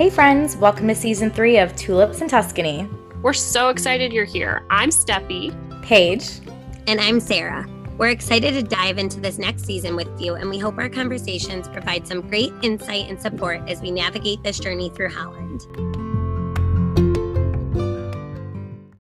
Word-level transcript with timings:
Hey, 0.00 0.08
friends, 0.08 0.56
welcome 0.56 0.88
to 0.88 0.94
season 0.94 1.30
three 1.30 1.58
of 1.58 1.76
Tulips 1.76 2.22
in 2.22 2.28
Tuscany. 2.28 2.88
We're 3.20 3.34
so 3.34 3.68
excited 3.68 4.14
you're 4.14 4.24
here. 4.24 4.64
I'm 4.70 4.88
Steffi, 4.88 5.52
Paige, 5.82 6.40
And 6.86 6.98
I'm 6.98 7.20
Sarah. 7.20 7.68
We're 7.98 8.08
excited 8.08 8.54
to 8.54 8.62
dive 8.62 8.96
into 8.96 9.20
this 9.20 9.36
next 9.36 9.66
season 9.66 9.96
with 9.96 10.08
you, 10.18 10.36
and 10.36 10.48
we 10.48 10.58
hope 10.58 10.78
our 10.78 10.88
conversations 10.88 11.68
provide 11.68 12.08
some 12.08 12.22
great 12.22 12.50
insight 12.62 13.10
and 13.10 13.20
support 13.20 13.60
as 13.68 13.82
we 13.82 13.90
navigate 13.90 14.42
this 14.42 14.58
journey 14.58 14.88
through 14.88 15.10
Holland. 15.10 15.66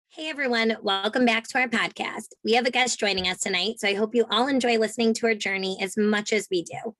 Hey 0.09 0.29
everyone, 0.31 0.77
welcome 0.81 1.25
back 1.25 1.47
to 1.49 1.59
our 1.59 1.67
podcast. 1.67 2.29
We 2.43 2.53
have 2.53 2.65
a 2.65 2.71
guest 2.71 2.99
joining 2.99 3.27
us 3.27 3.41
tonight, 3.41 3.75
so 3.79 3.87
I 3.87 3.93
hope 3.93 4.15
you 4.15 4.25
all 4.31 4.47
enjoy 4.47 4.79
listening 4.79 5.13
to 5.13 5.27
our 5.27 5.35
journey 5.35 5.77
as 5.79 5.95
much 5.95 6.33
as 6.33 6.47
we 6.49 6.63
do. 6.63 6.95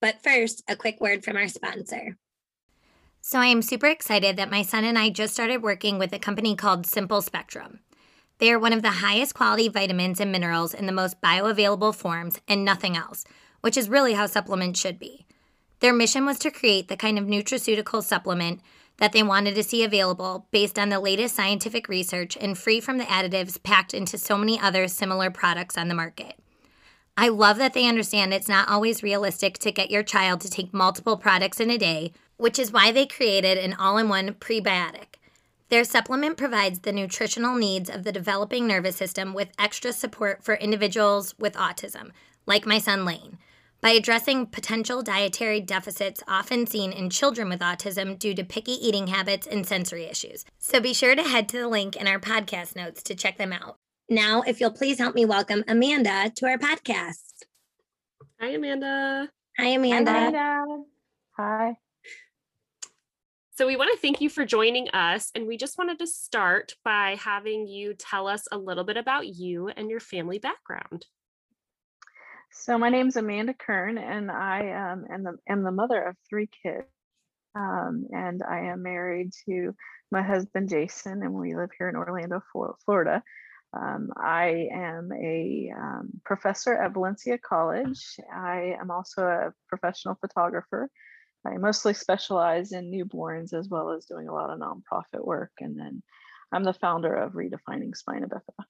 But 0.00 0.22
first, 0.22 0.62
a 0.68 0.76
quick 0.76 1.00
word 1.00 1.24
from 1.24 1.36
our 1.36 1.48
sponsor. 1.48 2.16
So, 3.22 3.38
I 3.38 3.46
am 3.46 3.60
super 3.60 3.86
excited 3.86 4.36
that 4.36 4.50
my 4.50 4.62
son 4.62 4.82
and 4.82 4.98
I 4.98 5.10
just 5.10 5.34
started 5.34 5.62
working 5.62 5.98
with 5.98 6.12
a 6.14 6.18
company 6.18 6.56
called 6.56 6.86
Simple 6.86 7.20
Spectrum. 7.20 7.80
They 8.38 8.50
are 8.50 8.58
one 8.58 8.72
of 8.72 8.80
the 8.80 8.90
highest 8.90 9.34
quality 9.34 9.68
vitamins 9.68 10.20
and 10.20 10.32
minerals 10.32 10.72
in 10.72 10.86
the 10.86 10.92
most 10.92 11.20
bioavailable 11.20 11.94
forms 11.94 12.40
and 12.48 12.64
nothing 12.64 12.96
else, 12.96 13.26
which 13.60 13.76
is 13.76 13.90
really 13.90 14.14
how 14.14 14.24
supplements 14.24 14.80
should 14.80 14.98
be. 14.98 15.26
Their 15.80 15.92
mission 15.92 16.24
was 16.24 16.38
to 16.40 16.50
create 16.50 16.88
the 16.88 16.96
kind 16.96 17.18
of 17.18 17.26
nutraceutical 17.26 18.02
supplement 18.02 18.60
that 18.96 19.12
they 19.12 19.22
wanted 19.22 19.54
to 19.54 19.62
see 19.62 19.84
available 19.84 20.46
based 20.50 20.78
on 20.78 20.88
the 20.88 20.98
latest 20.98 21.36
scientific 21.36 21.88
research 21.88 22.38
and 22.40 22.56
free 22.56 22.80
from 22.80 22.96
the 22.96 23.04
additives 23.04 23.62
packed 23.62 23.92
into 23.92 24.16
so 24.16 24.38
many 24.38 24.58
other 24.58 24.88
similar 24.88 25.30
products 25.30 25.76
on 25.76 25.88
the 25.88 25.94
market. 25.94 26.38
I 27.18 27.28
love 27.28 27.58
that 27.58 27.74
they 27.74 27.86
understand 27.86 28.32
it's 28.32 28.48
not 28.48 28.70
always 28.70 29.02
realistic 29.02 29.58
to 29.58 29.72
get 29.72 29.90
your 29.90 30.02
child 30.02 30.40
to 30.40 30.50
take 30.50 30.72
multiple 30.72 31.18
products 31.18 31.60
in 31.60 31.70
a 31.70 31.76
day, 31.76 32.12
which 32.40 32.58
is 32.58 32.72
why 32.72 32.90
they 32.90 33.06
created 33.06 33.58
an 33.58 33.74
all 33.74 33.98
in 33.98 34.08
one 34.08 34.34
prebiotic. 34.34 35.16
Their 35.68 35.84
supplement 35.84 36.36
provides 36.36 36.80
the 36.80 36.92
nutritional 36.92 37.54
needs 37.54 37.88
of 37.88 38.02
the 38.02 38.10
developing 38.10 38.66
nervous 38.66 38.96
system 38.96 39.34
with 39.34 39.52
extra 39.58 39.92
support 39.92 40.42
for 40.42 40.54
individuals 40.54 41.34
with 41.38 41.54
autism, 41.54 42.10
like 42.46 42.66
my 42.66 42.78
son 42.78 43.04
Lane, 43.04 43.38
by 43.80 43.90
addressing 43.90 44.46
potential 44.46 45.02
dietary 45.02 45.60
deficits 45.60 46.22
often 46.26 46.66
seen 46.66 46.92
in 46.92 47.08
children 47.10 47.48
with 47.48 47.60
autism 47.60 48.18
due 48.18 48.34
to 48.34 48.42
picky 48.42 48.72
eating 48.72 49.06
habits 49.06 49.46
and 49.46 49.64
sensory 49.66 50.06
issues. 50.06 50.44
So 50.58 50.80
be 50.80 50.92
sure 50.92 51.14
to 51.14 51.22
head 51.22 51.48
to 51.50 51.58
the 51.58 51.68
link 51.68 51.94
in 51.94 52.08
our 52.08 52.18
podcast 52.18 52.74
notes 52.74 53.02
to 53.04 53.14
check 53.14 53.38
them 53.38 53.52
out. 53.52 53.76
Now, 54.08 54.42
if 54.42 54.60
you'll 54.60 54.72
please 54.72 54.98
help 54.98 55.14
me 55.14 55.24
welcome 55.24 55.62
Amanda 55.68 56.32
to 56.34 56.46
our 56.46 56.58
podcast. 56.58 57.44
Hi, 58.40 58.48
Amanda. 58.48 59.28
Hi, 59.56 59.68
Amanda. 59.68 60.10
Amanda. 60.10 60.82
Hi. 61.36 61.76
So, 63.60 63.66
we 63.66 63.76
want 63.76 63.90
to 63.92 64.00
thank 64.00 64.22
you 64.22 64.30
for 64.30 64.46
joining 64.46 64.88
us. 64.88 65.30
And 65.34 65.46
we 65.46 65.58
just 65.58 65.76
wanted 65.76 65.98
to 65.98 66.06
start 66.06 66.72
by 66.82 67.18
having 67.20 67.68
you 67.68 67.92
tell 67.92 68.26
us 68.26 68.44
a 68.50 68.56
little 68.56 68.84
bit 68.84 68.96
about 68.96 69.26
you 69.26 69.68
and 69.68 69.90
your 69.90 70.00
family 70.00 70.38
background. 70.38 71.04
So 72.50 72.78
my 72.78 72.88
name 72.88 73.08
is 73.08 73.16
Amanda 73.16 73.52
Kern, 73.52 73.98
and 73.98 74.30
I 74.30 74.92
um, 74.92 75.04
am, 75.12 75.24
the, 75.24 75.36
am 75.46 75.62
the 75.62 75.72
mother 75.72 76.02
of 76.02 76.16
three 76.26 76.48
kids. 76.62 76.86
Um, 77.54 78.06
and 78.12 78.42
I 78.42 78.60
am 78.60 78.82
married 78.82 79.32
to 79.44 79.74
my 80.10 80.22
husband 80.22 80.70
Jason, 80.70 81.22
and 81.22 81.34
we 81.34 81.54
live 81.54 81.68
here 81.76 81.90
in 81.90 81.96
Orlando, 81.96 82.40
Florida. 82.86 83.22
Um, 83.78 84.08
I 84.16 84.68
am 84.72 85.10
a 85.12 85.70
um, 85.76 86.08
professor 86.24 86.72
at 86.72 86.94
Valencia 86.94 87.36
College. 87.36 88.02
I 88.34 88.76
am 88.80 88.90
also 88.90 89.22
a 89.26 89.52
professional 89.68 90.14
photographer. 90.18 90.88
I 91.46 91.56
mostly 91.56 91.94
specialize 91.94 92.72
in 92.72 92.90
newborns 92.90 93.52
as 93.52 93.68
well 93.68 93.90
as 93.90 94.06
doing 94.06 94.28
a 94.28 94.34
lot 94.34 94.50
of 94.50 94.58
nonprofit 94.58 95.24
work. 95.24 95.52
And 95.60 95.78
then 95.78 96.02
I'm 96.52 96.64
the 96.64 96.72
founder 96.72 97.14
of 97.14 97.32
Redefining 97.32 97.96
Spina 97.96 98.26
Bifida. 98.28 98.64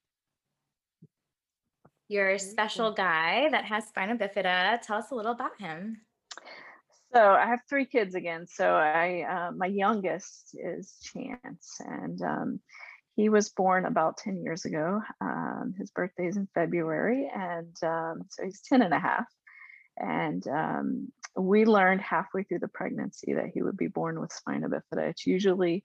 your 2.09 2.39
special 2.39 2.93
guy 2.93 3.49
that 3.51 3.65
has 3.65 3.87
spina 3.87 4.17
bifida. 4.17 4.81
Tell 4.83 4.99
us 4.99 5.11
a 5.11 5.15
little 5.15 5.33
about 5.33 5.61
him. 5.61 6.01
So 7.13 7.21
I 7.21 7.47
have 7.47 7.61
three 7.69 7.87
kids 7.87 8.15
again. 8.15 8.47
So 8.47 8.75
I, 8.75 9.23
uh, 9.29 9.53
my 9.53 9.67
youngest 9.67 10.55
is 10.55 10.95
Chance, 11.03 11.81
and 11.81 12.23
um, 12.23 12.61
he 13.17 13.29
was 13.29 13.49
born 13.51 13.85
about 13.85 14.17
10 14.17 14.43
years 14.43 14.65
ago. 14.65 15.01
Um, 15.21 15.75
his 15.79 15.91
birthday 15.91 16.27
is 16.27 16.37
in 16.37 16.49
February, 16.55 17.31
and 17.35 17.77
um, 17.83 18.23
so 18.29 18.45
he's 18.45 18.61
10 18.63 18.83
and 18.83 18.95
a 18.95 18.99
half. 18.99 19.27
And 19.97 20.47
um, 20.47 21.13
we 21.37 21.65
learned 21.65 22.01
halfway 22.01 22.43
through 22.43 22.59
the 22.61 22.69
pregnancy 22.69 23.35
that 23.35 23.51
he 23.53 23.63
would 23.63 23.77
be 23.77 23.89
born 23.89 24.21
with 24.21 24.33
spina 24.33 24.69
bifida. 24.69 25.11
It's 25.11 25.27
usually 25.27 25.85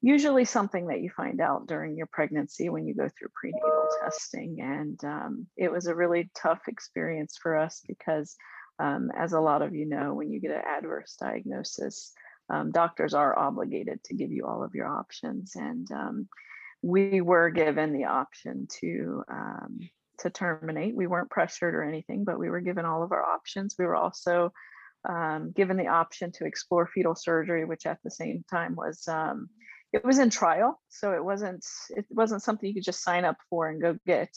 usually 0.00 0.44
something 0.44 0.86
that 0.86 1.00
you 1.00 1.10
find 1.10 1.40
out 1.40 1.66
during 1.66 1.96
your 1.96 2.06
pregnancy 2.06 2.68
when 2.68 2.86
you 2.86 2.94
go 2.94 3.08
through 3.08 3.28
prenatal 3.34 3.88
testing. 4.02 4.60
And 4.60 5.04
um, 5.04 5.46
it 5.56 5.72
was 5.72 5.86
a 5.86 5.94
really 5.94 6.30
tough 6.40 6.60
experience 6.68 7.36
for 7.40 7.56
us 7.56 7.82
because, 7.86 8.36
um, 8.78 9.10
as 9.16 9.32
a 9.32 9.40
lot 9.40 9.62
of 9.62 9.74
you 9.74 9.86
know, 9.86 10.14
when 10.14 10.30
you 10.30 10.40
get 10.40 10.52
an 10.52 10.62
adverse 10.64 11.16
diagnosis, 11.20 12.12
um, 12.48 12.70
doctors 12.70 13.12
are 13.12 13.36
obligated 13.36 14.02
to 14.04 14.14
give 14.14 14.30
you 14.30 14.46
all 14.46 14.62
of 14.62 14.74
your 14.74 14.86
options. 14.86 15.56
And 15.56 15.90
um, 15.90 16.28
we 16.80 17.20
were 17.20 17.50
given 17.50 17.92
the 17.92 18.04
option 18.04 18.68
to 18.80 19.24
um, 19.28 19.80
to 20.20 20.30
terminate. 20.30 20.94
We 20.94 21.06
weren't 21.06 21.30
pressured 21.30 21.74
or 21.74 21.82
anything, 21.82 22.24
but 22.24 22.38
we 22.38 22.50
were 22.50 22.60
given 22.60 22.84
all 22.84 23.02
of 23.02 23.12
our 23.12 23.24
options. 23.24 23.76
We 23.78 23.84
were 23.84 23.96
also 23.96 24.52
um, 25.08 25.52
given 25.54 25.76
the 25.76 25.88
option 25.88 26.32
to 26.32 26.44
explore 26.44 26.86
fetal 26.86 27.14
surgery, 27.14 27.64
which 27.64 27.86
at 27.86 27.98
the 28.02 28.10
same 28.10 28.44
time 28.50 28.74
was 28.74 29.06
um, 29.08 29.48
it 29.92 30.04
was 30.04 30.18
in 30.18 30.30
trial, 30.30 30.80
so 30.88 31.12
it 31.12 31.24
wasn't 31.24 31.64
it 31.90 32.04
wasn't 32.10 32.42
something 32.42 32.68
you 32.68 32.74
could 32.74 32.84
just 32.84 33.02
sign 33.02 33.24
up 33.24 33.36
for 33.48 33.68
and 33.68 33.80
go 33.80 33.96
get. 34.06 34.30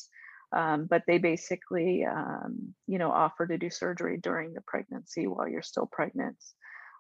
Um, 0.53 0.86
but 0.86 1.03
they 1.08 1.18
basically, 1.18 2.03
um, 2.06 2.74
you 2.86 3.00
know, 3.00 3.09
offer 3.09 3.48
to 3.48 3.58
do 3.58 3.69
surgery 3.69 4.18
during 4.18 4.53
the 4.53 4.62
pregnancy 4.68 5.25
while 5.25 5.48
you're 5.48 5.62
still 5.62 5.88
pregnant. 5.90 6.36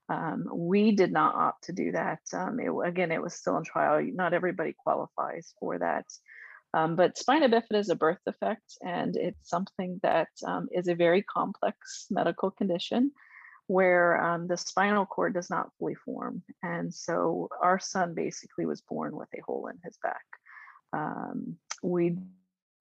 Um, 0.09 0.47
we 0.53 0.93
did 0.93 1.11
not 1.11 1.35
opt 1.35 1.65
to 1.65 1.73
do 1.73 1.91
that. 1.91 2.19
Um, 2.33 2.59
it, 2.59 2.71
again, 2.85 3.11
it 3.11 3.21
was 3.21 3.33
still 3.33 3.57
in 3.57 3.63
trial. 3.63 4.01
Not 4.13 4.33
everybody 4.33 4.73
qualifies 4.73 5.53
for 5.59 5.79
that. 5.79 6.05
Um, 6.73 6.95
but 6.95 7.17
spina 7.17 7.49
bifida 7.49 7.79
is 7.79 7.89
a 7.89 7.95
birth 7.95 8.19
defect, 8.25 8.77
and 8.81 9.15
it's 9.15 9.49
something 9.49 9.99
that 10.03 10.29
um, 10.45 10.69
is 10.71 10.87
a 10.87 10.95
very 10.95 11.21
complex 11.21 12.05
medical 12.09 12.51
condition 12.51 13.11
where 13.67 14.21
um, 14.21 14.47
the 14.47 14.57
spinal 14.57 15.05
cord 15.05 15.33
does 15.33 15.49
not 15.49 15.69
fully 15.79 15.95
form. 15.95 16.43
And 16.63 16.93
so 16.93 17.49
our 17.61 17.79
son 17.79 18.13
basically 18.13 18.65
was 18.65 18.81
born 18.81 19.15
with 19.15 19.29
a 19.33 19.41
hole 19.45 19.67
in 19.67 19.77
his 19.83 19.97
back. 20.03 20.25
Um, 20.93 21.55
we 21.81 22.17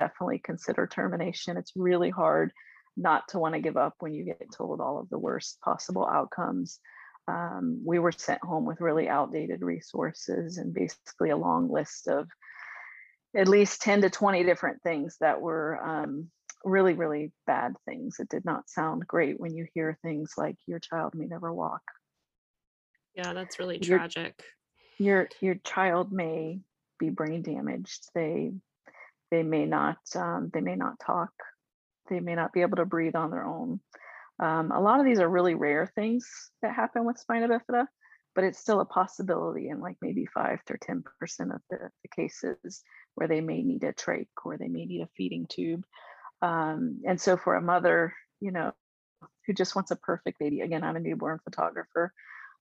definitely 0.01 0.41
consider 0.43 0.87
termination. 0.87 1.57
It's 1.57 1.73
really 1.77 2.11
hard 2.11 2.53
not 2.97 3.29
to 3.29 3.39
want 3.39 3.55
to 3.55 3.61
give 3.61 3.77
up 3.77 3.95
when 4.01 4.15
you 4.15 4.25
get 4.25 4.53
told 4.57 4.81
all 4.81 4.99
of 4.99 5.09
the 5.11 5.19
worst 5.19 5.61
possible 5.61 6.07
outcomes. 6.07 6.81
Um, 7.29 7.83
we 7.85 7.99
were 7.99 8.13
sent 8.13 8.43
home 8.43 8.65
with 8.65 8.81
really 8.81 9.09
outdated 9.09 9.63
resources 9.63 10.59
and 10.59 10.75
basically 10.75 11.31
a 11.31 11.37
long 11.37 11.71
list 11.71 12.09
of 12.09 12.27
at 13.37 13.49
least 13.49 13.83
10 13.83 14.03
to 14.03 14.11
20 14.11 14.45
different 14.45 14.83
things 14.83 15.17
that 15.21 15.41
were 15.41 15.83
um, 15.85 16.31
really, 16.65 16.95
really 16.95 17.33
bad 17.47 17.75
things. 17.87 18.17
It 18.19 18.29
did 18.29 18.45
not 18.45 18.69
sound 18.69 19.07
great 19.07 19.39
when 19.39 19.55
you 19.55 19.67
hear 19.75 19.99
things 20.03 20.33
like 20.37 20.57
your 20.67 20.79
child 20.79 21.15
may 21.15 21.27
never 21.27 21.53
walk. 21.53 21.83
Yeah, 23.15 23.33
that's 23.33 23.59
really 23.59 23.79
Your- 23.83 23.99
tragic. 23.99 24.43
Your 24.99 25.29
your 25.41 25.55
child 25.55 26.13
may 26.13 26.61
be 26.99 27.09
brain 27.09 27.41
damaged. 27.41 28.11
They 28.15 28.53
they 29.31 29.43
may 29.43 29.65
not 29.65 29.97
um, 30.15 30.51
they 30.53 30.61
may 30.61 30.77
not 30.77 31.01
talk. 31.01 31.31
They 32.11 32.21
may 32.21 32.35
not 32.35 32.53
be 32.53 32.61
able 32.61 32.77
to 32.77 32.85
breathe 32.85 33.17
on 33.17 33.31
their 33.31 33.47
own. 33.47 33.81
Um, 34.41 34.71
a 34.73 34.81
lot 34.81 35.01
of 35.01 35.07
these 35.07 35.21
are 35.21 35.29
really 35.29 35.55
rare 35.55 35.91
things 35.95 36.29
that 36.61 36.75
happen 36.75 37.05
with 37.05 37.19
spina 37.19 37.49
bifida, 37.49 37.87
but 38.35 38.45
it's 38.45 38.59
still 38.59 38.81
a 38.81 38.85
possibility 38.85 39.69
in 39.69 39.81
like 39.81 39.97
maybe 40.01 40.27
five 40.27 40.65
to 40.67 40.79
ten 40.79 41.03
percent 41.19 41.53
of 41.53 41.61
the, 41.71 41.91
the 42.03 42.09
cases 42.15 42.83
where 43.15 43.29
they 43.29 43.41
may 43.41 43.63
need 43.63 43.85
a 43.85 43.93
trach 43.93 44.29
or 44.45 44.57
they 44.57 44.69
may 44.69 44.85
need 44.85 45.03
a 45.03 45.09
feeding 45.17 45.47
tube. 45.49 45.85
Um, 46.43 47.01
and 47.07 47.21
so 47.21 47.37
for 47.37 47.57
a 47.57 47.63
mother, 47.63 48.15
you 48.41 48.51
know, 48.53 48.73
who 49.47 49.53
just 49.53 49.75
wants 49.75 49.91
a 49.91 49.97
perfect 49.97 50.39
baby, 50.39 50.61
again, 50.61 50.85
I'm 50.85 50.97
a 50.97 51.01
newborn 51.01 51.41
photographer. 51.45 52.13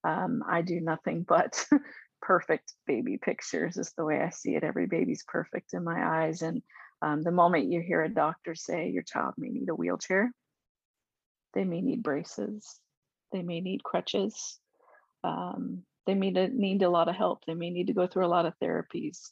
Um, 0.03 0.43
I 0.47 0.61
do 0.61 0.79
nothing 0.79 1.25
but 1.27 1.65
perfect 2.21 2.73
baby 2.87 3.17
pictures 3.17 3.77
is 3.77 3.93
the 3.97 4.05
way 4.05 4.21
I 4.21 4.29
see 4.29 4.55
it. 4.55 4.63
Every 4.63 4.87
baby's 4.87 5.23
perfect 5.27 5.73
in 5.73 5.83
my 5.83 6.25
eyes. 6.25 6.41
And 6.41 6.61
um, 7.01 7.21
the 7.21 7.31
moment 7.31 7.71
you 7.71 7.81
hear 7.81 8.03
a 8.03 8.09
doctor 8.09 8.55
say 8.55 8.89
your 8.89 9.03
child 9.03 9.35
may 9.37 9.49
need 9.49 9.69
a 9.69 9.75
wheelchair, 9.75 10.31
they 11.53 11.63
may 11.63 11.81
need 11.81 12.03
braces, 12.03 12.79
they 13.31 13.41
may 13.41 13.61
need 13.61 13.83
crutches, 13.83 14.59
um, 15.23 15.83
they 16.05 16.15
may 16.15 16.31
need 16.31 16.81
a 16.81 16.89
lot 16.89 17.09
of 17.09 17.15
help, 17.15 17.45
they 17.45 17.53
may 17.53 17.69
need 17.69 17.87
to 17.87 17.93
go 17.93 18.07
through 18.07 18.25
a 18.25 18.27
lot 18.27 18.45
of 18.45 18.53
therapies. 18.61 19.29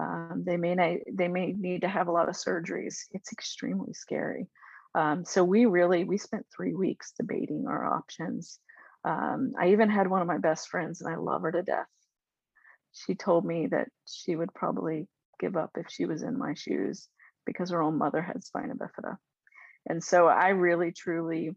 Um, 0.00 0.42
they 0.46 0.56
may 0.56 0.74
not, 0.74 0.98
they 1.12 1.28
may 1.28 1.52
need 1.52 1.82
to 1.82 1.88
have 1.88 2.08
a 2.08 2.12
lot 2.12 2.28
of 2.28 2.34
surgeries. 2.34 2.96
It's 3.12 3.32
extremely 3.32 3.92
scary. 3.92 4.48
Um, 4.94 5.24
so 5.24 5.42
we 5.42 5.66
really 5.66 6.04
we 6.04 6.18
spent 6.18 6.46
three 6.54 6.74
weeks 6.74 7.12
debating 7.18 7.66
our 7.66 7.84
options. 7.84 8.58
Um, 9.04 9.52
I 9.58 9.68
even 9.68 9.90
had 9.90 10.08
one 10.08 10.22
of 10.22 10.28
my 10.28 10.38
best 10.38 10.68
friends, 10.68 11.00
and 11.00 11.12
I 11.12 11.16
love 11.16 11.42
her 11.42 11.52
to 11.52 11.62
death. 11.62 11.86
She 12.92 13.14
told 13.14 13.44
me 13.44 13.68
that 13.68 13.88
she 14.06 14.36
would 14.36 14.52
probably 14.54 15.08
give 15.40 15.56
up 15.56 15.70
if 15.76 15.86
she 15.90 16.04
was 16.04 16.22
in 16.22 16.38
my 16.38 16.54
shoes 16.54 17.08
because 17.46 17.70
her 17.70 17.82
own 17.82 17.98
mother 17.98 18.22
had 18.22 18.44
spina 18.44 18.74
bifida. 18.74 19.16
And 19.88 20.02
so 20.02 20.28
I 20.28 20.50
really, 20.50 20.92
truly 20.92 21.56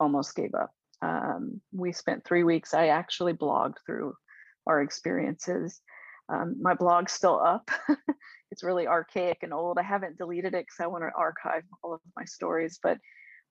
almost 0.00 0.34
gave 0.34 0.54
up. 0.54 0.72
Um, 1.02 1.60
we 1.72 1.92
spent 1.92 2.24
three 2.24 2.44
weeks. 2.44 2.74
I 2.74 2.88
actually 2.88 3.32
blogged 3.34 3.76
through 3.84 4.14
our 4.66 4.80
experiences. 4.80 5.80
Um, 6.28 6.56
my 6.60 6.74
blog's 6.74 7.12
still 7.12 7.40
up. 7.44 7.70
it's 8.50 8.62
really 8.62 8.86
archaic 8.86 9.38
and 9.42 9.52
old. 9.52 9.78
I 9.78 9.82
haven't 9.82 10.18
deleted 10.18 10.54
it 10.54 10.66
because 10.66 10.80
I 10.80 10.86
want 10.86 11.04
to 11.04 11.10
archive 11.18 11.64
all 11.82 11.94
of 11.94 12.00
my 12.16 12.24
stories, 12.24 12.78
but 12.82 12.98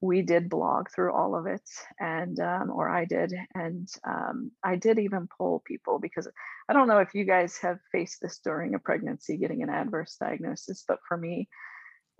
we 0.02 0.20
did 0.20 0.50
blog 0.50 0.88
through 0.90 1.12
all 1.12 1.36
of 1.36 1.46
it 1.46 1.62
and 1.98 2.38
um, 2.40 2.70
or 2.70 2.90
i 2.90 3.04
did 3.04 3.32
and 3.54 3.88
um, 4.04 4.50
i 4.62 4.74
did 4.76 4.98
even 4.98 5.28
poll 5.38 5.62
people 5.64 5.98
because 5.98 6.28
i 6.68 6.72
don't 6.72 6.88
know 6.88 6.98
if 6.98 7.14
you 7.14 7.24
guys 7.24 7.56
have 7.58 7.78
faced 7.92 8.20
this 8.20 8.38
during 8.44 8.74
a 8.74 8.80
pregnancy 8.80 9.36
getting 9.36 9.62
an 9.62 9.70
adverse 9.70 10.16
diagnosis 10.20 10.84
but 10.86 10.98
for 11.06 11.16
me 11.16 11.48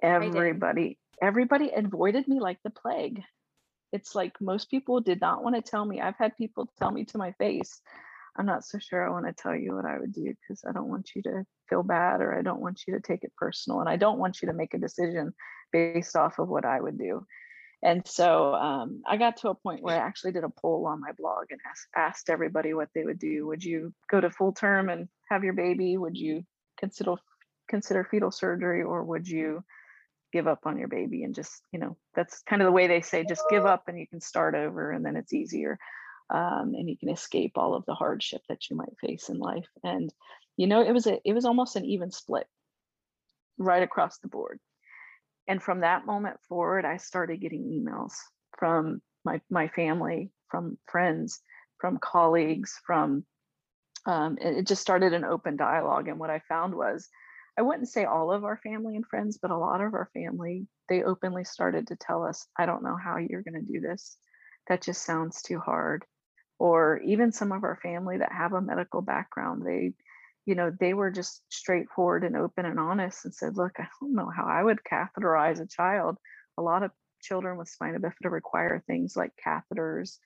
everybody 0.02 0.96
everybody 1.20 1.72
avoided 1.74 2.26
me 2.28 2.38
like 2.40 2.58
the 2.62 2.70
plague 2.70 3.20
it's 3.92 4.14
like 4.14 4.40
most 4.40 4.70
people 4.70 5.00
did 5.00 5.20
not 5.20 5.42
want 5.42 5.54
to 5.56 5.62
tell 5.62 5.84
me 5.84 6.00
i've 6.00 6.16
had 6.18 6.36
people 6.36 6.70
tell 6.78 6.90
me 6.90 7.04
to 7.04 7.18
my 7.18 7.32
face 7.32 7.80
i'm 8.36 8.46
not 8.46 8.64
so 8.64 8.78
sure 8.78 9.06
i 9.06 9.10
want 9.10 9.26
to 9.26 9.32
tell 9.32 9.54
you 9.54 9.74
what 9.74 9.84
i 9.84 9.98
would 9.98 10.12
do 10.12 10.34
because 10.40 10.64
i 10.68 10.72
don't 10.72 10.88
want 10.88 11.10
you 11.14 11.22
to 11.22 11.44
feel 11.68 11.82
bad 11.82 12.20
or 12.20 12.36
i 12.36 12.42
don't 12.42 12.60
want 12.60 12.82
you 12.86 12.94
to 12.94 13.00
take 13.00 13.24
it 13.24 13.32
personal 13.36 13.80
and 13.80 13.88
i 13.88 13.96
don't 13.96 14.18
want 14.18 14.42
you 14.42 14.48
to 14.48 14.54
make 14.54 14.74
a 14.74 14.78
decision 14.78 15.32
based 15.72 16.16
off 16.16 16.38
of 16.38 16.48
what 16.48 16.64
i 16.64 16.80
would 16.80 16.98
do 16.98 17.24
and 17.82 18.06
so 18.06 18.54
um, 18.54 19.02
I 19.08 19.16
got 19.16 19.38
to 19.38 19.48
a 19.48 19.54
point 19.54 19.82
where 19.82 20.00
I 20.00 20.06
actually 20.06 20.32
did 20.32 20.44
a 20.44 20.48
poll 20.48 20.86
on 20.86 21.00
my 21.00 21.10
blog 21.18 21.46
and 21.50 21.60
asked, 21.68 21.88
asked 21.96 22.30
everybody 22.30 22.74
what 22.74 22.90
they 22.94 23.04
would 23.04 23.18
do. 23.18 23.46
Would 23.48 23.64
you 23.64 23.92
go 24.08 24.20
to 24.20 24.30
full 24.30 24.52
term 24.52 24.88
and 24.88 25.08
have 25.28 25.42
your 25.42 25.52
baby? 25.52 25.96
Would 25.96 26.16
you 26.16 26.44
consider 26.78 27.16
consider 27.68 28.04
fetal 28.04 28.30
surgery, 28.30 28.82
or 28.82 29.02
would 29.02 29.26
you 29.26 29.64
give 30.32 30.46
up 30.46 30.60
on 30.64 30.78
your 30.78 30.88
baby 30.88 31.24
and 31.24 31.34
just 31.34 31.62
you 31.72 31.78
know 31.78 31.96
that's 32.14 32.42
kind 32.42 32.62
of 32.62 32.66
the 32.66 32.72
way 32.72 32.86
they 32.86 33.02
say 33.02 33.24
just 33.28 33.44
give 33.50 33.66
up 33.66 33.84
and 33.86 33.98
you 33.98 34.06
can 34.06 34.20
start 34.20 34.54
over 34.54 34.90
and 34.90 35.04
then 35.04 35.16
it's 35.16 35.32
easier. 35.32 35.78
Um, 36.30 36.72
and 36.74 36.88
you 36.88 36.96
can 36.96 37.10
escape 37.10 37.52
all 37.56 37.74
of 37.74 37.84
the 37.84 37.94
hardship 37.94 38.40
that 38.48 38.70
you 38.70 38.76
might 38.76 38.98
face 39.00 39.28
in 39.28 39.38
life. 39.38 39.68
And 39.84 40.12
you 40.56 40.66
know 40.66 40.82
it 40.82 40.92
was 40.92 41.06
a 41.06 41.18
it 41.24 41.34
was 41.34 41.44
almost 41.44 41.76
an 41.76 41.84
even 41.84 42.10
split 42.10 42.46
right 43.58 43.82
across 43.82 44.18
the 44.18 44.28
board. 44.28 44.58
And 45.46 45.62
from 45.62 45.80
that 45.80 46.06
moment 46.06 46.38
forward 46.48 46.84
i 46.84 46.96
started 46.96 47.40
getting 47.40 47.64
emails 47.64 48.12
from 48.58 49.02
my 49.24 49.40
my 49.50 49.68
family 49.68 50.30
from 50.48 50.78
friends 50.86 51.40
from 51.78 51.98
colleagues 51.98 52.78
from 52.86 53.24
um, 54.04 54.36
it, 54.40 54.58
it 54.58 54.66
just 54.66 54.82
started 54.82 55.12
an 55.12 55.24
open 55.24 55.56
dialogue. 55.56 56.08
And 56.08 56.18
what 56.18 56.30
i 56.30 56.40
found 56.48 56.74
was 56.74 57.08
i 57.58 57.62
wouldn't 57.62 57.88
say 57.88 58.04
all 58.04 58.32
of 58.32 58.44
our 58.44 58.56
family 58.58 58.96
and 58.96 59.06
friends 59.06 59.38
but 59.40 59.50
a 59.50 59.56
lot 59.56 59.80
of 59.80 59.94
our 59.94 60.10
family 60.14 60.66
they 60.88 61.02
openly 61.02 61.44
started 61.44 61.86
to 61.86 61.96
tell 61.96 62.24
us 62.24 62.46
i 62.58 62.66
don't 62.66 62.84
know 62.84 62.96
how 62.96 63.16
you're 63.16 63.42
going 63.42 63.54
to 63.54 63.72
do 63.72 63.80
this 63.80 64.16
that 64.68 64.82
just 64.82 65.04
sounds 65.04 65.42
too 65.42 65.58
hard 65.58 66.04
or 66.58 67.00
even 67.04 67.32
some 67.32 67.50
of 67.50 67.64
our 67.64 67.78
family 67.82 68.18
that 68.18 68.32
have 68.32 68.52
a 68.52 68.60
medical 68.60 69.02
background 69.02 69.62
they 69.64 69.92
you 70.44 70.54
know, 70.54 70.72
they 70.78 70.94
were 70.94 71.10
just 71.10 71.42
straightforward 71.50 72.24
and 72.24 72.36
open 72.36 72.66
and 72.66 72.78
honest 72.78 73.24
and 73.24 73.34
said, 73.34 73.56
look, 73.56 73.72
I 73.78 73.86
don't 74.00 74.14
know 74.14 74.30
how 74.34 74.44
I 74.44 74.62
would 74.62 74.80
catheterize 74.82 75.60
a 75.60 75.66
child. 75.66 76.18
A 76.58 76.62
lot 76.62 76.82
of 76.82 76.90
children 77.20 77.56
with 77.56 77.68
spina 77.68 78.00
bifida 78.00 78.30
require 78.30 78.82
things 78.86 79.16
like 79.16 79.30
catheters. 79.44 80.18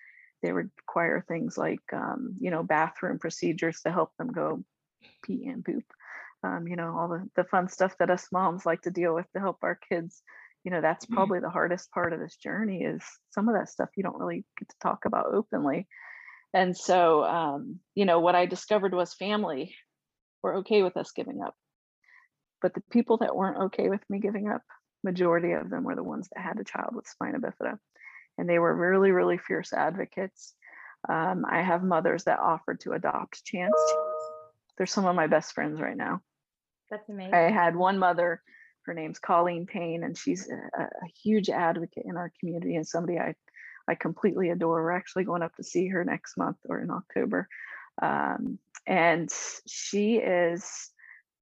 They 0.42 0.52
require 0.52 1.24
things 1.26 1.58
like, 1.58 1.82
um, 1.92 2.36
you 2.40 2.50
know, 2.50 2.62
bathroom 2.62 3.18
procedures 3.18 3.82
to 3.82 3.92
help 3.92 4.10
them 4.16 4.32
go 4.32 4.64
pee 5.22 5.46
and 5.46 5.64
poop. 5.64 5.84
Um, 6.42 6.68
you 6.68 6.76
know, 6.76 6.96
all 6.96 7.08
the, 7.08 7.28
the 7.34 7.48
fun 7.48 7.68
stuff 7.68 7.94
that 7.98 8.10
us 8.10 8.28
moms 8.32 8.66
like 8.66 8.82
to 8.82 8.90
deal 8.90 9.14
with 9.14 9.26
to 9.32 9.40
help 9.40 9.58
our 9.62 9.78
kids. 9.88 10.22
You 10.64 10.70
know, 10.70 10.80
that's 10.80 11.06
probably 11.06 11.40
the 11.40 11.50
hardest 11.50 11.90
part 11.92 12.12
of 12.12 12.20
this 12.20 12.36
journey 12.36 12.82
is 12.82 13.02
some 13.30 13.48
of 13.48 13.54
that 13.54 13.68
stuff 13.68 13.88
you 13.96 14.02
don't 14.02 14.18
really 14.18 14.44
get 14.58 14.68
to 14.68 14.74
talk 14.82 15.04
about 15.04 15.32
openly. 15.32 15.86
And 16.52 16.76
so, 16.76 17.24
um, 17.24 17.80
you 17.94 18.04
know, 18.04 18.20
what 18.20 18.34
I 18.34 18.46
discovered 18.46 18.94
was 18.94 19.14
family 19.14 19.74
were 20.42 20.56
okay 20.56 20.82
with 20.82 20.96
us 20.96 21.12
giving 21.12 21.40
up. 21.42 21.54
But 22.62 22.74
the 22.74 22.82
people 22.90 23.18
that 23.18 23.36
weren't 23.36 23.66
okay 23.66 23.88
with 23.88 24.00
me 24.08 24.18
giving 24.18 24.48
up, 24.48 24.62
majority 25.04 25.52
of 25.52 25.70
them 25.70 25.84
were 25.84 25.94
the 25.94 26.02
ones 26.02 26.28
that 26.34 26.42
had 26.42 26.58
a 26.58 26.64
child 26.64 26.94
with 26.94 27.06
spina 27.06 27.38
bifida. 27.38 27.78
And 28.38 28.48
they 28.48 28.58
were 28.58 28.74
really, 28.74 29.10
really 29.10 29.38
fierce 29.38 29.72
advocates. 29.72 30.54
Um, 31.08 31.44
I 31.48 31.62
have 31.62 31.82
mothers 31.82 32.24
that 32.24 32.40
offered 32.40 32.80
to 32.80 32.92
adopt 32.92 33.44
Chance. 33.44 33.74
They're 34.76 34.86
some 34.86 35.06
of 35.06 35.16
my 35.16 35.26
best 35.26 35.52
friends 35.52 35.80
right 35.80 35.96
now. 35.96 36.20
That's 36.90 37.08
amazing. 37.08 37.34
I 37.34 37.50
had 37.50 37.74
one 37.74 37.98
mother, 37.98 38.42
her 38.84 38.94
name's 38.94 39.18
Colleen 39.18 39.66
Payne, 39.66 40.04
and 40.04 40.16
she's 40.16 40.48
a, 40.48 40.82
a 40.82 40.88
huge 41.22 41.50
advocate 41.50 42.04
in 42.06 42.16
our 42.16 42.32
community 42.38 42.76
and 42.76 42.86
somebody 42.86 43.18
I, 43.18 43.34
I 43.88 43.94
completely 43.94 44.50
adore. 44.50 44.82
We're 44.82 44.92
actually 44.92 45.24
going 45.24 45.42
up 45.42 45.54
to 45.56 45.64
see 45.64 45.88
her 45.88 46.04
next 46.04 46.36
month 46.36 46.58
or 46.68 46.80
in 46.80 46.90
October. 46.90 47.48
Um, 48.00 48.58
and 48.86 49.30
she 49.66 50.16
is 50.16 50.90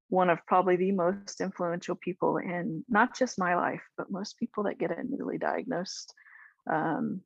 one 0.09 0.29
of 0.29 0.45
probably 0.45 0.75
the 0.75 0.91
most 0.91 1.41
influential 1.41 1.95
people 1.95 2.37
in 2.37 2.83
not 2.87 3.17
just 3.17 3.39
my 3.39 3.55
life, 3.55 3.81
but 3.97 4.11
most 4.11 4.37
people 4.39 4.63
that 4.63 4.79
get 4.79 4.97
a 4.97 5.03
newly 5.03 5.37
diagnosed 5.37 6.13
um, 6.71 7.21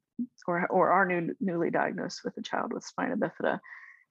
or, 0.47 0.67
or 0.67 0.91
are 0.91 1.05
new, 1.05 1.35
newly 1.39 1.69
diagnosed 1.69 2.21
with 2.23 2.35
a 2.37 2.41
child 2.41 2.73
with 2.73 2.83
spina 2.83 3.15
bifida. 3.15 3.59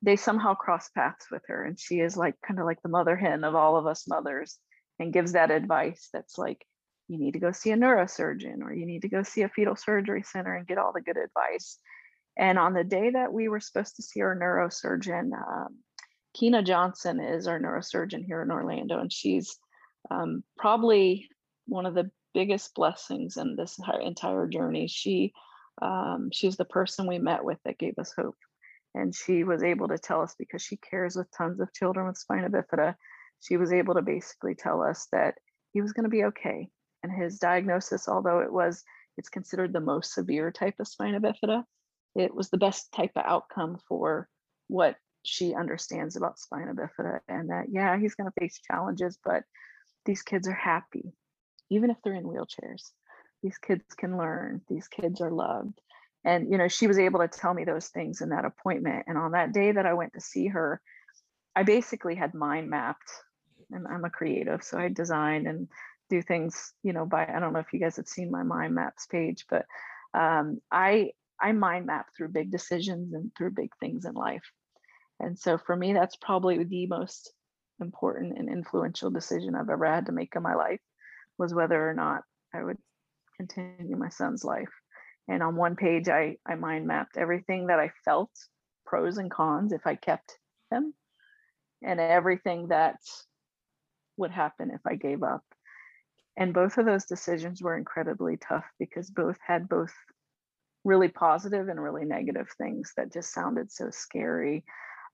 They 0.02 0.16
somehow 0.16 0.54
cross 0.54 0.88
paths 0.90 1.26
with 1.30 1.42
her, 1.48 1.64
and 1.64 1.78
she 1.78 2.00
is 2.00 2.16
like 2.16 2.34
kind 2.46 2.60
of 2.60 2.66
like 2.66 2.80
the 2.82 2.88
mother 2.88 3.16
hen 3.16 3.44
of 3.44 3.54
all 3.54 3.76
of 3.76 3.86
us 3.86 4.08
mothers 4.08 4.58
and 4.98 5.12
gives 5.12 5.32
that 5.32 5.50
advice 5.50 6.08
that's 6.12 6.38
like, 6.38 6.64
you 7.08 7.18
need 7.18 7.32
to 7.32 7.40
go 7.40 7.52
see 7.52 7.70
a 7.70 7.76
neurosurgeon 7.76 8.62
or 8.62 8.72
you 8.72 8.84
need 8.84 9.02
to 9.02 9.08
go 9.08 9.22
see 9.22 9.42
a 9.42 9.48
fetal 9.48 9.76
surgery 9.76 10.22
center 10.22 10.54
and 10.54 10.66
get 10.66 10.78
all 10.78 10.92
the 10.92 11.00
good 11.00 11.16
advice. 11.16 11.78
And 12.36 12.58
on 12.58 12.74
the 12.74 12.84
day 12.84 13.10
that 13.10 13.32
we 13.32 13.48
were 13.48 13.60
supposed 13.60 13.96
to 13.96 14.02
see 14.02 14.20
our 14.20 14.36
neurosurgeon, 14.36 15.32
um, 15.32 16.64
Johnson 16.64 17.18
is 17.20 17.48
our 17.48 17.58
neurosurgeon 17.58 18.24
here 18.24 18.42
in 18.42 18.50
Orlando, 18.50 19.00
and 19.00 19.12
she's 19.12 19.56
um, 20.10 20.44
probably 20.56 21.28
one 21.66 21.86
of 21.86 21.94
the 21.94 22.10
biggest 22.34 22.74
blessings 22.74 23.36
in 23.36 23.56
this 23.56 23.78
entire 24.02 24.46
journey. 24.46 24.86
She 24.86 25.32
um, 25.80 26.30
she's 26.32 26.56
the 26.56 26.64
person 26.64 27.06
we 27.06 27.18
met 27.18 27.44
with 27.44 27.58
that 27.64 27.78
gave 27.78 27.98
us 27.98 28.12
hope, 28.16 28.36
and 28.98 29.14
she 29.14 29.44
was 29.44 29.62
able 29.62 29.88
to 29.88 29.98
tell 29.98 30.20
us 30.20 30.34
because 30.38 30.62
she 30.62 30.76
cares 30.76 31.16
with 31.16 31.28
tons 31.36 31.60
of 31.60 31.72
children 31.72 32.06
with 32.06 32.18
spina 32.18 32.50
bifida. 32.50 32.94
She 33.40 33.56
was 33.56 33.72
able 33.72 33.94
to 33.94 34.02
basically 34.02 34.54
tell 34.54 34.82
us 34.82 35.06
that 35.12 35.34
he 35.72 35.80
was 35.80 35.92
going 35.92 36.04
to 36.04 36.10
be 36.10 36.24
okay, 36.24 36.68
and 37.02 37.12
his 37.12 37.38
diagnosis, 37.38 38.08
although 38.08 38.40
it 38.40 38.52
was 38.52 38.82
it's 39.16 39.28
considered 39.28 39.72
the 39.72 39.80
most 39.80 40.12
severe 40.12 40.50
type 40.50 40.74
of 40.80 40.88
spina 40.88 41.20
bifida, 41.20 41.64
it 42.14 42.34
was 42.34 42.50
the 42.50 42.58
best 42.58 42.92
type 42.92 43.12
of 43.16 43.24
outcome 43.24 43.78
for 43.88 44.28
what 44.66 44.96
she 45.24 45.54
understands 45.54 46.16
about 46.16 46.38
spina 46.38 46.74
bifida 46.74 47.20
and 47.28 47.50
that 47.50 47.66
yeah 47.70 47.98
he's 47.98 48.14
going 48.14 48.30
to 48.30 48.40
face 48.40 48.60
challenges 48.70 49.18
but 49.24 49.42
these 50.04 50.22
kids 50.22 50.48
are 50.48 50.54
happy 50.54 51.12
even 51.70 51.90
if 51.90 51.96
they're 52.02 52.14
in 52.14 52.24
wheelchairs 52.24 52.92
these 53.42 53.58
kids 53.58 53.82
can 53.96 54.16
learn 54.16 54.60
these 54.68 54.88
kids 54.88 55.20
are 55.20 55.30
loved 55.30 55.80
and 56.28 56.50
you 56.50 56.58
know 56.58 56.68
she 56.68 56.86
was 56.86 56.98
able 56.98 57.20
to 57.20 57.28
tell 57.28 57.54
me 57.54 57.64
those 57.64 57.88
things 57.88 58.20
in 58.20 58.28
that 58.28 58.44
appointment 58.44 59.04
and 59.06 59.18
on 59.18 59.32
that 59.32 59.52
day 59.52 59.72
that 59.72 59.86
i 59.86 59.94
went 59.94 60.12
to 60.12 60.20
see 60.20 60.46
her 60.46 60.80
i 61.56 61.62
basically 61.62 62.14
had 62.14 62.34
mind 62.34 62.68
mapped 62.70 63.10
and 63.70 63.86
i'm 63.88 64.04
a 64.04 64.10
creative 64.10 64.62
so 64.62 64.78
i 64.78 64.88
design 64.88 65.46
and 65.46 65.68
do 66.10 66.22
things 66.22 66.72
you 66.82 66.92
know 66.92 67.04
by 67.04 67.26
i 67.26 67.38
don't 67.38 67.52
know 67.52 67.58
if 67.58 67.72
you 67.72 67.80
guys 67.80 67.96
have 67.96 68.08
seen 68.08 68.30
my 68.30 68.42
mind 68.42 68.74
maps 68.74 69.06
page 69.06 69.44
but 69.50 69.64
um, 70.14 70.58
i 70.70 71.10
i 71.40 71.52
mind 71.52 71.86
map 71.86 72.06
through 72.16 72.28
big 72.28 72.50
decisions 72.50 73.12
and 73.12 73.30
through 73.36 73.50
big 73.50 73.70
things 73.80 74.04
in 74.04 74.14
life 74.14 74.44
and 75.20 75.38
so 75.38 75.58
for 75.58 75.76
me, 75.76 75.92
that's 75.92 76.16
probably 76.16 76.62
the 76.64 76.86
most 76.86 77.32
important 77.80 78.38
and 78.38 78.48
influential 78.48 79.10
decision 79.10 79.54
I've 79.54 79.70
ever 79.70 79.86
had 79.86 80.06
to 80.06 80.12
make 80.12 80.34
in 80.36 80.42
my 80.42 80.54
life 80.54 80.80
was 81.38 81.54
whether 81.54 81.88
or 81.88 81.94
not 81.94 82.22
I 82.54 82.62
would 82.62 82.78
continue 83.36 83.96
my 83.96 84.08
son's 84.08 84.44
life. 84.44 84.68
And 85.28 85.42
on 85.42 85.56
one 85.56 85.76
page, 85.76 86.08
I, 86.08 86.36
I 86.46 86.54
mind 86.54 86.86
mapped 86.86 87.16
everything 87.16 87.66
that 87.66 87.78
I 87.78 87.90
felt, 88.04 88.30
pros 88.86 89.18
and 89.18 89.30
cons, 89.30 89.72
if 89.72 89.86
I 89.86 89.94
kept 89.94 90.38
them, 90.70 90.94
and 91.82 92.00
everything 92.00 92.68
that 92.68 92.96
would 94.16 94.30
happen 94.30 94.70
if 94.70 94.80
I 94.86 94.94
gave 94.94 95.22
up. 95.22 95.44
And 96.36 96.54
both 96.54 96.78
of 96.78 96.86
those 96.86 97.04
decisions 97.04 97.62
were 97.62 97.76
incredibly 97.76 98.36
tough 98.36 98.64
because 98.78 99.10
both 99.10 99.38
had 99.46 99.68
both 99.68 99.92
really 100.84 101.08
positive 101.08 101.68
and 101.68 101.82
really 101.82 102.04
negative 102.04 102.48
things 102.56 102.92
that 102.96 103.12
just 103.12 103.32
sounded 103.32 103.70
so 103.70 103.90
scary 103.90 104.64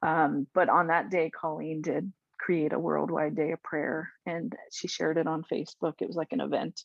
um, 0.04 0.46
but 0.54 0.68
on 0.68 0.88
that 0.88 1.10
day, 1.10 1.30
Colleen 1.30 1.80
did 1.80 2.12
create 2.38 2.74
a 2.74 2.78
worldwide 2.78 3.34
day 3.34 3.52
of 3.52 3.62
prayer 3.62 4.10
and 4.26 4.54
she 4.70 4.86
shared 4.86 5.16
it 5.16 5.26
on 5.26 5.44
Facebook. 5.44 5.94
It 6.00 6.06
was 6.06 6.16
like 6.16 6.32
an 6.32 6.42
event. 6.42 6.82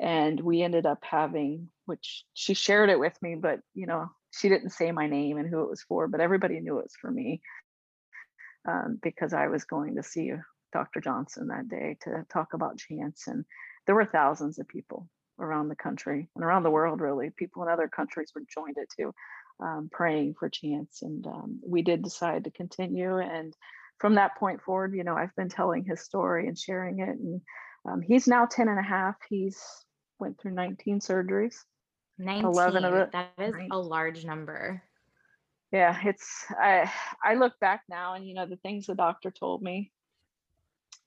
And 0.00 0.40
we 0.40 0.62
ended 0.62 0.86
up 0.86 1.04
having, 1.04 1.68
which 1.84 2.24
she 2.32 2.54
shared 2.54 2.88
it 2.88 2.98
with 2.98 3.20
me, 3.20 3.34
but 3.34 3.60
you 3.74 3.86
know, 3.86 4.10
she 4.32 4.48
didn't 4.48 4.70
say 4.70 4.92
my 4.92 5.06
name 5.06 5.36
and 5.38 5.48
who 5.48 5.62
it 5.62 5.70
was 5.70 5.82
for, 5.82 6.08
but 6.08 6.20
everybody 6.20 6.58
knew 6.60 6.78
it 6.78 6.84
was 6.84 6.96
for 7.00 7.10
me 7.10 7.42
um, 8.68 8.98
because 9.02 9.32
I 9.32 9.48
was 9.48 9.64
going 9.64 9.96
to 9.96 10.02
see 10.02 10.32
Dr. 10.72 11.00
Johnson 11.00 11.48
that 11.48 11.68
day 11.68 11.96
to 12.02 12.24
talk 12.32 12.54
about 12.54 12.78
chance. 12.78 13.26
And 13.26 13.44
there 13.86 13.94
were 13.94 14.06
thousands 14.06 14.58
of 14.58 14.68
people 14.68 15.08
around 15.38 15.68
the 15.68 15.76
country 15.76 16.28
and 16.34 16.44
around 16.44 16.62
the 16.62 16.70
world, 16.70 17.00
really. 17.00 17.30
People 17.30 17.62
in 17.62 17.68
other 17.68 17.88
countries 17.88 18.32
were 18.34 18.42
joined 18.54 18.76
it 18.78 18.88
too, 18.96 19.12
um, 19.60 19.88
praying 19.90 20.34
for 20.38 20.48
chance. 20.48 21.02
And 21.02 21.26
um, 21.26 21.60
we 21.66 21.82
did 21.82 22.02
decide 22.02 22.44
to 22.44 22.50
continue. 22.50 23.18
And 23.18 23.54
from 23.98 24.14
that 24.14 24.36
point 24.36 24.62
forward, 24.62 24.94
you 24.94 25.04
know, 25.04 25.16
I've 25.16 25.34
been 25.36 25.48
telling 25.48 25.84
his 25.84 26.00
story 26.00 26.46
and 26.46 26.58
sharing 26.58 27.00
it. 27.00 27.18
And 27.18 27.40
um, 27.88 28.00
he's 28.02 28.28
now 28.28 28.46
10 28.46 28.68
and 28.68 28.78
a 28.78 28.82
half. 28.82 29.16
He's 29.28 29.58
went 30.20 30.38
through 30.40 30.52
19 30.52 31.00
surgeries. 31.00 31.56
19. 32.18 32.44
11 32.44 32.84
of 32.84 32.94
it- 32.94 33.12
That 33.12 33.32
is 33.38 33.54
right. 33.54 33.68
a 33.70 33.78
large 33.78 34.24
number. 34.24 34.82
yeah 35.72 35.96
it's 36.04 36.44
i 36.50 36.90
i 37.24 37.34
look 37.34 37.52
back 37.60 37.82
now 37.88 38.14
and 38.14 38.26
you 38.26 38.34
know 38.34 38.44
the 38.46 38.56
things 38.56 38.86
the 38.86 38.94
doctor 38.94 39.30
told 39.30 39.62
me 39.62 39.92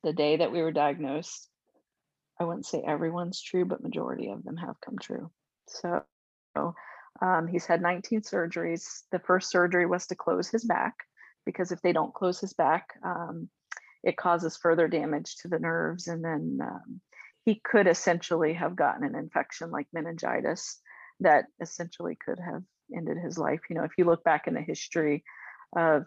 the 0.03 0.13
day 0.13 0.37
that 0.37 0.51
we 0.53 0.61
were 0.61 0.71
diagnosed 0.71 1.49
i 2.39 2.45
wouldn't 2.45 2.65
say 2.65 2.81
everyone's 2.81 3.41
true 3.41 3.65
but 3.65 3.83
majority 3.83 4.29
of 4.29 4.43
them 4.43 4.55
have 4.57 4.79
come 4.79 4.97
true 4.97 5.29
so 5.67 6.03
um, 7.21 7.47
he's 7.47 7.65
had 7.65 7.81
19 7.81 8.21
surgeries 8.21 9.01
the 9.11 9.19
first 9.19 9.49
surgery 9.51 9.85
was 9.85 10.07
to 10.07 10.15
close 10.15 10.49
his 10.49 10.63
back 10.63 10.95
because 11.45 11.71
if 11.71 11.81
they 11.81 11.91
don't 11.93 12.13
close 12.13 12.39
his 12.39 12.53
back 12.53 12.87
um, 13.03 13.49
it 14.03 14.15
causes 14.17 14.55
further 14.57 14.87
damage 14.87 15.35
to 15.37 15.47
the 15.49 15.59
nerves 15.59 16.07
and 16.07 16.23
then 16.23 16.57
um, 16.61 17.01
he 17.45 17.61
could 17.63 17.87
essentially 17.87 18.53
have 18.53 18.75
gotten 18.75 19.03
an 19.03 19.15
infection 19.15 19.71
like 19.71 19.87
meningitis 19.93 20.79
that 21.19 21.45
essentially 21.61 22.17
could 22.25 22.39
have 22.39 22.63
ended 22.95 23.17
his 23.17 23.37
life. 23.37 23.61
You 23.69 23.75
know, 23.75 23.83
if 23.83 23.91
you 23.97 24.05
look 24.05 24.23
back 24.23 24.47
in 24.47 24.53
the 24.53 24.61
history 24.61 25.23
of, 25.75 26.05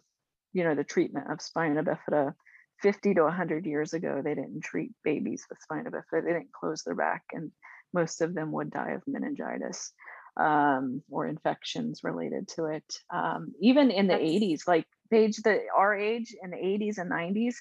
you 0.53 0.65
know, 0.65 0.75
the 0.75 0.85
treatment 0.85 1.31
of 1.31 1.43
spina 1.43 1.83
bifida, 1.83 2.35
50 2.83 3.15
to 3.15 3.23
100 3.23 3.67
years 3.67 3.93
ago, 3.95 4.21
they 4.23 4.35
didn't 4.35 4.63
treat 4.63 4.93
babies 5.05 5.45
with 5.49 5.59
spina 5.61 5.91
bifida. 5.91 6.25
They 6.25 6.33
didn't 6.33 6.53
close 6.53 6.83
their 6.83 6.95
back, 6.95 7.23
and 7.33 7.51
most 7.93 8.21
of 8.21 8.35
them 8.35 8.53
would 8.53 8.71
die 8.71 8.91
of 8.93 9.03
meningitis 9.07 9.93
um, 10.39 11.03
or 11.11 11.27
infections 11.27 12.01
related 12.05 12.49
to 12.49 12.67
it. 12.67 12.85
Um, 13.11 13.53
even 13.61 13.91
in 13.91 14.07
the 14.07 14.15
That's- 14.15 14.31
80s, 14.31 14.63
like 14.67 14.87
Paige, 15.11 15.37
the 15.39 15.61
our 15.75 15.95
age 15.97 16.35
in 16.43 16.51
the 16.51 16.57
80s 16.57 16.99
and 16.99 17.11
90s, 17.11 17.57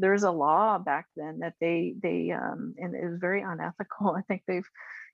there's 0.00 0.22
a 0.22 0.30
law 0.30 0.78
back 0.78 1.06
then 1.16 1.40
that 1.40 1.54
they 1.60 1.94
they 2.02 2.30
um, 2.30 2.74
and 2.78 2.94
it 2.94 3.04
was 3.04 3.18
very 3.20 3.42
unethical. 3.42 4.10
I 4.18 4.22
think 4.22 4.42
they've 4.46 4.68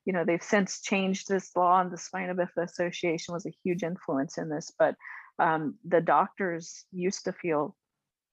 you 0.06 0.12
know 0.12 0.24
they've 0.24 0.42
since 0.42 0.80
changed 0.80 1.28
this 1.28 1.54
law 1.54 1.80
and 1.80 1.90
the 1.90 1.98
spina 1.98 2.34
bifida 2.34 2.64
association 2.64 3.34
was 3.34 3.44
a 3.44 3.54
huge 3.62 3.82
influence 3.82 4.38
in 4.38 4.48
this 4.48 4.72
but 4.78 4.94
um, 5.38 5.74
the 5.84 6.00
doctors 6.00 6.86
used 6.92 7.24
to 7.24 7.32
feel 7.32 7.76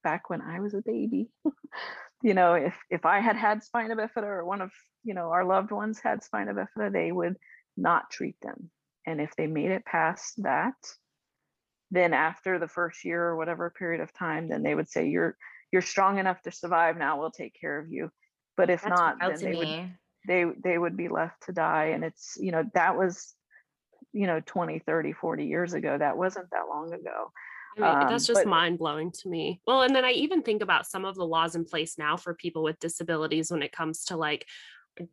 back 0.04 0.30
when 0.30 0.42
i 0.42 0.60
was 0.60 0.74
a 0.74 0.82
baby 0.86 1.30
you 2.24 2.34
know 2.34 2.54
if 2.54 2.78
if 2.90 3.06
i 3.06 3.20
had 3.20 3.36
had 3.36 3.64
spina 3.64 3.96
bifida 3.96 4.24
or 4.24 4.46
one 4.46 4.62
of 4.62 4.72
you 5.04 5.14
know 5.14 5.32
our 5.32 5.44
loved 5.44 5.72
ones 5.72 6.00
had 6.02 6.24
spina 6.24 6.54
bifida 6.54 6.94
they 6.94 7.12
would 7.12 7.36
not 7.76 8.10
treat 8.12 8.36
them 8.42 8.70
and 9.06 9.20
if 9.20 9.36
they 9.36 9.48
made 9.48 9.72
it 9.72 9.86
past 9.86 10.36
that 10.38 10.76
then 11.92 12.14
after 12.14 12.60
the 12.60 12.68
first 12.68 13.04
year 13.04 13.22
or 13.24 13.36
whatever 13.36 13.70
period 13.72 14.02
of 14.02 14.14
time 14.14 14.48
then 14.48 14.62
they 14.62 14.76
would 14.76 14.90
say 14.90 15.08
you're 15.08 15.36
you're 15.74 15.82
strong 15.82 16.20
enough 16.20 16.40
to 16.44 16.52
survive 16.52 16.98
now 16.98 17.20
we'll 17.20 17.32
take 17.32 17.60
care 17.60 17.80
of 17.80 17.92
you. 17.92 18.12
But 18.56 18.70
if 18.70 18.84
That's 18.84 18.98
not 18.98 19.18
then 19.20 19.36
they 19.42 19.56
would 19.56 19.90
they 20.28 20.46
they 20.64 20.78
would 20.78 20.96
be 20.96 21.10
left 21.10 21.48
to 21.48 21.52
die. 21.52 21.86
And 21.96 22.04
it's 22.06 22.38
you 22.40 22.52
know 22.52 22.64
that 22.76 22.96
was 22.96 23.34
you 24.14 24.28
know 24.28 24.40
20 24.46 24.80
30 24.80 25.12
40 25.14 25.46
years 25.46 25.74
ago. 25.74 25.98
That 25.98 26.16
wasn't 26.16 26.52
that 26.52 26.70
long 26.70 26.94
ago. 26.94 27.32
I 27.76 28.00
mean, 28.00 28.08
that's 28.10 28.30
Um, 28.30 28.36
just 28.36 28.44
but- 28.46 28.48
mind 28.48 28.78
blowing 28.78 29.12
to 29.12 29.30
me. 29.30 29.60
Well, 29.66 29.82
and 29.82 29.96
then 29.96 30.06
I 30.06 30.12
even 30.12 30.44
think 30.44 30.62
about 30.62 30.86
some 30.86 31.06
of 31.06 31.16
the 31.16 31.26
laws 31.26 31.56
in 31.56 31.66
place 31.66 31.98
now 31.98 32.18
for 32.18 32.36
people 32.36 32.62
with 32.62 32.78
disabilities 32.80 33.50
when 33.52 33.64
it 33.64 33.72
comes 33.72 34.06
to 34.06 34.16
like, 34.16 34.46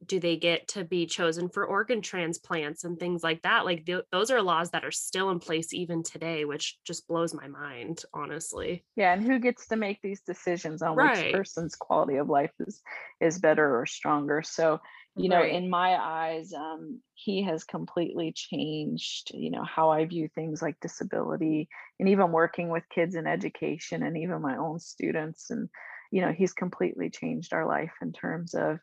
do 0.06 0.20
they 0.20 0.36
get 0.36 0.68
to 0.68 0.84
be 0.84 1.06
chosen 1.06 1.48
for 1.48 1.64
organ 1.66 2.02
transplants 2.02 2.84
and 2.84 2.98
things 2.98 3.22
like 3.22 3.42
that? 3.42 3.64
Like, 3.64 3.86
th- 3.86 4.04
those 4.12 4.30
are 4.30 4.42
laws 4.42 4.70
that 4.70 4.84
are 4.84 4.90
still 4.90 5.30
in 5.30 5.38
place 5.40 5.72
even 5.72 6.02
today, 6.02 6.44
which 6.44 6.78
just 6.84 7.06
blows 7.08 7.34
my 7.34 7.48
mind, 7.48 8.02
honestly. 8.12 8.84
yeah 8.96 9.12
and 9.12 9.22
who 9.22 9.38
gets 9.38 9.66
to 9.68 9.76
make 9.76 10.00
these 10.02 10.22
decisions 10.22 10.82
on 10.82 10.96
Right. 10.96 11.00
which 11.00 11.28
person's 11.30 11.74
quality 11.74 12.16
of 12.16 12.28
life 12.28 12.52
is 12.60 12.82
is 13.20 13.38
better 13.38 13.78
or 13.80 13.86
stronger 13.86 14.42
so 14.42 14.80
you 15.16 15.28
know 15.28 15.42
Right. 15.42 15.44
in 15.44 15.70
my 15.70 15.96
eyes 15.96 16.52
um 16.52 17.00
he 17.14 17.42
has 17.42 17.64
completely 17.64 18.32
changed 18.34 19.30
you 19.34 19.50
know 19.50 19.64
how 19.64 19.90
i 19.90 20.04
view 20.04 20.28
things 20.34 20.60
like 20.62 20.78
disability 20.80 21.68
and 21.98 22.08
even 22.08 22.32
working 22.32 22.68
with 22.68 22.88
kids 22.94 23.14
in 23.14 23.26
education 23.26 24.02
and 24.02 24.16
even 24.16 24.42
my 24.42 24.56
own 24.56 24.78
students 24.78 25.50
and 25.50 25.68
you 26.10 26.20
know 26.20 26.32
he's 26.32 26.52
completely 26.52 27.10
changed 27.10 27.52
our 27.52 27.66
life 27.66 27.92
in 28.02 28.12
terms 28.12 28.54
of 28.54 28.78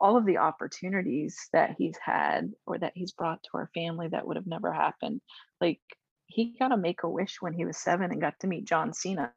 all 0.00 0.16
of 0.16 0.26
the 0.26 0.38
opportunities 0.38 1.36
that 1.52 1.74
he's 1.78 1.96
had 2.04 2.52
or 2.66 2.78
that 2.78 2.92
he's 2.94 3.12
brought 3.12 3.42
to 3.42 3.50
our 3.54 3.70
family 3.74 4.08
that 4.08 4.26
would 4.26 4.36
have 4.36 4.46
never 4.46 4.72
happened 4.72 5.20
like 5.60 5.80
he 6.26 6.54
got 6.58 6.68
to 6.68 6.76
make 6.76 7.02
a 7.04 7.08
wish 7.08 7.36
when 7.40 7.52
he 7.52 7.64
was 7.64 7.76
seven 7.78 8.10
and 8.10 8.20
got 8.20 8.38
to 8.40 8.46
meet 8.46 8.64
john 8.64 8.92
cena 8.92 9.30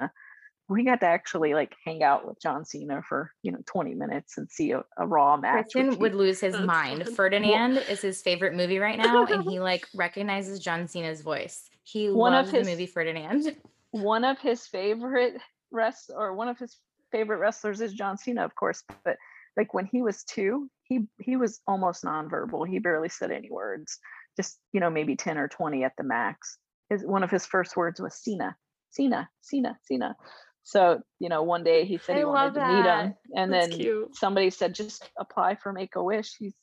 we 0.70 0.84
got 0.84 1.00
to 1.00 1.06
actually 1.06 1.54
like 1.54 1.74
hang 1.86 2.02
out 2.04 2.28
with 2.28 2.42
john 2.42 2.66
cena 2.66 3.02
for 3.08 3.32
you 3.44 3.52
know 3.52 3.60
20 3.68 3.94
minutes 3.94 4.38
and 4.38 4.50
see 4.50 4.72
a, 4.72 4.84
a 4.98 5.06
raw 5.08 5.38
match 5.38 5.66
which 5.66 5.72
Tristan 5.74 5.92
he- 5.92 5.98
would 5.98 6.16
lose 6.16 6.40
his 6.40 6.58
mind. 6.60 7.08
Ferdinand 7.16 7.78
is 7.90 8.02
his 8.02 8.22
favorite 8.22 8.54
movie 8.54 8.80
right 8.80 8.98
now, 8.98 9.26
and 9.26 9.44
he 9.44 9.60
like 9.60 9.88
recognizes 9.96 10.60
John 10.60 10.88
Cena's 10.88 11.22
voice. 11.22 11.70
He 11.84 12.10
One 12.10 12.34
of 12.34 12.48
loves 12.48 12.52
his- 12.58 12.66
the 12.66 12.72
movie 12.74 12.86
Ferdinand. 12.88 13.56
one 13.92 14.26
of 14.26 14.40
his 14.40 14.68
favorite 14.68 15.36
rest 15.72 16.12
or 16.14 16.34
one 16.36 16.50
of 16.50 16.58
his 16.60 16.78
favorite 17.14 17.38
wrestlers 17.38 17.80
is 17.80 17.94
John 17.94 18.18
Cena, 18.18 18.44
of 18.44 18.54
course. 18.56 18.84
But 19.06 19.16
like 19.58 19.74
when 19.74 19.86
he 19.86 20.02
was 20.02 20.24
two, 20.24 20.70
he 20.84 21.08
he 21.20 21.36
was 21.36 21.60
almost 21.68 22.04
nonverbal. 22.04 22.68
He 22.68 22.80
barely 22.80 23.10
said 23.10 23.32
any 23.32 23.50
words, 23.50 23.98
just 24.38 24.60
you 24.72 24.80
know 24.80 24.90
maybe 24.90 25.16
ten 25.16 25.38
or 25.38 25.48
twenty 25.48 25.84
at 25.84 25.94
the 25.98 26.04
max. 26.04 26.58
His 26.90 27.04
one 27.04 27.24
of 27.24 27.32
his 27.32 27.46
first 27.46 27.76
words 27.76 28.00
was 28.00 28.16
Cena, 28.16 28.56
Cena, 28.92 29.30
Cena, 29.42 29.78
Cena. 29.84 30.16
So 30.64 31.02
you 31.20 31.30
know 31.30 31.44
one 31.44 31.64
day 31.64 31.86
he 31.86 31.98
said 31.98 32.16
I 32.16 32.20
he 32.20 32.26
wanted 32.26 32.54
to 32.54 32.68
meet 32.68 32.86
him, 32.86 33.16
and 33.36 33.52
That's 33.52 33.68
then 33.70 33.78
cute. 33.78 34.16
somebody 34.16 34.52
said 34.52 34.76
just 34.76 35.10
apply 35.20 35.56
for 35.56 35.74
Make 35.74 35.96
a 35.96 36.04
Wish. 36.04 36.36
He's 36.38 36.56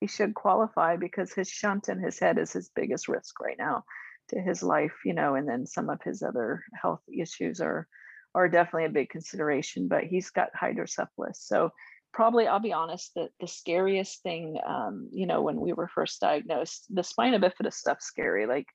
he 0.00 0.06
should 0.06 0.34
qualify 0.34 0.96
because 0.96 1.32
his 1.32 1.48
shunt 1.48 1.88
in 1.88 2.00
his 2.00 2.18
head 2.18 2.38
is 2.38 2.52
his 2.52 2.70
biggest 2.74 3.08
risk 3.08 3.40
right 3.40 3.58
now 3.58 3.84
to 4.28 4.40
his 4.40 4.62
life, 4.62 4.92
you 5.04 5.14
know, 5.14 5.34
and 5.34 5.48
then 5.48 5.66
some 5.66 5.90
of 5.90 6.00
his 6.02 6.22
other 6.22 6.62
health 6.80 7.02
issues 7.12 7.60
are 7.60 7.86
are 8.34 8.48
definitely 8.48 8.84
a 8.84 8.90
big 8.90 9.08
consideration, 9.08 9.88
but 9.88 10.04
he's 10.04 10.30
got 10.30 10.54
hydrocephalus. 10.54 11.40
So 11.40 11.70
probably 12.12 12.46
I'll 12.46 12.60
be 12.60 12.72
honest 12.72 13.12
that 13.16 13.30
the 13.40 13.46
scariest 13.48 14.22
thing 14.22 14.58
um, 14.66 15.08
you 15.12 15.26
know, 15.26 15.42
when 15.42 15.60
we 15.60 15.72
were 15.72 15.88
first 15.88 16.20
diagnosed, 16.20 16.86
the 16.90 17.02
spina 17.02 17.38
bifida 17.40 17.72
stuff's 17.72 18.06
scary. 18.06 18.46
Like 18.46 18.66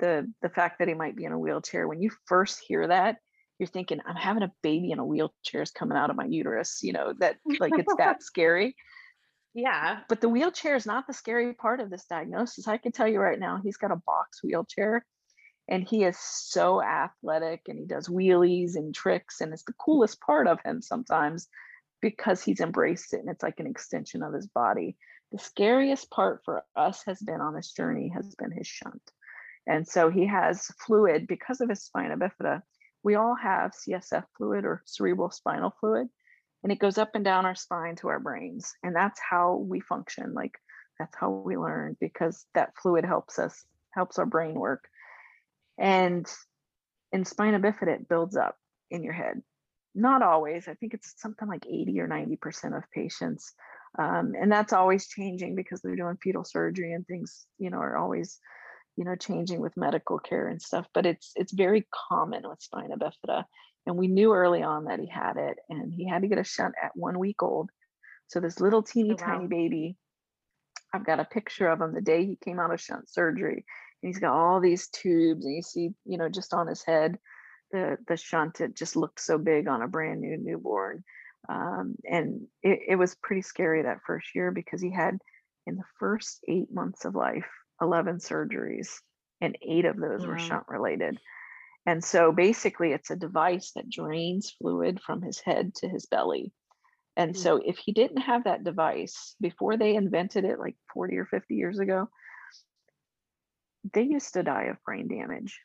the 0.00 0.30
the 0.42 0.48
fact 0.48 0.78
that 0.78 0.88
he 0.88 0.94
might 0.94 1.16
be 1.16 1.24
in 1.24 1.32
a 1.32 1.38
wheelchair. 1.38 1.88
When 1.88 2.02
you 2.02 2.10
first 2.26 2.60
hear 2.66 2.86
that, 2.88 3.16
you're 3.58 3.66
thinking, 3.68 4.00
I'm 4.06 4.16
having 4.16 4.42
a 4.42 4.52
baby 4.62 4.90
in 4.90 4.98
a 4.98 5.04
wheelchair 5.06 5.62
is 5.62 5.70
coming 5.70 5.96
out 5.96 6.10
of 6.10 6.16
my 6.16 6.26
uterus, 6.26 6.80
you 6.82 6.92
know, 6.92 7.14
that 7.20 7.36
like 7.60 7.78
it's 7.78 7.94
that 7.96 8.22
scary 8.22 8.76
Yeah. 9.54 10.00
but 10.08 10.20
the 10.20 10.28
wheelchair 10.28 10.74
is 10.76 10.86
not 10.86 11.06
the 11.06 11.12
scary 11.12 11.54
part 11.54 11.80
of 11.80 11.90
this 11.90 12.06
diagnosis. 12.06 12.68
I 12.68 12.78
can 12.78 12.92
tell 12.92 13.06
you 13.08 13.20
right 13.20 13.38
now, 13.38 13.60
he's 13.62 13.76
got 13.76 13.92
a 13.92 13.96
box 14.06 14.42
wheelchair 14.42 15.06
and 15.68 15.88
he 15.88 16.04
is 16.04 16.18
so 16.18 16.82
athletic 16.82 17.62
and 17.68 17.78
he 17.78 17.86
does 17.86 18.08
wheelies 18.08 18.74
and 18.76 18.94
tricks. 18.94 19.40
And 19.40 19.52
it's 19.52 19.64
the 19.64 19.72
coolest 19.74 20.20
part 20.20 20.46
of 20.48 20.58
him 20.64 20.82
sometimes 20.82 21.48
because 22.04 22.42
he's 22.42 22.60
embraced 22.60 23.14
it 23.14 23.20
and 23.20 23.30
it's 23.30 23.42
like 23.42 23.60
an 23.60 23.66
extension 23.66 24.22
of 24.22 24.34
his 24.34 24.46
body. 24.46 24.94
The 25.32 25.38
scariest 25.38 26.10
part 26.10 26.42
for 26.44 26.62
us 26.76 27.02
has 27.06 27.18
been 27.18 27.40
on 27.40 27.54
this 27.54 27.72
journey 27.72 28.12
has 28.14 28.34
been 28.34 28.50
his 28.50 28.66
shunt. 28.66 29.10
And 29.66 29.88
so 29.88 30.10
he 30.10 30.26
has 30.26 30.66
fluid 30.86 31.26
because 31.26 31.62
of 31.62 31.70
his 31.70 31.82
spina 31.82 32.18
bifida. 32.18 32.60
We 33.02 33.14
all 33.14 33.34
have 33.34 33.72
CSF 33.72 34.24
fluid 34.36 34.66
or 34.66 34.82
cerebral 34.84 35.30
spinal 35.30 35.74
fluid 35.80 36.08
and 36.62 36.70
it 36.70 36.78
goes 36.78 36.98
up 36.98 37.14
and 37.14 37.24
down 37.24 37.46
our 37.46 37.54
spine 37.54 37.96
to 37.96 38.08
our 38.08 38.20
brains 38.20 38.74
and 38.82 38.94
that's 38.94 39.20
how 39.20 39.56
we 39.56 39.80
function 39.80 40.34
like 40.34 40.52
that's 40.98 41.16
how 41.16 41.30
we 41.30 41.56
learn 41.56 41.96
because 42.00 42.44
that 42.54 42.72
fluid 42.82 43.04
helps 43.04 43.38
us 43.38 43.64
helps 43.92 44.18
our 44.18 44.26
brain 44.26 44.54
work 44.54 44.88
and 45.78 46.26
in 47.12 47.24
spina 47.24 47.60
bifida 47.60 47.94
it 47.94 48.08
builds 48.08 48.36
up 48.36 48.56
in 48.90 49.02
your 49.02 49.12
head 49.12 49.42
not 49.94 50.22
always 50.22 50.68
i 50.68 50.74
think 50.74 50.94
it's 50.94 51.14
something 51.18 51.48
like 51.48 51.66
80 51.66 52.00
or 52.00 52.06
90 52.06 52.36
percent 52.36 52.74
of 52.74 52.82
patients 52.92 53.52
um, 53.96 54.32
and 54.40 54.50
that's 54.50 54.72
always 54.72 55.06
changing 55.06 55.54
because 55.54 55.80
they're 55.80 55.94
doing 55.96 56.18
fetal 56.22 56.44
surgery 56.44 56.92
and 56.92 57.06
things 57.06 57.46
you 57.58 57.70
know 57.70 57.78
are 57.78 57.96
always 57.96 58.38
you 58.96 59.04
know 59.04 59.14
changing 59.16 59.60
with 59.60 59.76
medical 59.76 60.18
care 60.18 60.48
and 60.48 60.60
stuff 60.60 60.86
but 60.94 61.06
it's 61.06 61.32
it's 61.36 61.52
very 61.52 61.86
common 62.08 62.42
with 62.48 62.60
spina 62.62 62.96
bifida 62.96 63.44
and 63.86 63.96
we 63.96 64.08
knew 64.08 64.32
early 64.32 64.62
on 64.62 64.84
that 64.84 64.98
he 65.00 65.06
had 65.08 65.36
it 65.36 65.58
and 65.68 65.92
he 65.92 66.08
had 66.08 66.22
to 66.22 66.28
get 66.28 66.38
a 66.38 66.44
shunt 66.44 66.74
at 66.82 66.92
one 66.94 67.18
week 67.18 67.42
old 67.42 67.70
so 68.28 68.40
this 68.40 68.60
little 68.60 68.82
teeny 68.82 69.14
Oh, 69.14 69.16
wow. 69.16 69.40
tiny 69.40 69.46
baby 69.46 69.96
i've 70.92 71.06
got 71.06 71.20
a 71.20 71.24
picture 71.24 71.68
of 71.68 71.80
him 71.80 71.92
the 71.94 72.00
day 72.00 72.24
he 72.24 72.36
came 72.44 72.58
out 72.58 72.72
of 72.72 72.80
shunt 72.80 73.08
surgery 73.08 73.64
And 74.02 74.08
he's 74.08 74.18
got 74.18 74.34
all 74.34 74.60
these 74.60 74.88
tubes 74.88 75.44
and 75.44 75.54
you 75.54 75.62
see 75.62 75.90
you 76.04 76.18
know 76.18 76.28
just 76.28 76.54
on 76.54 76.66
his 76.66 76.84
head 76.84 77.18
the 77.74 77.98
the 78.08 78.16
shunt 78.16 78.60
it 78.60 78.76
just 78.76 78.96
looked 78.96 79.20
so 79.20 79.36
big 79.38 79.68
on 79.68 79.82
a 79.82 79.88
brand 79.88 80.20
new 80.20 80.36
newborn. 80.36 81.04
Um, 81.48 81.96
and 82.10 82.46
it, 82.62 82.80
it 82.88 82.96
was 82.96 83.16
pretty 83.16 83.42
scary 83.42 83.82
that 83.82 84.00
first 84.06 84.34
year 84.34 84.50
because 84.50 84.80
he 84.80 84.90
had 84.90 85.18
in 85.66 85.76
the 85.76 85.84
first 85.98 86.42
eight 86.48 86.72
months 86.72 87.04
of 87.04 87.14
life 87.14 87.46
11 87.82 88.18
surgeries 88.18 88.88
and 89.42 89.58
eight 89.60 89.84
of 89.84 89.98
those 89.98 90.26
were 90.26 90.38
shunt 90.38 90.64
related 90.68 91.18
and 91.86 92.02
so 92.02 92.32
basically 92.32 92.92
it's 92.92 93.10
a 93.10 93.16
device 93.16 93.72
that 93.72 93.90
drains 93.90 94.50
fluid 94.58 95.00
from 95.00 95.20
his 95.22 95.38
head 95.40 95.74
to 95.76 95.88
his 95.88 96.06
belly. 96.06 96.52
And 97.16 97.32
Mm. 97.32 97.36
so 97.36 97.60
if 97.64 97.76
he 97.78 97.92
didn't 97.92 98.22
have 98.22 98.44
that 98.44 98.64
device 98.64 99.36
before 99.40 99.76
they 99.76 99.94
invented 99.94 100.44
it 100.44 100.58
like 100.58 100.76
40 100.94 101.16
or 101.18 101.26
50 101.26 101.54
years 101.54 101.78
ago 101.78 102.08
they 103.92 104.02
used 104.02 104.32
to 104.32 104.42
die 104.42 104.64
of 104.64 104.82
brain 104.84 105.08
damage 105.08 105.60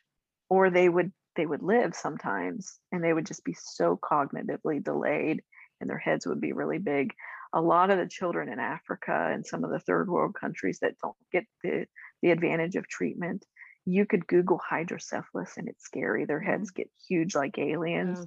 or 0.50 0.70
they 0.70 0.88
would 0.88 1.12
they 1.36 1.46
would 1.46 1.62
live 1.62 1.94
sometimes 1.94 2.78
and 2.92 3.02
they 3.02 3.12
would 3.12 3.26
just 3.26 3.44
be 3.44 3.54
so 3.58 3.98
cognitively 4.02 4.82
delayed 4.82 5.42
and 5.80 5.88
their 5.88 5.98
heads 5.98 6.26
would 6.26 6.40
be 6.40 6.52
really 6.52 6.78
big. 6.78 7.12
A 7.52 7.60
lot 7.60 7.90
of 7.90 7.98
the 7.98 8.06
children 8.06 8.48
in 8.48 8.58
africa 8.58 9.30
and 9.32 9.46
some 9.46 9.64
of 9.64 9.70
the 9.70 9.80
third 9.80 10.08
world 10.08 10.34
countries 10.34 10.78
that 10.80 10.98
don't 11.02 11.16
get 11.32 11.44
the 11.62 11.86
the 12.22 12.30
advantage 12.30 12.76
of 12.76 12.86
treatment 12.86 13.44
you 13.86 14.04
could 14.04 14.26
google 14.26 14.58
hydrocephalus 14.58 15.56
and 15.56 15.68
it's 15.68 15.84
scary. 15.84 16.26
Their 16.26 16.40
heads 16.40 16.70
get 16.70 16.90
huge 17.08 17.34
like 17.34 17.58
aliens. 17.58 18.26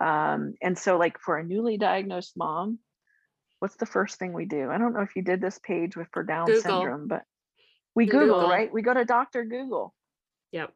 Um, 0.00 0.54
and 0.62 0.76
so 0.76 0.96
like 0.96 1.20
for 1.20 1.36
a 1.36 1.44
newly 1.44 1.76
diagnosed 1.76 2.36
mom 2.36 2.78
what's 3.64 3.76
the 3.76 3.86
first 3.86 4.18
thing 4.18 4.34
we 4.34 4.44
do? 4.44 4.70
I 4.70 4.76
don't 4.76 4.92
know 4.92 5.00
if 5.00 5.16
you 5.16 5.22
did 5.22 5.40
this 5.40 5.58
Paige 5.58 5.96
with 5.96 6.08
for 6.12 6.22
down 6.22 6.44
Google. 6.44 6.60
syndrome 6.60 7.08
but 7.08 7.22
we 7.94 8.04
google, 8.04 8.26
Google. 8.26 8.48
right? 8.50 8.70
We 8.70 8.82
go 8.82 8.92
to 8.92 9.06
dr 9.06 9.42
google. 9.44 9.94
Yep. 10.52 10.72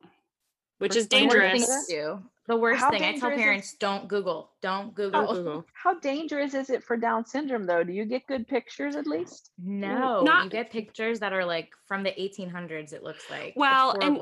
Which 0.78 0.96
is 0.96 1.06
some 1.10 1.20
The 1.20 1.26
worst 1.26 1.40
dangerous. 1.40 1.86
thing. 1.86 2.22
The 2.46 2.56
worst 2.56 2.80
How 2.80 2.90
thing. 2.90 3.02
I 3.02 3.18
tell 3.18 3.28
dangerous 3.28 3.38
is- 3.38 3.42
parents, 3.44 3.74
don't 3.78 4.08
Google. 4.08 4.50
Don't 4.62 4.94
Don't 4.94 4.94
Google. 4.94 5.34
Google. 5.34 5.66
how 5.74 5.98
dangerous 6.00 6.54
is 6.54 6.70
it 6.70 6.82
for 6.82 6.96
down 6.96 7.26
syndrome 7.26 7.64
though 7.64 7.84
do 7.84 7.92
you 7.92 8.06
get 8.06 8.26
good 8.26 8.48
pictures 8.48 8.96
at 8.96 9.06
least 9.06 9.50
No, 9.58 10.22
Not- 10.22 10.44
you 10.44 10.50
get 10.50 10.70
pictures 10.70 11.20
that 11.20 11.32
are 11.34 11.44
like 11.44 11.70
from 11.86 12.02
the 12.02 12.10
1800s. 12.18 12.92
It 12.92 13.02
looks 13.02 13.28
like. 13.30 13.52
Well, 13.56 13.96
and. 14.00 14.18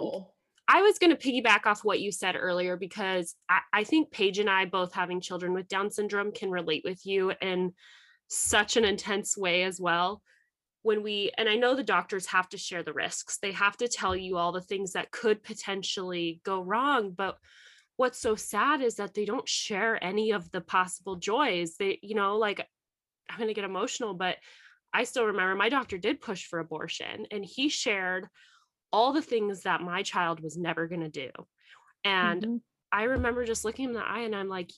I 0.68 0.82
was 0.82 0.98
going 0.98 1.16
to 1.16 1.16
piggyback 1.16 1.64
off 1.64 1.84
what 1.84 2.00
you 2.00 2.10
said 2.10 2.34
earlier 2.34 2.76
because 2.76 3.36
I, 3.48 3.60
I 3.72 3.84
think 3.84 4.10
Paige 4.10 4.40
and 4.40 4.50
I, 4.50 4.64
both 4.64 4.92
having 4.92 5.20
children 5.20 5.52
with 5.52 5.68
Down 5.68 5.92
syndrome, 5.92 6.32
can 6.32 6.50
relate 6.50 6.82
with 6.84 7.06
you 7.06 7.30
in 7.40 7.72
such 8.26 8.76
an 8.76 8.84
intense 8.84 9.36
way 9.38 9.62
as 9.62 9.80
well. 9.80 10.22
When 10.86 11.02
we, 11.02 11.32
and 11.36 11.48
I 11.48 11.56
know 11.56 11.74
the 11.74 11.82
doctors 11.82 12.26
have 12.26 12.48
to 12.50 12.58
share 12.58 12.84
the 12.84 12.92
risks, 12.92 13.38
they 13.38 13.50
have 13.50 13.76
to 13.78 13.88
tell 13.88 14.14
you 14.14 14.36
all 14.36 14.52
the 14.52 14.60
things 14.60 14.92
that 14.92 15.10
could 15.10 15.42
potentially 15.42 16.40
go 16.44 16.60
wrong. 16.60 17.10
But 17.10 17.38
what's 17.96 18.20
so 18.20 18.36
sad 18.36 18.80
is 18.80 18.94
that 18.94 19.12
they 19.12 19.24
don't 19.24 19.48
share 19.48 20.02
any 20.02 20.30
of 20.30 20.48
the 20.52 20.60
possible 20.60 21.16
joys. 21.16 21.76
They, 21.76 21.98
you 22.02 22.14
know, 22.14 22.36
like 22.36 22.60
I'm 23.28 23.36
going 23.36 23.48
to 23.48 23.54
get 23.54 23.64
emotional, 23.64 24.14
but 24.14 24.36
I 24.92 25.02
still 25.02 25.26
remember 25.26 25.56
my 25.56 25.70
doctor 25.70 25.98
did 25.98 26.20
push 26.20 26.46
for 26.46 26.60
abortion 26.60 27.26
and 27.32 27.44
he 27.44 27.68
shared 27.68 28.28
all 28.92 29.12
the 29.12 29.22
things 29.22 29.62
that 29.62 29.80
my 29.82 30.04
child 30.04 30.40
was 30.40 30.56
never 30.56 30.86
going 30.86 31.00
to 31.00 31.08
do. 31.08 31.30
And 32.04 32.46
Mhm. 32.46 32.60
I 32.92 33.02
remember 33.04 33.44
just 33.44 33.64
looking 33.64 33.86
him 33.86 33.90
in 33.90 33.96
the 33.96 34.06
eye 34.06 34.20
and 34.20 34.36
I'm 34.36 34.48
like, 34.48 34.70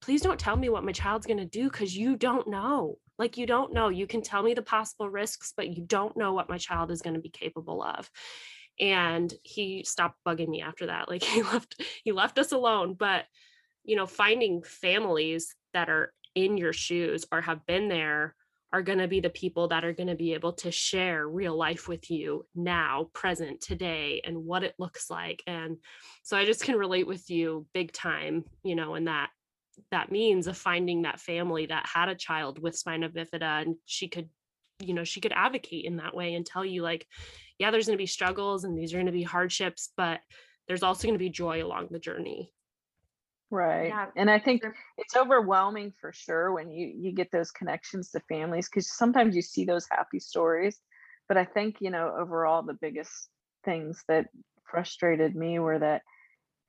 please 0.00 0.20
don't 0.20 0.40
tell 0.40 0.56
me 0.56 0.68
what 0.68 0.84
my 0.84 0.92
child's 0.92 1.28
going 1.28 1.38
to 1.38 1.44
do 1.46 1.70
because 1.70 1.96
you 1.96 2.16
don't 2.16 2.48
know. 2.48 2.98
Like, 3.18 3.36
you 3.36 3.46
don't 3.46 3.72
know. 3.72 3.88
You 3.88 4.06
can 4.06 4.22
tell 4.22 4.42
me 4.42 4.54
the 4.54 4.62
possible 4.62 5.08
risks, 5.08 5.52
but 5.56 5.68
you 5.68 5.84
don't 5.84 6.16
know 6.16 6.32
what 6.32 6.48
my 6.48 6.58
child 6.58 6.90
is 6.90 7.02
going 7.02 7.14
to 7.14 7.20
be 7.20 7.30
capable 7.30 7.82
of. 7.82 8.10
And 8.80 9.32
he 9.42 9.84
stopped 9.84 10.18
bugging 10.26 10.48
me 10.48 10.62
after 10.62 10.86
that. 10.86 11.08
Like 11.08 11.22
he 11.22 11.42
left, 11.42 11.80
he 12.02 12.12
left 12.12 12.38
us 12.38 12.52
alone. 12.52 12.94
But, 12.94 13.24
you 13.84 13.96
know, 13.96 14.06
finding 14.06 14.62
families 14.62 15.54
that 15.72 15.88
are 15.88 16.12
in 16.34 16.56
your 16.56 16.72
shoes 16.72 17.24
or 17.30 17.40
have 17.40 17.64
been 17.66 17.88
there 17.88 18.34
are 18.74 18.82
going 18.82 18.98
to 18.98 19.06
be 19.06 19.20
the 19.20 19.30
people 19.30 19.68
that 19.68 19.84
are 19.84 19.92
going 19.92 20.08
to 20.08 20.16
be 20.16 20.34
able 20.34 20.52
to 20.52 20.68
share 20.72 21.28
real 21.28 21.56
life 21.56 21.86
with 21.86 22.10
you 22.10 22.44
now, 22.56 23.08
present, 23.12 23.60
today, 23.60 24.20
and 24.24 24.36
what 24.36 24.64
it 24.64 24.74
looks 24.80 25.08
like. 25.08 25.44
And 25.46 25.76
so 26.24 26.36
I 26.36 26.44
just 26.44 26.64
can 26.64 26.74
relate 26.74 27.06
with 27.06 27.30
you 27.30 27.66
big 27.72 27.92
time, 27.92 28.44
you 28.64 28.74
know, 28.74 28.96
in 28.96 29.04
that 29.04 29.30
that 29.90 30.10
means 30.10 30.46
of 30.46 30.56
finding 30.56 31.02
that 31.02 31.20
family 31.20 31.66
that 31.66 31.86
had 31.86 32.08
a 32.08 32.14
child 32.14 32.60
with 32.60 32.76
spina 32.76 33.08
bifida 33.08 33.62
and 33.62 33.76
she 33.86 34.08
could 34.08 34.28
you 34.80 34.94
know 34.94 35.04
she 35.04 35.20
could 35.20 35.32
advocate 35.32 35.84
in 35.84 35.96
that 35.96 36.14
way 36.14 36.34
and 36.34 36.44
tell 36.44 36.64
you 36.64 36.82
like 36.82 37.06
yeah 37.58 37.70
there's 37.70 37.86
going 37.86 37.96
to 37.96 38.02
be 38.02 38.06
struggles 38.06 38.64
and 38.64 38.76
these 38.76 38.92
are 38.92 38.96
going 38.96 39.06
to 39.06 39.12
be 39.12 39.22
hardships 39.22 39.92
but 39.96 40.20
there's 40.66 40.82
also 40.82 41.06
going 41.06 41.14
to 41.14 41.18
be 41.24 41.30
joy 41.30 41.62
along 41.62 41.88
the 41.90 41.98
journey. 41.98 42.50
Right 43.50 43.88
Yeah, 43.88 44.06
and 44.16 44.30
i 44.30 44.38
think 44.38 44.62
it's 44.98 45.14
overwhelming 45.14 45.92
for 46.00 46.12
sure 46.12 46.52
when 46.52 46.70
you 46.70 46.92
you 46.96 47.12
get 47.12 47.30
those 47.30 47.50
connections 47.52 48.10
to 48.10 48.20
families 48.28 48.68
because 48.68 48.96
sometimes 48.96 49.36
you 49.36 49.42
see 49.42 49.64
those 49.64 49.86
happy 49.90 50.18
stories 50.18 50.80
but 51.28 51.36
i 51.36 51.44
think 51.44 51.76
you 51.80 51.90
know 51.90 52.12
overall 52.18 52.62
the 52.62 52.78
biggest 52.80 53.28
things 53.64 54.02
that 54.08 54.26
frustrated 54.64 55.36
me 55.36 55.58
were 55.58 55.78
that 55.78 56.02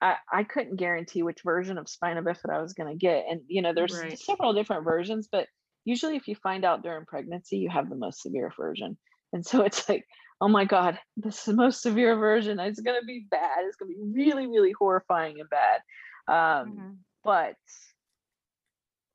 I, 0.01 0.15
I 0.31 0.43
couldn't 0.43 0.75
guarantee 0.77 1.23
which 1.23 1.41
version 1.43 1.77
of 1.77 1.89
spina 1.89 2.21
bifida 2.21 2.53
I 2.53 2.61
was 2.61 2.73
going 2.73 2.89
to 2.91 2.97
get. 2.97 3.25
And, 3.29 3.41
you 3.47 3.61
know, 3.61 3.73
there's 3.73 3.93
Right. 3.93 4.17
several 4.19 4.53
different 4.53 4.83
versions, 4.83 5.27
but 5.31 5.47
usually 5.85 6.15
if 6.15 6.27
you 6.27 6.35
find 6.35 6.65
out 6.65 6.83
during 6.83 7.05
pregnancy, 7.05 7.57
you 7.57 7.69
have 7.69 7.89
the 7.89 7.95
most 7.95 8.21
severe 8.21 8.51
version. 8.57 8.97
And 9.33 9.45
so 9.45 9.61
it's 9.65 9.87
like, 9.89 10.05
oh 10.41 10.47
my 10.49 10.65
God, 10.65 10.99
this 11.17 11.39
is 11.39 11.45
the 11.45 11.53
most 11.53 11.81
severe 11.81 12.15
version. 12.17 12.59
It's 12.59 12.81
going 12.81 12.99
to 12.99 13.05
be 13.05 13.25
bad. 13.29 13.59
It's 13.65 13.77
going 13.77 13.91
to 13.91 13.95
be 13.95 14.25
really, 14.25 14.47
really 14.47 14.73
horrifying 14.77 15.39
and 15.39 15.49
bad. 15.49 15.81
Um, 16.27 16.67
Mhm. 16.69 16.97
But 17.23 17.55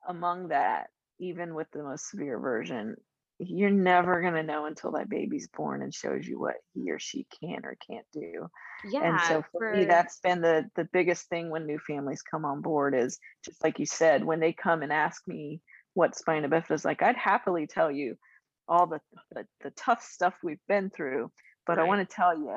among 0.07 0.49
that, 0.49 0.89
even 1.19 1.53
with 1.53 1.67
the 1.71 1.83
most 1.83 2.09
severe 2.09 2.39
version, 2.39 2.95
you're 3.43 3.69
never 3.71 4.21
going 4.21 4.33
to 4.35 4.43
know 4.43 4.65
until 4.65 4.91
that 4.91 5.09
baby's 5.09 5.47
born 5.47 5.81
and 5.81 5.93
shows 5.93 6.27
you 6.27 6.39
what 6.39 6.55
he 6.73 6.91
or 6.91 6.99
she 6.99 7.25
can 7.41 7.65
or 7.65 7.75
can't 7.89 8.05
do 8.13 8.47
Yeah. 8.91 9.03
and 9.03 9.21
so 9.21 9.43
for, 9.51 9.73
me 9.73 9.85
that's 9.85 10.19
been 10.19 10.41
the 10.41 10.69
the 10.75 10.87
biggest 10.93 11.27
thing 11.29 11.49
when 11.49 11.65
new 11.65 11.79
families 11.79 12.21
come 12.21 12.45
on 12.45 12.61
board 12.61 12.93
is 12.93 13.19
just 13.43 13.63
like 13.63 13.79
you 13.79 13.85
said 13.85 14.23
when 14.23 14.39
they 14.39 14.53
come 14.53 14.83
and 14.83 14.93
ask 14.93 15.27
me 15.27 15.61
what 15.93 16.15
spina 16.15 16.47
bifida 16.49 16.71
is 16.71 16.85
like 16.85 17.01
i'd 17.01 17.17
happily 17.17 17.65
tell 17.67 17.91
you 17.91 18.15
all 18.67 18.85
the 18.87 18.99
the, 19.31 19.45
the 19.63 19.71
tough 19.71 20.03
stuff 20.03 20.35
we've 20.43 20.65
been 20.67 20.89
through 20.89 21.31
but 21.65 21.79
i 21.79 21.83
want 21.83 22.07
to 22.07 22.15
tell 22.15 22.37
you 22.37 22.53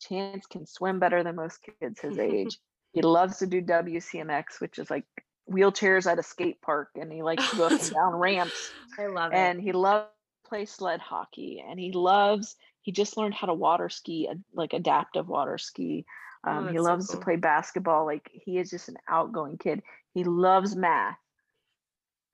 chance 0.00 0.46
can 0.46 0.66
swim 0.66 0.98
better 0.98 1.22
than 1.22 1.36
most 1.36 1.58
kids 1.80 2.00
his 2.00 2.18
age 2.30 2.58
he 2.92 3.02
loves 3.02 3.38
to 3.38 3.46
do 3.46 3.60
wcmx 3.60 4.44
which 4.60 4.78
is 4.78 4.90
like 4.90 5.04
wheelchairs 5.50 6.10
at 6.10 6.18
a 6.18 6.22
skate 6.22 6.60
park 6.62 6.88
and 6.94 7.12
he 7.12 7.22
likes 7.22 7.50
to 7.50 7.56
go 7.56 7.66
up 7.66 7.72
and 7.80 7.90
down 7.92 8.14
ramps 8.14 8.70
I 8.98 9.06
love 9.06 9.32
it. 9.32 9.36
and 9.36 9.60
he 9.60 9.72
loves 9.72 10.08
play 10.52 10.66
sled 10.66 11.00
hockey 11.00 11.64
and 11.66 11.80
he 11.80 11.92
loves 11.92 12.56
he 12.82 12.92
just 12.92 13.16
learned 13.16 13.34
how 13.34 13.46
to 13.46 13.54
water 13.54 13.88
ski 13.88 14.28
like 14.52 14.74
adaptive 14.74 15.28
water 15.28 15.56
ski. 15.56 16.04
Oh, 16.46 16.58
um, 16.58 16.68
he 16.68 16.74
that's 16.74 16.86
so 16.86 16.90
loves 16.90 17.06
cool. 17.06 17.20
to 17.20 17.24
play 17.24 17.36
basketball 17.36 18.04
like 18.04 18.30
he 18.32 18.58
is 18.58 18.70
just 18.70 18.88
an 18.90 18.96
outgoing 19.08 19.56
kid. 19.56 19.82
He 20.12 20.24
loves 20.24 20.76
math 20.76 21.16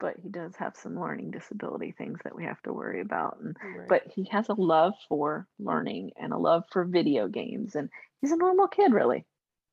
but 0.00 0.16
he 0.22 0.28
does 0.28 0.56
have 0.56 0.76
some 0.76 1.00
learning 1.00 1.30
disability 1.30 1.92
things 1.92 2.18
that 2.24 2.34
we 2.34 2.44
have 2.44 2.60
to 2.62 2.72
worry 2.72 3.00
about 3.00 3.38
and 3.40 3.56
but 3.88 4.02
he 4.14 4.24
has 4.32 4.48
a 4.48 4.54
love 4.54 4.94
for 5.08 5.46
learning 5.60 6.10
and 6.20 6.32
a 6.32 6.38
love 6.38 6.64
for 6.72 6.84
video 6.84 7.28
games 7.28 7.76
and 7.76 7.88
he's 8.20 8.32
a 8.32 8.36
normal 8.36 8.66
kid 8.68 8.92
really. 8.92 9.24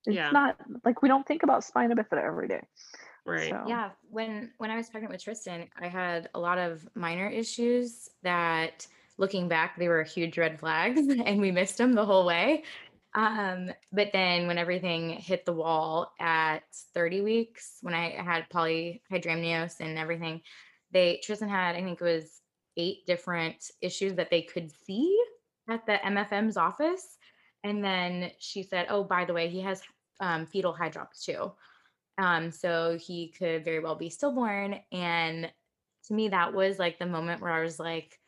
It's 0.06 0.18
Yeah. 0.18 0.32
not 0.32 0.56
like 0.84 1.02
we 1.02 1.10
don't 1.10 1.26
think 1.26 1.44
about 1.44 1.64
spina 1.64 1.96
bifida 1.96 2.24
every 2.24 2.48
day 2.48 2.62
right 3.26 3.50
so 3.50 3.64
Yeah, 3.68 3.92
when 4.10 4.52
when 4.58 4.72
I 4.72 4.78
was 4.78 4.90
pregnant 4.90 5.12
with 5.12 5.24
Tristan, 5.24 5.68
I 5.80 5.88
had 5.88 6.30
a 6.34 6.40
lot 6.40 6.58
of 6.58 6.88
minor 6.96 7.28
issues 7.28 8.10
that 8.24 8.88
looking 9.18 9.48
back 9.48 9.78
they 9.78 9.88
were 9.88 10.04
huge 10.04 10.38
red 10.38 10.60
flags 10.60 11.00
and 11.26 11.42
we 11.42 11.52
missed 11.52 11.78
them 11.78 11.94
the 11.94 12.06
whole 12.06 12.26
way. 12.26 12.64
Um, 13.14 13.72
but 13.94 14.10
then 14.12 14.46
when 14.46 14.58
everything 14.58 15.10
hit 15.12 15.46
the 15.46 15.54
wall 15.54 16.14
at 16.20 16.64
30 16.94 17.22
weeks, 17.22 17.78
when 17.82 17.94
I 17.94 18.10
had 18.22 18.50
polyhydramnios 18.50 19.80
and 19.80 19.98
everything, 19.98 20.42
they 20.92 21.22
Tristan 21.24 21.50
had 21.50 21.76
I 21.76 21.82
think 21.82 22.02
it 22.02 22.04
was 22.04 22.42
eight 22.78 23.06
different 23.06 23.72
issues 23.82 24.16
that 24.16 24.30
they 24.30 24.42
could 24.42 24.72
see 24.72 25.18
at 25.70 25.86
the 25.86 25.94
MFM's 25.94 26.58
office. 26.58 27.18
And 27.64 27.84
then 27.84 28.32
she 28.38 28.62
said, 28.64 28.88
"Oh, 28.90 29.04
by 29.04 29.26
the 29.26 29.34
way, 29.34 29.50
he 29.50 29.62
has 29.62 29.82
um, 30.20 30.46
fetal 30.46 30.74
hydrops 30.74 31.24
too." 31.24 31.52
Um, 32.18 32.52
so 32.52 32.98
he 32.98 33.30
could 33.30 33.66
very 33.66 33.80
well 33.80 33.96
be 33.96 34.10
stillborn. 34.10 34.80
And 34.92 35.52
to 36.08 36.14
me, 36.14 36.30
that 36.30 36.54
was 36.54 36.80
like 36.80 37.00
the 37.00 37.06
moment 37.06 37.42
where 37.42 37.52
I 37.52 37.62
was 37.62 37.80
like, 37.80 38.20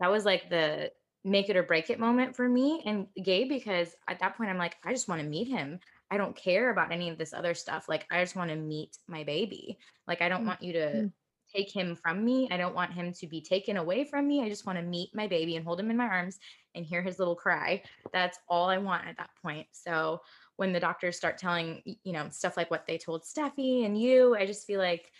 that 0.00 0.10
was 0.10 0.24
like 0.24 0.48
the 0.50 0.92
make 1.24 1.48
it 1.48 1.56
or 1.56 1.62
break 1.62 1.90
it 1.90 1.98
moment 1.98 2.36
for 2.36 2.48
me 2.48 2.82
and 2.86 3.08
Gay 3.22 3.44
because 3.44 3.94
at 4.08 4.20
that 4.20 4.36
point 4.36 4.50
I'm 4.50 4.58
like, 4.58 4.76
I 4.84 4.92
just 4.92 5.08
want 5.08 5.20
to 5.22 5.26
meet 5.28 5.48
him. 5.48 5.80
I 6.10 6.18
don't 6.18 6.36
care 6.36 6.70
about 6.70 6.92
any 6.92 7.10
of 7.10 7.18
this 7.18 7.34
other 7.34 7.54
stuff. 7.54 7.88
Like, 7.88 8.06
I 8.10 8.22
just 8.22 8.36
want 8.36 8.50
to 8.50 8.56
meet 8.56 8.96
my 9.08 9.24
baby. 9.24 9.78
Like, 10.06 10.22
I 10.22 10.28
don't 10.28 10.44
Mm, 10.44 10.46
want 10.46 10.62
you 10.62 10.72
to 10.74 11.04
mm. 11.04 11.12
take 11.54 11.74
him 11.74 11.96
from 11.96 12.24
me. 12.24 12.48
I 12.50 12.56
don't 12.56 12.74
want 12.76 12.92
him 12.92 13.12
to 13.14 13.26
be 13.26 13.40
taken 13.40 13.76
away 13.76 14.04
from 14.04 14.28
me. 14.28 14.42
I 14.42 14.48
just 14.48 14.66
want 14.66 14.78
to 14.78 14.84
meet 14.84 15.10
my 15.14 15.26
baby 15.26 15.56
and 15.56 15.64
hold 15.64 15.80
him 15.80 15.90
in 15.90 15.96
my 15.96 16.06
arms 16.06 16.38
and 16.76 16.86
hear 16.86 17.02
his 17.02 17.18
little 17.18 17.34
cry. 17.34 17.82
That's 18.12 18.38
all 18.48 18.68
I 18.68 18.78
want 18.78 19.06
at 19.08 19.16
that 19.18 19.30
point. 19.42 19.66
So 19.72 20.20
when 20.56 20.72
the 20.72 20.80
doctors 20.80 21.16
start 21.16 21.38
telling, 21.38 21.82
you 22.02 22.12
know, 22.12 22.28
stuff 22.30 22.56
like 22.56 22.70
what 22.70 22.86
they 22.86 22.98
told 22.98 23.22
Steffi 23.24 23.84
and 23.84 24.00
you, 24.00 24.34
I 24.34 24.46
just 24.46 24.66
feel 24.66 24.80
like, 24.80 25.12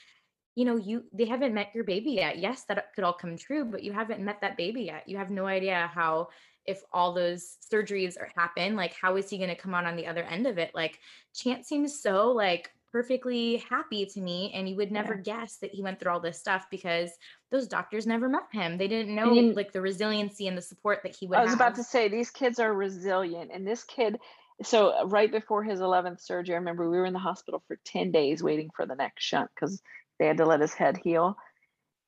you 0.54 0.64
know, 0.64 0.76
you 0.76 1.04
they 1.12 1.26
haven't 1.26 1.54
met 1.54 1.74
your 1.74 1.84
baby 1.84 2.12
yet. 2.12 2.38
Yes, 2.38 2.64
that 2.64 2.78
uh, 2.78 2.82
could 2.94 3.04
all 3.04 3.12
come 3.12 3.36
true, 3.36 3.64
but 3.64 3.82
you 3.82 3.92
haven't 3.92 4.20
met 4.20 4.40
that 4.40 4.56
baby 4.56 4.82
yet. 4.82 5.06
You 5.06 5.18
have 5.18 5.30
no 5.30 5.46
idea 5.46 5.90
how 5.94 6.28
if 6.64 6.82
all 6.92 7.12
those 7.12 7.58
surgeries 7.72 8.18
are 8.18 8.30
happen, 8.36 8.74
like 8.74 8.94
how 9.00 9.16
is 9.16 9.28
he 9.30 9.38
going 9.38 9.50
to 9.50 9.54
come 9.56 9.74
out 9.74 9.84
on 9.84 9.96
the 9.96 10.06
other 10.06 10.24
end 10.24 10.46
of 10.46 10.58
it? 10.58 10.72
Like 10.74 10.98
Chance 11.34 11.68
seems 11.68 12.00
so 12.00 12.30
like 12.32 12.70
perfectly 12.90 13.58
happy 13.68 14.06
to 14.06 14.20
me 14.22 14.52
and 14.54 14.66
you 14.66 14.76
would 14.76 14.90
never 14.90 15.14
Yeah. 15.16 15.20
guess 15.20 15.58
that 15.58 15.70
he 15.72 15.82
went 15.82 16.00
through 16.00 16.12
all 16.12 16.20
this 16.20 16.38
stuff 16.38 16.66
because 16.70 17.10
those 17.50 17.68
doctors 17.68 18.06
never 18.06 18.26
met 18.26 18.44
him. 18.52 18.78
They 18.78 18.88
didn't 18.88 19.14
know 19.14 19.34
you- 19.34 19.52
like 19.52 19.72
the 19.72 19.82
resiliency 19.82 20.48
and 20.48 20.56
the 20.56 20.62
support 20.62 21.02
that 21.02 21.14
he 21.14 21.26
would 21.26 21.38
I 21.38 21.42
was 21.42 21.52
about 21.52 21.74
to 21.74 21.84
say 21.84 22.08
these 22.08 22.30
kids 22.30 22.58
are 22.58 22.72
resilient, 22.72 23.50
and 23.52 23.66
this 23.66 23.84
kid. 23.84 24.18
So 24.62 24.88
uh, 24.90 25.06
right 25.06 25.30
before 25.30 25.62
his 25.62 25.80
11th 25.80 26.20
surgery, 26.20 26.54
I 26.54 26.58
remember 26.58 26.88
we 26.88 26.96
were 26.96 27.06
in 27.06 27.12
the 27.12 27.18
hospital 27.18 27.62
for 27.66 27.78
10 27.84 28.10
days 28.10 28.42
waiting 28.42 28.70
for 28.74 28.86
the 28.86 28.94
next 28.94 29.22
shunt 29.24 29.50
because 29.54 29.82
they 30.18 30.26
had 30.26 30.38
to 30.38 30.46
let 30.46 30.60
his 30.60 30.74
head 30.74 30.96
heal. 30.96 31.36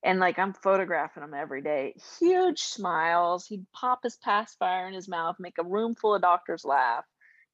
And 0.02 0.20
like 0.20 0.38
I'm 0.38 0.54
photographing 0.54 1.24
him 1.24 1.34
every 1.34 1.60
day, 1.60 1.94
huge 2.18 2.60
smiles. 2.60 3.46
He'd 3.46 3.66
pop 3.72 4.00
his 4.02 4.16
pacifier 4.16 4.86
in 4.86 4.94
his 4.94 5.08
mouth, 5.08 5.36
make 5.38 5.58
a 5.58 5.64
room 5.64 5.94
full 5.94 6.14
of 6.14 6.22
doctors 6.22 6.64
laugh, 6.64 7.04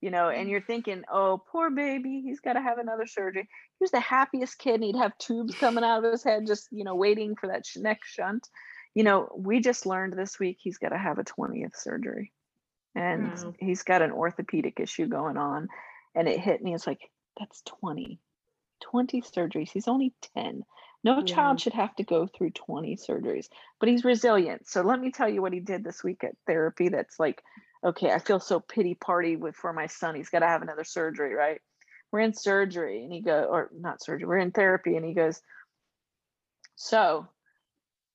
you 0.00 0.10
know. 0.10 0.28
And 0.28 0.48
you're 0.48 0.60
thinking, 0.60 1.04
oh, 1.10 1.42
poor 1.50 1.70
baby, 1.70 2.20
he's 2.22 2.40
got 2.40 2.52
to 2.52 2.60
have 2.60 2.78
another 2.78 3.06
surgery. 3.06 3.48
He 3.78 3.82
was 3.82 3.90
the 3.90 4.00
happiest 4.00 4.58
kid, 4.58 4.74
and 4.74 4.84
he'd 4.84 4.96
have 4.96 5.16
tubes 5.18 5.54
coming 5.54 5.84
out 5.84 6.04
of 6.04 6.12
his 6.12 6.22
head, 6.22 6.46
just 6.46 6.68
you 6.70 6.84
know, 6.84 6.94
waiting 6.94 7.34
for 7.34 7.48
that 7.48 7.64
next 7.76 8.10
shunt 8.10 8.46
you 8.94 9.02
know, 9.02 9.28
we 9.36 9.60
just 9.60 9.86
learned 9.86 10.12
this 10.14 10.38
week 10.38 10.58
he's 10.60 10.78
got 10.78 10.90
to 10.90 10.98
have 10.98 11.18
a 11.18 11.24
20th 11.24 11.76
surgery 11.76 12.32
and 12.94 13.32
Wow. 13.44 13.54
he's 13.58 13.82
got 13.82 14.02
an 14.02 14.12
orthopedic 14.12 14.80
issue 14.80 15.06
going 15.06 15.36
on. 15.36 15.68
And 16.14 16.28
it 16.28 16.40
hit 16.40 16.62
me. 16.62 16.74
It's 16.74 16.86
like, 16.86 17.10
that's 17.38 17.62
20, 17.62 18.20
20 18.82 19.22
surgeries. 19.22 19.70
He's 19.72 19.88
only 19.88 20.14
10. 20.34 20.64
No 21.02 21.20
Yeah. 21.20 21.22
child 21.22 21.60
should 21.60 21.74
have 21.74 21.94
to 21.96 22.04
go 22.04 22.26
through 22.26 22.50
20 22.50 22.96
surgeries, 22.96 23.48
but 23.80 23.88
he's 23.88 24.04
resilient. 24.04 24.68
So 24.68 24.82
let 24.82 25.00
me 25.00 25.10
tell 25.10 25.28
you 25.28 25.42
what 25.42 25.52
he 25.52 25.60
did 25.60 25.84
this 25.84 26.02
week 26.04 26.24
at 26.24 26.36
therapy. 26.46 26.88
That's 26.88 27.18
like, 27.20 27.42
okay, 27.84 28.10
I 28.12 28.18
feel 28.18 28.40
so 28.40 28.60
pity 28.60 28.94
party 28.94 29.36
with 29.36 29.56
for 29.56 29.72
my 29.72 29.86
son. 29.86 30.14
He's 30.14 30.30
got 30.30 30.40
to 30.40 30.46
have 30.46 30.62
another 30.62 30.84
surgery, 30.84 31.34
right? 31.34 31.60
We're 32.12 32.20
in 32.20 32.32
surgery 32.32 33.02
and 33.04 33.12
he 33.12 33.20
go, 33.20 33.44
or 33.44 33.70
not 33.72 34.02
surgery, 34.02 34.26
we're 34.26 34.38
in 34.38 34.52
therapy 34.52 34.96
and 34.96 35.04
he 35.04 35.14
goes, 35.14 35.42
so 36.76 37.28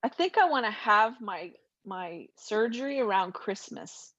I 0.03 0.09
think 0.09 0.37
I 0.37 0.45
want 0.49 0.65
to 0.65 0.71
have 0.71 1.19
my 1.21 1.53
my 1.85 2.27
surgery 2.37 2.99
around 2.99 3.33
Christmas. 3.33 4.13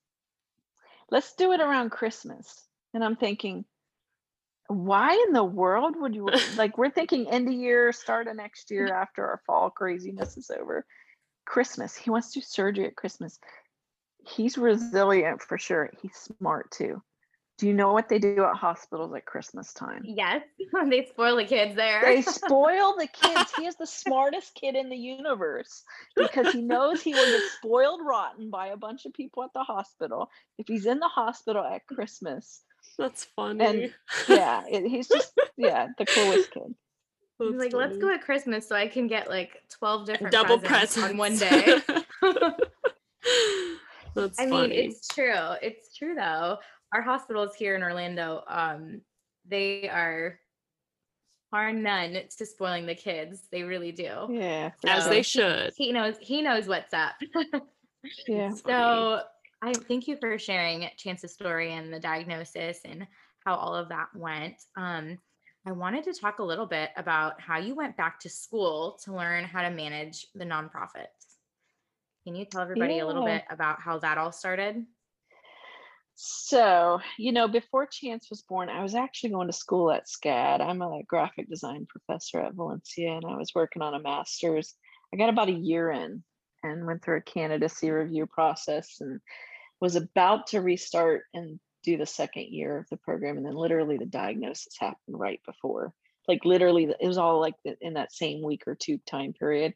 Let's 1.11 1.35
do 1.35 1.53
it 1.53 1.61
around 1.61 1.91
Christmas. 1.91 2.67
And 2.95 3.05
I'm 3.05 3.17
thinking, 3.17 3.65
why 4.69 5.13
in 5.27 5.33
the 5.33 5.45
world 5.45 5.95
would 5.99 6.15
you 6.15 6.29
like 6.57 6.79
we're 6.79 6.91
thinking 6.91 7.29
end 7.29 7.49
of 7.49 7.55
year, 7.55 7.93
start 7.93 8.29
of 8.29 8.37
next 8.37 8.71
year 8.71 8.93
after 8.93 9.27
our 9.27 9.41
fall 9.47 9.71
craziness 9.71 10.37
is 10.37 10.51
over. 10.51 10.87
Christmas. 11.45 11.97
He 11.97 12.11
wants 12.11 12.33
to 12.33 12.41
do 12.41 12.45
surgery 12.45 12.87
at 12.87 12.97
Christmas. 12.97 13.39
He's 14.27 14.57
resilient 14.57 15.43
for 15.43 15.59
sure. 15.59 15.91
He's 16.01 16.15
smart 16.15 16.71
too. 16.71 17.03
Do 17.61 17.67
you 17.67 17.75
know 17.75 17.93
what 17.93 18.09
they 18.09 18.19
do 18.19 18.43
at 18.43 18.57
hospitals 18.57 19.13
at 19.15 19.27
Christmas 19.27 19.75
time? 19.75 20.01
Yes, 20.03 20.41
they 20.89 21.05
spoil 21.05 21.37
the 21.37 21.45
kids 21.45 21.77
there. 21.77 22.01
They 22.03 22.23
spoil 22.23 22.95
the 22.97 23.07
kids. 23.13 23.53
He 23.55 23.67
is 23.67 23.77
the 23.77 23.87
smartest 23.87 24.55
kid 24.55 24.77
in 24.77 24.89
the 24.89 24.97
universe 24.97 25.83
because 26.17 26.55
he 26.55 26.63
knows 26.63 27.03
he 27.03 27.13
will 27.13 27.27
get 27.27 27.43
spoiled 27.59 28.01
rotten 28.03 28.49
by 28.49 28.69
a 28.69 28.79
bunch 28.79 29.05
of 29.05 29.13
people 29.13 29.43
at 29.45 29.53
the 29.53 29.63
hospital 29.63 30.31
if 30.57 30.69
he's 30.69 30.87
in 30.87 31.01
the 31.01 31.09
hospital 31.09 31.63
at 31.63 31.87
Christmas. 31.87 32.63
That's 32.97 33.25
funny. 33.37 33.93
Yeah, 34.27 34.63
it, 34.67 34.89
he's 34.89 35.09
just 35.09 35.39
yeah 35.59 35.89
the 35.99 36.07
coolest 36.07 36.53
kid. 36.53 36.75
He's 37.39 37.53
That's 37.53 37.65
like, 37.65 37.73
let's 37.75 37.99
go 37.99 38.11
at 38.11 38.23
Christmas 38.23 38.67
so 38.67 38.75
I 38.75 38.89
can 38.89 39.07
get 39.07 39.29
like 39.29 39.63
12 39.69 40.07
different 40.07 40.33
double 40.33 40.59
presents 40.59 40.97
presents 40.97 41.11
on 41.11 41.19
one 41.19 41.37
day. 41.37 41.83
That's 44.15 44.41
I 44.41 44.47
mean, 44.47 44.73
it's 44.73 45.09
true. 45.09 45.35
It's 45.61 45.95
true 45.95 46.15
though. 46.15 46.57
Our 46.93 47.03
hospitals 47.03 47.55
here 47.55 47.77
in 47.77 47.83
Orlando, 47.83 48.43
um, 48.49 49.01
they 49.47 49.89
are 49.89 50.39
are 51.53 51.73
none 51.73 52.17
to 52.39 52.47
spoiling 52.47 52.87
the 52.87 52.95
kids. 52.95 53.43
They 53.51 53.63
really 53.63 53.93
do. 53.93 54.29
Yeah, 54.31 54.71
for 54.81 54.89
As 54.89 55.09
they 55.09 55.23
should. 55.23 55.73
He 55.77 55.93
knows 55.93 56.17
he 56.21 56.43
knows 56.43 56.67
what's 56.67 56.95
up. 56.95 57.15
yeah. 58.29 58.53
So 58.55 59.23
I 59.63 59.73
thank 59.73 60.09
you 60.09 60.17
for 60.17 60.39
sharing 60.39 60.89
Chance's 60.97 61.33
story 61.33 61.73
and 61.73 61.93
the 61.93 62.01
diagnosis 62.01 62.81
and 62.85 63.07
how 63.45 63.57
all 63.57 63.75
of 63.75 63.89
that 63.89 64.09
went. 64.15 64.57
Um, 64.77 65.19
I 65.67 65.73
wanted 65.73 66.05
to 66.05 66.15
talk 66.15 66.39
a 66.39 66.45
little 66.45 66.67
bit 66.67 66.91
about 66.97 67.41
how 67.41 67.59
you 67.59 67.75
went 67.75 67.97
back 67.97 68.19
to 68.21 68.31
school 68.31 68.99
to 69.05 69.13
learn 69.13 69.45
how 69.45 69.63
to 69.63 69.71
manage 69.71 70.27
the 70.35 70.45
nonprofits. 70.45 71.37
Can 72.25 72.35
you 72.35 72.45
tell 72.45 72.63
everybody 72.63 73.01
a 73.01 73.07
little 73.07 73.25
bit 73.25 73.45
about 73.51 73.81
how 73.81 73.99
that 73.99 74.19
all 74.19 74.33
started? 74.33 74.85
So, 76.23 77.01
you 77.17 77.33
know, 77.33 77.49
before 77.49 77.87
Chance 77.87 78.29
was 78.29 78.43
born, 78.43 78.69
I 78.69 78.83
was 78.83 78.95
actually 78.95 79.31
going 79.31 79.47
to 79.47 79.55
school 79.55 79.91
at 79.91 80.07
SCAD. 80.07 80.61
I'm 80.61 80.83
a 80.83 81.03
graphic 81.05 81.49
design 81.49 81.87
professor 81.89 82.41
at 82.41 82.53
Valencia, 82.53 83.13
and 83.13 83.25
I 83.25 83.39
was 83.39 83.55
working 83.55 83.81
on 83.81 83.95
a 83.95 84.01
master's. 84.01 84.75
I 85.15 85.17
got 85.17 85.31
about 85.31 85.49
a 85.49 85.53
year 85.53 85.91
in 85.91 86.23
and 86.63 86.87
went 86.87 87.03
through 87.03 87.17
a 87.17 87.23
candidacy 87.23 87.91
review 87.91 88.27
process 88.27 88.99
and 89.01 89.19
was 89.81 89.97
about 89.97 90.49
to 90.49 90.61
restart 90.61 91.23
and 91.33 91.59
do 91.85 91.97
the 91.97 92.05
second 92.05 92.49
year 92.49 92.77
of 92.77 92.87
the 92.91 92.99
program. 92.99 93.39
And 93.39 93.47
then 93.47 93.55
literally 93.55 93.97
the 93.97 94.05
diagnosis 94.05 94.75
happened 94.79 95.19
right 95.19 95.41
before. 95.47 95.95
Like 96.29 96.45
literally, 96.45 96.85
it 97.01 97.07
was 97.07 97.17
all 97.17 97.41
like 97.41 97.55
in 97.81 97.95
that 97.95 98.13
same 98.13 98.43
week 98.43 98.65
or 98.67 98.75
two 98.75 98.99
time 99.07 99.33
period. 99.33 99.73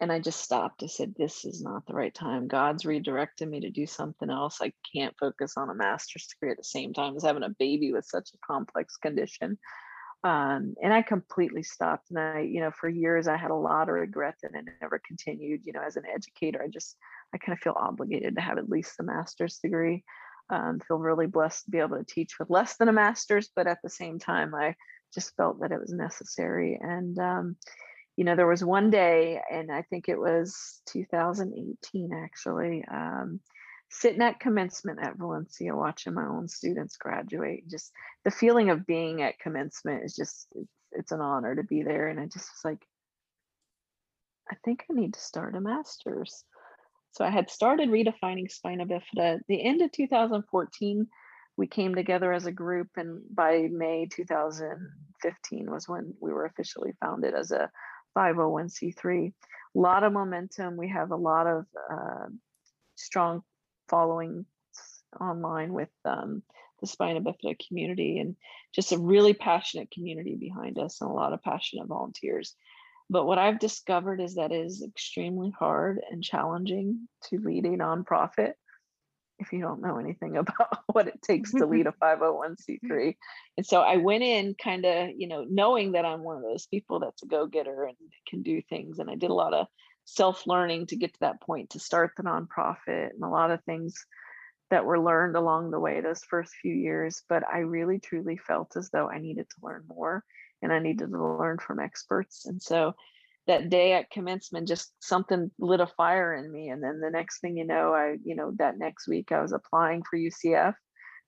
And 0.00 0.10
I 0.10 0.18
just 0.18 0.40
stopped. 0.40 0.82
I 0.82 0.86
said, 0.86 1.14
This 1.14 1.44
is 1.44 1.62
not 1.62 1.86
the 1.86 1.94
right 1.94 2.14
time. 2.14 2.48
God's 2.48 2.86
redirected 2.86 3.48
me 3.48 3.60
to 3.60 3.70
do 3.70 3.86
something 3.86 4.30
else. 4.30 4.58
I 4.62 4.72
can't 4.94 5.14
focus 5.20 5.54
on 5.56 5.68
a 5.68 5.74
master's 5.74 6.26
degree 6.26 6.50
at 6.50 6.56
the 6.56 6.64
same 6.64 6.94
time 6.94 7.16
as 7.16 7.22
having 7.22 7.42
a 7.42 7.54
baby 7.58 7.92
with 7.92 8.06
such 8.06 8.30
a 8.32 8.38
complex 8.46 8.96
condition. 8.96 9.58
Um, 10.22 10.74
and 10.82 10.92
I 10.92 11.02
completely 11.02 11.62
stopped. 11.62 12.10
And 12.10 12.18
I, 12.18 12.40
you 12.40 12.60
know, 12.60 12.70
for 12.70 12.88
years 12.88 13.28
I 13.28 13.36
had 13.36 13.50
a 13.50 13.54
lot 13.54 13.88
of 13.88 13.94
regret 13.94 14.36
that 14.42 14.52
I 14.54 14.62
never 14.80 15.00
continued. 15.06 15.62
You 15.64 15.74
know, 15.74 15.82
as 15.86 15.96
an 15.96 16.04
educator, 16.12 16.62
I 16.62 16.68
just, 16.68 16.96
I 17.34 17.38
kind 17.38 17.56
of 17.56 17.62
feel 17.62 17.76
obligated 17.78 18.36
to 18.36 18.40
have 18.40 18.58
at 18.58 18.70
least 18.70 18.96
the 18.96 19.04
master's 19.04 19.58
degree. 19.58 20.02
Um, 20.48 20.80
feel 20.86 20.98
really 20.98 21.26
blessed 21.26 21.66
to 21.66 21.70
be 21.70 21.78
able 21.78 21.98
to 21.98 22.04
teach 22.04 22.38
with 22.38 22.50
less 22.50 22.76
than 22.76 22.88
a 22.88 22.92
master's, 22.92 23.50
but 23.54 23.66
at 23.66 23.78
the 23.82 23.90
same 23.90 24.18
time, 24.18 24.54
I 24.54 24.74
just 25.14 25.36
felt 25.36 25.60
that 25.60 25.72
it 25.72 25.80
was 25.80 25.92
necessary. 25.92 26.78
And, 26.80 27.18
um, 27.18 27.56
you 28.20 28.26
know, 28.26 28.36
there 28.36 28.46
was 28.46 28.62
one 28.62 28.90
day, 28.90 29.40
and 29.50 29.72
I 29.72 29.80
think 29.80 30.10
it 30.10 30.20
was 30.20 30.82
2018 30.92 32.12
actually, 32.12 32.84
um, 32.92 33.40
sitting 33.88 34.20
at 34.20 34.38
commencement 34.38 34.98
at 35.02 35.16
Valencia, 35.16 35.74
watching 35.74 36.12
my 36.12 36.26
own 36.26 36.46
students 36.46 36.98
graduate. 36.98 37.66
Just 37.66 37.90
the 38.26 38.30
feeling 38.30 38.68
of 38.68 38.86
being 38.86 39.22
at 39.22 39.38
commencement 39.38 40.04
is 40.04 40.14
just, 40.14 40.48
it's, 40.54 40.76
it's 40.92 41.12
an 41.12 41.22
honor 41.22 41.54
to 41.54 41.62
be 41.62 41.82
there. 41.82 42.08
And 42.08 42.20
I 42.20 42.24
just 42.24 42.50
was 42.50 42.60
like, 42.62 42.84
I 44.50 44.56
think 44.66 44.84
I 44.90 44.92
need 44.92 45.14
to 45.14 45.20
start 45.20 45.56
a 45.56 45.60
master's. 45.62 46.44
So 47.12 47.24
I 47.24 47.30
had 47.30 47.48
started 47.48 47.88
redefining 47.88 48.50
spina 48.50 48.84
bifida. 48.84 49.40
The 49.48 49.64
end 49.64 49.80
of 49.80 49.92
2014, 49.92 51.06
we 51.56 51.66
came 51.66 51.94
together 51.94 52.34
as 52.34 52.44
a 52.44 52.52
group, 52.52 52.88
and 52.98 53.22
by 53.34 53.68
May 53.72 54.08
2015 54.12 55.70
was 55.70 55.88
when 55.88 56.12
we 56.20 56.34
were 56.34 56.44
officially 56.44 56.92
founded 57.00 57.32
as 57.32 57.50
a 57.50 57.70
501c3. 58.16 59.32
A 59.76 59.78
lot 59.78 60.02
of 60.02 60.12
momentum. 60.12 60.76
We 60.76 60.88
have 60.88 61.10
a 61.10 61.16
lot 61.16 61.46
of 61.46 61.66
uh, 61.90 62.26
strong 62.96 63.42
following 63.88 64.46
online 65.20 65.72
with 65.72 65.90
um, 66.04 66.42
the 66.80 66.86
spina 66.86 67.20
bifida 67.20 67.56
community 67.66 68.18
and 68.18 68.36
just 68.72 68.92
a 68.92 68.98
really 68.98 69.34
passionate 69.34 69.90
community 69.90 70.36
behind 70.36 70.78
us 70.78 71.00
and 71.00 71.10
a 71.10 71.14
lot 71.14 71.32
of 71.32 71.42
passionate 71.42 71.86
volunteers. 71.86 72.54
But 73.08 73.26
what 73.26 73.38
I've 73.38 73.58
discovered 73.58 74.20
is 74.20 74.36
that 74.36 74.52
it 74.52 74.64
is 74.66 74.84
extremely 74.84 75.50
hard 75.50 76.00
and 76.10 76.22
challenging 76.22 77.08
to 77.24 77.38
lead 77.38 77.66
a 77.66 77.70
nonprofit 77.70 78.52
if 79.40 79.52
you 79.52 79.60
don't 79.60 79.80
know 79.80 79.98
anything 79.98 80.36
about 80.36 80.80
what 80.86 81.08
it 81.08 81.20
takes 81.22 81.52
to 81.52 81.66
lead 81.66 81.86
a 81.86 81.92
501c3. 82.02 83.16
And 83.56 83.66
so 83.66 83.80
I 83.80 83.96
went 83.96 84.22
in 84.22 84.54
kind 84.62 84.84
of, 84.84 85.10
you 85.16 85.26
know, 85.26 85.44
knowing 85.48 85.92
that 85.92 86.04
I'm 86.04 86.22
one 86.22 86.36
of 86.36 86.42
those 86.42 86.66
people 86.66 87.00
that's 87.00 87.22
a 87.22 87.26
go-getter 87.26 87.84
and 87.84 87.96
can 88.28 88.42
do 88.42 88.62
things. 88.62 88.98
And 88.98 89.10
I 89.10 89.16
did 89.16 89.30
a 89.30 89.34
lot 89.34 89.54
of 89.54 89.66
self-learning 90.04 90.86
to 90.86 90.96
get 90.96 91.12
to 91.14 91.20
that 91.20 91.40
point 91.40 91.70
to 91.70 91.80
start 91.80 92.12
the 92.16 92.22
nonprofit 92.22 93.10
and 93.10 93.22
a 93.22 93.28
lot 93.28 93.50
of 93.50 93.62
things 93.64 93.94
that 94.70 94.84
were 94.84 95.00
learned 95.00 95.36
along 95.36 95.70
the 95.70 95.80
way 95.80 96.00
those 96.00 96.22
first 96.22 96.54
few 96.54 96.74
years. 96.74 97.22
But 97.28 97.42
I 97.52 97.58
really 97.58 97.98
truly 97.98 98.36
felt 98.36 98.76
as 98.76 98.90
though 98.90 99.08
I 99.08 99.18
needed 99.18 99.48
to 99.50 99.66
learn 99.66 99.84
more 99.88 100.24
and 100.62 100.72
I 100.72 100.78
needed 100.78 101.10
to 101.10 101.38
learn 101.38 101.58
from 101.58 101.80
experts. 101.80 102.46
And 102.46 102.62
so 102.62 102.94
that 103.50 103.68
day 103.68 103.94
at 103.94 104.10
commencement, 104.10 104.68
just 104.68 104.92
something 105.00 105.50
lit 105.58 105.80
a 105.80 105.86
fire 105.86 106.34
in 106.34 106.50
me. 106.52 106.68
And 106.68 106.80
then 106.80 107.00
the 107.00 107.10
next 107.10 107.40
thing 107.40 107.56
you 107.56 107.66
know, 107.66 107.92
I, 107.92 108.16
you 108.24 108.36
know, 108.36 108.52
that 108.58 108.78
next 108.78 109.08
week 109.08 109.32
I 109.32 109.42
was 109.42 109.52
applying 109.52 110.04
for 110.08 110.16
UCF. 110.16 110.74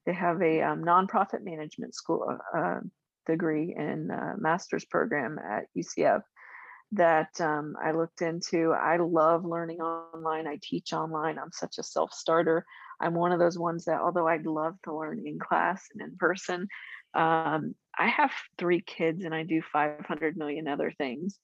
They 0.07 0.13
have 0.13 0.41
a 0.41 0.63
um, 0.63 0.85
nonprofit 0.85 1.43
management 1.43 1.97
school 1.97 2.39
uh, 2.57 2.79
degree 3.27 3.75
and 3.77 4.13
uh, 4.13 4.35
master's 4.39 4.85
program 4.85 5.37
at 5.39 5.65
UCF 5.77 6.23
that 6.93 7.41
um, 7.41 7.75
I 7.83 7.91
looked 7.91 8.23
into. 8.23 8.73
I 8.73 8.99
love 8.99 9.45
learning 9.45 9.81
online. 9.81 10.47
I 10.47 10.59
teach 10.63 10.93
online. 10.93 11.41
I'm 11.41 11.53
such 11.53 11.79
a 11.79 11.83
self 11.83 12.13
starter. 12.13 12.65
I'm 13.01 13.15
one 13.15 13.33
of 13.33 13.41
those 13.41 13.59
ones 13.59 13.87
that, 13.87 14.01
although 14.01 14.29
I'd 14.29 14.47
love 14.47 14.75
to 14.85 14.97
learn 14.97 15.27
in 15.27 15.41
class 15.41 15.87
and 15.93 16.09
in 16.09 16.17
person, 16.19 16.69
um, 17.15 17.75
I 17.99 18.07
have 18.07 18.31
three 18.59 18.81
kids 18.81 19.25
and 19.25 19.35
I 19.35 19.43
do 19.43 19.61
500 19.73 20.37
million 20.37 20.69
other 20.69 20.93
things. 20.97 21.41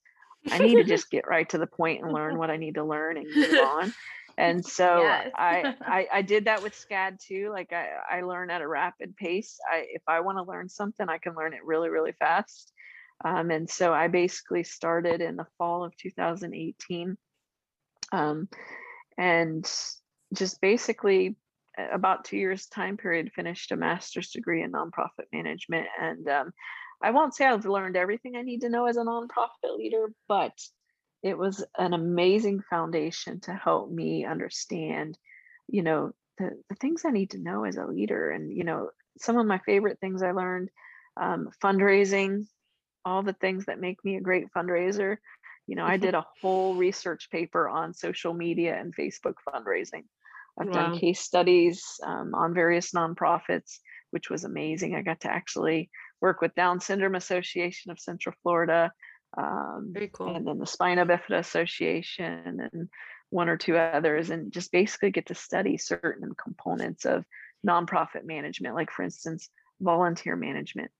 I 0.51 0.59
need 0.59 0.75
to 0.75 0.83
just 0.83 1.09
get 1.11 1.27
right 1.27 1.47
to 1.49 1.57
the 1.57 1.67
point 1.67 2.03
and 2.03 2.13
learn 2.13 2.37
what 2.37 2.49
I 2.49 2.57
need 2.57 2.75
to 2.75 2.83
learn 2.83 3.17
and 3.17 3.27
move 3.33 3.59
on. 3.59 3.93
And 4.37 4.65
so 4.65 5.01
Yes. 5.01 5.31
I, 5.35 5.75
I 5.81 6.07
I 6.13 6.21
did 6.21 6.45
that 6.45 6.63
with 6.63 6.73
SCAD 6.73 7.19
too. 7.19 7.49
Like 7.51 7.73
I 7.73 7.89
I 8.09 8.21
learn 8.21 8.49
at 8.49 8.61
a 8.61 8.67
rapid 8.67 9.17
pace. 9.17 9.59
I 9.69 9.85
if 9.89 10.01
I 10.07 10.21
want 10.21 10.37
to 10.37 10.43
learn 10.43 10.69
something, 10.69 11.09
I 11.09 11.17
can 11.17 11.35
learn 11.35 11.53
it 11.53 11.65
really 11.65 11.89
really 11.89 12.13
fast. 12.13 12.71
Um, 13.25 13.51
and 13.51 13.69
so 13.69 13.93
I 13.93 14.07
basically 14.07 14.63
started 14.63 15.19
in 15.19 15.35
the 15.35 15.47
fall 15.57 15.83
of 15.83 15.93
2018, 15.97 17.17
um, 18.13 18.47
and 19.17 19.69
just 20.33 20.61
basically 20.61 21.35
about 21.91 22.23
two 22.23 22.37
years 22.37 22.67
time 22.67 22.95
period 22.95 23.31
finished 23.33 23.73
a 23.73 23.75
master's 23.75 24.31
degree 24.31 24.63
in 24.63 24.71
nonprofit 24.71 25.27
management 25.33 25.87
and 25.99 26.27
um, 26.29 26.53
i 27.01 27.11
won't 27.11 27.35
say 27.35 27.45
i've 27.45 27.65
learned 27.65 27.95
everything 27.95 28.35
i 28.35 28.41
need 28.41 28.61
to 28.61 28.69
know 28.69 28.85
as 28.85 28.97
a 28.97 29.01
nonprofit 29.01 29.77
leader 29.77 30.07
but 30.27 30.53
it 31.21 31.37
was 31.37 31.63
an 31.77 31.93
amazing 31.93 32.61
foundation 32.69 33.39
to 33.41 33.53
help 33.53 33.91
me 33.91 34.25
understand 34.25 35.17
you 35.67 35.83
know 35.83 36.11
the, 36.37 36.51
the 36.69 36.75
things 36.75 37.03
i 37.05 37.11
need 37.11 37.31
to 37.31 37.39
know 37.39 37.63
as 37.65 37.77
a 37.77 37.85
leader 37.85 38.31
and 38.31 38.55
you 38.55 38.63
know 38.63 38.89
some 39.19 39.37
of 39.37 39.45
my 39.45 39.59
favorite 39.59 39.99
things 39.99 40.23
i 40.23 40.31
learned 40.31 40.69
um, 41.19 41.49
fundraising 41.63 42.45
all 43.05 43.23
the 43.23 43.33
things 43.33 43.65
that 43.65 43.79
make 43.79 44.03
me 44.05 44.15
a 44.15 44.21
great 44.21 44.47
fundraiser 44.55 45.17
you 45.67 45.75
know 45.75 45.85
i 45.85 45.97
did 45.97 46.15
a 46.15 46.25
whole 46.41 46.75
research 46.75 47.29
paper 47.31 47.67
on 47.67 47.93
social 47.93 48.33
media 48.33 48.77
and 48.79 48.95
facebook 48.95 49.35
fundraising 49.47 50.03
I've 50.59 50.67
Wow. 50.67 50.73
done 50.73 50.99
case 50.99 51.21
studies 51.21 51.99
um, 52.05 52.35
on 52.35 52.53
various 52.53 52.91
nonprofits, 52.91 53.79
which 54.11 54.29
was 54.29 54.43
amazing. 54.43 54.95
I 54.95 55.01
got 55.01 55.21
to 55.21 55.31
actually 55.31 55.89
work 56.21 56.41
with 56.41 56.55
Down 56.55 56.79
Syndrome 56.79 57.15
Association 57.15 57.91
of 57.91 57.99
Central 57.99 58.35
Florida, 58.43 58.91
um, 59.37 59.89
Very 59.93 60.09
cool. 60.11 60.35
and 60.35 60.45
then 60.47 60.57
the 60.59 60.65
Spina 60.65 61.05
Bifida 61.05 61.39
Association, 61.39 62.69
and 62.73 62.89
one 63.29 63.47
or 63.49 63.57
two 63.57 63.77
others, 63.77 64.29
and 64.31 64.51
just 64.51 64.71
basically 64.71 65.11
get 65.11 65.27
to 65.27 65.35
study 65.35 65.77
certain 65.77 66.33
components 66.35 67.05
of 67.05 67.25
nonprofit 67.65 68.23
management, 68.25 68.75
like 68.75 68.91
for 68.91 69.03
instance, 69.03 69.49
volunteer 69.79 70.35
management. 70.35 70.91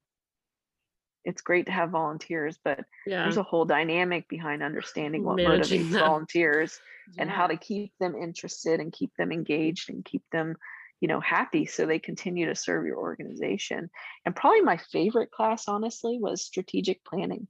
It's 1.24 1.42
great 1.42 1.66
to 1.66 1.72
have 1.72 1.90
volunteers, 1.90 2.58
but 2.64 2.84
Yeah. 3.06 3.22
there's 3.24 3.36
a 3.36 3.42
whole 3.42 3.64
dynamic 3.66 4.28
behind 4.28 4.62
understanding 4.62 5.24
what 5.24 5.36
Managing 5.36 5.82
motivates 5.82 5.90
them. 5.92 6.00
volunteers 6.00 6.80
and 7.18 7.28
how 7.28 7.46
to 7.48 7.56
keep 7.56 7.92
them 7.98 8.14
interested 8.14 8.80
and 8.80 8.92
keep 8.92 9.10
them 9.18 9.32
engaged 9.32 9.90
and 9.90 10.04
keep 10.04 10.22
them 10.30 10.56
you 11.00 11.08
know 11.08 11.20
happy 11.20 11.66
so 11.66 11.86
they 11.86 11.98
continue 11.98 12.46
to 12.46 12.54
serve 12.54 12.86
your 12.86 12.98
organization. 12.98 13.90
And 14.24 14.36
probably 14.36 14.62
my 14.62 14.76
favorite 14.76 15.30
class 15.30 15.68
honestly 15.68 16.18
was 16.20 16.42
strategic 16.42 17.04
planning. 17.04 17.48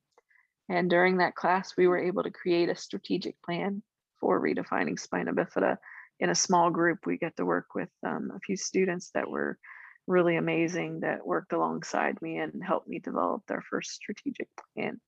And 0.69 0.89
during 0.89 1.19
that 1.19 1.35
class 1.35 1.75
we 1.77 1.87
were 1.87 1.99
able 1.99 2.23
to 2.23 2.31
create 2.31 2.69
a 2.69 2.77
strategic 2.77 3.41
plan 3.43 3.83
for 4.21 4.41
redefining 4.41 4.99
spina 4.99 5.33
bifida 5.33 5.79
in 6.21 6.31
a 6.31 6.35
small 6.35 6.71
group. 6.71 7.07
We 7.07 7.19
got 7.19 7.37
to 7.37 7.47
work 7.47 7.75
with 7.75 7.89
um, 8.07 8.31
a 8.35 8.41
few 8.41 8.57
students 8.57 9.11
that 9.15 9.29
were 9.29 9.59
really 10.07 10.37
amazing 10.37 11.01
that 11.01 11.27
worked 11.27 11.53
alongside 11.53 12.21
me 12.21 12.39
and 12.39 12.63
helped 12.63 12.89
me 12.89 12.99
develop 12.99 13.43
their 13.47 13.63
first 13.63 13.93
strategic 13.93 14.49
plan 14.75 15.01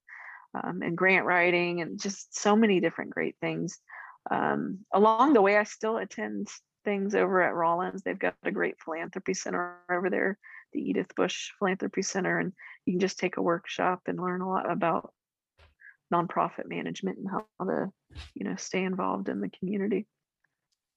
um, 0.54 0.82
and 0.82 0.96
grant 0.96 1.26
writing 1.26 1.80
and 1.80 2.00
just 2.00 2.38
so 2.38 2.56
many 2.56 2.80
different 2.80 3.10
great 3.10 3.36
things. 3.40 3.78
Um, 4.30 4.80
along 4.92 5.32
the 5.32 5.42
way, 5.42 5.56
I 5.56 5.64
still 5.64 5.96
attend 5.96 6.48
things 6.84 7.14
over 7.14 7.42
at 7.42 7.54
Rollins. 7.54 8.02
They've 8.02 8.18
got 8.18 8.34
a 8.42 8.50
great 8.50 8.76
philanthropy 8.84 9.34
center 9.34 9.78
over 9.90 10.10
there, 10.10 10.38
the 10.72 10.80
Edyth 10.80 11.14
Bush 11.14 11.50
Philanthropy 11.58 12.02
Center, 12.02 12.38
and 12.38 12.52
you 12.86 12.94
can 12.94 13.00
just 13.00 13.18
take 13.18 13.36
a 13.36 13.42
workshop 13.42 14.02
and 14.06 14.20
learn 14.20 14.40
a 14.40 14.48
lot 14.48 14.70
about 14.70 15.12
nonprofit 16.12 16.66
management 16.66 17.18
and 17.18 17.28
how 17.28 17.64
to, 17.64 17.90
you 18.34 18.44
know, 18.44 18.56
stay 18.56 18.82
involved 18.82 19.28
in 19.28 19.40
the 19.40 19.50
community. 19.58 20.06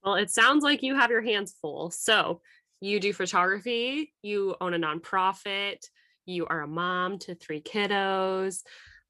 Well, 0.03 0.15
it 0.15 0.29
sounds 0.29 0.63
like 0.63 0.83
you 0.83 0.95
have 0.95 1.09
your 1.09 1.23
hands 1.23 1.55
full. 1.61 1.89
So 1.91 2.41
you 2.81 2.99
do 2.99 3.13
photography, 3.13 4.13
you 4.21 4.55
own 4.61 4.73
a 4.73 4.79
nonprofit, 4.79 5.77
you 6.25 6.45
are 6.47 6.61
a 6.61 6.67
mom 6.67 7.19
to 7.19 7.35
three 7.35 7.61
kiddos. 7.61 8.61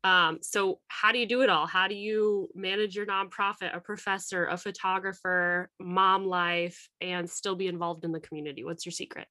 Um, 0.05 0.37
so 0.43 0.81
how 0.87 1.11
do 1.11 1.17
you 1.17 1.25
do 1.25 1.41
it 1.41 1.49
all? 1.49 1.65
How 1.65 1.87
do 1.87 1.95
you 1.95 2.47
manage 2.53 2.95
your 2.95 3.07
nonprofit, 3.07 3.75
a 3.75 3.79
professor, 3.79 4.45
a 4.45 4.55
photographer, 4.55 5.71
mom 5.79 6.27
life, 6.27 6.87
and 7.01 7.27
still 7.27 7.55
be 7.55 7.65
involved 7.65 8.05
in 8.05 8.11
the 8.11 8.19
community? 8.19 8.63
What's 8.63 8.85
your 8.85 8.91
secret? 8.91 9.27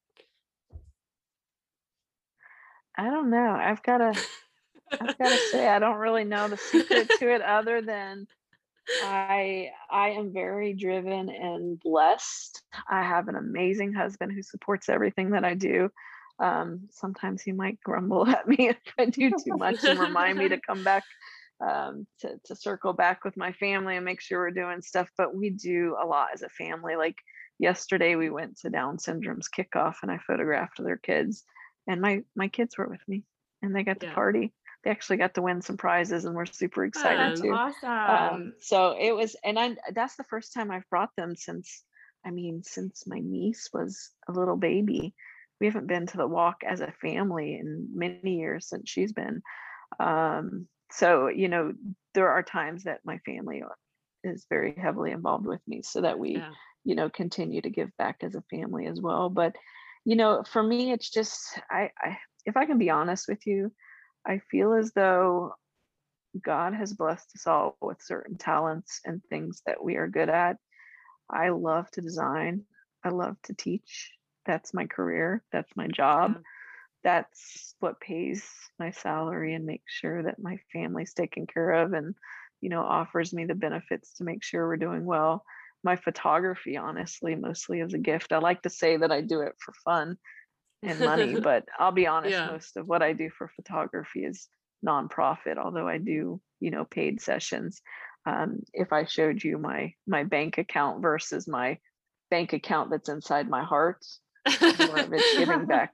I 2.98 3.04
don't 3.04 3.30
know. 3.30 3.50
I've 3.52 3.84
got 3.84 3.98
to, 3.98 4.20
I've 4.90 5.16
got 5.16 5.28
to 5.28 5.38
say, 5.52 5.68
I 5.68 5.78
don't 5.78 5.98
really 5.98 6.24
know 6.24 6.48
the 6.48 6.56
secret 6.56 7.08
to 7.20 7.32
it 7.32 7.40
other 7.40 7.80
than 7.80 8.26
I 9.04 9.70
I 9.88 10.10
am 10.10 10.32
very 10.32 10.74
driven 10.74 11.30
and 11.30 11.78
blessed. 11.78 12.62
I 12.90 13.02
have 13.02 13.28
an 13.28 13.36
amazing 13.36 13.92
husband 13.92 14.32
who 14.32 14.42
supports 14.42 14.88
everything 14.88 15.30
that 15.30 15.44
I 15.44 15.54
do. 15.54 15.90
Um, 16.38 16.88
sometimes 16.90 17.42
he 17.42 17.52
might 17.52 17.80
grumble 17.80 18.26
at 18.28 18.48
me 18.48 18.68
if 18.68 18.78
I 18.98 19.06
do 19.06 19.32
too 19.32 19.54
much 19.54 19.86
and 19.86 19.98
remind 19.98 20.38
me 20.38 20.48
to 20.48 20.60
come 20.66 20.82
back 20.82 21.04
um, 21.64 22.06
to 22.20 22.38
to 22.44 22.56
circle 22.56 22.92
back 22.92 23.24
with 23.24 23.36
my 23.36 23.52
family 23.52 23.96
and 23.96 24.04
make 24.04 24.20
sure 24.20 24.40
we're 24.40 24.50
doing 24.50 24.82
stuff. 24.82 25.08
But 25.16 25.34
we 25.34 25.50
do 25.50 25.96
a 26.02 26.06
lot 26.06 26.28
as 26.34 26.42
a 26.42 26.48
family. 26.48 26.96
Like 26.96 27.16
yesterday, 27.58 28.16
we 28.16 28.30
went 28.30 28.58
to 28.58 28.70
Down 28.70 28.98
Syndrome's 28.98 29.48
kickoff 29.48 29.96
and 30.02 30.10
I 30.10 30.18
photographed 30.18 30.82
their 30.82 30.98
kids, 30.98 31.44
and 31.86 32.00
my 32.00 32.22
my 32.34 32.48
kids 32.48 32.76
were 32.76 32.88
with 32.88 33.06
me, 33.08 33.24
and 33.62 33.74
they 33.74 33.84
got 33.84 34.00
to 34.00 34.06
Yeah. 34.06 34.14
party. 34.14 34.52
They 34.82 34.90
actually 34.90 35.16
got 35.16 35.34
to 35.34 35.42
win 35.42 35.62
some 35.62 35.76
prizes, 35.78 36.24
and 36.24 36.34
we're 36.34 36.46
super 36.46 36.84
excited 36.84 37.36
too 37.36 37.52
awesome. 37.52 37.90
um, 38.06 38.52
so 38.60 38.96
it 38.98 39.12
was 39.12 39.36
and 39.44 39.58
i 39.58 39.76
that's 39.94 40.16
the 40.16 40.24
first 40.24 40.52
time 40.52 40.70
i've 40.70 40.88
brought 40.90 41.10
them 41.16 41.34
since 41.36 41.84
i 42.24 42.30
mean 42.30 42.62
since 42.62 43.06
my 43.06 43.18
niece 43.18 43.68
was 43.72 44.10
a 44.28 44.32
little 44.32 44.56
baby 44.56 45.14
we 45.60 45.66
haven't 45.66 45.86
been 45.86 46.06
to 46.06 46.16
the 46.16 46.26
walk 46.26 46.62
as 46.66 46.80
a 46.80 46.92
family 47.00 47.58
in 47.58 47.88
many 47.94 48.38
years 48.38 48.68
since 48.68 48.90
she's 48.90 49.12
been. 49.12 49.42
Um, 50.00 50.66
so 50.90 51.28
you 51.28 51.48
know 51.48 51.72
there 52.14 52.28
are 52.30 52.42
times 52.42 52.84
that 52.84 53.00
my 53.04 53.18
family 53.18 53.62
is 54.22 54.46
very 54.48 54.74
heavily 54.76 55.10
involved 55.10 55.46
with 55.46 55.60
me 55.66 55.82
so 55.82 56.00
that 56.02 56.18
we 56.18 56.34
Yeah. 56.36 56.50
you 56.84 56.94
know 56.94 57.08
continue 57.10 57.60
to 57.62 57.70
give 57.70 57.90
back 57.98 58.18
as 58.22 58.34
a 58.34 58.42
family 58.50 58.86
as 58.86 59.00
well. 59.00 59.28
But 59.30 59.56
you 60.04 60.16
know 60.16 60.42
for 60.44 60.62
me 60.62 60.92
it's 60.92 61.10
just 61.10 61.58
I, 61.70 61.90
I 61.98 62.18
if 62.44 62.56
i 62.58 62.66
can 62.66 62.76
be 62.76 62.90
honest 62.90 63.26
with 63.26 63.46
you 63.46 63.72
i 64.26 64.38
feel 64.50 64.74
as 64.74 64.92
though 64.92 65.54
god 66.44 66.74
has 66.74 66.92
blessed 66.92 67.30
us 67.36 67.46
all 67.46 67.76
with 67.80 68.02
certain 68.02 68.36
talents 68.36 69.00
and 69.06 69.22
things 69.30 69.62
that 69.66 69.82
we 69.82 69.96
are 69.96 70.08
good 70.08 70.28
at. 70.28 70.56
I 71.30 71.48
love 71.50 71.90
to 71.92 72.00
design. 72.02 72.64
I 73.04 73.08
love 73.10 73.36
to 73.44 73.54
teach 73.54 74.10
that's 74.46 74.74
my 74.74 74.86
career 74.86 75.42
that's 75.52 75.74
my 75.76 75.86
job 75.88 76.32
Yeah. 76.34 76.40
that's 77.02 77.74
what 77.80 78.00
pays 78.00 78.44
my 78.78 78.90
salary 78.90 79.54
and 79.54 79.66
makes 79.66 79.92
sure 79.92 80.22
that 80.22 80.38
my 80.38 80.58
family's 80.72 81.12
taken 81.14 81.46
care 81.46 81.70
of 81.70 81.92
and 81.92 82.14
you 82.60 82.68
know 82.70 82.82
offers 82.82 83.32
me 83.32 83.44
the 83.44 83.54
benefits 83.54 84.14
to 84.14 84.24
make 84.24 84.42
sure 84.42 84.66
we're 84.66 84.76
doing 84.76 85.04
well 85.04 85.44
my 85.82 85.96
photography 85.96 86.76
honestly 86.76 87.34
mostly 87.34 87.80
is 87.80 87.92
a 87.94 87.98
gift 87.98 88.32
i 88.32 88.38
like 88.38 88.62
to 88.62 88.70
say 88.70 88.96
that 88.96 89.12
i 89.12 89.20
do 89.20 89.40
it 89.42 89.54
for 89.58 89.74
fun 89.84 90.16
and 90.82 90.98
money 91.00 91.34
but 91.42 91.64
i'll 91.78 91.92
be 91.92 92.06
honest 92.06 92.38
Yeah. 92.38 92.50
most 92.50 92.76
of 92.76 92.86
what 92.86 93.02
i 93.02 93.12
do 93.12 93.30
for 93.30 93.48
photography 93.54 94.24
is 94.24 94.48
nonprofit 94.86 95.58
although 95.58 95.88
i 95.88 95.98
do 95.98 96.40
you 96.60 96.70
know 96.70 96.84
paid 96.84 97.20
sessions 97.20 97.82
um, 98.26 98.60
if 98.72 98.92
i 98.92 99.04
showed 99.04 99.42
you 99.44 99.58
my 99.58 99.92
my 100.06 100.24
bank 100.24 100.56
account 100.58 101.02
versus 101.02 101.46
my 101.46 101.78
bank 102.30 102.52
account 102.52 102.90
that's 102.90 103.08
inside 103.08 103.48
my 103.48 103.62
heart 103.62 104.04
more 104.60 104.98
of 104.98 105.12
it's 105.12 105.38
giving 105.38 105.64
back 105.76 105.92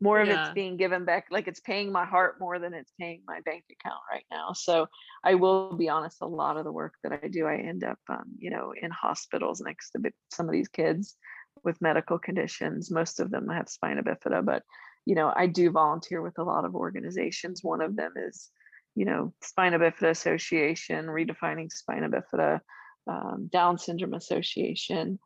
more 0.00 0.20
of 0.20 0.28
Yeah. 0.28 0.46
it's 0.46 0.54
being 0.54 0.76
given 0.76 1.04
back 1.04 1.26
like 1.30 1.46
it's 1.46 1.60
paying 1.60 1.92
my 1.92 2.04
heart 2.04 2.36
more 2.40 2.58
than 2.58 2.74
it's 2.74 2.92
paying 3.00 3.22
my 3.26 3.40
bank 3.44 3.64
account 3.70 4.00
right 4.10 4.24
now 4.30 4.52
so 4.52 4.86
i 5.22 5.34
will 5.34 5.76
be 5.76 5.88
honest 5.88 6.18
a 6.20 6.26
lot 6.26 6.56
of 6.56 6.64
the 6.64 6.72
work 6.72 6.94
that 7.02 7.12
i 7.12 7.28
do 7.28 7.46
i 7.46 7.56
end 7.56 7.84
up 7.84 7.98
um, 8.08 8.24
you 8.38 8.50
know 8.50 8.72
in 8.80 8.90
hospitals 8.90 9.60
next 9.64 9.90
to 9.90 10.00
some 10.30 10.46
of 10.46 10.52
these 10.52 10.68
kids 10.68 11.16
with 11.62 11.80
medical 11.80 12.18
conditions 12.18 12.90
most 12.90 13.20
of 13.20 13.30
them 13.30 13.48
have 13.48 13.68
spina 13.68 14.02
bifida 14.02 14.44
but 14.44 14.62
you 15.06 15.14
know, 15.14 15.32
I 15.34 15.46
do 15.46 15.70
volunteer 15.70 16.22
with 16.22 16.38
a 16.38 16.42
lot 16.44 16.64
of 16.64 16.74
organizations. 16.74 17.62
One 17.62 17.80
of 17.80 17.96
them 17.96 18.12
is, 18.16 18.50
you 18.94 19.04
know, 19.04 19.34
Spina 19.42 19.78
Bifida 19.78 20.10
Association, 20.10 21.06
Redefining 21.06 21.70
Spina 21.70 22.08
Bifida, 22.08 22.60
um, 23.06 23.48
Down 23.52 23.78
Syndrome 23.78 24.14
Association. 24.14 25.18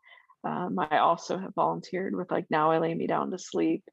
Um, 0.44 0.79
I 0.79 0.98
also 0.98 1.38
have 1.38 1.55
volunteered 1.55 2.14
with 2.14 2.31
like 2.31 2.46
Now 2.51 2.70
I 2.70 2.79
Lay 2.79 2.94
Me 2.94 3.07
Down 3.07 3.31
to 3.33 3.38
Sleep. 3.38 3.85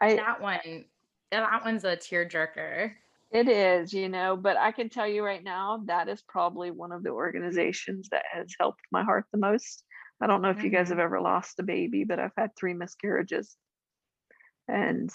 I, 0.00 0.16
That 0.16 0.40
one, 0.40 0.86
that 1.30 1.64
one's 1.64 1.84
a 1.84 1.96
tearjerker. 1.96 2.96
it 3.30 3.48
is, 3.48 3.92
you 3.92 4.08
know, 4.08 4.36
but 4.36 4.56
I 4.56 4.72
can 4.72 4.88
tell 4.88 5.06
you 5.06 5.24
right 5.24 5.42
now, 5.42 5.82
that 5.86 6.08
is 6.08 6.22
probably 6.22 6.70
one 6.70 6.92
of 6.92 7.02
the 7.02 7.10
organizations 7.10 8.08
that 8.10 8.24
has 8.32 8.54
helped 8.58 8.82
my 8.92 9.02
heart 9.04 9.26
the 9.32 9.38
most. 9.38 9.84
I 10.20 10.26
don't 10.26 10.42
know 10.42 10.50
if 10.50 10.62
you 10.62 10.70
guys 10.70 10.88
have 10.90 10.98
Mhm. 10.98 11.00
ever 11.00 11.20
lost 11.20 11.58
a 11.58 11.62
baby, 11.62 12.04
but 12.04 12.18
I've 12.20 12.32
had 12.36 12.50
three 12.56 12.72
miscarriages. 12.74 13.56
And 14.68 15.10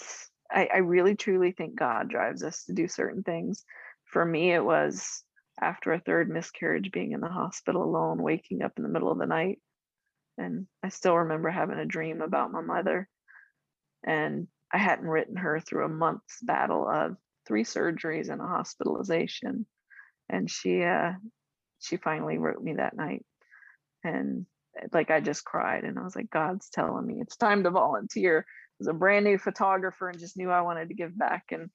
I, 0.50 0.66
I 0.74 0.76
really 0.78 1.14
truly 1.14 1.52
think 1.52 1.78
God 1.78 2.08
drives 2.08 2.42
us 2.42 2.64
to 2.64 2.72
do 2.72 2.88
certain 2.88 3.22
things. 3.22 3.64
For 4.04 4.24
me, 4.24 4.52
it 4.52 4.64
was 4.64 5.24
after 5.60 5.92
a 5.92 6.00
third 6.00 6.28
miscarriage, 6.28 6.90
being 6.92 7.12
in 7.12 7.20
the 7.20 7.28
hospital 7.28 7.82
alone, 7.82 8.22
waking 8.22 8.62
up 8.62 8.72
in 8.76 8.82
the 8.82 8.88
middle 8.88 9.10
of 9.10 9.18
the 9.18 9.26
night. 9.26 9.60
And 10.38 10.66
I 10.82 10.88
still 10.88 11.16
remember 11.16 11.50
having 11.50 11.78
a 11.78 11.86
dream 11.86 12.22
about 12.22 12.52
my 12.52 12.60
mother. 12.60 13.08
And 14.04 14.48
I 14.72 14.78
hadn't 14.78 15.08
written 15.08 15.36
her 15.36 15.60
through 15.60 15.84
a 15.84 15.90
month's 15.90 16.40
battle 16.42 16.88
of 16.88 17.16
three 17.46 17.64
surgeries 17.64 18.30
and 18.30 18.40
a 18.40 18.46
hospitalization. 18.46 19.66
And 20.28 20.50
she 20.50 20.82
uh 20.82 21.12
she 21.80 21.96
finally 21.96 22.38
wrote 22.38 22.62
me 22.62 22.74
that 22.74 22.96
night. 22.96 23.24
And 24.04 24.46
like 24.92 25.10
I 25.10 25.20
just 25.20 25.44
cried 25.44 25.84
and 25.84 25.98
I 25.98 26.02
was 26.02 26.16
like, 26.16 26.30
God's 26.30 26.70
telling 26.70 27.06
me 27.06 27.20
it's 27.20 27.36
time 27.36 27.64
to 27.64 27.70
volunteer. 27.70 28.46
I 28.48 28.74
was 28.78 28.88
a 28.88 28.94
brand 28.94 29.24
new 29.24 29.38
photographer 29.38 30.08
and 30.08 30.18
just 30.18 30.36
knew 30.36 30.50
I 30.50 30.62
wanted 30.62 30.88
to 30.88 30.94
give 30.94 31.16
back. 31.16 31.44
And 31.50 31.70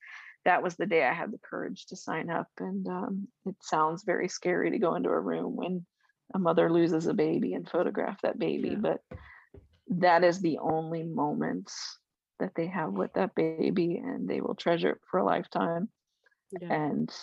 that 0.46 0.64
was 0.64 0.76
the 0.76 0.86
day 0.86 1.06
I 1.06 1.14
had 1.14 1.32
the 1.32 1.40
courage 1.40 1.86
to 1.88 1.96
sign 1.96 2.30
up. 2.30 2.48
And 2.60 2.88
um, 2.88 3.28
it 3.46 3.56
sounds 3.62 4.04
very 4.04 4.30
scary 4.30 4.72
to 4.72 4.80
go 4.80 4.96
into 4.96 5.10
a 5.10 5.20
room 5.20 5.56
when 5.56 5.86
a 6.34 6.40
mother 6.40 6.72
loses 6.72 7.08
a 7.08 7.14
baby 7.14 7.54
and 7.54 7.70
photograph 7.70 8.22
that 8.22 8.40
baby, 8.40 8.70
Yeah. 8.70 8.78
but 8.82 9.02
that 9.90 10.24
is 10.24 10.42
the 10.42 10.60
only 10.60 11.04
moments 11.04 12.00
that 12.40 12.52
they 12.56 12.68
have 12.68 12.94
with 12.94 13.14
that 13.14 13.34
baby 13.36 13.98
and 13.98 14.28
they 14.28 14.42
will 14.42 14.56
treasure 14.56 14.92
it 14.92 15.02
for 15.10 15.20
a 15.20 15.26
lifetime 15.26 15.90
Yeah. 16.52 16.68
and 16.70 17.16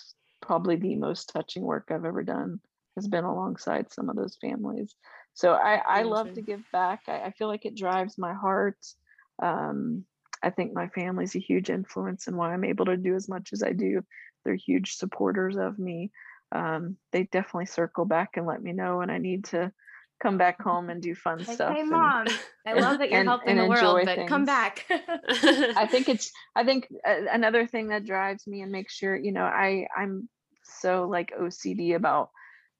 probably 0.42 0.76
the 0.76 0.96
most 0.96 1.30
touching 1.30 1.62
work 1.62 1.88
I've 1.90 2.04
ever 2.04 2.22
done 2.22 2.60
has 2.96 3.08
been 3.08 3.24
alongside 3.24 3.92
some 3.92 4.08
of 4.08 4.16
those 4.16 4.36
families. 4.40 4.94
So 5.34 5.52
I, 5.52 5.82
I 5.86 6.02
love 6.02 6.32
to 6.34 6.42
give 6.42 6.62
back. 6.72 7.02
I, 7.08 7.20
I 7.22 7.30
feel 7.32 7.48
like 7.48 7.64
it 7.64 7.76
drives 7.76 8.18
my 8.18 8.32
heart. 8.34 8.78
Um, 9.42 10.04
I 10.42 10.50
think 10.50 10.74
my 10.74 10.88
family's 10.88 11.34
a 11.34 11.40
huge 11.40 11.70
influence 11.70 12.26
in 12.28 12.36
why 12.36 12.52
I'm 12.52 12.64
able 12.64 12.84
to 12.86 12.96
do 12.96 13.14
as 13.14 13.28
much 13.28 13.52
as 13.52 13.62
I 13.62 13.72
do. 13.72 14.02
They're 14.44 14.54
huge 14.54 14.94
supporters 14.96 15.56
of 15.56 15.78
me. 15.78 16.10
Um, 16.54 16.96
they 17.12 17.24
definitely 17.24 17.66
circle 17.66 18.04
back 18.04 18.36
and 18.36 18.46
let 18.46 18.62
me 18.62 18.72
know 18.72 18.98
when 18.98 19.10
I 19.10 19.18
need 19.18 19.44
to 19.46 19.72
come 20.22 20.38
back 20.38 20.62
home 20.62 20.88
and 20.88 21.02
do 21.02 21.14
fun 21.14 21.38
Like, 21.46 21.56
stuff. 21.56 21.74
hey, 21.74 21.80
and- 21.80 21.90
mom, 21.90 22.26
I 22.66 22.72
love 22.80 22.98
that 23.00 23.10
you're 23.10 23.20
and- 23.20 23.28
helping 23.28 23.50
and 23.50 23.58
the 23.60 23.66
world, 23.66 23.98
enjoy 24.00 24.16
but 24.16 24.28
come 24.28 24.44
back. 24.44 24.86
I 24.90 25.86
think 25.90 26.08
it's 26.08 26.30
I 26.54 26.64
think 26.64 26.86
uh, 27.06 27.22
another 27.32 27.66
thing 27.66 27.88
that 27.88 28.06
drives 28.06 28.46
me 28.46 28.62
and 28.62 28.70
makes 28.72 28.94
sure 28.94 29.16
you 29.16 29.32
know 29.32 29.44
I 29.44 29.86
I'm 29.96 30.28
so 30.80 31.08
like 31.10 31.32
OCD 31.38 31.94
about 31.96 32.30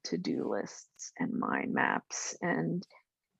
to-do 0.05 0.49
lists 0.49 1.11
and 1.19 1.33
mind 1.33 1.73
maps 1.73 2.35
and 2.41 2.85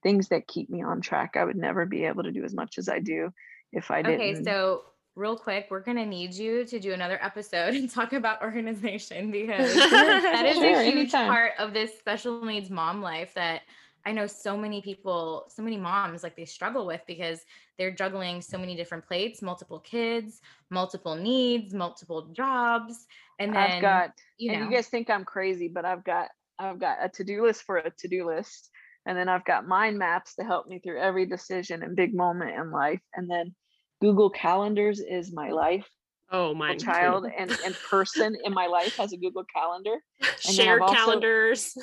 things 0.03 0.27
that 0.29 0.47
keep 0.47 0.69
me 0.69 0.83
on 0.83 0.99
track. 1.01 1.35
I 1.35 1.43
would 1.45 1.55
never 1.55 1.85
be 1.85 2.03
able 2.05 2.23
to 2.23 2.31
do 2.31 2.43
as 2.43 2.53
much 2.53 2.77
as 2.77 2.89
I 2.89 2.99
do 2.99 3.31
if 3.71 3.89
I 3.89 4.01
didn't. 4.01 4.21
okay, 4.21 4.43
so 4.43 4.83
real 5.15 5.37
quick, 5.37 5.67
we're 5.69 5.81
gonna 5.81 6.05
need 6.05 6.33
you 6.33 6.65
to 6.65 6.79
do 6.79 6.93
another 6.93 7.17
episode 7.23 7.73
and 7.75 7.89
talk 7.89 8.13
about 8.13 8.41
organization 8.41 9.31
because 9.31 9.73
that 10.31 10.45
is 10.45 10.57
Sure, 10.57 10.81
a 10.81 10.83
huge 10.83 11.13
anytime. 11.13 11.27
part 11.27 11.53
of 11.59 11.73
this 11.73 11.97
special 11.97 12.43
needs 12.45 12.69
mom 12.69 13.01
life 13.01 13.33
that 13.35 13.61
I 14.05 14.11
know 14.11 14.27
so 14.27 14.55
many 14.55 14.81
people, 14.81 15.45
so 15.49 15.63
many 15.63 15.77
moms 15.77 16.21
like 16.23 16.35
they 16.35 16.45
struggle 16.45 16.85
with 16.85 17.01
because 17.07 17.41
they're 17.77 17.91
juggling 17.91 18.41
so 18.41 18.57
many 18.57 18.75
different 18.75 19.05
plates, 19.05 19.41
multiple 19.41 19.79
kids, 19.79 20.41
multiple 20.69 21.15
needs, 21.15 21.73
multiple 21.73 22.27
jobs, 22.33 23.07
and 23.39 23.55
then 23.55 23.71
I've 23.71 23.81
got 23.81 24.11
you 24.37 24.51
know 24.51 24.59
and 24.59 24.69
you 24.69 24.75
guys 24.77 24.87
think 24.87 25.09
I'm 25.09 25.25
crazy, 25.25 25.67
but 25.67 25.85
I've 25.85 26.03
got 26.03 26.29
I've 26.59 26.79
got 26.79 26.97
a 27.01 27.09
to-do 27.09 27.43
list 27.45 27.63
for 27.63 27.77
a 27.77 27.89
to-do 27.89 28.25
list. 28.27 28.69
And 29.07 29.15
then 29.17 29.29
I've 29.29 29.45
got 29.45 29.67
mind 29.67 29.99
maps 29.99 30.33
to 30.35 30.43
help 30.43 30.67
me 30.67 30.79
through 30.79 30.99
every 30.99 31.27
decision 31.27 31.83
and 31.83 31.95
big 31.95 32.15
moment 32.15 32.55
in 32.59 32.71
life. 32.71 33.01
And 33.13 33.29
then 33.29 33.53
Google 34.01 34.29
Calendars 34.29 34.99
is 34.99 35.33
my 35.33 35.49
life. 35.51 35.85
oh, 36.31 36.53
my 36.53 36.75
child 36.75 37.25
and, 37.37 37.51
and 37.63 37.75
person 37.89 38.35
in 38.43 38.53
my 38.53 38.67
life 38.67 38.93
has 38.97 39.13
a 39.13 39.17
Google 39.17 39.45
Calendar, 39.55 39.95
I've 40.21 40.39
Shared 40.55 40.81
calendars. 40.87 41.73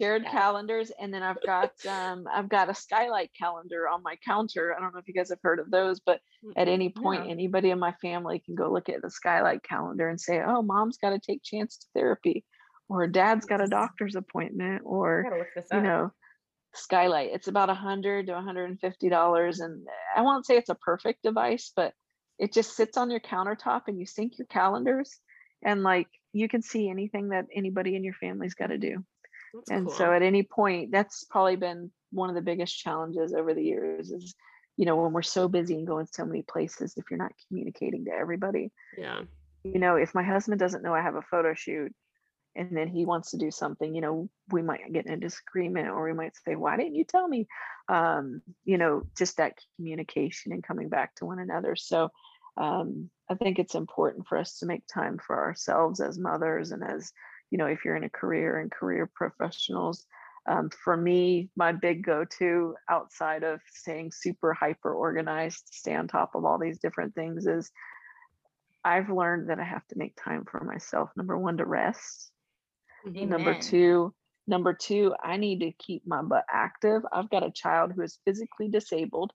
shared 0.00 0.24
calendars, 0.26 0.90
and 1.00 1.12
then 1.12 1.22
I've 1.22 1.40
got 1.44 1.70
um 1.88 2.24
I've 2.32 2.48
got 2.48 2.68
a 2.70 2.74
skylight 2.74 3.30
calendar 3.38 3.88
on 3.88 4.02
my 4.02 4.16
counter. 4.26 4.74
I 4.76 4.80
don't 4.80 4.92
know 4.92 4.98
if 5.00 5.08
you 5.08 5.14
guys 5.14 5.30
have 5.30 5.38
heard 5.42 5.60
of 5.60 5.70
those, 5.70 6.00
but 6.00 6.20
at 6.56 6.68
any 6.68 6.90
point, 6.90 7.24
No. 7.24 7.30
anybody 7.30 7.70
in 7.70 7.78
my 7.78 7.92
family 8.02 8.42
can 8.44 8.54
go 8.54 8.70
look 8.72 8.88
at 8.88 9.02
the 9.02 9.10
skylight 9.10 9.62
calendar 9.62 10.08
and 10.08 10.20
say, 10.20 10.42
"Oh, 10.46 10.62
mom's 10.62 10.98
got 10.98 11.10
to 11.10 11.18
take 11.18 11.42
chance 11.42 11.76
to 11.78 11.86
therapy," 11.94 12.44
or 12.88 13.06
"Dad's 13.06 13.46
got 13.46 13.60
a 13.60 13.66
doctor's 13.68 14.16
appointment," 14.16 14.82
or 14.84 15.24
you 15.72 15.80
know, 15.80 16.10
skylight. 16.76 17.30
It's 17.32 17.48
about 17.48 17.70
a 17.70 17.74
hundred 17.74 18.26
to 18.26 18.32
one 18.32 18.44
hundred 18.44 18.70
and 18.70 18.80
fifty 18.80 19.08
dollars, 19.08 19.60
and 19.60 19.86
I 20.14 20.22
won't 20.22 20.46
say 20.46 20.56
it's 20.56 20.70
a 20.70 20.74
perfect 20.74 21.22
device, 21.22 21.72
but 21.74 21.92
it 22.38 22.52
just 22.52 22.76
sits 22.76 22.96
on 22.96 23.10
your 23.10 23.20
countertop 23.20 23.82
and 23.86 23.98
you 23.98 24.06
sync 24.06 24.38
your 24.38 24.46
calendars, 24.46 25.18
and 25.62 25.82
like 25.82 26.08
you 26.32 26.48
can 26.48 26.62
see 26.62 26.88
anything 26.90 27.30
that 27.30 27.46
anybody 27.54 27.96
in 27.96 28.04
your 28.04 28.14
family's 28.14 28.54
got 28.54 28.66
to 28.68 28.78
do. 28.78 29.04
That's 29.54 29.70
And 29.70 29.86
cool. 29.86 29.96
so 29.96 30.12
at 30.12 30.22
any 30.22 30.42
point, 30.42 30.90
that's 30.92 31.24
probably 31.24 31.56
been 31.56 31.90
one 32.12 32.28
of 32.28 32.34
the 32.34 32.42
biggest 32.42 32.78
challenges 32.78 33.32
over 33.32 33.54
the 33.54 33.62
years 33.62 34.10
is, 34.10 34.34
you 34.76 34.84
know, 34.84 34.96
when 34.96 35.12
we're 35.12 35.22
so 35.22 35.48
busy 35.48 35.74
and 35.74 35.86
going 35.86 36.06
so 36.10 36.26
many 36.26 36.42
places, 36.42 36.94
if 36.96 37.04
you're 37.10 37.18
not 37.18 37.32
communicating 37.48 38.04
to 38.04 38.10
everybody, 38.10 38.70
yeah. 38.98 39.22
you 39.64 39.78
know, 39.78 39.96
if 39.96 40.14
my 40.14 40.22
husband 40.22 40.60
doesn't 40.60 40.82
know 40.82 40.94
I 40.94 41.00
have 41.00 41.14
a 41.14 41.22
photo 41.22 41.54
shoot 41.54 41.92
and 42.56 42.76
then 42.76 42.88
he 42.88 43.04
wants 43.04 43.30
to 43.30 43.36
do 43.36 43.50
something, 43.50 43.94
you 43.94 44.00
know, 44.00 44.28
we 44.50 44.62
might 44.62 44.92
get 44.92 45.06
in 45.06 45.12
a 45.12 45.16
disagreement 45.16 45.88
or 45.88 46.04
we 46.04 46.14
might 46.14 46.34
say, 46.44 46.56
why 46.56 46.76
didn't 46.76 46.94
you 46.94 47.04
tell 47.04 47.28
me? 47.28 47.46
Um, 47.88 48.42
you 48.64 48.78
know, 48.78 49.02
just 49.16 49.36
that 49.36 49.58
communication 49.76 50.52
and 50.52 50.62
coming 50.62 50.88
back 50.88 51.14
to 51.16 51.26
one 51.26 51.38
another. 51.38 51.76
So 51.76 52.10
um, 52.56 53.10
I 53.30 53.34
think 53.34 53.58
it's 53.58 53.74
important 53.74 54.26
for 54.26 54.38
us 54.38 54.58
to 54.58 54.66
make 54.66 54.86
time 54.86 55.18
for 55.24 55.38
ourselves 55.38 56.00
as 56.00 56.18
mothers 56.18 56.72
and 56.72 56.82
as, 56.82 57.12
you 57.50 57.58
know, 57.58 57.66
if 57.66 57.84
you're 57.84 57.96
in 57.96 58.04
a 58.04 58.10
career 58.10 58.58
and 58.58 58.70
career 58.70 59.10
professionals. 59.14 60.04
Um, 60.48 60.70
for 60.70 60.96
me, 60.96 61.50
my 61.56 61.72
big 61.72 62.04
go 62.04 62.24
to 62.38 62.74
outside 62.88 63.42
of 63.42 63.60
staying 63.72 64.12
super 64.12 64.54
hyper 64.54 64.94
organized, 64.94 65.64
stay 65.72 65.94
on 65.94 66.08
top 66.08 66.34
of 66.34 66.44
all 66.44 66.58
these 66.58 66.78
different 66.78 67.14
things 67.14 67.46
is 67.46 67.70
I've 68.84 69.10
learned 69.10 69.50
that 69.50 69.58
I 69.58 69.64
have 69.64 69.84
to 69.88 69.98
make 69.98 70.16
time 70.16 70.44
for 70.48 70.62
myself. 70.62 71.10
Number 71.16 71.36
one, 71.36 71.56
to 71.56 71.66
rest. 71.66 72.30
Number 73.06 73.54
two, 73.54 74.14
number 74.46 74.74
two, 74.74 75.14
I 75.22 75.36
need 75.36 75.60
to 75.60 75.72
keep 75.72 76.06
my 76.06 76.22
butt 76.22 76.44
active. 76.50 77.02
I've 77.12 77.30
got 77.30 77.46
a 77.46 77.50
child 77.50 77.92
who 77.92 78.02
is 78.02 78.18
physically 78.24 78.68
disabled, 78.68 79.32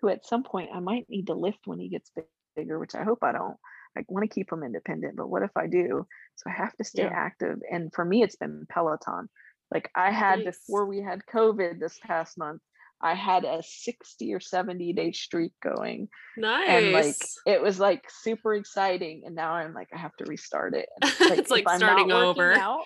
who 0.00 0.08
at 0.08 0.26
some 0.26 0.42
point 0.42 0.70
I 0.74 0.80
might 0.80 1.08
need 1.08 1.26
to 1.28 1.34
lift 1.34 1.60
when 1.66 1.78
he 1.78 1.88
gets 1.88 2.10
bigger, 2.56 2.78
which 2.78 2.94
I 2.94 3.02
hope 3.04 3.18
I 3.22 3.32
don't. 3.32 3.56
I 3.96 4.04
want 4.08 4.28
to 4.28 4.34
keep 4.34 4.52
him 4.52 4.62
independent, 4.62 5.16
but 5.16 5.28
what 5.28 5.42
if 5.42 5.56
I 5.56 5.66
do? 5.66 6.06
So 6.36 6.50
I 6.50 6.52
have 6.52 6.76
to 6.76 6.84
stay 6.84 7.04
Yeah. 7.04 7.12
active. 7.14 7.58
And 7.70 7.92
for 7.94 8.04
me, 8.04 8.22
it's 8.22 8.36
been 8.36 8.66
Peloton. 8.68 9.28
Like 9.72 9.90
I 9.94 10.10
had 10.10 10.44
before 10.44 10.86
we 10.86 11.00
had 11.00 11.22
COVID 11.32 11.80
this 11.80 11.98
past 12.04 12.38
month, 12.38 12.60
I 13.00 13.14
had 13.14 13.44
a 13.44 13.62
60 13.62 14.32
or 14.32 14.40
70 14.40 14.92
day 14.94 15.12
streak 15.12 15.52
going 15.62 16.08
Nice. 16.36 16.68
and 16.68 16.92
like 16.92 17.16
it 17.46 17.60
was 17.62 17.78
like 17.78 18.04
super 18.22 18.54
exciting 18.54 19.22
and 19.26 19.34
now 19.34 19.52
i'm 19.52 19.74
like 19.74 19.88
i 19.94 19.98
have 19.98 20.16
to 20.16 20.24
restart 20.24 20.74
it 20.74 20.88
it's 21.02 21.50
like 21.50 21.60
if 21.62 21.68
I'm 21.68 21.78
starting 21.78 22.10
over. 22.12 22.54
out, 22.54 22.84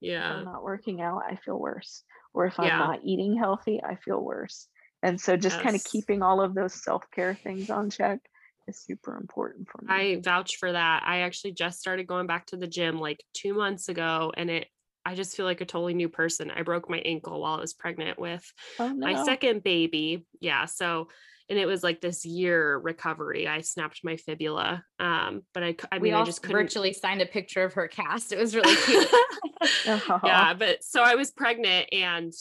yeah. 0.00 0.32
i'm 0.32 0.44
not 0.44 0.62
working 0.62 1.00
out 1.00 1.22
i 1.28 1.36
feel 1.44 1.58
worse 1.58 2.04
or 2.34 2.46
if 2.46 2.58
i'm 2.58 2.66
Yeah. 2.66 2.78
not 2.78 3.00
eating 3.04 3.36
healthy 3.36 3.80
i 3.82 3.96
feel 3.96 4.20
worse 4.22 4.68
and 5.02 5.20
so 5.20 5.36
just 5.36 5.60
kind 5.60 5.74
of 5.76 5.82
keeping 5.84 6.22
all 6.22 6.40
of 6.40 6.54
those 6.54 6.74
self-care 6.74 7.34
things 7.34 7.68
on 7.70 7.90
check 7.90 8.20
is 8.68 8.78
super 8.78 9.16
important 9.16 9.66
for 9.68 9.80
me 9.82 9.88
I 10.16 10.20
vouch 10.20 10.56
for 10.58 10.70
that. 10.72 11.02
I 11.06 11.20
actually 11.20 11.52
just 11.52 11.80
started 11.80 12.06
going 12.06 12.26
back 12.26 12.46
to 12.46 12.56
the 12.56 12.66
gym 12.66 12.98
like 13.00 13.24
two 13.32 13.54
months 13.54 13.88
ago, 13.88 14.30
and 14.36 14.50
it 14.50 14.66
I 15.08 15.14
just 15.14 15.34
feel 15.34 15.46
like 15.46 15.62
a 15.62 15.64
totally 15.64 15.94
new 15.94 16.10
person. 16.10 16.50
I 16.50 16.62
broke 16.62 16.90
my 16.90 16.98
ankle 16.98 17.40
while 17.40 17.54
I 17.54 17.60
was 17.60 17.72
pregnant 17.72 18.18
with 18.18 18.44
oh 18.78 18.88
no 18.88 19.06
my 19.06 19.24
second 19.24 19.62
baby. 19.62 20.26
Yeah. 20.38 20.66
So 20.66 21.08
and 21.48 21.58
it 21.58 21.64
was 21.64 21.82
like 21.82 22.02
this 22.02 22.26
year 22.26 22.76
recovery. 22.76 23.48
I 23.48 23.62
snapped 23.62 24.00
my 24.04 24.16
fibula. 24.16 24.84
Um, 25.00 25.44
but 25.54 25.62
I, 25.62 25.76
I 25.90 25.96
we 25.96 26.10
mean, 26.10 26.14
I 26.14 26.24
just 26.24 26.42
couldn't. 26.42 26.60
virtually 26.60 26.92
signed 26.92 27.22
a 27.22 27.26
picture 27.26 27.64
of 27.64 27.72
her 27.72 27.88
cast. 27.88 28.32
It 28.32 28.38
was 28.38 28.54
really 28.54 28.76
cute. 28.84 29.08
Yeah, 30.24 30.54
but 30.54 30.84
so 30.84 31.02
I 31.02 31.14
was 31.14 31.30
pregnant 31.30 31.88
and 31.90 32.32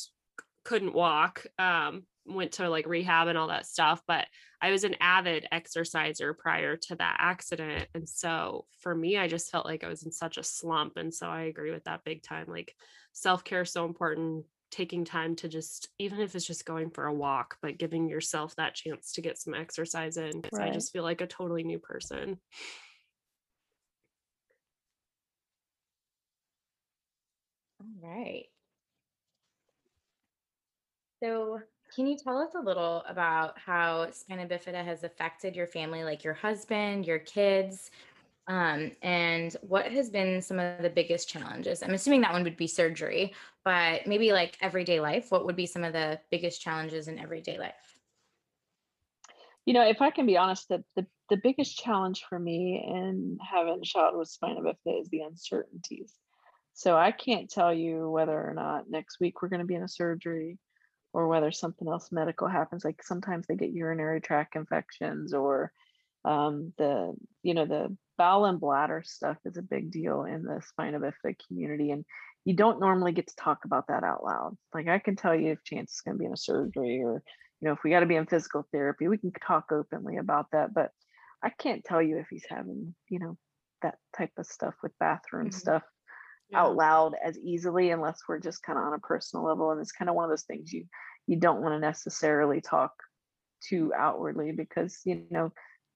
couldn't 0.65 0.93
walk. 0.93 1.45
Um, 1.57 2.03
went 2.27 2.53
to 2.53 2.69
like 2.69 2.87
rehab 2.87 3.27
and 3.27 3.37
all 3.37 3.47
that 3.47 3.65
stuff, 3.65 4.01
but 4.07 4.27
I 4.61 4.71
was 4.71 4.83
an 4.83 4.95
avid 4.99 5.47
exerciser 5.51 6.33
prior 6.33 6.77
to 6.77 6.95
that 6.95 7.17
accident. 7.19 7.87
And 7.93 8.07
so 8.07 8.65
for 8.79 8.93
me, 8.95 9.17
I 9.17 9.27
just 9.27 9.51
felt 9.51 9.65
like 9.65 9.83
I 9.83 9.87
was 9.87 10.03
in 10.03 10.11
such 10.11 10.37
a 10.37 10.43
slump. 10.43 10.97
And 10.97 11.13
so 11.13 11.27
I 11.27 11.43
agree 11.43 11.71
with 11.71 11.83
that 11.85 12.03
big 12.03 12.23
time. 12.23 12.45
Like 12.47 12.75
self 13.13 13.43
care 13.43 13.61
is 13.61 13.71
so 13.71 13.85
important. 13.85 14.45
Taking 14.69 15.05
time 15.05 15.35
to 15.37 15.47
just, 15.47 15.87
even 15.97 16.19
if 16.19 16.35
it's 16.35 16.45
just 16.45 16.65
going 16.65 16.89
for 16.89 17.05
a 17.05 17.13
walk, 17.13 17.57
but 17.61 17.77
giving 17.77 18.09
yourself 18.09 18.55
that 18.57 18.75
chance 18.75 19.13
to 19.13 19.21
get 19.21 19.37
some 19.37 19.53
exercise 19.53 20.17
in. 20.17 20.41
Cause 20.41 20.59
I 20.59 20.69
just 20.71 20.91
feel 20.91 21.03
like 21.03 21.21
a 21.21 21.27
totally 21.27 21.63
new 21.63 21.79
person. 21.79 22.39
All 27.79 27.87
right. 28.01 28.45
So, 31.21 31.61
can 31.97 32.05
you 32.05 32.15
tell 32.15 32.37
us 32.37 32.53
a 32.53 32.61
little 32.61 33.03
about 33.07 33.57
how 33.57 34.07
spina 34.11 34.45
bifida 34.45 34.85
has 34.85 35.03
affected 35.03 35.55
your 35.55 35.65
family, 35.65 36.03
like 36.03 36.23
your 36.23 36.35
husband, 36.35 37.07
your 37.07 37.17
kids, 37.17 37.89
um, 38.47 38.91
and 39.01 39.57
what 39.63 39.87
has 39.87 40.07
been 40.07 40.39
some 40.39 40.59
of 40.59 40.83
the 40.83 40.91
biggest 40.91 41.27
challenges? 41.27 41.81
I'm 41.81 41.95
assuming 41.95 42.21
that 42.21 42.33
one 42.33 42.43
would 42.43 42.55
be 42.55 42.67
surgery, 42.67 43.33
but 43.65 44.05
maybe 44.05 44.31
like 44.31 44.59
everyday 44.61 44.99
life. 44.99 45.31
What 45.31 45.43
would 45.47 45.55
be 45.55 45.65
some 45.65 45.83
of 45.83 45.91
the 45.91 46.19
biggest 46.29 46.61
challenges 46.61 47.07
in 47.07 47.17
everyday 47.17 47.57
life? 47.57 47.99
You 49.65 49.73
know, 49.73 49.89
if 49.89 49.99
I 49.99 50.11
can 50.11 50.27
be 50.27 50.37
honest, 50.37 50.69
the 50.69 50.83
the, 50.95 51.07
the 51.31 51.37
biggest 51.37 51.79
challenge 51.79 52.25
for 52.29 52.37
me 52.37 52.85
in 52.87 53.39
having 53.41 53.79
a 53.81 53.83
child 53.83 54.15
with 54.15 54.29
spina 54.29 54.61
bifida 54.61 55.01
is 55.01 55.09
the 55.09 55.21
uncertainties. 55.21 56.13
So 56.75 56.95
I 56.95 57.11
can't 57.11 57.49
tell 57.49 57.73
you 57.73 58.07
whether 58.11 58.39
or 58.39 58.53
not 58.53 58.87
next 58.87 59.19
week 59.19 59.41
we're 59.41 59.49
going 59.49 59.61
to 59.61 59.65
be 59.65 59.73
in 59.73 59.81
a 59.81 59.87
surgery 59.87 60.59
or 61.17 61.27
whether 61.27 61.51
something 61.51 61.87
else 61.87 62.11
medical 62.11 62.47
happens. 62.47 62.85
Like 62.85 63.01
sometimes 63.01 63.47
they 63.47 63.55
get 63.55 63.71
urinary 63.71 64.21
tract 64.21 64.55
infections 64.55 65.33
or 65.33 65.71
um, 66.25 66.73
the, 66.77 67.15
you 67.41 67.55
know, 67.55 67.65
the 67.65 67.97
bowel 68.19 68.45
and 68.45 68.59
bladder 68.59 69.01
stuff 69.03 69.37
is 69.43 69.57
a 69.57 69.63
big 69.63 69.89
deal 69.91 70.25
in 70.25 70.43
the 70.43 70.61
spina 70.61 70.99
bifida 70.99 71.35
community. 71.47 71.89
And 71.89 72.05
you 72.45 72.55
don't 72.55 72.79
normally 72.79 73.13
get 73.13 73.25
to 73.29 73.35
talk 73.35 73.65
about 73.65 73.87
that 73.87 74.03
out 74.03 74.23
loud. 74.23 74.57
Like 74.75 74.87
I 74.87 74.99
can 74.99 75.15
tell 75.15 75.33
you 75.33 75.53
if 75.53 75.63
Chance 75.63 75.93
is 75.93 76.01
going 76.01 76.17
to 76.17 76.19
be 76.19 76.27
in 76.27 76.33
a 76.33 76.37
surgery 76.37 77.01
or, 77.03 77.23
you 77.61 77.67
know, 77.67 77.71
if 77.71 77.79
we 77.83 77.89
got 77.89 78.01
to 78.01 78.05
be 78.05 78.15
in 78.15 78.27
physical 78.27 78.67
therapy, 78.71 79.07
we 79.07 79.17
can 79.17 79.31
talk 79.31 79.71
openly 79.71 80.17
about 80.17 80.51
that. 80.51 80.71
But 80.71 80.91
I 81.43 81.49
can't 81.49 81.83
tell 81.83 82.01
you 82.01 82.19
if 82.19 82.27
he's 82.29 82.45
having, 82.47 82.93
you 83.09 83.17
know, 83.17 83.37
that 83.81 83.95
type 84.15 84.33
of 84.37 84.45
stuff 84.45 84.75
with 84.83 84.91
bathroom 84.99 85.49
Mhm. 85.49 85.51
stuff 85.51 85.83
out 86.53 86.75
loud 86.75 87.15
as 87.23 87.37
easily 87.39 87.91
unless 87.91 88.19
we're 88.27 88.39
just 88.39 88.63
kind 88.63 88.77
of 88.79 88.85
on 88.85 88.93
a 88.93 88.99
personal 88.99 89.45
level 89.45 89.71
and 89.71 89.81
it's 89.81 89.91
kind 89.91 90.09
of 90.09 90.15
one 90.15 90.23
of 90.25 90.29
those 90.29 90.43
things 90.43 90.71
you 90.71 90.85
you 91.27 91.37
don't 91.37 91.61
want 91.61 91.73
to 91.73 91.79
necessarily 91.79 92.61
talk 92.61 92.93
too 93.61 93.91
outwardly 93.95 94.51
because 94.51 94.99
you 95.03 95.25
know 95.29 95.51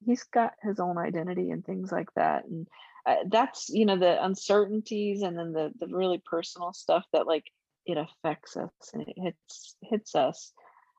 he's 0.06 0.24
got 0.24 0.54
his 0.62 0.80
own 0.80 0.98
identity 0.98 1.52
and 1.52 1.66
things 1.66 1.92
like 1.92 2.10
that 2.16 2.46
and 2.46 2.68
uh, 3.06 3.16
that's 3.30 3.70
you 3.70 3.86
know 3.86 3.98
the 3.98 4.24
uncertainties 4.24 5.22
and 5.22 5.38
then 5.38 5.54
the 5.54 5.72
the 5.80 5.88
really 5.88 6.22
personal 6.26 6.74
stuff 6.74 7.06
that 7.14 7.28
like 7.28 7.46
it 7.86 7.98
affects 7.98 8.58
us 8.58 8.72
and 8.94 9.04
it 9.04 9.16
hits 9.18 9.76
hits 9.84 10.16
us 10.16 10.54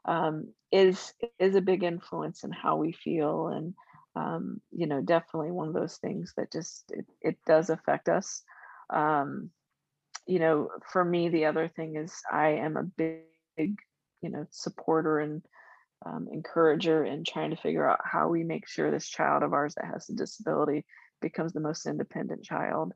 um 0.04 0.48
is 0.72 1.12
is 1.38 1.54
a 1.54 1.60
big 1.60 1.82
influence 1.82 2.42
in 2.42 2.50
how 2.50 2.76
we 2.76 2.92
feel 2.92 3.48
and 3.48 3.74
um 4.16 4.60
you 4.72 4.86
know 4.86 5.00
definitely 5.00 5.50
one 5.50 5.68
of 5.68 5.74
those 5.74 5.96
things 5.98 6.32
that 6.36 6.50
just 6.52 6.84
it, 6.90 7.06
it 7.20 7.36
does 7.46 7.70
affect 7.70 8.08
us 8.08 8.42
um 8.92 9.50
you 10.26 10.38
know 10.38 10.68
for 10.92 11.04
me 11.04 11.28
the 11.28 11.46
other 11.46 11.68
thing 11.68 11.96
is 11.96 12.14
i 12.30 12.48
am 12.50 12.76
a 12.76 12.82
big 12.82 13.78
you 14.20 14.30
know 14.30 14.46
supporter 14.50 15.18
and 15.18 15.42
um, 16.04 16.28
encourager 16.32 17.04
in 17.04 17.24
trying 17.24 17.50
to 17.50 17.56
figure 17.56 17.88
out 17.88 18.00
how 18.04 18.28
we 18.28 18.42
make 18.42 18.68
sure 18.68 18.90
this 18.90 19.08
child 19.08 19.44
of 19.44 19.52
ours 19.52 19.74
that 19.76 19.86
has 19.86 20.08
a 20.08 20.14
disability 20.14 20.84
becomes 21.20 21.52
the 21.52 21.60
most 21.60 21.86
independent 21.86 22.42
child 22.42 22.92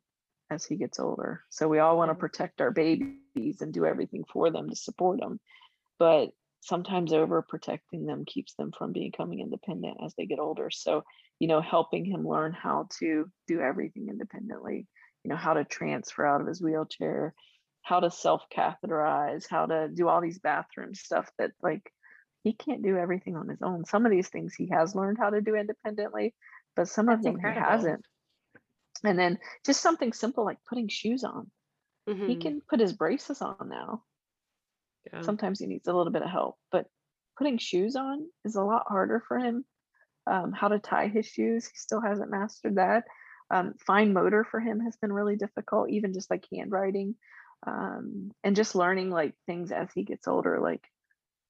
as 0.51 0.65
he 0.65 0.75
gets 0.75 0.99
older. 0.99 1.43
So 1.49 1.69
we 1.69 1.79
all 1.79 1.97
want 1.97 2.11
to 2.11 2.17
protect 2.17 2.61
our 2.61 2.73
babies 2.73 3.61
and 3.61 3.73
do 3.73 3.85
everything 3.85 4.25
for 4.33 4.51
them 4.51 4.71
to 4.71 4.77
support 4.77 5.21
them 5.21 5.39
but 5.99 6.31
sometimes 6.61 7.13
overprotecting 7.13 8.07
them 8.07 8.25
keeps 8.25 8.55
them 8.55 8.73
from 8.77 8.93
becoming 8.93 9.41
independent 9.41 9.99
as 10.05 10.15
they 10.17 10.27
get 10.27 10.39
older. 10.39 10.71
So 10.71 11.05
you 11.39 11.49
know 11.49 11.61
helping 11.61 12.05
him 12.05 12.27
learn 12.27 12.53
how 12.53 12.89
to 12.99 13.31
do 13.47 13.61
everything 13.61 14.09
independently 14.09 14.87
you 15.27 15.31
know 15.31 15.37
how 15.37 15.55
to 15.55 15.65
transfer 15.65 16.25
out 16.25 16.41
of 16.41 16.47
his 16.47 16.63
wheelchair 16.63 17.35
how 17.83 18.01
to 18.01 18.11
self 18.13 18.45
catheterize 18.57 19.47
how 19.51 19.67
to 19.67 19.89
do 19.93 20.09
all 20.09 20.21
these 20.23 20.39
bathroom 20.39 20.95
stuff 20.95 21.31
that 21.39 21.51
like 21.63 21.93
he 22.45 22.55
can't 22.55 22.85
do 22.85 22.97
everything 22.97 23.37
on 23.37 23.49
his 23.49 23.61
own 23.63 23.85
some 23.85 24.07
of 24.07 24.13
these 24.13 24.29
things 24.29 24.55
he 24.55 24.69
has 24.71 24.95
learned 24.95 25.19
how 25.19 25.31
to 25.31 25.41
do 25.43 25.57
independently 25.57 26.35
but 26.77 26.89
some 26.89 27.11
of 27.11 27.23
That's 27.23 27.25
them 27.25 27.37
incredible. 27.37 27.53
he 27.53 27.55
hasn't 27.55 28.07
and 29.05 29.19
then 29.19 29.39
just 29.65 29.81
something 29.83 30.13
simple 30.13 30.45
like 30.45 30.65
putting 30.69 30.89
shoes 30.89 31.25
on 31.25 31.51
he 32.27 32.37
Mhm. 32.37 32.37
can 32.37 32.63
put 32.63 32.81
his 32.81 32.95
braces 32.95 33.43
on 33.43 33.69
now 33.71 34.05
Yeah. 35.13 35.31
sometimes 35.31 35.59
he 35.61 35.67
needs 35.67 35.89
a 35.89 35.93
little 35.93 36.13
bit 36.13 36.23
of 36.23 36.31
help 36.31 36.59
but 36.71 36.87
putting 37.37 37.59
shoes 37.59 37.97
on 37.97 38.31
is 38.45 38.57
a 38.57 38.63
lot 38.65 38.85
harder 38.89 39.21
for 39.27 39.39
him 39.39 39.65
um, 40.27 40.53
how 40.53 40.69
to 40.69 40.81
tie 40.81 41.09
his 41.09 41.27
shoes 41.27 41.67
he 41.69 41.77
still 41.77 42.03
hasn't 42.03 42.31
mastered 42.31 42.77
that 42.77 43.05
um, 43.51 43.75
fine 43.87 44.13
motor 44.13 44.45
for 44.45 44.61
him 44.61 44.81
has 44.81 44.97
been 44.97 45.13
really 45.13 45.37
difficult 45.37 45.91
even 45.91 46.13
just 46.13 46.31
like 46.31 46.45
handwriting 46.53 47.15
um, 47.67 48.31
and 48.45 48.57
just 48.57 48.75
learning 48.75 49.11
like 49.11 49.35
things 49.47 49.73
as 49.73 49.89
he 49.95 50.03
gets 50.03 50.29
older 50.29 50.59
like 50.61 50.83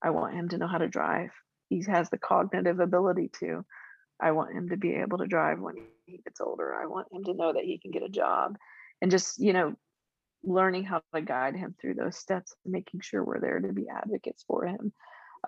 i 0.03 0.11
want 0.11 0.35
him 0.35 0.49
to 0.49 0.59
know 0.59 0.67
how 0.67 0.79
to 0.79 0.89
drive. 0.89 1.31
He 1.69 1.83
has 1.89 2.11
the 2.11 2.19
cognitive 2.19 2.81
ability 2.81 3.31
to. 3.41 3.65
I 4.21 4.33
want 4.33 4.55
him 4.55 4.69
to 4.71 4.77
be 4.77 4.95
able 4.95 5.19
to 5.19 5.27
drive 5.27 5.59
when 5.61 5.75
he 6.07 6.19
gets 6.19 6.41
older. 6.41 6.75
I 6.75 6.87
want 6.87 7.09
him 7.13 7.25
to 7.25 7.35
know 7.35 7.53
that 7.53 7.65
he 7.65 7.79
can 7.79 7.91
get 7.91 8.03
a 8.03 8.09
job. 8.09 8.57
And 9.03 9.11
just 9.11 9.39
you 9.39 9.53
know 9.53 9.75
learning 10.43 10.85
how 10.85 11.03
to 11.15 11.21
guide 11.21 11.57
him 11.57 11.75
through 11.81 11.95
those 11.95 12.17
steps 12.17 12.55
and 12.65 12.73
making 12.73 13.01
sure 13.01 13.25
we're 13.25 13.41
there 13.41 13.59
to 13.59 13.73
be 13.73 13.89
advocates 13.89 14.45
for 14.47 14.65
him. 14.65 14.93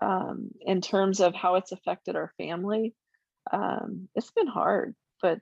Um, 0.03 0.51
in 0.61 0.81
terms 0.81 1.21
of 1.21 1.35
how 1.35 1.57
it's 1.57 1.73
affected 1.73 2.15
our 2.15 2.33
family 2.39 2.95
um, 3.51 4.09
it's 4.15 4.31
been 4.31 4.47
hard 4.47 4.95
but 5.23 5.41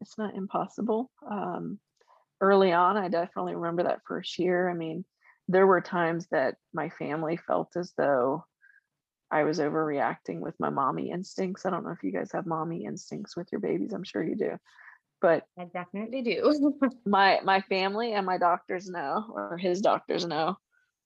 it's 0.00 0.18
not 0.18 0.34
impossible 0.34 1.10
um, 1.30 1.78
early 2.40 2.72
on 2.72 2.96
i 2.96 3.08
definitely 3.08 3.54
remember 3.54 3.84
that 3.84 4.00
first 4.06 4.38
year. 4.38 4.68
I 4.68 4.74
mean 4.74 5.04
there 5.48 5.66
were 5.66 5.80
times 5.80 6.26
that 6.30 6.56
my 6.74 6.90
family 6.90 7.36
felt 7.36 7.76
as 7.76 7.92
though 7.96 8.44
i 9.30 9.44
was 9.44 9.58
overreacting 9.58 10.40
with 10.40 10.54
my 10.60 10.70
mommy 10.70 11.10
instincts. 11.10 11.66
I 11.66 11.70
don't 11.70 11.84
know 11.84 11.90
if 11.92 12.02
you 12.02 12.12
guys 12.12 12.32
have 12.32 12.46
mommy 12.46 12.84
instincts 12.84 13.36
with 13.36 13.48
your 13.52 13.60
babies 13.60 13.92
i'm 13.92 14.04
sure 14.04 14.22
you 14.22 14.36
do 14.36 14.58
but 15.20 15.44
I 15.58 15.64
definitely 15.64 16.22
do. 16.22 16.80
my 17.06 17.40
my 17.42 17.60
family 17.62 18.12
and 18.12 18.24
my 18.24 18.38
doctors 18.38 18.88
know 18.88 19.24
or 19.32 19.58
his 19.58 19.80
doctors 19.80 20.24
know 20.24 20.56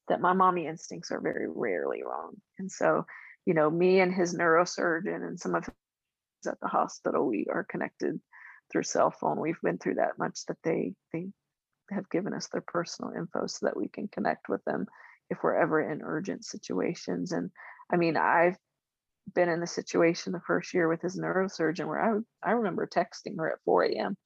that 0.09 0.20
my 0.20 0.32
mommy 0.32 0.66
instincts 0.66 1.11
are 1.11 1.20
very 1.20 1.47
rarely 1.49 2.03
wrong. 2.03 2.34
And 2.59 2.70
so 2.70 3.07
you 3.47 3.55
know 3.55 3.70
me 3.70 4.01
and 4.01 4.12
his 4.12 4.34
neurosurgeon 4.36 5.26
and 5.26 5.38
some 5.38 5.55
of 5.55 5.64
at 6.47 6.59
the 6.61 6.68
hospital 6.68 7.26
we 7.26 7.47
are 7.51 7.64
connected 7.64 8.20
through 8.73 8.83
cell 8.83 9.11
phone 9.11 9.39
we've 9.39 9.61
been 9.62 9.79
through 9.79 9.95
that 9.95 10.18
much 10.18 10.41
that 10.49 10.57
they 10.64 10.95
they 11.12 11.27
have 11.91 12.09
given 12.11 12.33
us 12.33 12.49
their 12.49 12.64
personal 12.66 13.12
info 13.12 13.47
so 13.47 13.66
that 13.66 13.77
we 13.77 13.89
can 13.89 14.09
connect 14.09 14.49
with 14.49 14.64
them 14.64 14.87
if 15.31 15.39
we're 15.43 15.55
ever 15.55 15.81
in 15.81 16.01
urgent 16.03 16.45
situations 16.45 17.33
and 17.33 17.51
i 17.93 17.97
mean 17.97 18.16
i've 18.16 18.57
been 19.35 19.49
in 19.49 19.61
the 19.61 19.66
situation 19.66 20.33
the 20.33 20.41
first 20.41 20.75
year 20.75 20.89
with 20.89 21.01
his 21.01 21.18
neurosurgeon 21.18 21.87
where 21.87 22.23
I 22.43 22.49
I 22.49 22.53
remember 22.53 22.87
texting 22.87 23.37
her 23.39 23.53
at 23.53 23.62
4 23.64 23.85
a.m. 23.85 24.16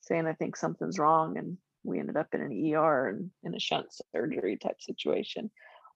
saying 0.00 0.26
I 0.26 0.32
think 0.34 0.56
something's 0.56 0.98
wrong, 0.98 1.38
and 1.38 1.58
we 1.84 2.00
ended 2.00 2.16
up 2.16 2.28
in 2.32 2.40
an 2.40 2.74
ER 2.74 3.08
and 3.08 3.30
in 3.44 3.54
a 3.54 3.60
shunt 3.60 3.86
surgery 4.14 4.56
type 4.56 4.80
situation, 4.80 5.50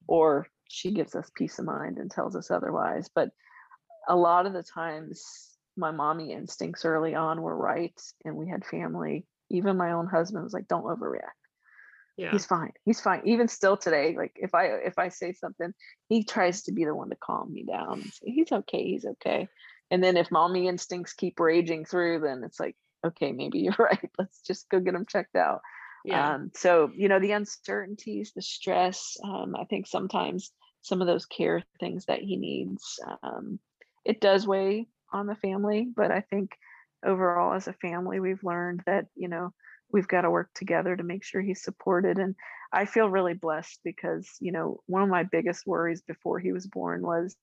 or 0.07 0.47
she 0.69 0.91
gives 0.91 1.15
us 1.15 1.31
peace 1.35 1.59
of 1.59 1.65
mind 1.65 1.97
and 1.97 2.09
tells 2.09 2.35
us 2.35 2.51
otherwise. 2.51 3.09
But 3.13 3.29
a 4.07 4.15
lot 4.15 4.45
of 4.45 4.53
the 4.53 4.63
times, 4.63 5.52
my 5.75 5.91
mommy 5.91 6.31
instincts 6.33 6.85
early 6.85 7.15
on 7.15 7.41
were 7.41 7.55
right, 7.55 7.99
and 8.25 8.35
we 8.35 8.47
had 8.49 8.65
family. 8.65 9.25
Even 9.49 9.77
my 9.77 9.91
own 9.91 10.07
husband 10.07 10.43
was 10.43 10.53
like, 10.53 10.67
"Don't 10.67 10.83
overreact." 10.85 11.31
Yeah. 12.17 12.31
he's 12.31 12.45
fine 12.45 12.71
he's 12.85 13.01
fine 13.01 13.21
even 13.25 13.47
still 13.47 13.75
today 13.75 14.15
like 14.15 14.33
if 14.35 14.53
i 14.53 14.65
if 14.67 14.99
i 14.99 15.09
say 15.09 15.33
something 15.33 15.73
he 16.09 16.23
tries 16.23 16.63
to 16.63 16.71
be 16.71 16.85
the 16.85 16.93
one 16.93 17.09
to 17.09 17.15
calm 17.15 17.51
me 17.51 17.63
down 17.63 18.03
say 18.03 18.31
he's 18.31 18.51
okay 18.51 18.83
he's 18.83 19.05
okay 19.05 19.47
and 19.89 20.03
then 20.03 20.15
if 20.15 20.31
mommy 20.31 20.67
instincts 20.67 21.13
keep 21.13 21.39
raging 21.39 21.85
through 21.85 22.19
then 22.19 22.43
it's 22.43 22.59
like 22.59 22.75
okay 23.05 23.31
maybe 23.31 23.59
you're 23.59 23.75
right 23.79 24.11
let's 24.19 24.41
just 24.41 24.69
go 24.69 24.79
get 24.79 24.93
him 24.93 25.05
checked 25.07 25.35
out 25.35 25.61
Yeah. 26.05 26.35
um, 26.35 26.51
so 26.53 26.91
you 26.95 27.09
know 27.09 27.19
the 27.19 27.31
uncertainties 27.31 28.31
the 28.35 28.41
stress 28.41 29.17
um, 29.23 29.55
i 29.55 29.63
think 29.65 29.87
sometimes 29.87 30.51
some 30.81 31.01
of 31.01 31.07
those 31.07 31.25
care 31.25 31.63
things 31.79 32.05
that 32.05 32.19
he 32.19 32.35
needs 32.35 32.99
um, 33.23 33.59
it 34.05 34.21
does 34.21 34.45
weigh 34.45 34.87
on 35.13 35.27
the 35.27 35.35
family 35.35 35.87
but 35.95 36.11
i 36.11 36.21
think 36.21 36.51
overall 37.05 37.53
as 37.53 37.67
a 37.67 37.73
family 37.73 38.19
we've 38.19 38.43
learned 38.43 38.81
that 38.85 39.05
you 39.15 39.27
know 39.27 39.53
we've 39.93 40.07
got 40.07 40.21
to 40.21 40.31
work 40.31 40.49
together 40.53 40.97
to 40.97 41.03
make 41.03 41.23
sure 41.23 41.39
he's 41.39 41.63
supported. 41.63 42.17
And 42.17 42.35
I 42.73 42.85
feel 42.85 43.07
really 43.07 43.35
blessed 43.35 43.79
because, 43.85 44.27
you 44.41 44.51
know, 44.51 44.81
one 44.87 45.03
of 45.03 45.09
my 45.09 45.23
biggest 45.23 45.65
worries 45.67 46.01
before 46.01 46.39
he 46.39 46.51
was 46.51 46.67
born 46.67 47.03
was 47.03 47.37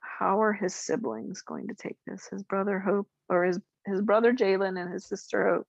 how 0.00 0.42
are 0.42 0.54
his 0.54 0.74
siblings 0.74 1.42
going 1.42 1.68
to 1.68 1.74
take 1.74 1.98
this? 2.06 2.26
His 2.30 2.42
brother 2.42 2.80
Hope 2.80 3.08
or 3.28 3.44
his 3.44 3.60
his 3.86 4.00
brother 4.00 4.32
Jalen 4.32 4.80
and 4.80 4.92
his 4.92 5.06
sister 5.06 5.48
Hope 5.54 5.68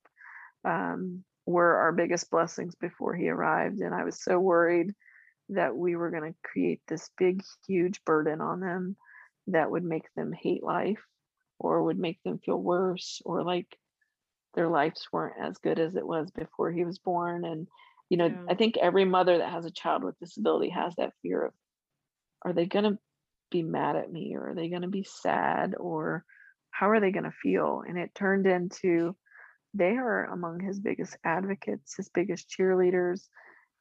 um, 0.66 1.24
were 1.46 1.76
our 1.78 1.92
biggest 1.92 2.32
blessings 2.32 2.76
before 2.76 3.14
he 3.14 3.30
arrived. 3.30 3.80
And 3.80 3.94
I 3.94 4.04
was 4.04 4.22
so 4.22 4.40
worried 4.40 4.94
that 5.50 5.76
we 5.76 5.96
were 5.96 6.10
going 6.10 6.32
to 6.32 6.40
create 6.44 6.82
this 6.88 7.10
big, 7.18 7.42
huge 7.68 8.04
burden 8.06 8.40
on 8.42 8.62
them 8.62 8.96
that 9.48 9.72
would 9.72 9.84
make 9.84 10.06
them 10.16 10.34
hate 10.34 10.64
life 10.64 11.02
or 11.60 11.84
would 11.84 12.00
make 12.00 12.22
them 12.24 12.40
feel 12.40 12.58
worse 12.62 13.22
or 13.26 13.44
like 13.44 13.78
their 14.56 14.70
lives 14.70 15.08
weren't 15.12 15.40
as 15.42 15.58
good 15.60 15.80
as 15.80 15.96
it 15.96 16.06
was 16.08 16.32
before 16.32 16.72
he 16.72 16.84
was 16.86 17.00
born. 17.00 17.46
And, 17.46 17.68
you 18.10 18.18
know, 18.18 18.30
Yeah. 18.30 18.46
I 18.50 18.56
think 18.56 18.78
every 18.78 19.06
mother 19.06 19.38
that 19.40 19.52
has 19.52 19.66
a 19.66 19.72
child 19.72 20.04
with 20.04 20.20
disability 20.20 20.70
has 20.70 20.96
that 20.98 21.14
fear 21.22 21.46
of 21.48 21.54
are 22.44 22.54
they 22.54 22.66
going 22.66 22.86
to 22.86 23.00
be 23.52 23.64
mad 23.64 23.96
at 23.96 24.12
me 24.12 24.36
or 24.36 24.50
are 24.50 24.56
they 24.56 24.70
going 24.70 24.84
to 24.84 24.88
be 24.88 25.04
sad 25.04 25.76
or 25.78 26.26
how 26.72 26.90
are 26.90 27.00
they 27.00 27.12
going 27.12 27.26
to 27.26 27.32
feel? 27.32 27.84
And 27.88 27.98
it 27.98 28.16
turned 28.16 28.48
into 28.48 29.16
they 29.74 29.98
are 29.98 30.26
among 30.26 30.62
his 30.62 30.80
biggest 30.80 31.18
advocates, 31.24 31.96
his 31.98 32.10
biggest 32.10 32.50
cheerleaders. 32.50 33.28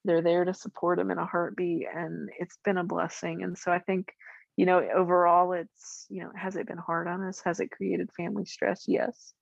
They're 0.05 0.23
there 0.23 0.45
to 0.45 0.55
support 0.55 0.99
him 0.99 1.11
in 1.11 1.19
a 1.19 1.27
heartbeat, 1.27 1.87
and 1.93 2.31
it's 2.39 2.59
been 2.65 2.79
a 2.79 2.85
blessing. 2.85 3.43
And 3.43 3.57
so 3.59 3.73
I 3.73 3.81
think, 3.81 4.13
you 4.57 4.67
know, 4.67 4.81
overall, 4.95 5.53
it's, 5.53 6.07
you 6.09 6.23
know, 6.23 6.31
has 6.37 6.57
it 6.57 6.67
been 6.67 6.79
hard 6.79 7.09
on 7.09 7.23
us? 7.23 7.41
Has 7.45 7.61
it 7.61 7.71
created 7.71 8.11
family 8.17 8.45
stress? 8.45 8.85
Yes. 8.87 9.33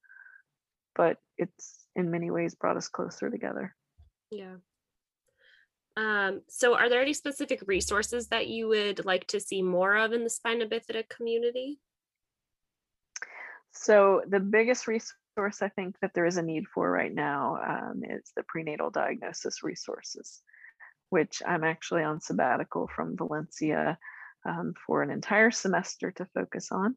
But 0.94 1.18
it's 1.36 1.84
in 1.96 2.11
many 2.11 2.30
ways 2.30 2.54
brought 2.54 2.76
us 2.76 2.88
closer 2.88 3.30
together. 3.30 3.74
Yeah. 4.30 4.56
Um, 5.96 6.42
so 6.48 6.76
are 6.76 6.88
there 6.88 7.02
any 7.02 7.14
specific 7.14 7.62
resources 7.66 8.28
that 8.28 8.46
you 8.46 8.68
would 8.68 9.04
like 9.04 9.26
to 9.28 9.40
see 9.40 9.62
more 9.62 9.96
of 9.96 10.12
in 10.12 10.22
the 10.22 10.30
spina 10.30 10.66
bifida 10.66 11.09
community? 11.09 11.80
So 13.72 14.22
the 14.28 14.40
biggest 14.40 14.86
resource 14.86 15.61
I 15.61 15.68
think 15.68 15.96
that 16.00 16.12
there 16.14 16.26
is 16.26 16.36
a 16.36 16.42
need 16.42 16.66
for 16.72 16.90
right 16.90 17.12
now 17.12 17.59
um, 17.66 18.02
is 18.04 18.30
the 18.36 18.44
prenatal 18.44 18.90
diagnosis 18.90 19.62
resources, 19.62 20.40
which 21.11 21.42
I'm 21.46 21.64
actually 21.64 22.04
on 22.04 22.20
sabbatical 22.20 22.88
from 22.94 23.16
Valencia 23.16 23.98
um, 24.47 24.74
for 24.86 25.03
an 25.03 25.11
entire 25.11 25.51
semester 25.51 26.11
to 26.12 26.26
focus 26.34 26.70
on. 26.72 26.97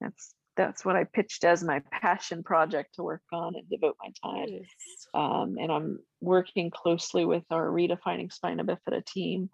That's 0.00 0.34
that's 0.56 0.84
what 0.84 0.96
I 0.96 1.04
pitched 1.04 1.44
as 1.44 1.64
my 1.64 1.80
passion 1.90 2.42
project 2.42 2.96
to 2.96 3.02
work 3.02 3.22
on 3.32 3.54
and 3.56 3.68
devote 3.70 3.96
my 4.02 4.10
time. 4.22 4.50
Nice. 4.50 5.06
Um, 5.14 5.56
and 5.58 5.72
I'm 5.72 5.98
working 6.20 6.70
closely 6.70 7.24
with 7.24 7.44
our 7.50 7.68
redefining 7.68 8.30
spina 8.30 8.62
bifida 8.64 9.04
team, 9.04 9.48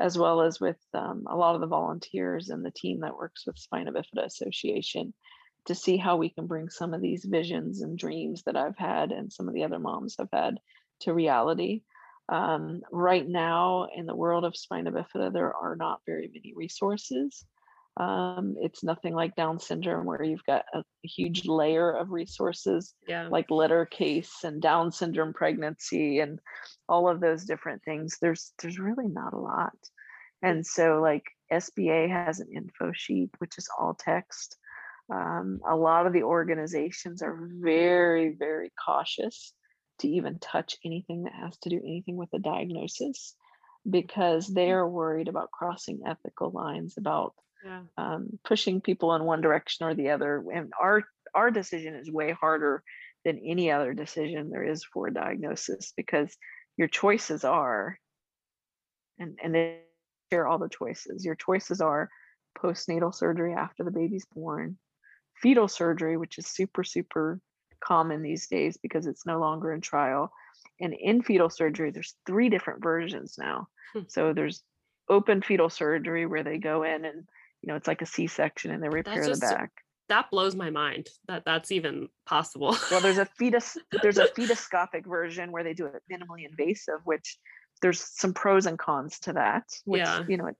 as 0.00 0.18
well 0.18 0.40
as 0.40 0.58
with 0.58 0.78
um, 0.92 1.24
a 1.28 1.36
lot 1.36 1.54
of 1.54 1.60
the 1.60 1.68
volunteers 1.68 2.48
and 2.48 2.64
the 2.64 2.72
team 2.72 3.00
that 3.00 3.16
works 3.16 3.46
with 3.46 3.58
Spina 3.58 3.92
Bifida 3.92 4.24
Association 4.24 5.14
to 5.66 5.74
see 5.74 5.96
how 5.96 6.16
we 6.16 6.30
can 6.30 6.46
bring 6.46 6.68
some 6.70 6.94
of 6.94 7.02
these 7.02 7.24
visions 7.24 7.82
and 7.82 7.98
dreams 7.98 8.42
that 8.44 8.56
I've 8.56 8.78
had 8.78 9.12
and 9.12 9.32
some 9.32 9.46
of 9.46 9.54
the 9.54 9.64
other 9.64 9.78
moms 9.78 10.16
have 10.18 10.30
had 10.32 10.58
to 11.00 11.12
reality. 11.12 11.82
Um, 12.30 12.82
right 12.92 13.26
now, 13.26 13.88
in 13.94 14.06
the 14.06 14.14
world 14.14 14.44
of 14.44 14.56
spina 14.56 14.92
bifida, 14.92 15.32
there 15.32 15.52
are 15.52 15.74
not 15.76 16.00
very 16.06 16.30
many 16.32 16.52
resources. 16.54 17.44
Um, 17.96 18.54
it's 18.60 18.84
nothing 18.84 19.14
like 19.14 19.34
Down 19.34 19.58
syndrome, 19.58 20.06
where 20.06 20.22
you've 20.22 20.44
got 20.44 20.64
a, 20.72 20.82
huge 21.02 21.46
layer 21.46 21.90
of 21.90 22.10
resources 22.10 22.94
Yeah. 23.08 23.28
like 23.28 23.48
Lettercase 23.48 24.44
and 24.44 24.62
Down 24.62 24.92
syndrome 24.92 25.32
pregnancy 25.32 26.20
and 26.20 26.38
all 26.88 27.08
of 27.08 27.20
those 27.20 27.44
different 27.44 27.82
things. 27.84 28.18
There's 28.20 28.52
there's 28.62 28.78
really 28.78 29.08
not 29.08 29.32
a 29.32 29.38
lot. 29.38 29.76
And 30.42 30.64
so 30.64 31.00
like 31.00 31.24
SBA 31.52 32.08
has 32.10 32.40
an 32.40 32.48
info 32.54 32.92
sheet, 32.94 33.30
which 33.38 33.58
is 33.58 33.68
all 33.78 33.94
text. 33.94 34.56
Um, 35.12 35.60
a 35.68 35.74
lot 35.74 36.06
of 36.06 36.12
the 36.12 36.22
organizations 36.22 37.22
are 37.22 37.48
very, 37.60 38.36
very 38.38 38.70
cautious 38.86 39.52
to 40.00 40.08
even 40.08 40.38
touch 40.38 40.76
anything 40.84 41.24
that 41.24 41.34
has 41.34 41.56
to 41.58 41.70
do 41.70 41.78
anything 41.78 42.16
with 42.16 42.32
a 42.34 42.38
diagnosis 42.38 43.34
because 43.88 44.46
they 44.46 44.70
are 44.72 44.88
worried 44.88 45.28
about 45.28 45.50
crossing 45.52 46.02
ethical 46.06 46.50
lines 46.50 46.96
about 46.98 47.34
Yeah. 47.64 47.84
um, 47.96 48.38
pushing 48.44 48.80
people 48.80 49.14
in 49.14 49.24
one 49.24 49.40
direction 49.40 49.86
or 49.86 49.94
the 49.94 50.10
other. 50.10 50.44
And 50.52 50.72
our 50.80 51.04
our 51.34 51.50
decision 51.50 51.94
is 51.94 52.10
way 52.10 52.32
harder 52.32 52.82
than 53.24 53.38
any 53.38 53.70
other 53.70 53.94
decision 53.94 54.50
there 54.50 54.64
is 54.64 54.84
for 54.84 55.08
a 55.08 55.14
diagnosis 55.14 55.92
because 55.96 56.36
your 56.76 56.88
choices 56.88 57.44
are, 57.44 57.98
and 59.18 59.38
and 59.42 59.54
they 59.54 59.80
share 60.32 60.46
all 60.46 60.58
the 60.58 60.68
choices. 60.68 61.24
Your 61.24 61.34
choices 61.36 61.80
are 61.80 62.10
postnatal 62.58 63.14
surgery 63.14 63.54
after 63.54 63.84
the 63.84 63.90
baby's 63.90 64.26
born, 64.34 64.78
fetal 65.42 65.68
surgery, 65.68 66.16
which 66.16 66.38
is 66.38 66.46
super 66.46 66.84
super 66.84 67.40
common 67.80 68.22
these 68.22 68.46
days 68.46 68.76
because 68.76 69.06
it's 69.06 69.26
no 69.26 69.40
longer 69.40 69.72
in 69.72 69.80
trial, 69.80 70.32
and 70.80 70.94
in 70.94 71.22
fetal 71.22 71.50
surgery, 71.50 71.90
there's 71.90 72.14
three 72.26 72.48
different 72.48 72.82
versions 72.82 73.36
now. 73.38 73.68
Hmm. 73.92 74.00
So 74.08 74.32
there's 74.32 74.62
open 75.08 75.42
fetal 75.42 75.68
surgery 75.68 76.26
where 76.26 76.44
they 76.44 76.58
go 76.58 76.84
in 76.84 77.04
and 77.04 77.26
you 77.62 77.68
know, 77.68 77.76
it's 77.76 77.88
like 77.88 78.02
a 78.02 78.06
C-section 78.06 78.70
and 78.70 78.82
they 78.82 78.88
repair 78.88 79.28
the 79.28 79.36
back. 79.36 79.70
That 80.08 80.30
blows 80.30 80.56
my 80.56 80.70
mind 80.70 81.08
that 81.28 81.44
that's 81.44 81.70
even 81.70 82.08
possible. 82.26 82.76
Well, 82.90 83.00
there's 83.00 83.18
a 83.18 83.26
fetus, 83.38 83.76
there's 84.02 84.18
a 84.18 84.26
fetoscopic 84.28 85.06
version 85.06 85.52
where 85.52 85.62
they 85.62 85.74
do 85.74 85.86
it 85.86 86.02
minimally 86.10 86.48
invasive, 86.48 87.00
which 87.04 87.38
there's 87.80 88.00
some 88.00 88.34
pros 88.34 88.66
and 88.66 88.78
cons 88.78 89.20
to 89.20 89.34
that. 89.34 89.64
Which, 89.84 90.00
Yeah. 90.00 90.24
you 90.26 90.36
know, 90.36 90.46
it, 90.46 90.56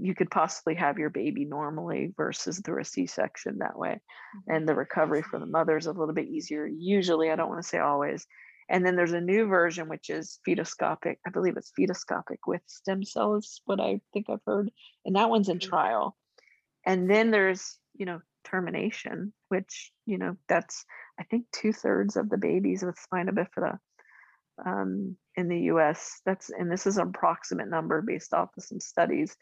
you 0.00 0.14
could 0.14 0.30
possibly 0.30 0.74
have 0.74 0.98
your 0.98 1.10
baby 1.10 1.44
normally 1.44 2.12
versus 2.16 2.60
through 2.60 2.80
a 2.80 2.84
C-section 2.84 3.58
that 3.58 3.78
way. 3.78 4.00
And 4.46 4.68
the 4.68 4.74
recovery 4.74 5.22
for 5.22 5.38
the 5.38 5.46
mother 5.46 5.76
is 5.76 5.86
a 5.86 5.92
little 5.92 6.14
bit 6.14 6.28
easier. 6.28 6.66
Usually, 6.66 7.30
I 7.30 7.36
don't 7.36 7.48
want 7.48 7.62
to 7.62 7.68
say 7.68 7.78
always. 7.78 8.26
And 8.68 8.84
then 8.84 8.96
there's 8.96 9.12
a 9.12 9.20
new 9.20 9.46
version, 9.46 9.88
which 9.88 10.08
is 10.10 10.38
fetoscopic. 10.44 11.18
I 11.26 11.30
believe 11.30 11.56
it's 11.56 11.72
fetoscopic 11.76 12.46
with 12.46 12.62
stem 12.66 13.04
cells, 13.04 13.60
what 13.66 13.80
I 13.80 14.00
think 14.12 14.26
I've 14.30 14.40
heard. 14.46 14.70
And 15.04 15.16
that 15.16 15.30
one's 15.30 15.48
in 15.48 15.58
trial. 15.58 16.16
And 16.86 17.10
then 17.10 17.30
there's, 17.30 17.78
you 17.94 18.06
know, 18.06 18.20
termination, 18.44 19.32
which, 19.48 19.92
you 20.06 20.18
know, 20.18 20.36
that's, 20.48 20.84
I 21.18 21.24
think, 21.24 21.46
two 21.52 21.72
thirds 21.72 22.16
of 22.16 22.30
the 22.30 22.38
babies 22.38 22.82
with 22.82 22.98
spina 22.98 23.32
bifida 23.32 23.78
um, 24.64 25.16
in 25.36 25.48
the 25.48 25.60
US. 25.72 26.20
That's, 26.24 26.50
and 26.50 26.70
this 26.70 26.86
is 26.86 26.96
an 26.98 27.08
approximate 27.08 27.68
number 27.68 28.02
based 28.02 28.32
off 28.32 28.50
of 28.56 28.64
some 28.64 28.80
studies, 28.80 29.36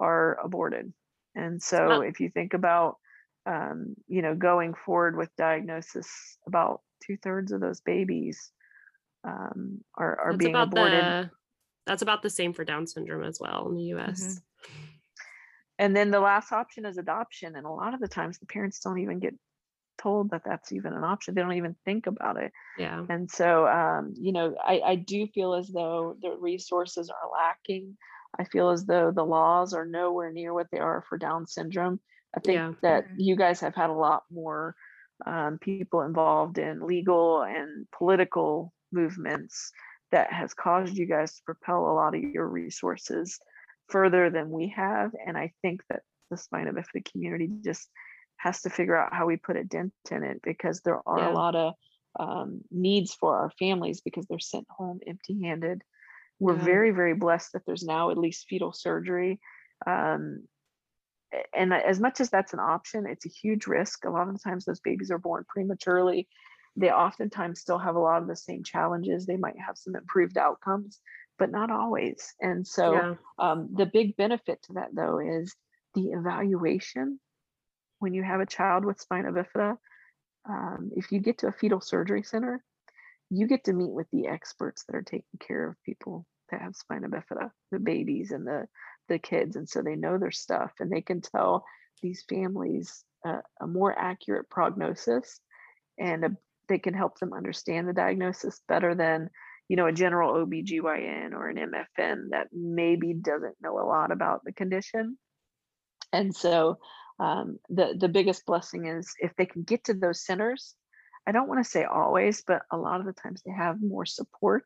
are 0.00 0.38
aborted. 0.42 0.92
And 1.36 1.62
so 1.62 1.88
Wow. 1.88 2.00
if 2.00 2.18
you 2.20 2.30
think 2.30 2.54
about, 2.54 2.96
um, 3.46 3.94
you 4.08 4.22
know, 4.22 4.34
going 4.34 4.74
forward 4.74 5.16
with 5.16 5.30
diagnosis, 5.36 6.08
about 6.46 6.82
two 7.06 7.16
thirds 7.16 7.52
of 7.52 7.60
those 7.60 7.80
babies 7.80 8.50
um, 9.24 9.84
are, 9.96 10.18
are 10.20 10.32
That's 10.32 10.44
being 10.44 10.56
aborted. 10.56 11.04
the 11.04 11.30
that's 11.86 12.02
about 12.02 12.22
the 12.22 12.30
same 12.30 12.52
for 12.52 12.64
Down 12.64 12.86
syndrome 12.86 13.24
as 13.24 13.38
well 13.40 13.68
in 13.68 13.76
the 13.76 13.84
US. 13.94 14.40
and 15.78 15.96
then 15.96 16.10
the 16.10 16.20
last 16.20 16.52
option 16.52 16.84
is 16.84 16.98
adoption 16.98 17.56
and 17.56 17.66
a 17.66 17.70
lot 17.70 17.94
of 17.94 18.00
the 18.00 18.08
times 18.08 18.38
the 18.38 18.46
parents 18.46 18.80
don't 18.80 18.98
even 19.00 19.18
get 19.18 19.34
told 19.98 20.30
that 20.30 20.42
that's 20.44 20.72
even 20.72 20.92
an 20.92 21.04
option 21.04 21.34
they 21.34 21.42
don't 21.42 21.54
even 21.54 21.76
think 21.84 22.06
about 22.06 22.36
it 22.36 22.52
Yeah. 22.78 23.04
and 23.08 23.30
so 23.30 23.66
um, 23.66 24.14
you 24.16 24.32
know 24.32 24.54
I, 24.64 24.80
I 24.80 24.94
do 24.96 25.26
feel 25.34 25.54
as 25.54 25.68
though 25.68 26.16
the 26.22 26.36
resources 26.38 27.10
are 27.10 27.30
lacking 27.30 27.96
i 28.38 28.44
feel 28.44 28.70
as 28.70 28.86
though 28.86 29.10
the 29.10 29.24
laws 29.24 29.72
are 29.74 29.84
nowhere 29.86 30.32
near 30.32 30.52
what 30.54 30.66
they 30.70 30.78
are 30.78 31.02
for 31.08 31.18
down 31.18 31.46
syndrome 31.46 32.00
i 32.36 32.40
think 32.40 32.64
Yeah. 32.64 32.72
that 32.82 33.04
Mhm. 33.06 33.16
you 33.16 33.36
guys 33.36 33.60
have 33.60 33.74
had 33.74 33.90
a 33.90 33.94
lot 33.94 34.24
more 34.30 34.74
um, 35.26 35.58
people 35.58 36.02
involved 36.02 36.58
in 36.58 36.80
legal 36.80 37.42
and 37.42 37.86
political 37.96 38.72
movements 38.92 39.70
that 40.12 40.32
has 40.32 40.54
caused 40.54 40.96
you 40.96 41.06
guys 41.06 41.36
to 41.36 41.42
propel 41.44 41.84
a 41.84 41.92
lot 41.94 42.14
of 42.14 42.22
your 42.22 42.48
resources 42.48 43.38
further 43.88 44.30
than 44.30 44.50
we 44.50 44.68
have. 44.68 45.12
And 45.26 45.36
I 45.36 45.52
think 45.62 45.82
that 45.90 46.02
the 46.30 46.36
spina 46.36 46.72
bifida 46.72 47.04
community 47.10 47.48
just 47.62 47.90
has 48.38 48.62
to 48.62 48.70
figure 48.70 48.96
out 48.96 49.12
how 49.14 49.26
we 49.26 49.36
put 49.36 49.56
a 49.56 49.64
dent 49.64 49.92
in 50.10 50.22
it 50.24 50.40
because 50.42 50.80
there 50.80 51.00
are 51.06 51.18
Yeah. 51.18 51.28
a 51.28 51.34
lot 51.34 51.54
of 51.54 51.74
um, 52.18 52.62
needs 52.70 53.14
for 53.14 53.36
our 53.38 53.50
families 53.58 54.00
because 54.00 54.26
they're 54.26 54.38
sent 54.38 54.66
home 54.70 55.00
empty 55.06 55.42
handed. 55.42 55.82
We're 56.40 56.56
Yeah. 56.56 56.64
very, 56.64 56.90
very 56.90 57.14
blessed 57.14 57.52
that 57.52 57.64
there's 57.66 57.84
now 57.84 58.10
at 58.10 58.18
least 58.18 58.46
fetal 58.48 58.72
surgery. 58.72 59.40
Um, 59.86 60.48
and 61.54 61.72
as 61.72 62.00
much 62.00 62.20
as 62.20 62.30
that's 62.30 62.52
an 62.52 62.58
option, 62.60 63.06
it's 63.06 63.26
a 63.26 63.28
huge 63.28 63.66
risk. 63.66 64.04
A 64.04 64.10
lot 64.10 64.26
of 64.28 64.34
the 64.34 64.40
times 64.40 64.64
those 64.64 64.80
babies 64.80 65.10
are 65.10 65.18
born 65.18 65.44
prematurely. 65.48 66.28
They 66.76 66.90
oftentimes 66.90 67.60
still 67.60 67.78
have 67.78 67.94
a 67.94 68.00
lot 68.00 68.22
of 68.22 68.28
the 68.28 68.36
same 68.36 68.64
challenges. 68.64 69.26
They 69.26 69.36
might 69.36 69.58
have 69.58 69.76
some 69.78 69.94
improved 69.94 70.38
outcomes, 70.38 71.00
but 71.38 71.50
not 71.50 71.70
always. 71.70 72.34
And 72.40 72.66
so 72.66 72.94
yeah. 72.94 73.14
um, 73.38 73.68
the 73.76 73.86
big 73.86 74.16
benefit 74.16 74.62
to 74.64 74.72
that 74.74 74.94
though 74.94 75.18
is 75.18 75.54
the 75.94 76.10
evaluation 76.10 77.20
when 77.98 78.14
you 78.14 78.22
have 78.22 78.40
a 78.40 78.46
child 78.46 78.84
with 78.84 79.00
spina 79.00 79.30
bifida. 79.32 79.76
Um, 80.48 80.90
if 80.96 81.12
you 81.12 81.20
get 81.20 81.38
to 81.38 81.48
a 81.48 81.52
fetal 81.52 81.80
surgery 81.80 82.22
center, 82.22 82.64
you 83.30 83.46
get 83.46 83.64
to 83.64 83.72
meet 83.72 83.92
with 83.92 84.08
the 84.12 84.26
experts 84.26 84.84
that 84.86 84.96
are 84.96 85.02
taking 85.02 85.38
care 85.38 85.68
of 85.68 85.82
people 85.84 86.26
that 86.50 86.60
have 86.60 86.74
spina 86.76 87.08
bifida, 87.08 87.50
the 87.70 87.78
babies 87.78 88.32
and 88.32 88.46
the 88.46 88.66
the 89.08 89.18
kids, 89.18 89.56
and 89.56 89.68
so 89.68 89.82
they 89.82 89.96
know 89.96 90.18
their 90.18 90.30
stuff 90.30 90.72
and 90.80 90.90
they 90.90 91.00
can 91.00 91.20
tell 91.20 91.64
these 92.02 92.24
families 92.28 93.04
uh, 93.26 93.40
a 93.60 93.66
more 93.66 93.96
accurate 93.96 94.48
prognosis 94.48 95.40
and 95.98 96.24
a, 96.24 96.30
they 96.68 96.78
can 96.78 96.94
help 96.94 97.18
them 97.18 97.32
understand 97.32 97.88
the 97.88 97.92
diagnosis 97.92 98.60
better 98.68 98.94
than 98.94 99.28
you 99.68 99.76
know 99.76 99.86
a 99.86 99.92
general 99.92 100.46
OBGYN 100.46 101.32
or 101.32 101.48
an 101.48 101.56
MFM 101.56 102.30
that 102.30 102.48
maybe 102.52 103.14
doesn't 103.14 103.56
know 103.60 103.78
a 103.78 103.86
lot 103.86 104.10
about 104.12 104.42
the 104.44 104.52
condition. 104.52 105.18
And 106.12 106.34
so 106.34 106.78
um, 107.20 107.58
the 107.68 107.94
the 107.98 108.08
biggest 108.08 108.46
blessing 108.46 108.86
is 108.86 109.12
if 109.20 109.32
they 109.36 109.46
can 109.46 109.62
get 109.62 109.84
to 109.84 109.94
those 109.94 110.24
centers. 110.24 110.74
I 111.30 111.32
don't 111.32 111.46
want 111.46 111.64
to 111.64 111.70
say 111.70 111.84
always, 111.84 112.42
but 112.44 112.62
a 112.72 112.76
lot 112.76 112.98
of 112.98 113.06
the 113.06 113.12
times 113.12 113.40
they 113.46 113.52
have 113.52 113.80
more 113.80 114.04
support. 114.04 114.64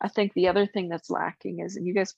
I 0.00 0.06
think 0.06 0.34
the 0.34 0.46
other 0.46 0.64
thing 0.64 0.88
that's 0.88 1.10
lacking 1.10 1.58
is, 1.58 1.74
and 1.74 1.84
you 1.84 1.94
guys, 1.94 2.14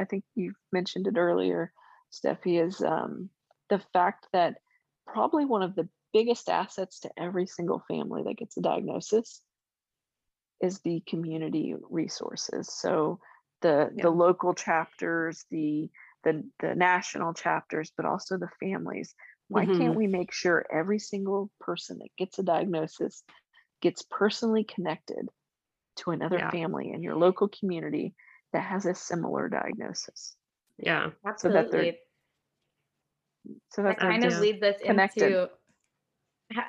I 0.00 0.06
think 0.06 0.24
you 0.34 0.54
mentioned 0.72 1.06
it 1.06 1.18
earlier, 1.18 1.70
Steffi, 2.10 2.66
is 2.66 2.80
um, 2.80 3.28
the 3.68 3.80
fact 3.92 4.28
that 4.32 4.54
probably 5.06 5.44
one 5.44 5.62
of 5.62 5.74
the 5.74 5.90
biggest 6.14 6.48
assets 6.48 7.00
to 7.00 7.10
every 7.18 7.46
single 7.46 7.84
family 7.86 8.22
that 8.22 8.38
gets 8.38 8.56
a 8.56 8.62
diagnosis 8.62 9.42
is 10.62 10.80
the 10.80 11.02
community 11.06 11.74
resources. 11.90 12.72
So 12.72 13.20
the 13.60 13.92
Yeah. 13.94 14.04
the 14.04 14.10
local 14.10 14.54
chapters, 14.54 15.44
the 15.50 15.90
the 16.24 16.48
the 16.60 16.74
national 16.74 17.34
chapters, 17.34 17.92
but 17.94 18.06
also 18.06 18.38
the 18.38 18.48
families. 18.58 19.14
Why 19.48 19.64
can't 19.66 19.94
we 19.96 20.06
make 20.06 20.32
sure 20.32 20.64
every 20.70 20.98
single 20.98 21.50
person 21.60 21.98
that 21.98 22.14
gets 22.16 22.38
a 22.38 22.42
diagnosis 22.42 23.22
gets 23.80 24.02
personally 24.02 24.64
connected 24.64 25.28
to 25.96 26.10
another 26.10 26.36
Yeah. 26.38 26.50
family 26.50 26.92
in 26.92 27.02
your 27.02 27.16
local 27.16 27.48
community 27.48 28.14
that 28.52 28.60
has 28.60 28.86
a 28.86 28.94
similar 28.94 29.48
diagnosis? 29.48 30.36
Yeah. 30.76 31.10
So 31.38 31.48
that 31.48 31.70
they're- 31.70 31.80
Absolutely. 31.80 31.98
So 33.70 33.82
That 33.82 33.98
that 33.98 33.98
kind 33.98 34.24
of 34.24 34.38
leads 34.40 34.62
us 34.62 34.76
Connected. 34.82 35.22
into 35.22 35.50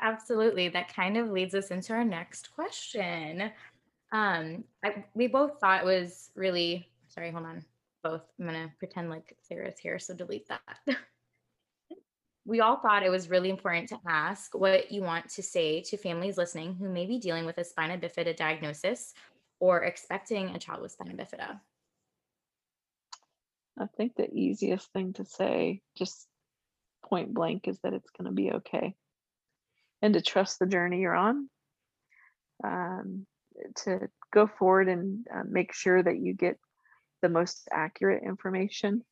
absolutely. 0.02 0.70
That 0.70 0.94
kind 0.94 1.18
of 1.18 1.30
leads 1.30 1.54
us 1.54 1.72
into 1.72 1.94
our 1.94 2.06
next 2.06 2.52
question. 2.54 3.52
Um, 4.12 4.64
I, 4.84 5.06
we 5.14 5.28
both 5.28 5.60
thought 5.60 5.82
it 5.82 5.86
was 5.86 6.32
really 6.36 6.88
sorry. 7.10 7.32
Hold 7.32 7.46
on. 7.46 7.66
Both. 8.04 8.24
I'm 8.40 8.46
gonna 8.46 8.74
pretend 8.80 9.10
like 9.10 9.36
Sarah's 9.42 9.78
here, 9.78 10.00
so 10.00 10.14
delete 10.16 10.48
that. 10.48 10.80
we 12.50 12.62
all 12.62 12.78
thought 12.78 13.04
it 13.04 13.12
was 13.12 13.30
really 13.30 13.52
important 13.52 13.88
to 13.89 14.00
ask 14.08 14.56
what 14.56 14.91
you 14.91 15.04
want 15.04 15.30
to 15.30 15.43
say 15.43 15.82
to 15.82 15.95
families 15.97 16.36
listening 16.36 16.74
who 16.74 16.89
may 16.89 17.06
be 17.06 17.20
dealing 17.20 17.45
with 17.45 17.60
a 17.60 17.64
spina 17.64 17.95
bifida 17.95 18.36
diagnosis 18.36 19.14
or 19.60 19.84
expecting 19.84 20.50
a 20.50 20.60
child 20.60 20.82
with 20.82 20.91
spina 20.91 21.14
bifida. 21.14 21.60
I 23.80 23.86
think 23.95 24.16
the 24.16 24.34
easiest 24.34 24.91
thing 24.91 25.14
to 25.14 25.26
say, 25.26 25.82
just 25.95 26.28
point 27.06 27.36
blank, 27.36 27.68
is 27.68 27.80
that 27.84 27.93
it's 27.93 28.10
going 28.18 28.26
to 28.26 28.36
be 28.36 28.52
okay 28.54 28.95
and 30.02 30.16
to 30.16 30.22
trust 30.22 30.58
the 30.58 30.66
journey 30.66 31.02
you're 31.02 31.16
on. 31.16 31.50
Um, 32.64 33.28
to 33.84 34.10
go 34.34 34.47
forward 34.47 34.89
and 34.89 35.26
uh, 35.34 35.43
make 35.47 35.74
sure 35.74 36.02
that 36.02 36.18
you 36.18 36.34
get 36.34 36.58
the 37.22 37.30
most 37.30 37.68
accurate 37.72 38.24
information. 38.24 39.04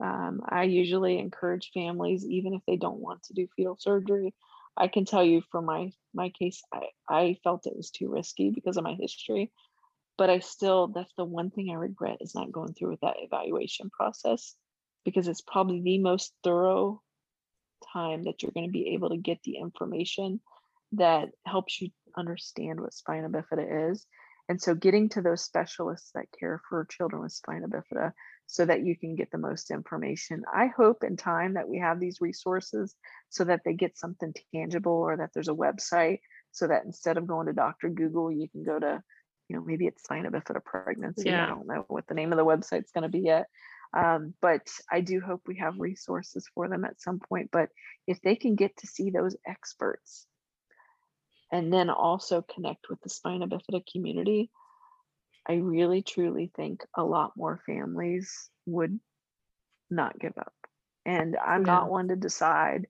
Um, 0.00 0.42
I 0.48 0.64
usually 0.64 1.18
encourage 1.18 1.70
families, 1.74 2.24
even 2.24 2.54
if 2.54 2.62
they 2.66 2.76
don't 2.76 3.00
want 3.00 3.24
to 3.24 3.34
do 3.34 3.48
fetal 3.56 3.76
surgery. 3.78 4.34
I 4.76 4.88
can 4.88 5.04
tell 5.04 5.24
you 5.24 5.42
for 5.50 5.60
my 5.60 5.90
my 6.14 6.30
case, 6.30 6.62
I, 6.72 6.86
I 7.08 7.36
felt 7.42 7.66
it 7.66 7.76
was 7.76 7.90
too 7.90 8.08
risky 8.08 8.50
because 8.50 8.76
of 8.76 8.84
my 8.84 8.94
history 8.94 9.50
but 10.18 10.28
I 10.28 10.40
still, 10.40 10.88
that's 10.88 11.12
the 11.16 11.24
one 11.24 11.50
thing 11.50 11.70
I 11.70 11.74
regret 11.74 12.18
is 12.20 12.34
not 12.34 12.52
going 12.52 12.74
through 12.74 12.90
with 12.90 13.00
that 13.00 13.16
evaluation 13.20 13.88
process 13.88 14.54
because 15.04 15.28
it's 15.28 15.40
probably 15.40 15.80
the 15.80 15.98
most 15.98 16.34
thorough 16.42 17.00
time 17.92 18.24
that 18.24 18.42
you're 18.42 18.52
going 18.52 18.66
to 18.66 18.72
be 18.72 18.94
able 18.94 19.10
to 19.10 19.16
get 19.16 19.38
the 19.44 19.58
information 19.58 20.40
that 20.92 21.28
helps 21.46 21.80
you 21.80 21.90
understand 22.16 22.80
what 22.80 22.92
spina 22.92 23.30
bifida 23.30 23.92
is. 23.92 24.04
And 24.48 24.60
so 24.60 24.74
getting 24.74 25.08
to 25.10 25.22
those 25.22 25.44
specialists 25.44 26.10
that 26.14 26.26
care 26.38 26.60
for 26.68 26.86
children 26.90 27.22
with 27.22 27.32
spina 27.32 27.68
bifida 27.68 28.12
so 28.48 28.64
that 28.64 28.84
you 28.84 28.96
can 28.96 29.14
get 29.14 29.30
the 29.30 29.38
most 29.38 29.70
information. 29.70 30.42
I 30.52 30.66
hope 30.66 31.04
in 31.04 31.16
time 31.16 31.54
that 31.54 31.68
we 31.68 31.78
have 31.78 32.00
these 32.00 32.20
resources 32.20 32.96
so 33.28 33.44
that 33.44 33.60
they 33.64 33.74
get 33.74 33.98
something 33.98 34.34
tangible 34.54 34.92
or 34.92 35.18
that 35.18 35.30
there's 35.34 35.48
a 35.48 35.52
website 35.52 36.20
so 36.50 36.66
that 36.66 36.84
instead 36.84 37.18
of 37.18 37.26
going 37.26 37.46
to 37.46 37.52
Dr. 37.52 37.90
Google, 37.90 38.32
you 38.32 38.48
can 38.48 38.64
go 38.64 38.78
to 38.78 39.02
you 39.48 39.56
know, 39.56 39.62
maybe 39.64 39.86
it's 39.86 40.02
spina 40.02 40.30
bifida 40.30 40.62
pregnancy. 40.62 41.30
Yeah. 41.30 41.44
I 41.44 41.48
don't 41.48 41.66
know 41.66 41.84
what 41.88 42.06
the 42.06 42.14
name 42.14 42.32
of 42.32 42.38
the 42.38 42.44
website's 42.44 42.92
going 42.92 43.02
to 43.02 43.08
be 43.08 43.20
yet. 43.20 43.46
Um, 43.96 44.34
but 44.42 44.68
I 44.92 45.00
do 45.00 45.20
hope 45.20 45.42
we 45.46 45.56
have 45.58 45.78
resources 45.78 46.46
for 46.54 46.68
them 46.68 46.84
at 46.84 47.00
some 47.00 47.18
point. 47.18 47.48
But 47.50 47.70
if 48.06 48.20
they 48.20 48.36
can 48.36 48.54
get 48.54 48.76
to 48.78 48.86
see 48.86 49.10
those 49.10 49.36
experts 49.46 50.26
and 51.50 51.72
then 51.72 51.88
also 51.88 52.42
connect 52.42 52.90
with 52.90 53.00
the 53.00 53.08
spina 53.08 53.48
bifida 53.48 53.82
community, 53.90 54.50
I 55.48 55.54
really 55.54 56.02
truly 56.02 56.52
think 56.54 56.84
a 56.96 57.04
lot 57.04 57.36
more 57.36 57.58
families 57.66 58.50
would 58.66 59.00
not 59.90 60.18
give 60.18 60.34
up. 60.38 60.54
And 61.06 61.36
I'm 61.38 61.64
Yeah. 61.64 61.64
not 61.64 61.90
one 61.90 62.08
to 62.08 62.16
decide 62.16 62.88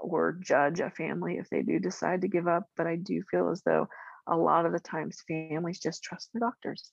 or 0.00 0.32
judge 0.32 0.80
a 0.80 0.90
family 0.90 1.38
if 1.38 1.50
they 1.50 1.62
do 1.62 1.78
decide 1.78 2.22
to 2.22 2.28
give 2.28 2.48
up, 2.48 2.64
but 2.76 2.86
I 2.86 2.96
do 2.96 3.22
feel 3.30 3.50
as 3.50 3.62
though 3.62 3.88
a 4.28 4.36
lot 4.36 4.66
of 4.66 4.72
the 4.72 4.80
times 4.80 5.22
families 5.28 5.80
just 5.80 6.02
trust 6.02 6.30
their 6.32 6.40
doctors. 6.40 6.92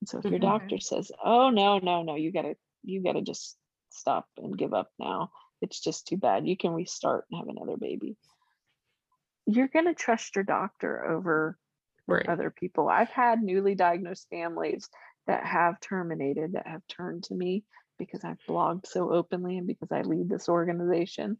And 0.00 0.08
so 0.08 0.18
if 0.18 0.30
your 0.30 0.38
Mhm. 0.38 0.40
doctor 0.40 0.78
says, 0.78 1.12
"Oh 1.24 1.50
no, 1.50 1.78
no, 1.78 2.02
no, 2.02 2.16
you 2.16 2.32
got 2.32 2.42
to 2.42 2.56
you 2.82 3.02
got 3.02 3.12
to 3.14 3.22
just 3.22 3.58
stop 3.90 4.28
and 4.38 4.58
give 4.58 4.74
up 4.74 4.90
now. 4.98 5.30
It's 5.62 5.80
just 5.80 6.06
too 6.08 6.16
bad. 6.16 6.46
You 6.46 6.56
can 6.56 6.72
restart 6.72 7.26
and 7.30 7.38
have 7.38 7.48
another 7.48 7.76
baby." 7.76 8.18
You're 9.46 9.68
going 9.68 9.86
to 9.86 9.94
trust 9.94 10.36
your 10.36 10.44
doctor 10.44 11.04
over 11.04 11.58
Right. 12.08 12.28
other 12.28 12.50
people. 12.50 12.88
I've 12.88 13.10
had 13.10 13.42
newly 13.42 13.74
diagnosed 13.74 14.26
families 14.28 14.88
that 15.26 15.44
have 15.44 15.80
terminated 15.80 16.52
that 16.54 16.66
have 16.66 16.82
turned 16.88 17.24
to 17.24 17.34
me 17.34 17.64
because 17.98 18.24
I've 18.24 18.40
blogged 18.48 18.86
so 18.86 19.12
openly 19.12 19.58
and 19.58 19.66
because 19.66 19.92
I 19.92 20.02
lead 20.02 20.28
this 20.28 20.48
organization. 20.48 21.38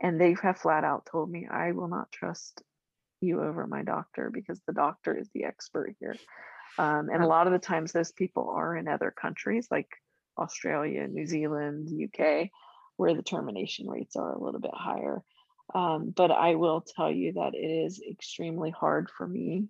And 0.00 0.20
they 0.20 0.34
have 0.42 0.58
flat 0.58 0.84
out 0.84 1.06
told 1.10 1.30
me, 1.30 1.46
I 1.50 1.72
will 1.72 1.88
not 1.88 2.10
trust 2.10 2.62
you 3.20 3.42
over 3.42 3.66
my 3.66 3.82
doctor 3.82 4.30
because 4.32 4.60
the 4.66 4.72
doctor 4.72 5.16
is 5.16 5.28
the 5.34 5.44
expert 5.44 5.94
here. 6.00 6.16
Um, 6.78 7.08
and 7.12 7.22
a 7.22 7.28
lot 7.28 7.46
of 7.46 7.52
the 7.52 7.58
times, 7.58 7.92
those 7.92 8.12
people 8.12 8.50
are 8.50 8.76
in 8.76 8.88
other 8.88 9.10
countries 9.12 9.68
like 9.70 9.88
Australia, 10.36 11.06
New 11.06 11.26
Zealand, 11.26 11.88
UK, 11.88 12.48
where 12.96 13.14
the 13.14 13.22
termination 13.22 13.88
rates 13.88 14.16
are 14.16 14.32
a 14.32 14.42
little 14.42 14.60
bit 14.60 14.74
higher. 14.74 15.22
Um, 15.74 16.10
but 16.10 16.30
I 16.30 16.54
will 16.54 16.80
tell 16.82 17.10
you 17.10 17.32
that 17.34 17.54
it 17.54 17.58
is 17.66 18.02
extremely 18.02 18.70
hard 18.70 19.10
for 19.10 19.26
me 19.26 19.68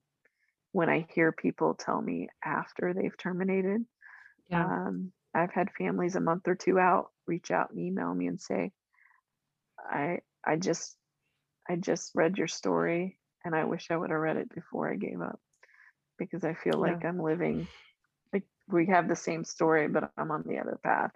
when 0.72 0.90
I 0.90 1.06
hear 1.14 1.32
people 1.32 1.74
tell 1.74 2.02
me 2.02 2.28
after 2.44 2.94
they've 2.94 3.16
terminated. 3.18 3.86
Yeah. 4.48 4.68
Um, 4.68 5.12
I've 5.34 5.52
had 5.52 5.72
families 5.72 6.16
a 6.16 6.20
month 6.20 6.48
or 6.48 6.56
two 6.56 6.78
out 6.78 7.12
reach 7.26 7.50
out 7.52 7.70
and 7.70 7.80
email 7.80 8.14
me 8.14 8.28
and 8.28 8.40
say, 8.40 8.72
I 9.78 10.18
I 10.44 10.56
just 10.56 10.98
I 11.68 11.76
just 11.76 12.12
read 12.14 12.38
your 12.38 12.48
story 12.48 13.20
and 13.44 13.56
I 13.56 13.64
wish 13.64 13.90
I 13.90 13.96
would 13.98 14.10
have 14.10 14.20
read 14.20 14.38
it 14.38 14.54
before 14.54 14.92
I 14.92 14.96
gave 14.96 15.20
up 15.22 15.40
because 16.18 16.44
I 16.44 16.54
feel 16.54 16.80
Yeah. 16.80 17.00
like 17.00 17.04
I'm 17.04 17.20
living 17.20 17.68
like 18.32 18.44
we 18.68 18.86
have 18.88 19.08
the 19.08 19.16
same 19.16 19.44
story, 19.44 19.88
but 19.88 20.12
I'm 20.16 20.32
on 20.32 20.44
the 20.44 20.58
other 20.60 20.80
path. 20.82 21.12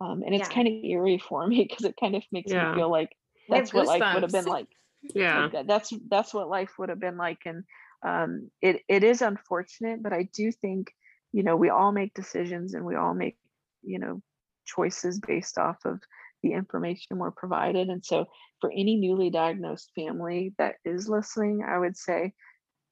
Um, 0.00 0.22
and 0.24 0.34
it's 0.34 0.48
Yeah. 0.48 0.50
kind 0.50 0.68
of 0.68 0.74
eerie 0.84 1.18
for 1.18 1.46
me 1.48 1.64
because 1.68 1.84
it 1.86 1.96
kind 2.00 2.16
of 2.16 2.24
makes 2.32 2.54
Yeah. 2.54 2.58
me 2.58 2.70
feel 2.74 2.90
like 2.90 3.16
that's 3.48 3.72
what 3.72 3.86
life 3.86 4.04
would 4.14 4.22
have 4.22 4.32
been 4.32 4.44
like 4.46 4.68
Yeah. 5.14 5.48
that's 5.66 5.92
that's 6.08 6.32
what 6.32 6.48
life 6.48 6.72
would 6.78 6.88
have 6.88 7.00
been 7.00 7.16
like 7.16 7.40
and 7.44 7.64
um 8.06 8.50
it 8.60 8.82
it 8.88 9.04
is 9.04 9.22
unfortunate 9.22 10.02
but 10.02 10.12
i 10.12 10.28
do 10.34 10.52
think 10.52 10.92
you 11.32 11.42
know 11.42 11.56
we 11.56 11.70
all 11.70 11.92
make 11.92 12.14
decisions 12.14 12.74
and 12.74 12.84
we 12.84 12.94
all 12.94 13.14
make 13.14 13.36
you 13.82 13.98
know 13.98 14.22
choices 14.64 15.18
based 15.18 15.58
off 15.58 15.78
of 15.84 16.00
the 16.42 16.52
information 16.52 17.18
we're 17.18 17.30
provided 17.30 17.88
and 17.88 18.04
so 18.04 18.26
for 18.60 18.70
any 18.70 18.96
newly 18.96 19.30
diagnosed 19.30 19.90
family 19.94 20.54
that 20.58 20.76
is 20.84 21.08
listening 21.08 21.64
i 21.66 21.78
would 21.78 21.96
say 21.96 22.32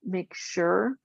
make 0.04 0.32
sure 0.34 0.96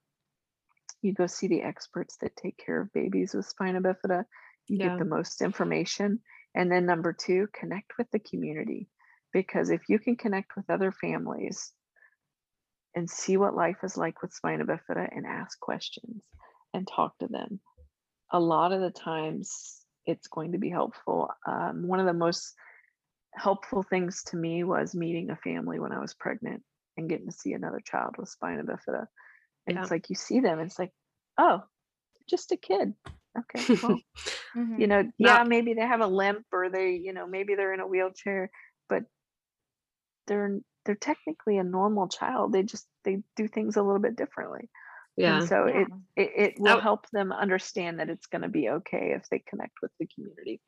you 1.02 1.14
go 1.14 1.28
see 1.28 1.48
the 1.48 1.62
experts 1.62 2.18
that 2.22 2.36
take 2.36 2.58
care 2.64 2.82
of 2.82 2.94
babies 2.94 3.34
with 3.34 3.46
spina 3.46 3.82
bifida 3.82 4.24
you 4.68 4.78
Yeah. 4.78 4.90
get 4.90 5.00
the 5.00 5.06
most 5.06 5.42
information 5.42 6.20
and 6.56 6.72
then 6.72 6.86
number 6.86 7.14
two 7.14 7.48
connect 7.54 7.98
with 7.98 8.10
the 8.12 8.20
community 8.20 8.88
because 9.36 9.70
if 9.70 9.82
you 9.90 10.00
can 10.00 10.16
connect 10.16 10.56
with 10.56 10.70
other 10.70 10.92
families 10.94 11.74
and 12.96 13.10
see 13.10 13.36
what 13.36 13.54
life 13.56 13.78
is 13.84 13.98
like 13.98 14.22
with 14.22 14.34
spina 14.34 14.64
bifida 14.66 15.06
and 15.16 15.26
ask 15.28 15.60
questions 15.60 16.24
and 16.74 16.88
talk 16.88 17.18
to 17.20 17.28
them 17.28 17.60
a 18.32 18.40
lot 18.40 18.72
of 18.72 18.80
the 18.82 18.92
times 18.92 19.82
it's 20.06 20.28
going 20.30 20.54
to 20.54 20.58
be 20.58 20.70
helpful 20.70 21.30
um, 21.46 21.86
one 21.88 22.00
of 22.00 22.06
the 22.06 22.14
most 22.14 22.54
helpful 23.34 23.84
things 23.84 24.24
to 24.24 24.38
me 24.38 24.64
was 24.64 24.96
meeting 24.96 25.30
a 25.30 25.36
family 25.36 25.80
when 25.80 25.92
i 25.92 26.00
was 26.00 26.14
pregnant 26.14 26.64
and 26.96 27.10
getting 27.10 27.26
to 27.28 27.32
see 27.42 27.52
another 27.54 27.82
child 27.86 28.16
with 28.18 28.30
spina 28.30 28.64
bifida 28.64 29.06
And 29.68 29.76
Yeah. 29.76 29.82
it's 29.82 29.92
like 29.92 30.10
you 30.10 30.16
see 30.16 30.40
them, 30.42 30.60
it's 30.60 30.80
like, 30.80 30.94
oh, 31.40 31.58
just 32.30 32.52
a 32.54 32.58
kid. 32.70 32.94
Okay. 33.42 33.64
Well, 33.84 34.00
Mhm. 34.56 34.80
you 34.82 34.88
know, 34.88 35.02
Now- 35.02 35.12
yeah, 35.18 35.44
maybe 35.44 35.74
they 35.74 35.88
have 35.94 36.02
a 36.06 36.08
limp 36.22 36.46
or 36.54 36.70
they, 36.70 36.92
you 37.06 37.14
know, 37.14 37.26
maybe 37.28 37.56
they're 37.56 37.74
in 37.74 37.82
a 37.86 37.88
wheelchair, 37.94 38.50
but 38.92 39.04
they're 40.28 40.60
they're 40.86 40.96
technically 40.96 41.58
a 41.58 41.64
normal 41.64 42.08
child. 42.08 42.54
They 42.54 42.64
just 42.64 42.86
they 43.04 43.24
do 43.36 43.48
things 43.48 43.76
a 43.78 43.82
little 43.84 44.00
bit 44.02 44.16
differently. 44.16 44.70
yeah. 45.18 45.40
And 45.40 45.48
so 45.48 45.66
it 45.66 45.88
Yeah. 46.18 46.24
it, 46.24 46.32
it 46.36 46.54
will 46.60 46.76
That- 46.76 46.84
help 46.84 47.10
them 47.12 47.32
understand 47.32 48.00
that 48.00 48.10
it's 48.10 48.28
going 48.28 48.42
to 48.44 48.50
be 48.50 48.70
okay 48.70 49.14
if 49.16 49.28
they 49.30 49.40
connect 49.40 49.74
with 49.82 49.92
the 50.00 50.08
community. 50.08 50.62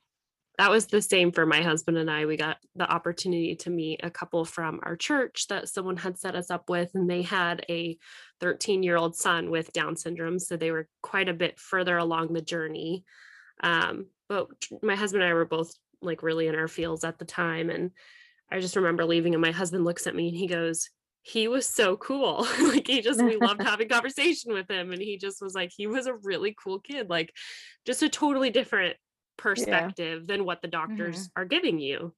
that 0.57 0.71
was 0.71 0.87
the 0.87 1.03
same 1.03 1.31
for 1.31 1.45
my 1.45 1.61
husband 1.61 1.99
and 1.99 2.09
I. 2.09 2.25
We 2.25 2.35
got 2.35 2.57
the 2.75 2.89
opportunity 2.91 3.55
to 3.57 3.69
meet 3.69 3.99
a 4.03 4.09
couple 4.09 4.43
from 4.43 4.79
our 4.81 4.95
church 4.95 5.45
that 5.49 5.69
someone 5.69 5.97
had 5.97 6.17
set 6.17 6.35
us 6.35 6.49
up 6.49 6.67
with, 6.67 6.89
and 6.95 7.07
they 7.07 7.21
had 7.21 7.63
a 7.69 7.95
13 8.41 8.81
year 8.81 8.97
old 8.97 9.15
son 9.15 9.51
with 9.51 9.71
Down 9.71 9.95
syndrome. 9.95 10.39
So 10.39 10.57
they 10.57 10.71
were 10.71 10.87
quite 11.03 11.29
a 11.29 11.33
bit 11.35 11.59
further 11.59 11.95
along 11.97 12.33
the 12.33 12.41
journey. 12.41 13.03
Um, 13.61 14.07
but 14.29 14.47
my 14.81 14.95
husband 14.95 15.21
and 15.23 15.29
I 15.31 15.35
were 15.35 15.45
both 15.45 15.71
like 16.01 16.23
really 16.23 16.47
in 16.47 16.55
our 16.55 16.67
fields 16.67 17.03
at 17.03 17.19
the 17.19 17.25
time. 17.25 17.69
And 17.69 17.91
I 18.51 18.59
just 18.59 18.75
remember 18.75 19.05
leaving, 19.05 19.33
and 19.33 19.41
my 19.41 19.51
husband 19.51 19.85
looks 19.85 20.07
at 20.07 20.15
me 20.15 20.29
and 20.29 20.37
he 20.37 20.47
goes, 20.47 20.89
he 21.21 21.49
was 21.49 21.67
so 21.67 21.97
cool. 21.97 22.47
like 22.61 22.87
he 22.87 23.01
just 23.01 23.21
we 23.21 23.35
loved 23.35 23.61
having 23.65 23.89
conversation 23.89 24.53
with 24.53 24.69
him 24.69 24.93
and 24.93 25.01
he 25.01 25.17
just 25.17 25.41
was 25.41 25.53
like 25.53 25.71
he 25.75 25.85
was 25.85 26.07
a 26.07 26.13
really 26.23 26.55
cool 26.63 26.79
kid 26.79 27.09
like 27.09 27.33
just 27.85 28.01
a 28.01 28.07
totally 28.07 28.49
different 28.49 28.95
perspective 29.37 30.25
than 30.25 30.45
what 30.45 30.61
the 30.61 30.67
doctors 30.67 31.29
are 31.35 31.45
giving 31.45 31.79
you. 31.79 32.13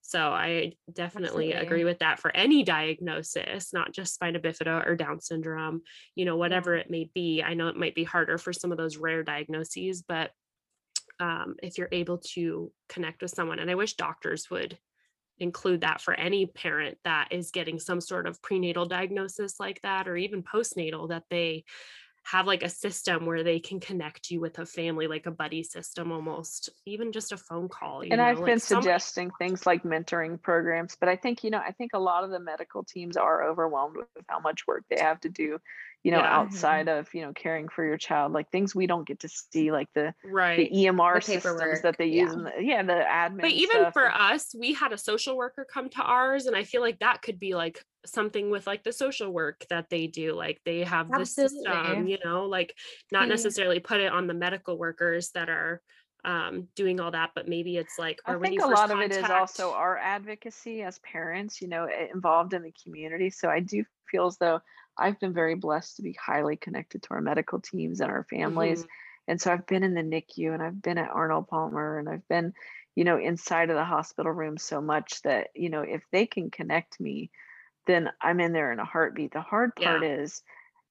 So 0.00 0.20
I 0.20 0.72
definitely 0.92 1.52
Absolutely. 1.52 1.66
agree 1.66 1.84
with 1.84 1.98
that 1.98 2.18
for 2.18 2.34
any 2.34 2.62
diagnosis, 2.62 3.72
not 3.72 3.92
just 3.92 4.14
spina 4.14 4.40
bifida 4.40 4.86
or 4.86 4.96
Down 4.96 5.20
syndrome, 5.20 5.82
you 6.14 6.24
know, 6.24 6.36
whatever 6.36 6.74
it 6.74 6.90
may 6.90 7.10
be. 7.14 7.42
I 7.42 7.54
know 7.54 7.68
it 7.68 7.76
might 7.76 7.94
be 7.94 8.04
harder 8.04 8.38
for 8.38 8.52
some 8.52 8.72
of 8.72 8.78
those 8.78 8.96
rare 8.96 9.22
diagnoses, 9.22 10.02
but 10.02 10.30
um, 11.20 11.56
if 11.62 11.78
you're 11.78 11.88
able 11.92 12.18
to 12.32 12.72
connect 12.88 13.22
with 13.22 13.32
someone, 13.32 13.58
and 13.58 13.70
I 13.70 13.74
wish 13.74 13.94
doctors 13.94 14.48
would 14.50 14.78
include 15.40 15.82
that 15.82 16.00
for 16.00 16.14
any 16.14 16.46
parent 16.46 16.98
that 17.04 17.28
is 17.30 17.50
getting 17.50 17.78
some 17.78 18.00
sort 18.00 18.26
of 18.26 18.40
prenatal 18.42 18.86
diagnosis 18.86 19.60
like 19.60 19.80
that, 19.82 20.08
or 20.08 20.16
even 20.16 20.42
postnatal, 20.42 21.08
that 21.08 21.24
they 21.30 21.64
have 22.24 22.46
like 22.46 22.62
a 22.62 22.68
system 22.68 23.24
where 23.24 23.42
they 23.42 23.58
can 23.58 23.80
connect 23.80 24.30
you 24.30 24.38
with 24.38 24.58
a 24.58 24.66
family, 24.66 25.06
like 25.06 25.24
a 25.24 25.30
buddy 25.30 25.62
system 25.62 26.12
almost, 26.12 26.68
even 26.84 27.10
just 27.10 27.32
a 27.32 27.38
phone 27.38 27.68
call. 27.68 28.04
You 28.04 28.10
and 28.10 28.18
know, 28.18 28.24
I've 28.24 28.38
like 28.38 28.46
been 28.46 28.60
suggesting 28.60 29.30
things 29.38 29.64
like 29.64 29.82
mentoring 29.82 30.40
programs, 30.42 30.94
but 31.00 31.08
I 31.08 31.16
think, 31.16 31.42
you 31.42 31.48
know, 31.48 31.58
I 31.58 31.72
think 31.72 31.92
a 31.94 31.98
lot 31.98 32.24
of 32.24 32.30
the 32.30 32.40
medical 32.40 32.84
teams 32.84 33.16
are 33.16 33.48
overwhelmed 33.48 33.96
with 33.96 34.08
how 34.28 34.40
much 34.40 34.66
work 34.66 34.84
they 34.90 35.00
have 35.00 35.20
to 35.20 35.30
do, 35.30 35.58
you 36.04 36.12
know, 36.12 36.18
Yeah. 36.18 36.38
Outside 36.38 36.88
of, 36.88 37.08
you 37.12 37.22
know, 37.22 37.32
caring 37.32 37.68
for 37.68 37.84
your 37.84 37.96
child, 37.98 38.32
like 38.32 38.50
things 38.50 38.74
we 38.74 38.86
don't 38.86 39.06
get 39.06 39.20
to 39.20 39.28
see, 39.28 39.72
like 39.72 39.88
the, 39.94 40.14
right. 40.24 40.56
the 40.70 40.70
EMR 40.84 41.16
The 41.16 41.20
systems 41.40 41.82
that 41.82 41.96
they 41.98 42.06
use, 42.06 42.32
yeah. 42.36 42.42
the, 42.56 42.64
yeah, 42.64 42.82
the 42.84 42.92
admin. 42.92 43.40
but 43.40 43.50
even 43.50 43.80
stuff 43.80 43.92
for 43.92 44.10
us 44.10 44.54
we 44.58 44.72
had 44.72 44.92
a 44.92 44.98
social 44.98 45.36
worker 45.36 45.66
come 45.70 45.88
to 45.90 46.02
ours 46.02 46.46
and 46.46 46.54
i 46.56 46.62
feel 46.64 46.80
like 46.80 46.98
that 47.00 47.20
could 47.22 47.38
be 47.40 47.54
like 47.54 47.84
something 48.06 48.50
with 48.50 48.66
like 48.66 48.84
the 48.84 48.92
social 48.92 49.30
work 49.32 49.64
that 49.70 49.86
they 49.90 50.06
do 50.06 50.32
like 50.34 50.60
they 50.64 50.82
have 50.84 51.10
this 51.10 51.34
system 51.34 52.06
you 52.06 52.18
know 52.24 52.44
like 52.46 52.74
not 53.12 53.22
Yeah. 53.22 53.34
necessarily 53.34 53.80
put 53.80 54.00
it 54.00 54.12
on 54.12 54.26
the 54.26 54.34
medical 54.34 54.78
workers 54.78 55.30
that 55.32 55.48
are 55.48 55.82
um 56.24 56.68
doing 56.74 56.98
all 57.00 57.10
that 57.12 57.30
but 57.34 57.48
maybe 57.48 57.76
it's 57.76 57.98
like 57.98 58.18
I 58.24 58.36
think 58.38 58.60
a 58.62 58.66
lot 58.66 58.90
of 58.90 58.98
it 59.00 59.12
is 59.12 59.24
also 59.28 59.72
our 59.72 59.96
advocacy 59.98 60.82
as 60.82 60.98
parents, 61.00 61.60
you 61.62 61.68
know, 61.68 61.88
involved 62.12 62.54
in 62.54 62.62
the 62.62 62.72
community. 62.82 63.30
So 63.30 63.48
I 63.48 63.60
do 63.60 63.84
feel 64.10 64.26
as 64.26 64.36
though 64.38 64.60
I've 64.98 65.18
been 65.20 65.32
very 65.34 65.54
blessed 65.54 65.96
to 65.96 66.02
be 66.02 66.12
highly 66.14 66.56
connected 66.56 67.02
to 67.04 67.10
our 67.10 67.20
medical 67.20 67.60
teams 67.60 68.00
and 68.00 68.10
our 68.10 68.24
families. 68.24 68.84
Mhm. 68.84 68.88
And 69.28 69.40
so 69.40 69.52
I've 69.52 69.66
been 69.66 69.84
in 69.84 69.94
the 69.94 70.02
NICU 70.02 70.52
and 70.52 70.62
I've 70.62 70.80
been 70.82 70.98
at 70.98 71.10
Arnold 71.10 71.48
Palmer 71.48 71.98
and 71.98 72.08
I've 72.08 72.26
been, 72.28 72.54
you 72.94 73.04
know, 73.04 73.18
inside 73.18 73.70
of 73.70 73.76
the 73.76 73.84
hospital 73.84 74.32
room 74.32 74.56
so 74.58 74.80
much 74.80 75.22
that, 75.22 75.50
you 75.54 75.68
know, 75.70 75.82
if 75.82 76.02
they 76.12 76.26
can 76.26 76.50
connect 76.50 76.98
me, 77.00 77.30
then 77.86 78.10
I'm 78.20 78.40
in 78.40 78.52
there 78.52 78.72
in 78.72 78.78
a 78.80 78.84
heartbeat. 78.84 79.32
The 79.32 79.40
hard 79.40 79.76
part 79.76 80.04
is, 80.04 80.42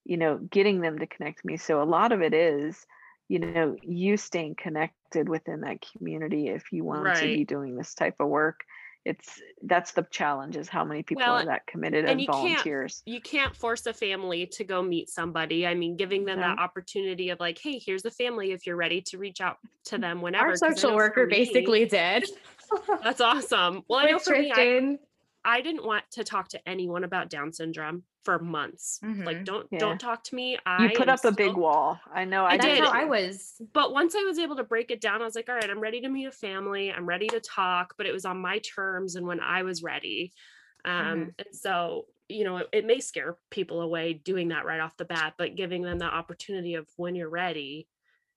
you 0.06 0.18
know, 0.18 0.38
getting 0.40 0.82
them 0.82 1.00
to 1.00 1.08
connect 1.08 1.46
me. 1.46 1.58
So 1.58 1.82
a 1.82 1.86
lot 1.86 2.12
of 2.12 2.22
it 2.22 2.34
is, 2.34 2.86
you 3.28 3.40
know, 3.40 3.78
you 3.84 4.18
staying 4.18 4.56
connected 4.56 5.30
within 5.30 5.62
that 5.62 5.82
community 5.82 6.48
if 6.48 6.72
you 6.72 6.84
want 6.84 7.16
to 7.18 7.30
be 7.30 7.46
doing 7.46 7.76
this 7.76 7.94
type 7.96 8.16
of 8.20 8.30
work. 8.30 8.62
It's 9.08 9.42
that's 9.64 9.94
the 9.94 10.04
challenge 10.12 10.58
is 10.58 10.68
how 10.68 10.84
many 10.84 11.02
people 11.02 11.24
Well, 11.26 11.36
are 11.36 11.46
that 11.46 11.66
committed 11.66 12.02
and 12.02 12.12
and 12.12 12.22
you 12.22 12.28
can't- 12.28 12.42
volunteers. 12.42 13.04
you 13.06 13.22
can't 13.22 13.56
force 13.56 13.86
a 13.86 13.94
family 13.94 14.46
to 14.48 14.64
go 14.66 14.82
meet 14.82 15.10
somebody. 15.10 15.66
I 15.66 15.74
mean, 15.76 15.96
giving 15.96 16.26
them 16.26 16.40
that 16.40 16.60
opportunity 16.60 17.30
of 17.30 17.40
like, 17.40 17.58
hey, 17.58 17.80
here's 17.80 18.04
a 18.04 18.12
family 18.12 18.52
if 18.52 18.68
you're 18.68 18.76
ready 18.76 19.02
to 19.02 19.18
reach 19.18 19.40
out 19.40 19.60
to 19.86 19.98
mm. 19.98 20.02
them 20.02 20.22
whenever. 20.22 20.48
Our 20.48 20.52
'cause 20.52 20.62
I 20.62 20.74
social 20.74 20.96
worker 20.96 21.26
me- 21.26 21.38
basically 21.38 21.86
did. 21.86 22.26
That's 23.04 23.22
awesome. 23.22 23.84
Well, 23.88 24.00
I 24.00 24.06
know 24.06 24.16
With 24.16 24.24
for 24.24 24.38
me, 24.38 24.98
I, 25.48 25.62
didn't 25.62 25.86
want 25.86 26.04
to 26.12 26.24
talk 26.24 26.50
to 26.50 26.70
anyone 26.70 27.04
about 27.04 27.30
Down 27.30 27.52
syndrome 27.54 28.04
for 28.24 28.38
months. 28.40 29.00
Like, 29.02 29.38
Mhm. 29.38 29.46
don't 29.46 29.68
Yeah. 29.72 29.80
don't 29.80 30.00
talk 30.00 30.24
to 30.26 30.36
me. 30.36 30.58
I 30.66 30.84
You 30.84 30.90
put 30.90 31.08
am 31.08 31.14
up 31.16 31.26
a 31.26 31.32
big 31.32 31.56
wall. 31.56 32.00
I 32.14 32.26
know. 32.26 32.44
I 32.46 32.54
I, 32.54 32.58
did. 32.58 32.80
how. 32.80 32.92
I 32.92 33.06
was. 33.06 33.62
But 33.74 33.94
once 33.94 34.16
I 34.16 34.24
was 34.24 34.38
able 34.40 34.58
to 34.58 34.64
break 34.64 34.92
it 34.92 35.00
down, 35.02 35.22
I 35.22 35.26
was 35.26 35.36
like, 35.36 35.48
all 35.50 35.56
right, 35.56 35.70
I'm 35.70 35.80
ready 35.80 36.02
to 36.02 36.10
meet 36.10 36.26
a 36.26 36.32
family. 36.32 36.92
I'm 36.92 37.06
ready 37.06 37.28
to 37.30 37.40
talk, 37.40 37.96
but 37.98 38.06
it 38.06 38.12
was 38.12 38.26
on 38.26 38.38
my 38.40 38.60
terms 38.60 39.16
and 39.16 39.26
when 39.26 39.40
I 39.40 39.64
was 39.64 39.82
ready. 39.82 40.34
Um, 40.86 41.32
And 41.40 41.48
so, 41.54 42.08
you 42.30 42.44
know, 42.44 42.58
it, 42.58 42.70
it 42.74 42.86
may 42.86 43.00
scare 43.00 43.38
people 43.50 43.82
away 43.82 44.14
doing 44.14 44.50
that 44.50 44.66
right 44.66 44.80
off 44.82 44.98
the 44.98 45.06
bat, 45.06 45.36
but 45.38 45.56
giving 45.56 45.82
them 45.82 45.98
the 46.00 46.06
opportunity 46.06 46.76
of 46.76 46.88
when 46.98 47.16
you're 47.16 47.30
ready, 47.30 47.88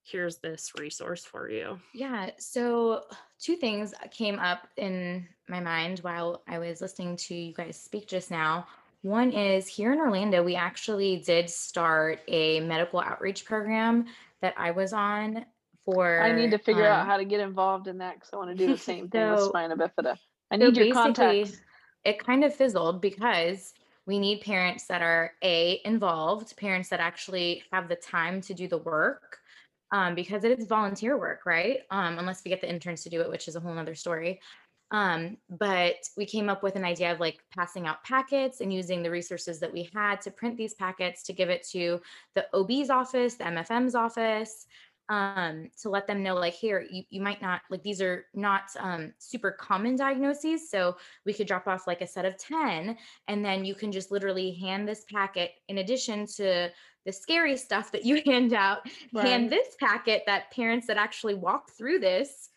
here's 0.02 0.38
this 0.38 0.72
resource 0.78 1.24
for 1.24 1.48
you. 1.50 1.78
Yeah. 1.94 2.30
So, 2.38 3.04
two 3.38 3.56
things 3.56 3.94
came 4.10 4.38
up 4.38 4.68
in 4.76 5.26
my 5.48 5.60
mind 5.60 6.00
while 6.00 6.42
I 6.48 6.58
was 6.58 6.80
listening 6.80 7.16
to 7.16 7.34
you 7.34 7.54
guys 7.54 7.80
speak 7.80 8.08
just 8.08 8.30
now. 8.30 8.66
One 9.02 9.32
is 9.32 9.66
here 9.66 9.92
in 9.92 9.98
Orlando, 9.98 10.42
we 10.42 10.56
actually 10.56 11.22
did 11.24 11.48
start 11.48 12.20
a 12.28 12.60
medical 12.60 13.00
outreach 13.00 13.46
program 13.46 14.06
that 14.42 14.54
I 14.58 14.72
was 14.72 14.92
on 14.92 15.46
for. 15.84 16.20
I 16.20 16.32
need 16.32 16.50
to 16.50 16.58
figure 16.58 16.86
out 16.86 17.00
um, 17.00 17.06
how 17.06 17.16
to 17.16 17.24
get 17.24 17.40
involved 17.40 17.88
in 17.88 17.98
that 17.98 18.14
because 18.16 18.30
I 18.32 18.36
want 18.36 18.50
to 18.50 18.54
do 18.56 18.72
the 18.72 18.78
same 18.90 19.08
thing 19.08 19.30
with 19.30 19.40
So- 19.40 19.48
spina 19.48 19.76
bifida. 19.76 20.16
I 20.50 20.58
so 20.58 20.66
need 20.66 20.76
your 20.76 20.86
basically, 20.86 20.92
contacts. 20.92 21.60
It 22.04 22.24
kind 22.24 22.44
of 22.44 22.54
fizzled 22.54 23.00
because 23.00 23.72
we 24.06 24.18
need 24.18 24.40
parents 24.40 24.86
that 24.86 25.00
are 25.02 25.32
a 25.42 25.80
involved, 25.84 26.56
parents 26.56 26.88
that 26.88 26.98
actually 27.00 27.62
have 27.72 27.88
the 27.88 27.96
time 27.96 28.40
to 28.42 28.54
do 28.54 28.66
the 28.66 28.78
work, 28.78 29.38
um, 29.92 30.14
because 30.14 30.44
it 30.44 30.58
is 30.58 30.66
volunteer 30.66 31.18
work, 31.18 31.46
right? 31.46 31.80
Um, 31.90 32.18
unless 32.18 32.42
we 32.44 32.50
get 32.50 32.60
the 32.60 32.70
interns 32.70 33.02
to 33.02 33.10
do 33.10 33.20
it, 33.20 33.30
which 33.30 33.48
is 33.48 33.56
a 33.56 33.60
whole 33.60 33.76
other 33.76 33.94
story. 33.94 34.40
Um, 34.92 35.36
but 35.48 35.96
we 36.16 36.26
came 36.26 36.48
up 36.48 36.62
with 36.64 36.74
an 36.74 36.84
idea 36.84 37.12
of 37.12 37.20
like 37.20 37.38
passing 37.54 37.86
out 37.86 38.02
packets 38.02 38.60
and 38.60 38.72
using 38.74 39.02
the 39.02 39.10
resources 39.10 39.60
that 39.60 39.72
we 39.72 39.88
had 39.94 40.20
to 40.22 40.32
print 40.32 40.56
these 40.56 40.74
packets 40.74 41.22
to 41.24 41.32
give 41.32 41.48
it 41.48 41.66
to 41.70 42.00
the 42.34 42.46
OB's 42.52 42.90
office, 42.90 43.34
the 43.34 43.44
MFM's 43.44 43.94
office, 43.94 44.66
um, 45.10 45.68
to 45.82 45.90
let 45.90 46.06
them 46.06 46.22
know 46.22 46.36
like 46.36 46.54
here 46.54 46.86
you, 46.88 47.02
you 47.10 47.20
might 47.20 47.42
not 47.42 47.62
like 47.68 47.82
these 47.82 48.00
are 48.00 48.26
not 48.32 48.62
um, 48.78 49.12
super 49.18 49.50
common 49.50 49.96
diagnoses 49.96 50.70
so 50.70 50.96
we 51.26 51.34
could 51.34 51.48
drop 51.48 51.66
off 51.66 51.88
like 51.88 52.00
a 52.00 52.06
set 52.06 52.24
of 52.24 52.38
10 52.38 52.96
and 53.26 53.44
then 53.44 53.64
you 53.64 53.74
can 53.74 53.90
just 53.90 54.12
literally 54.12 54.52
hand 54.52 54.86
this 54.86 55.04
packet 55.12 55.50
in 55.68 55.78
addition 55.78 56.26
to 56.26 56.70
the 57.06 57.12
scary 57.12 57.56
stuff 57.56 57.90
that 57.92 58.04
you 58.04 58.22
hand 58.26 58.52
out 58.52 58.80
Right. 59.12 59.26
hand 59.26 59.50
this 59.50 59.76
packet 59.78 60.22
that 60.26 60.50
parents 60.52 60.86
that 60.86 60.96
actually 60.96 61.34
walk 61.34 61.70
through 61.70 61.98
this 62.00 62.50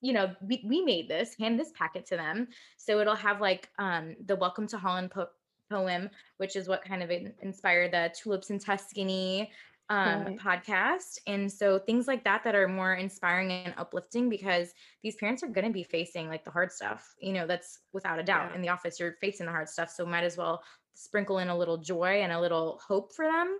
you 0.00 0.12
know 0.12 0.34
we, 0.42 0.62
we 0.66 0.82
made 0.82 1.08
this 1.08 1.34
hand 1.38 1.58
this 1.58 1.72
packet 1.72 2.04
to 2.06 2.16
them 2.16 2.48
so 2.76 3.00
it'll 3.00 3.14
have 3.14 3.40
like 3.40 3.68
um 3.78 4.14
the 4.26 4.36
welcome 4.36 4.66
to 4.68 4.76
holland 4.78 5.10
po- 5.10 5.28
poem 5.70 6.10
which 6.36 6.56
is 6.56 6.68
what 6.68 6.84
kind 6.84 7.02
of 7.02 7.10
inspired 7.42 7.92
the 7.92 8.12
tulips 8.20 8.50
in 8.50 8.58
tuscany 8.58 9.50
um, 9.90 10.24
Right. 10.24 10.38
podcast 10.38 11.18
and 11.26 11.50
so 11.52 11.78
things 11.78 12.06
like 12.08 12.24
that 12.24 12.42
that 12.44 12.54
are 12.54 12.66
more 12.68 12.94
inspiring 12.94 13.50
and 13.52 13.74
uplifting 13.76 14.30
because 14.30 14.72
these 15.02 15.14
parents 15.16 15.42
are 15.42 15.48
going 15.48 15.66
to 15.66 15.72
be 15.72 15.82
facing 15.84 16.26
like 16.26 16.42
the 16.42 16.50
hard 16.50 16.72
stuff 16.72 17.14
you 17.20 17.34
know 17.34 17.46
that's 17.46 17.80
without 17.92 18.18
a 18.18 18.22
doubt 18.22 18.48
Yeah. 18.50 18.56
in 18.56 18.62
the 18.62 18.70
office 18.70 18.98
you're 18.98 19.16
facing 19.20 19.44
the 19.44 19.52
hard 19.52 19.68
stuff 19.68 19.90
so 19.90 20.06
might 20.06 20.24
as 20.24 20.38
well 20.38 20.62
sprinkle 20.94 21.38
in 21.38 21.48
a 21.48 21.56
little 21.56 21.78
joy 21.78 22.22
and 22.22 22.32
a 22.32 22.40
little 22.40 22.80
hope 22.86 23.14
for 23.14 23.24
them 23.24 23.58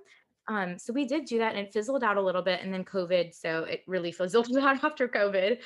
um, 0.48 0.78
so 0.78 0.92
we 0.92 1.06
did 1.06 1.24
do 1.24 1.38
that 1.38 1.54
and 1.54 1.66
it 1.66 1.72
fizzled 1.72 2.04
out 2.04 2.16
a 2.16 2.22
little 2.22 2.42
bit 2.42 2.60
and 2.62 2.72
then 2.72 2.84
COVID. 2.84 3.34
So 3.34 3.64
it 3.64 3.82
really 3.86 4.12
fizzled 4.12 4.56
out 4.56 4.84
after 4.84 5.08
COVID. 5.08 5.58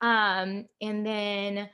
Um, 0.00 0.66
and 0.80 1.06
then 1.06 1.68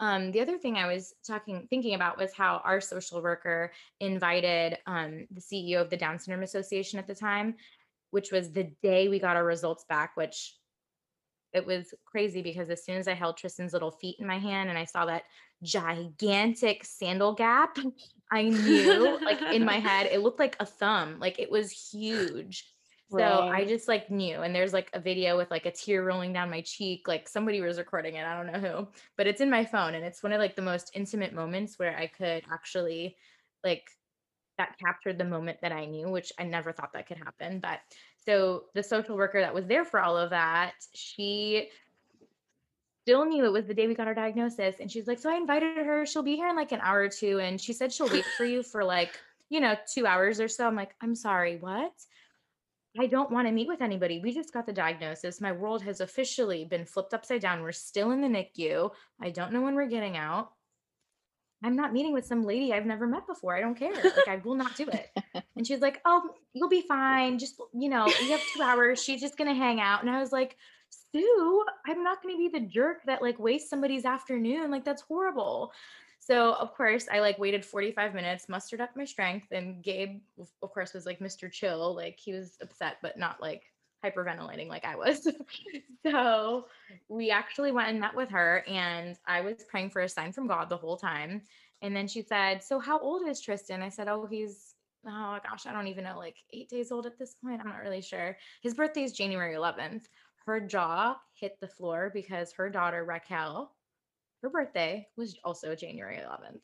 um, 0.00 0.30
the 0.32 0.40
other 0.40 0.58
thing 0.58 0.76
I 0.76 0.86
was 0.86 1.14
talking, 1.26 1.66
thinking 1.70 1.94
about 1.94 2.18
was 2.18 2.32
how 2.32 2.60
our 2.64 2.80
social 2.80 3.22
worker 3.22 3.72
invited 4.00 4.78
um, 4.86 5.26
the 5.30 5.40
CEO 5.40 5.80
of 5.80 5.90
the 5.90 5.96
Down 5.96 6.18
Syndrome 6.18 6.44
Association 6.44 6.98
at 6.98 7.06
the 7.06 7.14
time, 7.14 7.54
which 8.10 8.30
was 8.30 8.52
the 8.52 8.70
day 8.82 9.08
we 9.08 9.18
got 9.18 9.36
our 9.36 9.44
results 9.44 9.84
back, 9.88 10.16
which 10.16 10.56
it 11.52 11.66
was 11.66 11.94
crazy 12.04 12.42
because 12.42 12.70
as 12.70 12.84
soon 12.84 12.96
as 12.96 13.08
I 13.08 13.14
held 13.14 13.36
Tristan's 13.36 13.72
little 13.72 13.90
feet 13.90 14.16
in 14.18 14.26
my 14.26 14.38
hand 14.38 14.68
and 14.68 14.78
I 14.78 14.84
saw 14.84 15.06
that 15.06 15.24
gigantic 15.62 16.84
sandal 16.84 17.34
gap, 17.34 17.78
I 18.32 18.42
knew 18.42 19.18
like 19.24 19.40
in 19.54 19.64
my 19.64 19.78
head, 19.78 20.08
it 20.10 20.20
looked 20.20 20.38
like 20.38 20.56
a 20.60 20.66
thumb, 20.66 21.18
like 21.18 21.38
it 21.38 21.50
was 21.50 21.70
huge. 21.70 22.64
So 23.10 23.48
I 23.48 23.64
just 23.64 23.88
like 23.88 24.10
knew. 24.10 24.42
And 24.42 24.54
there's 24.54 24.74
like 24.74 24.90
a 24.92 25.00
video 25.00 25.38
with 25.38 25.50
like 25.50 25.64
a 25.64 25.70
tear 25.70 26.04
rolling 26.04 26.34
down 26.34 26.50
my 26.50 26.60
cheek. 26.60 27.08
Like 27.08 27.26
somebody 27.26 27.60
was 27.62 27.78
recording 27.78 28.16
it. 28.16 28.26
I 28.26 28.36
don't 28.36 28.52
know 28.52 28.68
who, 28.68 28.88
but 29.16 29.26
it's 29.26 29.40
in 29.40 29.50
my 29.50 29.64
phone. 29.64 29.94
And 29.94 30.04
it's 30.04 30.22
one 30.22 30.32
of 30.32 30.40
like 30.40 30.56
the 30.56 30.62
most 30.62 30.90
intimate 30.92 31.32
moments 31.32 31.78
where 31.78 31.96
I 31.96 32.06
could 32.06 32.42
actually 32.52 33.16
like 33.64 33.88
that 34.58 34.76
captured 34.78 35.16
the 35.16 35.24
moment 35.24 35.58
that 35.62 35.72
I 35.72 35.86
knew, 35.86 36.10
which 36.10 36.32
I 36.38 36.44
never 36.44 36.72
thought 36.72 36.92
that 36.92 37.06
could 37.06 37.16
happen. 37.16 37.60
But 37.60 37.80
so 38.28 38.64
the 38.74 38.82
social 38.82 39.16
worker 39.16 39.40
that 39.40 39.54
was 39.54 39.66
there 39.66 39.86
for 39.86 40.00
all 40.00 40.16
of 40.18 40.30
that, 40.30 40.72
she 40.92 41.70
still 43.02 43.24
knew 43.24 43.46
it 43.46 43.52
was 43.52 43.64
the 43.64 43.72
day 43.72 43.86
we 43.86 43.94
got 43.94 44.06
our 44.06 44.14
diagnosis. 44.14 44.76
And 44.80 44.92
she's 44.92 45.06
like, 45.06 45.18
So 45.18 45.30
I 45.30 45.36
invited 45.36 45.78
her. 45.78 46.04
She'll 46.04 46.22
be 46.22 46.36
here 46.36 46.48
in 46.48 46.56
like 46.56 46.72
an 46.72 46.80
hour 46.82 47.00
or 47.00 47.08
two. 47.08 47.40
And 47.40 47.58
she 47.58 47.72
said 47.72 47.90
she'll 47.90 48.10
wait 48.10 48.26
for 48.36 48.44
you 48.44 48.62
for 48.62 48.84
like, 48.84 49.18
you 49.48 49.60
know, 49.60 49.74
two 49.90 50.06
hours 50.06 50.40
or 50.40 50.48
so. 50.48 50.66
I'm 50.66 50.76
like, 50.76 50.94
I'm 51.00 51.14
sorry, 51.14 51.56
what? 51.56 51.94
I 52.98 53.06
don't 53.06 53.30
want 53.30 53.46
to 53.46 53.52
meet 53.52 53.68
with 53.68 53.80
anybody. 53.80 54.20
We 54.20 54.34
just 54.34 54.52
got 54.52 54.66
the 54.66 54.74
diagnosis. 54.74 55.40
My 55.40 55.52
world 55.52 55.80
has 55.82 56.00
officially 56.02 56.66
been 56.66 56.84
flipped 56.84 57.14
upside 57.14 57.40
down. 57.40 57.62
We're 57.62 57.72
still 57.72 58.10
in 58.10 58.20
the 58.20 58.28
NICU. 58.28 58.90
I 59.22 59.30
don't 59.30 59.54
know 59.54 59.62
when 59.62 59.74
we're 59.74 59.86
getting 59.86 60.18
out. 60.18 60.52
I'm 61.62 61.74
not 61.74 61.92
meeting 61.92 62.12
with 62.12 62.24
some 62.24 62.44
lady 62.44 62.72
I've 62.72 62.86
never 62.86 63.06
met 63.06 63.26
before. 63.26 63.56
I 63.56 63.60
don't 63.60 63.74
care. 63.74 63.92
Like, 63.92 64.28
I 64.28 64.36
will 64.44 64.54
not 64.54 64.76
do 64.76 64.88
it. 64.88 65.10
And 65.56 65.66
she's 65.66 65.80
like, 65.80 66.00
Oh, 66.04 66.22
you'll 66.52 66.68
be 66.68 66.82
fine. 66.82 67.36
Just, 67.36 67.56
you 67.74 67.88
know, 67.88 68.06
you 68.06 68.30
have 68.30 68.40
two 68.54 68.62
hours. 68.62 69.02
She's 69.02 69.20
just 69.20 69.36
going 69.36 69.50
to 69.50 69.56
hang 69.56 69.80
out. 69.80 70.02
And 70.02 70.10
I 70.10 70.20
was 70.20 70.30
like, 70.30 70.56
Sue, 71.12 71.64
I'm 71.84 72.04
not 72.04 72.22
going 72.22 72.34
to 72.34 72.38
be 72.38 72.48
the 72.48 72.64
jerk 72.64 72.98
that 73.06 73.20
like 73.20 73.40
wastes 73.40 73.68
somebody's 73.68 74.04
afternoon. 74.04 74.70
Like, 74.70 74.84
that's 74.84 75.02
horrible. 75.02 75.72
So, 76.20 76.54
of 76.54 76.74
course, 76.74 77.06
I 77.12 77.18
like 77.18 77.40
waited 77.40 77.64
45 77.64 78.14
minutes, 78.14 78.48
mustered 78.48 78.80
up 78.80 78.90
my 78.94 79.04
strength. 79.04 79.48
And 79.50 79.82
Gabe, 79.82 80.20
of 80.38 80.48
of 80.62 80.72
course, 80.72 80.94
was 80.94 81.06
like 81.06 81.18
Mr. 81.18 81.50
Chill. 81.50 81.92
Like, 81.92 82.20
he 82.20 82.32
was 82.32 82.56
upset, 82.62 82.98
but 83.02 83.18
not 83.18 83.40
like 83.40 83.64
hyperventilating 84.04 84.68
like 84.68 84.84
I 84.84 84.96
was. 84.96 85.28
so, 86.06 86.66
we 87.08 87.30
actually 87.30 87.72
went 87.72 87.88
and 87.88 88.00
met 88.00 88.14
with 88.14 88.30
her. 88.30 88.64
And 88.66 89.16
I 89.26 89.40
was 89.40 89.64
praying 89.68 89.90
for 89.90 90.02
a 90.02 90.08
sign 90.08 90.32
from 90.32 90.46
God 90.46 90.68
the 90.68 90.76
whole 90.76 90.96
time. 90.96 91.42
And 91.82 91.94
then 91.94 92.08
she 92.08 92.22
said, 92.22 92.62
So, 92.62 92.78
how 92.78 92.98
old 92.98 93.28
is 93.28 93.40
Tristan? 93.40 93.82
I 93.82 93.88
said, 93.88 94.08
Oh, 94.08 94.26
he's, 94.26 94.74
oh 95.06 95.38
gosh, 95.48 95.66
I 95.66 95.72
don't 95.72 95.88
even 95.88 96.04
know, 96.04 96.18
like 96.18 96.36
eight 96.52 96.68
days 96.68 96.90
old 96.90 97.06
at 97.06 97.18
this 97.18 97.34
point. 97.42 97.60
I'm 97.60 97.68
not 97.68 97.82
really 97.82 98.02
sure. 98.02 98.36
His 98.62 98.74
birthday 98.74 99.04
is 99.04 99.12
January 99.12 99.54
11th. 99.54 100.04
Her 100.46 100.60
jaw 100.60 101.16
hit 101.34 101.58
the 101.60 101.68
floor 101.68 102.10
because 102.12 102.52
her 102.52 102.70
daughter, 102.70 103.04
Raquel, 103.04 103.74
her 104.42 104.48
birthday 104.48 105.06
was 105.16 105.36
also 105.44 105.74
January 105.74 106.18
11th. 106.18 106.62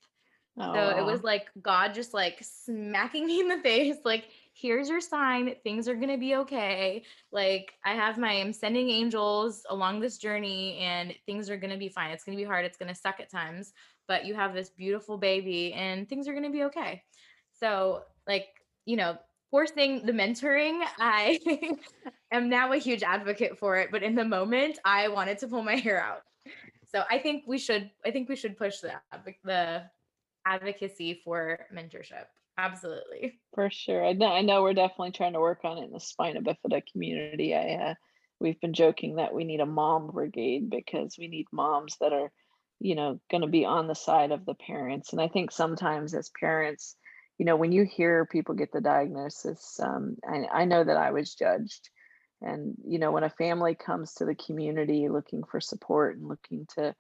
Oh, 0.59 0.73
So 0.73 0.99
it 0.99 1.05
was 1.05 1.23
like 1.23 1.49
God 1.61 1.95
just 1.95 2.15
like 2.15 2.39
smacking 2.43 3.27
me 3.29 3.41
in 3.41 3.49
the 3.49 3.59
face, 3.59 3.97
like, 4.05 4.27
here's 4.53 4.89
your 4.89 5.01
sign. 5.01 5.55
Things 5.65 5.89
are 5.89 5.97
going 5.97 6.11
to 6.11 6.19
be 6.19 6.37
okay. 6.37 7.03
Like, 7.33 7.75
I 7.85 7.95
have 7.95 8.19
my, 8.19 8.33
I'm 8.33 8.53
sending 8.53 8.89
angels 8.89 9.67
along 9.69 10.01
this 10.01 10.17
journey 10.17 10.79
and 10.79 11.13
things 11.27 11.51
are 11.51 11.57
going 11.57 11.73
to 11.73 11.77
be 11.77 11.89
fine. 11.89 12.11
It's 12.13 12.23
going 12.23 12.39
to 12.39 12.43
be 12.43 12.47
hard. 12.47 12.65
It's 12.65 12.79
going 12.79 12.89
to 12.89 12.95
suck 12.95 13.19
at 13.19 13.31
times, 13.31 13.73
but 14.07 14.25
you 14.25 14.35
have 14.35 14.55
this 14.55 14.71
beautiful 14.71 15.19
baby 15.19 15.73
and 15.73 16.09
things 16.09 16.29
are 16.29 16.33
going 16.33 16.45
to 16.45 16.51
be 16.51 16.63
okay. 16.65 17.03
So, 17.53 18.03
like, 18.29 18.47
you 18.85 18.97
know, 18.97 19.19
forcing 19.51 20.07
the 20.07 20.13
mentoring, 20.13 20.83
I 21.01 21.41
am 22.31 22.49
now 22.49 22.73
a 22.73 22.77
huge 22.77 23.03
advocate 23.03 23.59
for 23.59 23.77
it. 23.79 23.91
But 23.91 24.05
in 24.05 24.15
the 24.15 24.25
moment, 24.25 24.79
I 24.85 25.09
wanted 25.09 25.39
to 25.39 25.49
pull 25.49 25.65
my 25.65 25.77
hair 25.77 26.01
out. 26.01 26.23
So 26.87 27.03
I 27.11 27.19
think 27.19 27.43
we 27.49 27.59
should, 27.59 27.91
I 28.07 28.13
think 28.13 28.29
we 28.29 28.37
should 28.37 28.57
push 28.57 28.79
the, 28.79 28.93
the 29.43 29.83
advocacy 30.47 31.21
for 31.25 31.67
mentorship. 31.75 32.27
Absolutely. 32.57 33.41
For 33.55 33.69
sure. 33.71 34.05
I 34.05 34.13
know, 34.13 34.29
I 34.29 34.43
know 34.43 34.63
we're 34.63 34.75
definitely 34.75 35.11
trying 35.11 35.33
to 35.33 35.41
work 35.41 35.61
on 35.65 35.79
it 35.79 35.85
in 35.85 35.91
the 35.91 36.01
spina 36.01 36.41
bifida 36.41 36.83
community. 36.93 37.55
I 37.55 37.75
uh, 37.75 37.95
we've 38.39 38.61
been 38.61 38.75
joking 38.75 39.17
that 39.17 39.35
we 39.35 39.45
need 39.45 39.61
a 39.61 39.67
mom 39.67 40.11
brigade 40.13 40.71
because 40.71 41.17
we 41.19 41.29
need 41.29 41.47
moms 41.53 41.97
that 42.01 42.13
are, 42.13 42.31
you 42.81 42.95
know, 42.95 43.21
going 43.31 43.41
to 43.41 43.49
be 43.49 43.65
on 43.65 43.89
the 43.89 43.95
side 43.95 44.31
of 44.31 44.45
the 44.45 44.55
parents. 44.55 45.13
And 45.13 45.21
I 45.21 45.29
think 45.29 45.51
sometimes 45.51 46.15
as 46.15 46.31
parents, 46.39 46.97
you 47.39 47.47
know, 47.47 47.57
when 47.57 47.73
you 47.73 47.85
hear 47.85 48.27
people 48.27 48.55
get 48.55 48.73
the 48.73 48.81
diagnosis, 48.81 49.81
um, 49.83 50.17
I, 50.29 50.61
I 50.61 50.65
know 50.65 50.85
that 50.85 50.97
I 50.97 51.11
was 51.11 51.35
judged. 51.35 51.89
And 52.41 52.75
you 52.87 52.99
know, 52.99 53.11
when 53.11 53.25
a 53.25 53.31
family 53.31 53.75
comes 53.75 54.15
to 54.15 54.25
the 54.25 54.35
community 54.35 55.09
looking 55.09 55.43
for 55.45 55.61
support 55.61 56.17
and 56.17 56.29
looking 56.29 56.67
to 56.77 56.95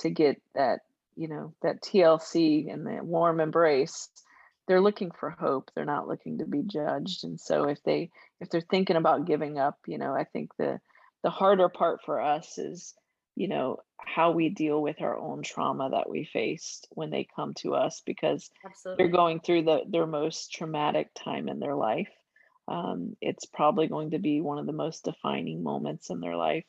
to 0.00 0.10
get 0.10 0.40
that, 0.54 0.80
you 1.18 1.28
know, 1.28 1.54
that 1.62 1.82
TLC 1.82 2.72
and 2.72 2.86
that 2.86 3.04
warm 3.04 3.40
embrace, 3.40 4.08
they're 4.66 4.80
looking 4.80 5.10
for 5.10 5.30
hope. 5.30 5.70
They're 5.74 5.84
not 5.84 6.08
looking 6.08 6.38
to 6.38 6.46
be 6.46 6.62
judged. 6.62 7.24
And 7.24 7.40
so 7.40 7.64
if 7.64 7.82
they 7.82 8.10
if 8.40 8.50
they're 8.50 8.60
thinking 8.60 8.96
about 8.96 9.26
giving 9.26 9.58
up 9.58 9.78
you 9.86 9.98
know 9.98 10.14
i 10.14 10.24
think 10.24 10.50
the 10.58 10.80
the 11.22 11.30
harder 11.30 11.68
part 11.68 12.00
for 12.04 12.20
us 12.20 12.58
is 12.58 12.94
you 13.34 13.48
know 13.48 13.78
how 14.00 14.30
we 14.30 14.48
deal 14.48 14.80
with 14.80 15.00
our 15.00 15.16
own 15.16 15.42
trauma 15.42 15.90
that 15.90 16.08
we 16.08 16.24
faced 16.24 16.88
when 16.90 17.10
they 17.10 17.26
come 17.36 17.54
to 17.54 17.74
us 17.74 18.02
because 18.06 18.50
Absolutely. 18.64 19.04
they're 19.04 19.12
going 19.12 19.40
through 19.40 19.62
the 19.62 19.80
their 19.88 20.06
most 20.06 20.52
traumatic 20.52 21.10
time 21.14 21.48
in 21.48 21.58
their 21.58 21.74
life. 21.74 22.08
Um, 22.66 23.16
it's 23.20 23.46
probably 23.46 23.86
going 23.86 24.10
to 24.10 24.18
be 24.18 24.40
one 24.40 24.58
of 24.58 24.66
the 24.66 24.72
most 24.72 25.04
defining 25.04 25.62
moments 25.62 26.10
in 26.10 26.20
their 26.20 26.36
life 26.36 26.64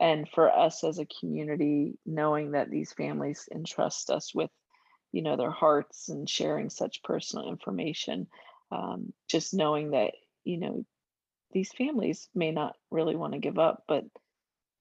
and 0.00 0.28
for 0.28 0.50
us 0.50 0.84
as 0.84 0.98
a 0.98 1.06
community 1.20 1.98
knowing 2.06 2.52
that 2.52 2.70
these 2.70 2.92
families 2.92 3.48
entrust 3.52 4.10
us 4.10 4.34
with 4.34 4.50
you 5.12 5.22
know 5.22 5.36
their 5.36 5.50
hearts 5.50 6.08
and 6.08 6.28
sharing 6.28 6.70
such 6.70 7.02
personal 7.02 7.48
information 7.48 8.26
um, 8.70 9.12
just 9.28 9.54
knowing 9.54 9.92
that 9.92 10.12
you 10.44 10.58
know 10.58 10.84
these 11.52 11.72
families 11.72 12.28
may 12.34 12.50
not 12.52 12.76
really 12.90 13.16
want 13.16 13.32
to 13.32 13.38
give 13.38 13.58
up 13.58 13.84
but 13.88 14.04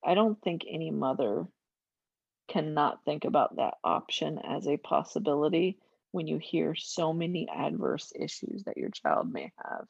i 0.05 0.13
don't 0.13 0.41
think 0.41 0.63
any 0.67 0.91
mother 0.91 1.47
cannot 2.47 3.03
think 3.03 3.25
about 3.25 3.57
that 3.57 3.75
option 3.83 4.39
as 4.39 4.67
a 4.67 4.77
possibility 4.77 5.77
when 6.11 6.27
you 6.27 6.37
hear 6.37 6.73
so 6.75 7.13
many 7.13 7.47
adverse 7.53 8.13
issues 8.17 8.63
that 8.63 8.77
your 8.77 8.89
child 8.89 9.31
may 9.31 9.51
have. 9.63 9.85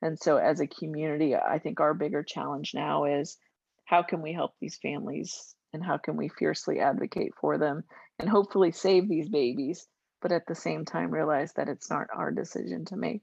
And 0.00 0.18
so 0.18 0.36
as 0.36 0.60
a 0.60 0.66
community 0.66 1.34
i 1.34 1.58
think 1.58 1.80
our 1.80 1.94
bigger 1.94 2.22
challenge 2.22 2.72
now 2.74 3.04
is 3.04 3.38
how 3.86 4.02
can 4.02 4.22
we 4.22 4.32
help 4.32 4.52
these 4.60 4.76
families 4.76 5.54
and 5.72 5.82
how 5.84 5.96
can 5.96 6.16
we 6.16 6.28
fiercely 6.28 6.78
advocate 6.80 7.32
for 7.40 7.58
them 7.58 7.82
and 8.18 8.28
hopefully 8.28 8.72
save 8.72 9.08
these 9.08 9.28
babies 9.28 9.88
but 10.26 10.32
at 10.32 10.46
the 10.46 10.54
same 10.54 10.84
time 10.84 11.10
realize 11.10 11.52
that 11.52 11.68
it's 11.68 11.90
not 11.90 12.08
our 12.12 12.30
decision 12.30 12.84
to 12.86 12.96
make. 12.96 13.22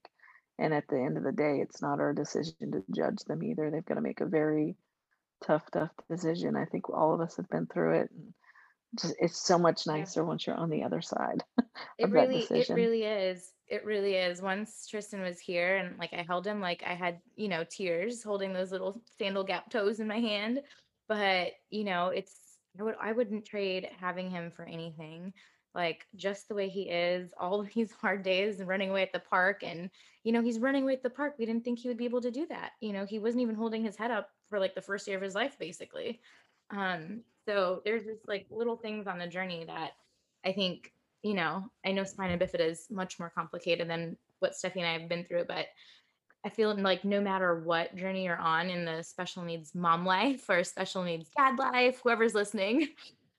And 0.60 0.74
at 0.74 0.88
the 0.88 1.02
end 1.02 1.18
of 1.18 1.24
the 1.24 1.32
day 1.32 1.60
it's 1.62 1.82
not 1.82 2.00
our 2.00 2.14
decision 2.14 2.72
to 2.72 2.84
judge 2.96 3.18
them 3.28 3.44
either. 3.44 3.70
They've 3.70 3.86
got 3.86 3.96
to 3.96 4.02
make 4.02 4.22
a 4.22 4.26
very 4.26 4.76
tough 5.46 5.64
tough 5.72 5.92
decision. 6.10 6.56
I 6.56 6.66
think 6.66 6.90
all 6.90 7.14
of 7.14 7.22
us 7.22 7.38
have 7.38 7.50
been 7.50 7.66
through 7.66 8.02
it 8.02 8.12
and 8.12 8.34
just, 9.00 9.16
it's 9.20 9.38
so 9.40 9.58
much 9.58 9.86
Yeah. 9.86 9.98
nicer 10.00 10.24
once 10.24 10.46
you're 10.48 10.56
on 10.56 10.70
the 10.70 10.84
other 10.84 11.02
side 11.02 11.44
It 11.98 12.12
really, 12.12 12.42
it 12.42 12.70
really 12.70 13.04
is. 13.04 13.54
It 13.68 13.86
really 13.86 14.16
is. 14.16 14.42
Once 14.42 14.88
Tristan 14.88 15.22
was 15.22 15.40
here 15.40 15.78
and 15.78 15.98
like 15.98 16.14
I 16.14 16.22
held 16.24 16.46
him, 16.46 16.60
like 16.62 16.84
I 16.86 16.94
had, 16.94 17.20
you 17.36 17.48
know, 17.48 17.64
tears 17.64 18.24
holding 18.24 18.54
those 18.54 18.72
little 18.72 19.02
sandal 19.18 19.44
gap 19.44 19.70
toes 19.70 20.00
in 20.00 20.08
my 20.08 20.20
hand. 20.20 20.62
But, 21.08 21.54
you 21.70 21.84
know, 21.84 22.08
it's 22.10 22.60
I 22.80 22.84
would 22.84 22.96
I 23.02 23.12
wouldn't 23.14 23.46
trade 23.46 23.90
having 24.00 24.30
him 24.30 24.52
for 24.52 24.66
anything. 24.66 25.34
Like 25.76 26.06
just 26.16 26.48
the 26.48 26.56
way 26.56 26.70
he 26.70 26.84
is, 26.84 27.34
all 27.40 27.60
of 27.62 27.74
these 27.74 27.92
hard 28.02 28.24
days 28.24 28.60
and 28.60 28.70
running 28.70 28.90
away 28.92 29.02
at 29.04 29.14
the 29.14 29.20
park. 29.20 29.64
And, 29.64 29.90
you 30.24 30.32
know, 30.32 30.42
he's 30.42 30.60
running 30.60 30.84
away 30.84 30.94
at 30.94 31.04
the 31.04 31.10
park. 31.10 31.36
We 31.40 31.46
didn't 31.46 31.64
think 31.64 31.80
he 31.80 31.88
would 31.88 31.98
be 31.98 32.06
able 32.06 32.22
to 32.22 32.32
do 32.32 32.46
that. 32.48 32.72
You 32.82 32.94
know, 32.94 33.06
he 33.06 33.20
wasn't 33.20 33.42
even 33.42 33.56
holding 33.56 33.84
his 33.84 33.96
head 33.98 34.12
up 34.12 34.30
for 34.50 34.60
like 34.60 34.76
the 34.76 34.82
first 34.82 35.08
year 35.08 35.18
of 35.18 35.24
his 35.24 35.36
life, 35.36 35.58
basically. 35.60 36.22
Um, 36.70 37.24
so 37.48 37.82
there's 37.86 38.04
just 38.04 38.28
like 38.28 38.46
little 38.50 38.78
things 38.78 39.08
on 39.08 39.20
the 39.20 39.28
journey 39.28 39.66
that 39.66 39.92
I 40.46 40.52
think 40.52 40.92
you 41.24 41.34
know, 41.34 41.70
I 41.86 41.94
know 41.94 42.04
spina 42.04 42.38
bifida 42.38 42.70
is 42.70 42.88
much 42.92 43.18
more 43.18 43.32
complicated 43.34 43.90
than 43.90 44.18
what 44.40 44.52
Steffi 44.52 44.78
and 44.78 44.86
I 44.86 45.00
have 45.00 45.10
been 45.10 45.24
through, 45.24 45.46
but 45.48 45.68
I 46.46 46.50
feel 46.50 46.76
like 46.76 47.06
no 47.06 47.22
matter 47.22 47.62
what 47.62 47.96
journey 47.96 48.26
you're 48.26 48.38
on 48.38 48.70
in 48.70 48.84
the 48.84 49.02
special 49.02 49.44
needs 49.44 49.74
mom 49.74 50.06
life 50.18 50.50
or 50.50 50.64
special 50.64 51.04
needs 51.04 51.30
dad 51.36 51.58
life, 51.58 52.02
whoever's 52.04 52.36
listening, 52.36 52.90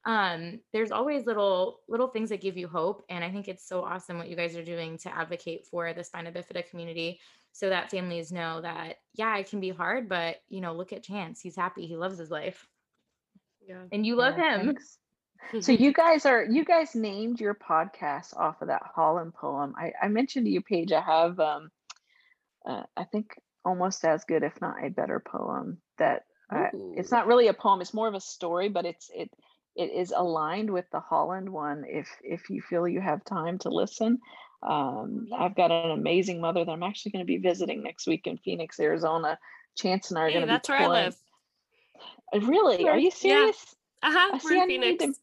um, 0.07 0.61
there's 0.73 0.91
always 0.91 1.27
little 1.27 1.81
little 1.89 2.09
things 2.09 2.31
that 2.31 2.41
give 2.41 2.57
you 2.57 2.69
hope. 2.69 3.05
And 3.11 3.23
I 3.23 3.31
think 3.31 3.49
it's 3.49 3.69
so 3.69 3.85
awesome 3.85 4.19
what 4.19 4.29
you 4.29 4.37
guys 4.37 4.57
are 4.57 4.65
doing 4.65 4.97
to 4.99 5.15
advocate 5.15 5.67
for 5.67 5.93
the 5.93 6.03
spina 6.03 6.33
bifida 6.33 6.69
community 6.69 7.21
so 7.53 7.69
that 7.69 7.91
families 7.91 8.33
know 8.33 8.61
that 8.63 8.97
yeah, 9.15 9.37
it 9.37 9.49
can 9.49 9.61
be 9.61 9.71
hard, 9.71 10.09
but 10.09 10.37
you 10.49 10.63
know, 10.63 10.75
look 10.75 10.93
at 10.93 11.05
Chance. 11.05 11.41
He's 11.41 11.57
happy, 11.57 11.87
he 11.87 11.97
loves 11.97 12.19
his 12.19 12.31
life. 12.31 12.67
Yeah. 13.67 13.85
And 13.93 14.07
you 14.07 14.17
love 14.17 14.37
Yeah, 14.37 14.37
him. 14.37 14.77
So 15.61 15.73
you 15.73 15.93
guys 15.93 16.25
are 16.27 16.45
you 16.45 16.65
guys 16.65 16.95
named 16.95 17.41
your 17.41 17.55
podcast 17.55 18.37
off 18.37 18.61
of 18.63 18.69
that 18.69 18.83
Holland 18.95 19.35
poem. 19.35 19.75
I, 19.79 19.93
I 20.03 20.09
mentioned 20.09 20.47
to 20.47 20.51
you, 20.53 20.61
Paige, 20.63 20.93
I 20.93 21.01
have 21.01 21.39
um 21.41 21.71
uh, 22.69 22.83
I 22.97 23.05
think 23.05 23.31
almost 23.65 24.05
as 24.05 24.25
good, 24.25 24.43
if 24.43 24.61
not 24.61 24.83
a 24.85 24.91
better 24.91 25.21
poem 25.21 25.79
that 25.99 26.23
Uh, 26.55 26.69
it's 26.95 27.11
not 27.11 27.27
really 27.27 27.49
a 27.49 27.55
poem, 27.55 27.81
it's 27.81 27.95
more 27.95 28.09
of 28.09 28.15
a 28.15 28.21
story, 28.21 28.69
but 28.69 28.85
it's 28.87 29.11
it 29.15 29.31
it 29.77 29.91
is 29.91 30.13
aligned 30.17 30.71
with 30.71 30.87
the 30.93 31.01
Holland 31.01 31.49
one 31.49 31.85
if 31.87 32.09
if 32.23 32.51
you 32.51 32.63
feel 32.63 32.87
you 32.89 33.01
have 33.01 33.25
time 33.25 33.59
to 33.61 33.71
listen. 33.71 34.19
Um, 34.63 35.29
I've 35.37 35.57
got 35.57 35.71
an 35.73 35.83
amazing 35.83 36.41
mother 36.41 36.55
that 36.65 36.65
I'm 36.65 36.73
actually 36.83 37.03
going 37.05 37.15
to 37.17 37.21
be 37.27 37.31
visiting 37.39 37.83
next 37.83 38.07
week 38.07 38.27
in 38.27 38.37
Phoenix, 38.39 38.79
Arizona. 38.81 39.39
Chance 39.77 40.11
and 40.11 40.19
I 40.19 40.23
are 40.23 40.31
Hey, 40.31 40.33
going 40.33 40.47
to 40.47 40.49
be 40.55 40.59
that's 40.59 40.69
where 40.69 40.79
I 40.79 40.87
touring. 40.87 40.89
live. 40.89 41.17
Uh, 42.35 42.41
Really? 42.41 42.89
Are 42.89 42.99
you 42.99 43.05
Yeah. 43.07 43.11
serious? 43.11 43.77
Uh-huh. 44.03 44.31
I 44.35 44.39
see. 44.39 44.59
I 44.59 44.63
in 44.63 44.69
need 44.69 44.81
Phoenix. 44.81 45.05
to. 45.05 45.15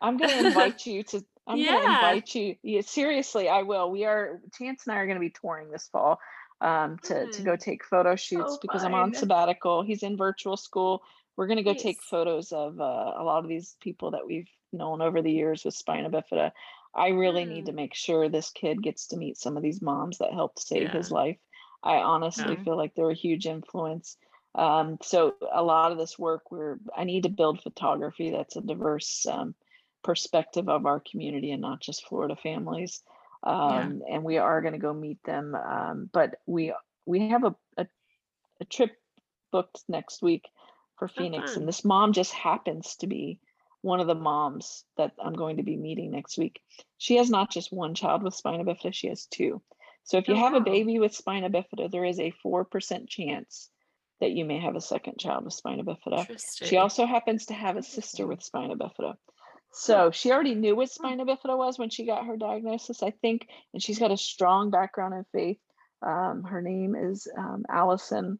I'm 0.00 0.16
going 0.16 0.30
to 0.40 0.46
invite 0.46 0.86
you 0.86 1.02
to. 1.04 1.24
I'm 1.46 1.62
going 1.62 1.80
to 1.80 1.86
invite 1.94 2.34
you. 2.34 2.56
Yeah, 2.62 2.82
seriously, 2.82 3.48
I 3.48 3.62
will. 3.62 3.90
We 3.90 4.04
are. 4.04 4.40
Chance 4.58 4.86
and 4.86 4.94
I 4.94 5.00
are 5.00 5.06
going 5.06 5.16
to 5.16 5.20
be 5.20 5.30
touring 5.30 5.70
this 5.70 5.88
fall 5.88 6.20
um, 6.60 6.98
to 7.04 7.28
to 7.28 7.42
go 7.42 7.56
take 7.56 7.84
photo 7.84 8.16
shoots 8.16 8.54
Oh, 8.56 8.58
because 8.62 8.84
I'm 8.84 8.94
on 8.94 9.14
sabbatical. 9.14 9.82
He's 9.82 10.02
in 10.02 10.16
virtual 10.16 10.56
school. 10.56 11.02
We're 11.36 11.46
going 11.46 11.56
to 11.56 11.62
go 11.62 11.74
take 11.74 12.02
photos 12.02 12.52
of 12.52 12.80
uh, 12.80 13.14
a 13.16 13.24
lot 13.24 13.42
of 13.42 13.48
these 13.48 13.76
people 13.80 14.10
that 14.10 14.26
we've 14.26 14.48
known 14.72 15.00
over 15.00 15.22
the 15.22 15.32
years 15.32 15.64
with 15.64 15.74
spina 15.74 16.10
bifida. 16.10 16.52
I 16.94 17.08
really 17.08 17.44
need 17.44 17.66
to 17.66 17.72
make 17.72 17.94
sure 17.94 18.28
this 18.28 18.50
kid 18.50 18.82
gets 18.82 19.06
to 19.08 19.16
meet 19.16 19.38
some 19.38 19.56
of 19.56 19.62
these 19.62 19.80
moms 19.80 20.18
that 20.18 20.32
helped 20.32 20.60
save 20.60 20.90
his 20.92 21.10
life. 21.10 21.38
I 21.82 21.96
honestly 21.96 22.56
Yeah. 22.56 22.64
feel 22.64 22.76
like 22.76 22.94
they're 22.94 23.10
a 23.10 23.14
huge 23.14 23.46
influence. 23.46 24.18
Um, 24.54 24.98
so 25.02 25.34
a 25.52 25.62
lot 25.62 25.92
of 25.92 25.98
this 25.98 26.18
work 26.18 26.50
where 26.50 26.78
I 26.96 27.04
need 27.04 27.22
to 27.24 27.28
build 27.28 27.62
photography 27.62 28.30
that's 28.30 28.56
a 28.56 28.60
diverse 28.60 29.26
um, 29.26 29.54
perspective 30.02 30.68
of 30.68 30.86
our 30.86 31.00
community 31.00 31.52
and 31.52 31.62
not 31.62 31.80
just 31.80 32.06
Florida 32.06 32.36
families. 32.36 33.02
Um, 33.44 34.02
and 34.10 34.24
we 34.24 34.38
are 34.38 34.60
going 34.60 34.72
to 34.74 34.78
go 34.78 34.92
meet 34.92 35.22
them. 35.24 35.54
Um, 35.54 36.10
but 36.12 36.36
we 36.46 36.74
we 37.06 37.28
have 37.28 37.44
a, 37.44 37.54
a 37.76 37.86
a 38.60 38.64
trip 38.64 38.92
booked 39.52 39.82
next 39.88 40.22
week 40.22 40.48
for 40.98 41.08
Phoenix, 41.08 41.54
fun. 41.54 41.62
and 41.62 41.68
this 41.68 41.84
mom 41.84 42.12
just 42.12 42.32
happens 42.32 42.96
to 42.96 43.06
be 43.06 43.40
one 43.82 44.00
of 44.00 44.06
the 44.06 44.14
moms 44.14 44.84
that 44.96 45.12
I'm 45.22 45.34
going 45.34 45.56
to 45.56 45.62
be 45.62 45.76
meeting 45.76 46.10
next 46.10 46.36
week. 46.38 46.60
She 46.98 47.16
has 47.16 47.30
not 47.30 47.50
just 47.50 47.72
one 47.72 47.94
child 47.94 48.22
with 48.22 48.34
spina 48.34 48.64
bifida; 48.64 48.92
she 48.92 49.08
has 49.08 49.26
two. 49.26 49.62
So 50.04 50.18
if 50.18 50.28
you 50.28 50.34
Oh, 50.34 50.38
have 50.38 50.54
a 50.54 50.60
baby 50.60 50.98
with 50.98 51.14
spina 51.14 51.50
bifida, 51.50 51.90
there 51.90 52.04
is 52.04 52.20
a 52.20 52.30
four 52.42 52.64
percent 52.64 53.08
chance 53.08 53.70
that 54.20 54.32
you 54.32 54.44
may 54.44 54.60
have 54.60 54.76
a 54.76 54.80
second 54.80 55.18
child 55.18 55.44
with 55.44 55.54
spina 55.54 55.82
bifida. 55.82 56.26
She 56.66 56.76
also 56.76 57.06
happens 57.06 57.46
to 57.46 57.54
have 57.54 57.76
a 57.76 57.82
sister 57.82 58.26
with 58.26 58.42
spina 58.42 58.76
bifida. 58.76 59.14
So 59.72 60.10
she 60.10 60.32
already 60.32 60.54
knew 60.54 60.76
what 60.76 60.90
spina 60.90 61.24
bifida 61.24 61.56
was 61.56 61.78
when 61.78 61.90
she 61.90 62.04
got 62.04 62.26
her 62.26 62.36
diagnosis, 62.36 63.02
I 63.02 63.10
think, 63.10 63.48
and 63.72 63.82
she's 63.82 63.98
got 63.98 64.10
a 64.10 64.16
strong 64.16 64.70
background 64.70 65.14
in 65.14 65.24
faith. 65.32 65.58
Um, 66.02 66.44
her 66.44 66.60
name 66.60 66.94
is 66.96 67.28
um, 67.36 67.64
Allison. 67.68 68.38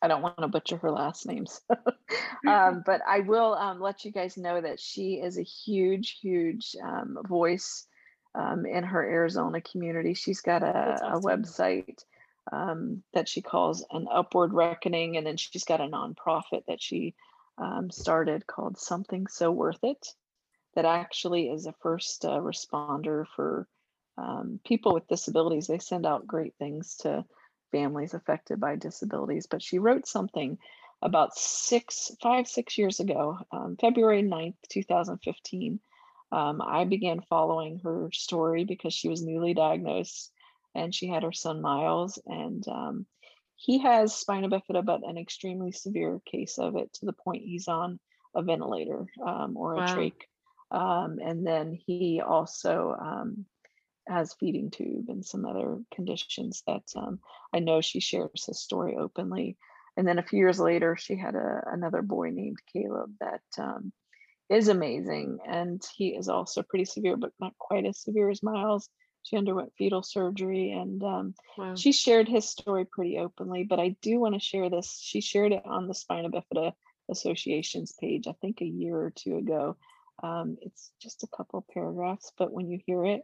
I 0.00 0.08
don't 0.08 0.22
want 0.22 0.38
to 0.38 0.48
butcher 0.48 0.76
her 0.78 0.90
last 0.90 1.26
names, 1.26 1.60
um, 2.46 2.82
but 2.84 3.00
I 3.08 3.20
will 3.20 3.54
um, 3.54 3.80
let 3.80 4.04
you 4.04 4.12
guys 4.12 4.36
know 4.36 4.60
that 4.60 4.78
she 4.78 5.14
is 5.14 5.38
a 5.38 5.42
huge, 5.42 6.18
huge 6.20 6.76
um, 6.82 7.16
voice 7.26 7.86
um, 8.34 8.66
in 8.66 8.84
her 8.84 9.02
Arizona 9.02 9.62
community. 9.62 10.12
She's 10.12 10.42
got 10.42 10.62
a, 10.62 10.98
That's 11.00 11.02
a 11.02 11.20
website 11.20 12.04
um, 12.52 13.02
that 13.12 13.28
she 13.28 13.42
calls 13.42 13.84
an 13.90 14.06
Upward 14.10 14.52
Reckoning, 14.52 15.16
and 15.16 15.26
then 15.26 15.36
she's 15.36 15.64
got 15.64 15.80
a 15.80 15.84
nonprofit 15.84 16.66
that 16.66 16.82
she 16.82 17.14
um, 17.58 17.90
started 17.90 18.46
called 18.46 18.78
Something 18.78 19.26
So 19.26 19.50
Worth 19.50 19.82
It 19.82 20.14
that 20.74 20.84
actually 20.84 21.48
is 21.48 21.66
a 21.66 21.74
first 21.80 22.24
uh, 22.24 22.40
responder 22.40 23.24
for 23.36 23.66
um, 24.18 24.60
people 24.64 24.92
with 24.92 25.08
disabilities. 25.08 25.66
They 25.66 25.78
send 25.78 26.06
out 26.06 26.26
great 26.26 26.54
things 26.58 26.96
to 26.98 27.24
families 27.72 28.14
affected 28.14 28.60
by 28.60 28.76
disabilities. 28.76 29.46
But 29.46 29.62
she 29.62 29.78
wrote 29.78 30.06
something 30.06 30.58
about 31.02 31.36
six, 31.36 32.10
five, 32.22 32.46
six 32.48 32.78
years 32.78 33.00
ago, 33.00 33.38
um, 33.52 33.76
February 33.80 34.22
9th, 34.22 34.54
2015. 34.68 35.80
Um, 36.32 36.62
I 36.62 36.84
began 36.84 37.20
following 37.28 37.80
her 37.80 38.10
story 38.12 38.64
because 38.64 38.94
she 38.94 39.08
was 39.08 39.22
newly 39.22 39.54
diagnosed 39.54 40.32
and 40.74 40.94
she 40.94 41.08
had 41.08 41.22
her 41.22 41.32
son 41.32 41.60
Miles. 41.60 42.18
And 42.26 42.66
um, 42.68 43.06
he 43.56 43.78
has 43.78 44.14
spina 44.14 44.48
bifida, 44.48 44.84
but 44.84 45.06
an 45.08 45.18
extremely 45.18 45.72
severe 45.72 46.20
case 46.26 46.58
of 46.58 46.76
it 46.76 46.92
to 46.94 47.06
the 47.06 47.12
point 47.12 47.42
he's 47.44 47.68
on 47.68 47.98
a 48.34 48.42
ventilator 48.42 49.06
um, 49.24 49.56
or 49.56 49.74
a 49.74 49.76
Wow. 49.78 49.86
trach. 49.86 50.12
Um, 50.70 51.18
and 51.22 51.46
then 51.46 51.78
he 51.86 52.20
also 52.20 52.96
um, 53.00 53.46
has 54.08 54.34
feeding 54.34 54.70
tube 54.70 55.08
and 55.08 55.24
some 55.24 55.46
other 55.46 55.78
conditions 55.94 56.62
that 56.66 56.82
um, 56.96 57.20
I 57.54 57.60
know 57.60 57.80
she 57.80 58.00
shares 58.00 58.44
his 58.46 58.60
story 58.60 58.96
openly. 58.96 59.56
And 59.96 60.08
then 60.08 60.18
a 60.18 60.24
few 60.24 60.40
years 60.40 60.58
later, 60.58 60.96
she 60.96 61.16
had 61.16 61.36
a, 61.36 61.62
another 61.70 62.02
boy 62.02 62.30
named 62.30 62.58
Caleb 62.72 63.12
that 63.20 63.42
um, 63.58 63.92
is 64.50 64.66
amazing. 64.68 65.38
And 65.46 65.80
he 65.96 66.08
is 66.08 66.28
also 66.28 66.62
pretty 66.62 66.84
severe, 66.86 67.16
but 67.16 67.30
not 67.38 67.56
quite 67.58 67.86
as 67.86 68.00
severe 68.00 68.28
as 68.30 68.42
Miles. 68.42 68.88
She 69.24 69.36
underwent 69.36 69.72
fetal 69.76 70.02
surgery 70.02 70.70
and 70.70 71.02
um, 71.02 71.34
Wow. 71.58 71.74
she 71.74 71.92
shared 71.92 72.28
his 72.28 72.48
story 72.48 72.84
pretty 72.84 73.18
openly. 73.18 73.64
But 73.64 73.80
I 73.80 73.96
do 74.00 74.20
want 74.20 74.34
to 74.34 74.40
share 74.40 74.70
this. 74.70 74.98
She 75.02 75.20
shared 75.20 75.52
it 75.52 75.64
on 75.64 75.88
the 75.88 75.94
Spina 75.94 76.30
Bifida 76.30 76.72
Association's 77.10 77.92
page, 77.98 78.26
I 78.28 78.32
think 78.40 78.60
a 78.60 78.66
year 78.66 78.96
or 78.96 79.10
two 79.10 79.36
ago. 79.36 79.76
Um, 80.22 80.56
it's 80.62 80.92
just 81.00 81.24
a 81.24 81.36
couple 81.36 81.58
of 81.58 81.68
paragraphs, 81.68 82.32
but 82.38 82.52
when 82.52 82.68
you 82.68 82.78
hear 82.86 83.04
it, 83.04 83.22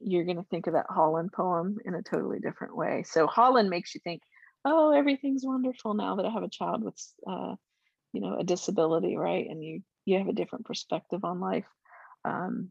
you're 0.00 0.24
going 0.24 0.36
to 0.38 0.46
think 0.50 0.66
of 0.66 0.72
that 0.74 0.86
Holland 0.88 1.32
poem 1.32 1.78
in 1.84 1.94
a 1.94 2.02
totally 2.02 2.38
different 2.38 2.76
way. 2.76 3.04
So 3.06 3.26
Holland 3.26 3.70
makes 3.70 3.94
you 3.94 4.00
think, 4.02 4.22
oh, 4.64 4.90
everything's 4.92 5.44
wonderful 5.44 5.94
now 5.94 6.16
that 6.16 6.26
I 6.26 6.30
have 6.30 6.42
a 6.42 6.48
child 6.48 6.82
with, 6.82 7.00
uh, 7.28 7.54
you 8.12 8.20
know, 8.20 8.36
a 8.38 8.44
disability, 8.44 9.16
right? 9.16 9.46
And 9.48 9.62
you 9.62 9.82
you 10.04 10.18
have 10.18 10.28
a 10.28 10.32
different 10.34 10.66
perspective 10.66 11.24
on 11.24 11.40
life. 11.40 11.66
Um, 12.24 12.70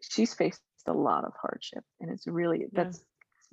she's 0.00 0.34
faced 0.34 0.60
a 0.88 0.92
lot 0.92 1.24
of 1.24 1.32
hardship, 1.40 1.84
and 2.00 2.10
it's 2.10 2.26
really 2.26 2.60
Yeah. 2.60 2.68
that's 2.72 3.04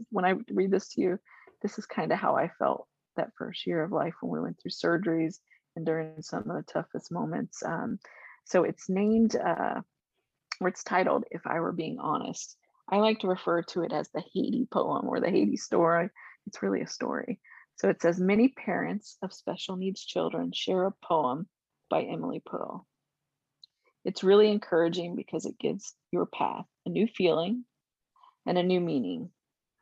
when 0.10 0.26
I 0.26 0.36
read 0.50 0.72
this 0.72 0.90
to 0.94 1.02
you. 1.02 1.20
This 1.62 1.78
is 1.78 1.86
kind 1.86 2.12
of 2.12 2.18
how 2.18 2.36
I 2.36 2.50
felt 2.60 2.88
that 3.16 3.34
first 3.38 3.68
year 3.68 3.84
of 3.84 3.92
life 3.92 4.16
when 4.22 4.32
we 4.32 4.40
went 4.40 4.60
through 4.60 4.72
surgeries 4.72 5.40
and 5.76 5.86
during 5.86 6.22
some 6.22 6.50
of 6.50 6.56
the 6.56 6.64
toughest 6.72 7.12
moments. 7.12 7.64
Um, 7.64 8.00
so 8.46 8.64
it's 8.64 8.90
named, 8.90 9.36
uh, 9.36 9.82
or 10.60 10.68
it's 10.68 10.84
titled, 10.84 11.26
If 11.32 11.46
I 11.46 11.60
Were 11.60 11.72
Being 11.72 12.00
Honest. 12.00 12.58
I 12.90 12.98
like 12.98 13.20
to 13.20 13.28
refer 13.28 13.62
to 13.64 13.84
it 13.84 13.94
as 13.94 14.10
the 14.10 14.24
Haiti 14.34 14.68
poem 14.72 15.08
or 15.08 15.20
the 15.20 15.30
Haiti 15.30 15.58
story. 15.58 16.10
It's 16.48 16.62
really 16.64 16.82
a 16.82 16.88
story. 16.88 17.40
So 17.78 17.90
it 17.90 18.02
says, 18.02 18.20
Many 18.20 18.50
parents 18.50 19.18
of 19.22 19.34
special 19.34 19.76
needs 19.76 20.04
children 20.04 20.52
share 20.52 20.86
a 20.86 20.92
poem 21.04 21.48
by 21.90 22.04
Emily 22.04 22.42
Perl. 22.46 22.86
It's 24.04 24.24
really 24.24 24.52
encouraging 24.52 25.16
because 25.16 25.46
it 25.46 25.60
gives 25.60 25.94
your 26.12 26.26
path 26.26 26.66
a 26.86 26.90
new 26.90 27.08
feeling 27.08 27.66
and 28.46 28.58
a 28.58 28.64
new 28.64 28.80
meaning. 28.80 29.32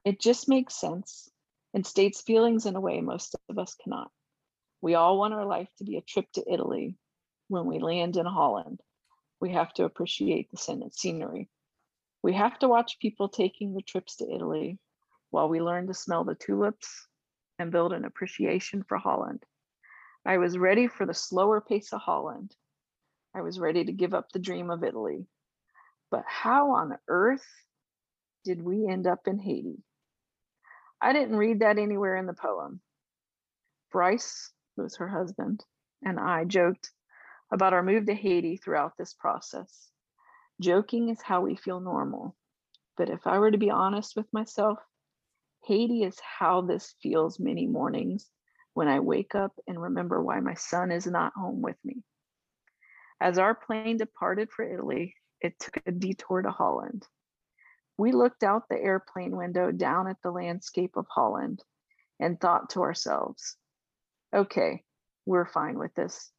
It 0.05 0.19
just 0.19 0.49
makes 0.49 0.75
sense 0.75 1.29
and 1.73 1.85
states 1.85 2.21
feelings 2.21 2.65
in 2.65 2.75
a 2.75 2.81
way 2.81 3.01
most 3.01 3.35
of 3.49 3.57
us 3.57 3.75
cannot. 3.75 4.11
We 4.81 4.95
all 4.95 5.17
want 5.17 5.33
our 5.33 5.45
life 5.45 5.69
to 5.77 5.83
be 5.83 5.97
a 5.97 6.01
trip 6.01 6.31
to 6.33 6.51
Italy 6.51 6.97
when 7.47 7.65
we 7.65 7.79
land 7.79 8.17
in 8.17 8.25
Holland. 8.25 8.81
We 9.39 9.51
have 9.51 9.73
to 9.75 9.85
appreciate 9.85 10.49
the 10.51 10.57
scen- 10.57 10.91
scenery. 10.93 11.49
We 12.21 12.33
have 12.33 12.59
to 12.59 12.67
watch 12.67 12.99
people 12.99 13.29
taking 13.29 13.73
the 13.73 13.81
trips 13.81 14.17
to 14.17 14.29
Italy 14.29 14.79
while 15.29 15.49
we 15.49 15.61
learn 15.61 15.87
to 15.87 15.93
smell 15.93 16.23
the 16.23 16.35
tulips 16.35 17.07
and 17.57 17.71
build 17.71 17.93
an 17.93 18.05
appreciation 18.05 18.83
for 18.83 18.97
Holland. 18.97 19.45
I 20.25 20.37
was 20.37 20.57
ready 20.57 20.87
for 20.87 21.05
the 21.05 21.13
slower 21.13 21.61
pace 21.61 21.93
of 21.93 22.01
Holland. 22.01 22.55
I 23.33 23.41
was 23.41 23.59
ready 23.59 23.85
to 23.85 23.91
give 23.91 24.13
up 24.13 24.31
the 24.31 24.39
dream 24.39 24.69
of 24.69 24.83
Italy. 24.83 25.27
But 26.11 26.23
how 26.27 26.71
on 26.71 26.97
earth 27.07 27.45
did 28.43 28.63
we 28.63 28.87
end 28.87 29.07
up 29.07 29.27
in 29.27 29.39
Haiti? 29.39 29.83
I 31.01 31.13
didn't 31.13 31.37
read 31.37 31.59
that 31.59 31.77
anywhere 31.77 32.15
in 32.17 32.25
the 32.25 32.33
poem. 32.33 32.81
Bryce, 33.91 34.51
who 34.75 34.83
was 34.83 34.97
her 34.97 35.07
husband, 35.07 35.63
and 36.03 36.19
I 36.19 36.45
joked 36.45 36.91
about 37.51 37.73
our 37.73 37.83
move 37.83 38.05
to 38.07 38.13
Haiti 38.13 38.57
throughout 38.57 38.97
this 38.97 39.13
process. 39.13 39.89
Joking 40.61 41.09
is 41.09 41.21
how 41.21 41.41
we 41.41 41.55
feel 41.55 41.79
normal. 41.79 42.35
But 42.97 43.09
if 43.09 43.25
I 43.25 43.39
were 43.39 43.51
to 43.51 43.57
be 43.57 43.71
honest 43.71 44.15
with 44.15 44.31
myself, 44.33 44.79
Haiti 45.63 46.03
is 46.03 46.19
how 46.19 46.61
this 46.61 46.95
feels 47.01 47.39
many 47.39 47.65
mornings 47.65 48.29
when 48.73 48.87
I 48.87 48.99
wake 48.99 49.35
up 49.35 49.53
and 49.67 49.81
remember 49.81 50.21
why 50.21 50.39
my 50.39 50.53
son 50.53 50.91
is 50.91 51.07
not 51.07 51.33
home 51.33 51.61
with 51.61 51.77
me. 51.83 52.03
As 53.21 53.37
our 53.37 53.55
plane 53.55 53.97
departed 53.97 54.49
for 54.51 54.63
Italy, 54.63 55.15
it 55.41 55.59
took 55.59 55.81
a 55.85 55.91
detour 55.91 56.41
to 56.41 56.51
Holland. 56.51 57.05
We 57.97 58.11
looked 58.11 58.43
out 58.43 58.69
the 58.69 58.81
airplane 58.81 59.35
window 59.35 59.71
down 59.71 60.07
at 60.07 60.17
the 60.23 60.31
landscape 60.31 60.95
of 60.95 61.05
Holland 61.09 61.61
and 62.19 62.39
thought 62.39 62.71
to 62.71 62.81
ourselves, 62.81 63.57
okay, 64.33 64.83
we're 65.25 65.45
fine 65.45 65.77
with 65.77 65.93
this. 65.95 66.31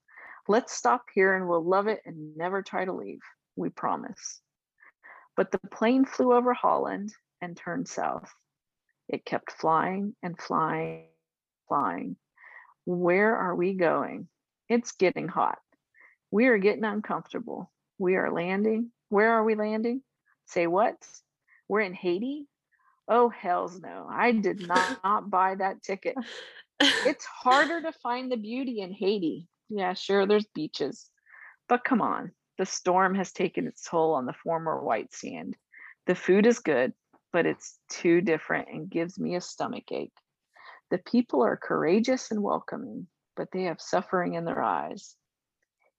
Let's 0.49 0.73
stop 0.73 1.05
here 1.15 1.37
and 1.37 1.49
we'll 1.49 1.65
love 1.65 1.87
it 1.87 2.01
and 2.07 2.37
never 2.37 2.63
try 2.63 2.85
to 2.85 2.93
leave. 2.93 3.21
We 3.57 3.69
promise. 3.69 4.41
But 5.37 5.51
the 5.53 5.59
plane 5.59 6.05
flew 6.05 6.33
over 6.33 6.55
Holland 6.55 7.13
and 7.41 7.57
turned 7.57 7.89
south. 7.89 8.31
It 9.09 9.25
kept 9.25 9.53
flying 9.53 10.15
and 10.23 10.39
flying, 10.39 11.07
flying. 11.69 12.17
Where 12.85 13.37
are 13.37 13.55
we 13.55 13.75
going? 13.75 14.29
It's 14.69 14.93
getting 14.93 15.29
hot. 15.29 15.59
We 16.31 16.47
are 16.47 16.59
getting 16.59 16.85
uncomfortable. 16.85 17.71
We 18.01 18.17
are 18.17 18.33
landing. 18.33 18.93
Where 19.11 19.33
are 19.33 19.45
we 19.45 19.55
landing? 19.55 20.01
Say 20.47 20.67
what? 20.67 20.97
We're 21.69 21.83
in 21.83 21.93
Haiti? 21.93 22.47
Oh, 23.07 23.29
hells 23.29 23.79
no. 23.79 24.09
I 24.11 24.33
did 24.33 24.67
not, 24.67 25.05
not 25.05 25.29
buy 25.39 25.57
that 25.57 25.83
ticket. 25.83 26.17
It's 26.81 27.27
harder 27.27 27.83
to 27.83 27.93
find 27.93 28.33
the 28.33 28.39
beauty 28.39 28.81
in 28.81 28.91
Haiti. 28.91 29.47
Yeah, 29.69 29.93
sure, 29.93 30.27
there's 30.27 30.47
beaches. 30.55 31.11
But 31.69 31.85
come 31.85 32.01
on, 32.01 32.33
the 32.57 32.65
storm 32.65 33.15
has 33.17 33.33
taken 33.33 33.67
its 33.67 33.87
toll 33.87 34.15
on 34.15 34.25
the 34.25 34.33
former 34.33 34.83
white 34.83 35.13
sand. 35.13 35.57
The 36.07 36.15
food 36.15 36.47
is 36.47 36.59
good, 36.59 36.95
but 37.35 37.45
it's 37.45 37.79
too 37.91 38.23
different 38.23 38.69
and 38.69 38.91
gives 38.91 39.19
me 39.19 39.35
a 39.35 39.43
stomach 39.43 39.93
ache. 39.93 40.17
The 40.91 40.99
people 40.99 41.43
are 41.43 41.59
courageous 41.59 42.31
and 42.31 42.43
welcoming, 42.43 43.09
but 43.37 43.49
they 43.53 43.65
have 43.65 43.81
suffering 43.81 44.35
in 44.35 44.47
their 44.47 44.63
eyes. 44.63 45.17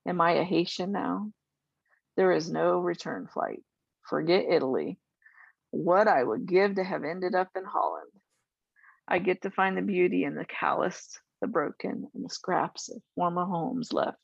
Am 0.07 0.19
I 0.19 0.31
a 0.31 0.43
Haitian 0.43 0.91
now? 0.91 1.31
There 2.17 2.33
is 2.33 2.51
no 2.51 2.79
return 2.79 3.27
flight. 3.27 3.63
Forget 4.03 4.45
Italy. 4.49 4.99
What 5.69 6.09
I 6.09 6.21
would 6.21 6.45
give 6.45 6.75
to 6.75 6.83
have 6.83 7.05
ended 7.05 7.35
up 7.35 7.49
in 7.55 7.63
Holland. 7.63 8.11
I 9.07 9.19
get 9.19 9.43
to 9.43 9.51
find 9.51 9.77
the 9.77 9.81
beauty 9.81 10.25
in 10.25 10.35
the 10.35 10.45
calloused, 10.45 11.21
the 11.39 11.47
broken, 11.47 12.09
and 12.13 12.25
the 12.25 12.29
scraps 12.29 12.89
of 12.89 13.01
former 13.15 13.45
homes 13.45 13.93
left 13.93 14.19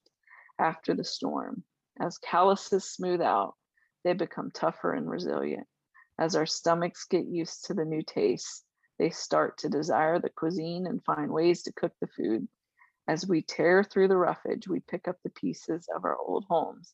after 0.60 0.94
the 0.94 1.06
storm. 1.06 1.64
As 2.00 2.18
calluses 2.18 2.92
smooth 2.92 3.22
out, 3.22 3.56
they 4.04 4.14
become 4.14 4.52
tougher 4.52 4.92
and 4.92 5.10
resilient. 5.10 5.68
As 6.20 6.36
our 6.36 6.46
stomachs 6.46 7.06
get 7.06 7.26
used 7.26 7.66
to 7.66 7.74
the 7.74 7.86
new 7.86 8.02
tastes, 8.02 8.66
they 9.00 9.12
start 9.12 9.60
to 9.60 9.70
desire 9.70 10.20
the 10.20 10.30
cuisine 10.30 10.88
and 10.88 11.04
find 11.06 11.32
ways 11.32 11.64
to 11.64 11.74
cook 11.74 11.94
the 12.02 12.08
food. 12.08 12.48
As 13.08 13.26
we 13.26 13.42
tear 13.42 13.84
through 13.84 14.10
the 14.10 14.18
roughage, 14.18 14.68
we 14.68 14.82
pick 14.82 15.08
up 15.08 15.18
the 15.24 15.30
pieces 15.30 15.88
of 15.96 16.04
our 16.04 16.18
old 16.18 16.46
homes 16.50 16.94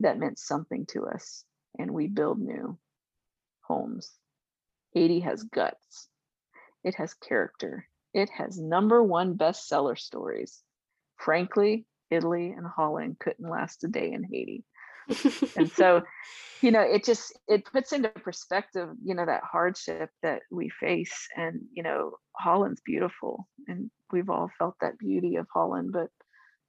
that 0.00 0.18
meant 0.18 0.38
something 0.38 0.86
to 0.86 1.06
us, 1.06 1.44
and 1.78 1.90
we 1.90 2.08
build 2.08 2.38
new 2.38 2.78
homes. 3.62 4.10
Haiti 4.92 5.20
has 5.20 5.42
guts. 5.42 6.08
It 6.84 6.94
has 6.96 7.14
character. 7.14 7.86
It 8.12 8.28
has 8.30 8.58
number 8.58 9.02
one 9.02 9.36
bestseller 9.36 9.98
stories. 9.98 10.62
Frankly, 11.16 11.86
Italy 12.10 12.50
and 12.50 12.66
Holland 12.66 13.18
couldn't 13.18 13.48
last 13.48 13.84
a 13.84 13.88
day 13.88 14.12
in 14.12 14.24
Haiti. 14.24 14.64
and 15.56 15.70
so, 15.72 16.02
you 16.60 16.70
know, 16.70 16.82
it 16.82 17.04
just 17.04 17.38
it 17.48 17.64
puts 17.64 17.92
into 17.92 18.08
perspective, 18.10 18.90
you 19.02 19.14
know, 19.14 19.24
that 19.24 19.42
hardship 19.50 20.10
that 20.22 20.42
we 20.50 20.68
face. 20.68 21.28
And, 21.36 21.62
you 21.72 21.82
know, 21.82 22.12
Holland's 22.36 22.82
beautiful 22.84 23.48
and 23.66 23.90
we've 24.12 24.28
all 24.28 24.50
felt 24.58 24.76
that 24.80 24.98
beauty 24.98 25.36
of 25.36 25.46
Holland, 25.52 25.90
but 25.92 26.08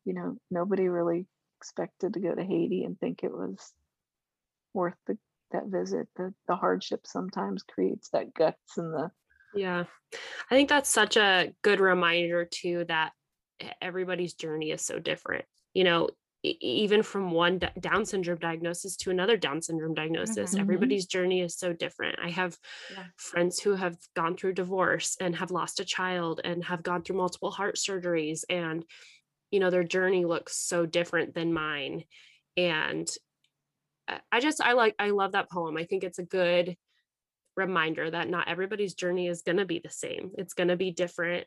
you 0.06 0.14
know, 0.14 0.38
nobody 0.52 0.88
really 0.88 1.28
expected 1.64 2.14
to 2.14 2.20
go 2.20 2.36
to 2.36 2.44
Haiti 2.44 2.84
and 2.84 3.00
think 3.00 3.24
it 3.24 3.32
was 3.32 3.72
worth 4.74 4.98
the 5.08 5.18
that 5.52 5.68
visit. 5.68 6.10
The 6.18 6.34
the 6.48 6.58
hardship 6.58 7.08
sometimes 7.08 7.64
creates 7.64 8.10
that 8.10 8.34
guts 8.34 8.78
and 8.78 8.94
the 8.94 9.12
yeah. 9.56 9.86
I 10.52 10.56
think 10.56 10.68
that's 10.68 10.90
such 10.90 11.16
a 11.16 11.54
good 11.62 11.80
reminder 11.80 12.44
too 12.44 12.86
that 12.88 13.12
everybody's 13.82 14.34
journey 14.34 14.72
is 14.72 14.84
so 14.84 15.00
different. 15.00 15.46
You 15.74 15.86
know, 15.86 16.10
even 16.44 17.04
from 17.04 17.32
one 17.32 17.62
Down 17.80 18.06
syndrome 18.06 18.40
diagnosis 18.40 18.98
to 18.98 19.12
another 19.12 19.38
Down 19.38 19.62
syndrome 19.62 19.94
diagnosis, 19.94 20.52
mm-hmm. 20.52 20.60
everybody's 20.60 21.06
journey 21.06 21.42
is 21.42 21.56
so 21.56 21.72
different. 21.72 22.20
I 22.22 22.32
have 22.32 22.58
yeah. 22.92 23.06
friends 23.16 23.60
who 23.60 23.76
have 23.76 23.96
gone 24.16 24.36
through 24.36 24.54
divorce 24.54 25.16
and 25.22 25.36
have 25.38 25.52
lost 25.52 25.80
a 25.80 25.86
child 25.86 26.42
and 26.44 26.64
have 26.66 26.84
gone 26.84 27.04
through 27.04 27.18
multiple 27.18 27.52
heart 27.52 27.76
surgeries, 27.76 28.44
and 28.50 28.84
you 29.54 29.60
know, 29.60 29.70
their 29.70 29.84
journey 29.84 30.26
looks 30.26 30.58
so 30.58 30.88
different 30.88 31.36
than 31.36 31.54
mine. 31.54 32.06
And 32.58 33.08
I 34.32 34.40
just, 34.40 34.60
I 34.60 34.74
like, 34.74 34.96
I 34.98 35.12
love 35.12 35.34
that 35.34 35.52
poem. 35.52 35.78
I 35.78 35.84
think 35.84 36.04
it's 36.04 36.18
a 36.18 36.24
good 36.24 36.76
reminder 37.56 38.10
that 38.10 38.28
not 38.28 38.48
everybody's 38.48 38.96
journey 38.96 39.28
is 39.28 39.44
going 39.44 39.58
to 39.58 39.66
be 39.66 39.78
the 39.78 39.92
same. 39.92 40.32
It's 40.40 40.56
going 40.56 40.70
to 40.70 40.76
be 40.76 40.90
different, 40.90 41.46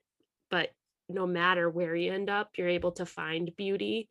but 0.52 0.70
no 1.08 1.26
matter 1.26 1.68
where 1.68 1.96
you 1.96 2.12
end 2.12 2.30
up, 2.30 2.50
you're 2.56 2.68
able 2.68 2.92
to 2.92 3.06
find 3.06 3.50
beauty, 3.56 4.08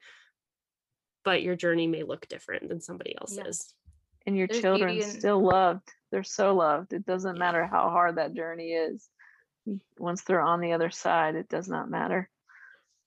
but 1.23 1.41
your 1.41 1.55
journey 1.55 1.87
may 1.87 2.03
look 2.03 2.27
different 2.27 2.67
than 2.67 2.81
somebody 2.81 3.15
else's. 3.17 3.73
And 4.25 4.35
your 4.35 4.47
There's 4.47 4.61
children 4.61 4.97
in- 4.97 5.03
still 5.03 5.41
loved. 5.41 5.87
They're 6.11 6.23
so 6.23 6.53
loved. 6.53 6.91
It 6.91 7.05
doesn't 7.05 7.37
yeah. 7.37 7.39
matter 7.39 7.65
how 7.65 7.89
hard 7.91 8.17
that 8.17 8.33
journey 8.33 8.71
is. 8.71 9.07
Once 9.97 10.23
they're 10.23 10.41
on 10.41 10.59
the 10.59 10.73
other 10.73 10.91
side, 10.91 11.35
it 11.35 11.47
does 11.47 11.69
not 11.69 11.89
matter. 11.89 12.29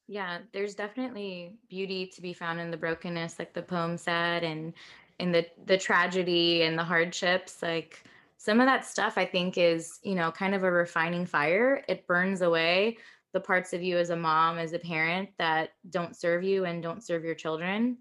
Yeah, 0.08 0.38
there's 0.52 0.74
definitely 0.74 1.58
beauty 1.68 2.06
to 2.14 2.22
be 2.22 2.32
found 2.32 2.60
in 2.60 2.70
the 2.70 2.78
brokenness, 2.78 3.38
like 3.38 3.52
the 3.52 3.62
poem 3.62 3.98
said, 3.98 4.42
and 4.42 4.72
in 5.18 5.32
the 5.32 5.46
the 5.66 5.76
tragedy 5.76 6.62
and 6.62 6.78
the 6.78 6.84
hardships. 6.84 7.62
Like 7.62 8.04
some 8.38 8.60
of 8.60 8.66
that 8.66 8.86
stuff, 8.86 9.18
I 9.18 9.26
think 9.26 9.58
is 9.58 9.98
you 10.02 10.14
know 10.14 10.32
kind 10.32 10.54
of 10.54 10.64
a 10.64 10.70
refining 10.72 11.26
fire. 11.26 11.84
It 11.88 12.06
burns 12.06 12.40
away 12.40 12.96
the 13.34 13.40
parts 13.40 13.74
of 13.74 13.82
you 13.82 13.98
as 13.98 14.08
a 14.10 14.16
mom, 14.16 14.56
as 14.58 14.72
a 14.72 14.78
parent 14.78 15.28
that 15.38 15.70
don't 15.90 16.16
serve 16.16 16.42
you 16.42 16.64
and 16.64 16.82
don't 16.82 17.04
serve 17.04 17.24
your 17.24 17.34
children. 17.34 17.98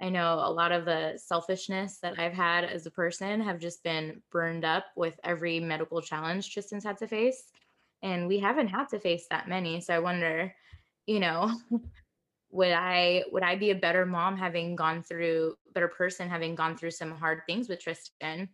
I 0.00 0.08
know 0.08 0.34
a 0.34 0.50
lot 0.50 0.72
of 0.72 0.84
the 0.84 1.16
selfishness 1.16 1.98
that 2.00 2.18
I've 2.18 2.32
had 2.32 2.64
as 2.64 2.84
a 2.84 2.90
person 2.90 3.40
have 3.40 3.60
just 3.60 3.84
been 3.84 4.20
burned 4.32 4.64
up 4.64 4.86
with 4.96 5.20
every 5.22 5.60
medical 5.60 6.02
challenge 6.02 6.52
Tristan's 6.52 6.82
had 6.84 6.98
to 6.98 7.06
face. 7.06 7.52
And 8.02 8.26
we 8.26 8.40
haven't 8.40 8.68
had 8.68 8.88
to 8.88 8.98
face 8.98 9.26
that 9.30 9.48
many. 9.48 9.80
So 9.80 9.94
I 9.94 10.00
wonder, 10.00 10.52
you 11.06 11.20
know, 11.20 11.52
would 12.50 12.72
I 12.72 13.24
would 13.32 13.42
I 13.42 13.56
be 13.56 13.70
a 13.70 13.74
better 13.74 14.06
mom 14.06 14.36
having 14.36 14.76
gone 14.76 15.02
through 15.02 15.56
better 15.72 15.88
person 15.88 16.28
having 16.28 16.54
gone 16.54 16.76
through 16.76 16.92
some 16.92 17.12
hard 17.12 17.42
things 17.46 17.68
with 17.68 17.80
Tristan? 17.80 18.48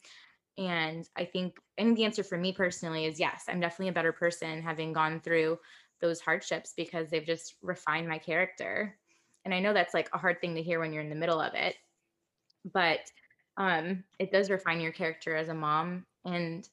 And 0.58 1.08
I 1.16 1.24
think 1.24 1.56
think 1.78 1.96
the 1.96 2.04
answer 2.04 2.22
for 2.22 2.38
me 2.38 2.52
personally 2.52 3.06
is 3.06 3.20
yes, 3.20 3.44
I'm 3.48 3.60
definitely 3.60 3.88
a 3.88 3.92
better 3.92 4.12
person 4.12 4.62
having 4.62 4.92
gone 4.92 5.20
through 5.20 5.58
those 6.00 6.20
hardships 6.20 6.72
because 6.76 7.10
they've 7.10 7.26
just 7.26 7.56
refined 7.62 8.08
my 8.08 8.18
character. 8.18 8.96
And 9.44 9.54
I 9.54 9.60
know 9.60 9.72
that's 9.72 9.94
like 9.94 10.08
a 10.12 10.18
hard 10.18 10.40
thing 10.40 10.54
to 10.54 10.62
hear 10.62 10.80
when 10.80 10.92
you're 10.92 11.02
in 11.02 11.10
the 11.10 11.16
middle 11.16 11.40
of 11.40 11.54
it, 11.54 11.76
but 12.72 13.00
um, 13.56 14.04
it 14.18 14.32
does 14.32 14.50
refine 14.50 14.80
your 14.80 14.92
character 14.92 15.36
as 15.36 15.48
a 15.48 15.54
mom. 15.54 16.06
And 16.24 16.68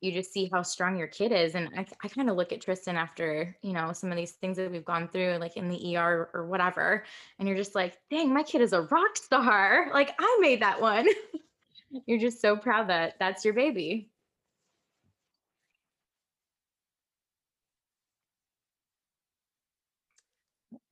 you 0.00 0.12
just 0.12 0.32
see 0.32 0.48
how 0.52 0.62
strong 0.62 0.96
your 0.96 1.08
kid 1.08 1.32
is. 1.32 1.54
And 1.54 1.68
I, 1.76 1.86
I 2.02 2.08
kind 2.08 2.30
of 2.30 2.36
look 2.36 2.52
at 2.52 2.60
Tristan 2.60 2.96
after, 2.96 3.56
you 3.62 3.72
know, 3.72 3.92
some 3.92 4.10
of 4.10 4.16
these 4.16 4.32
things 4.32 4.56
that 4.56 4.70
we've 4.70 4.84
gone 4.84 5.08
through, 5.08 5.38
like 5.38 5.56
in 5.56 5.68
the 5.68 5.96
ER 5.96 6.30
or 6.32 6.46
whatever. 6.46 7.04
And 7.38 7.48
you're 7.48 7.56
just 7.56 7.74
like, 7.74 7.98
dang, 8.10 8.32
my 8.32 8.42
kid 8.42 8.60
is 8.60 8.72
a 8.72 8.82
rock 8.82 9.16
star. 9.16 9.90
Like 9.98 10.14
I 10.20 10.38
made 10.40 10.62
that 10.62 10.80
one. 10.80 11.08
you're 12.06 12.20
just 12.20 12.40
so 12.40 12.56
proud 12.56 12.88
that 12.88 13.14
that's 13.18 13.44
your 13.44 13.54
baby. 13.54 14.10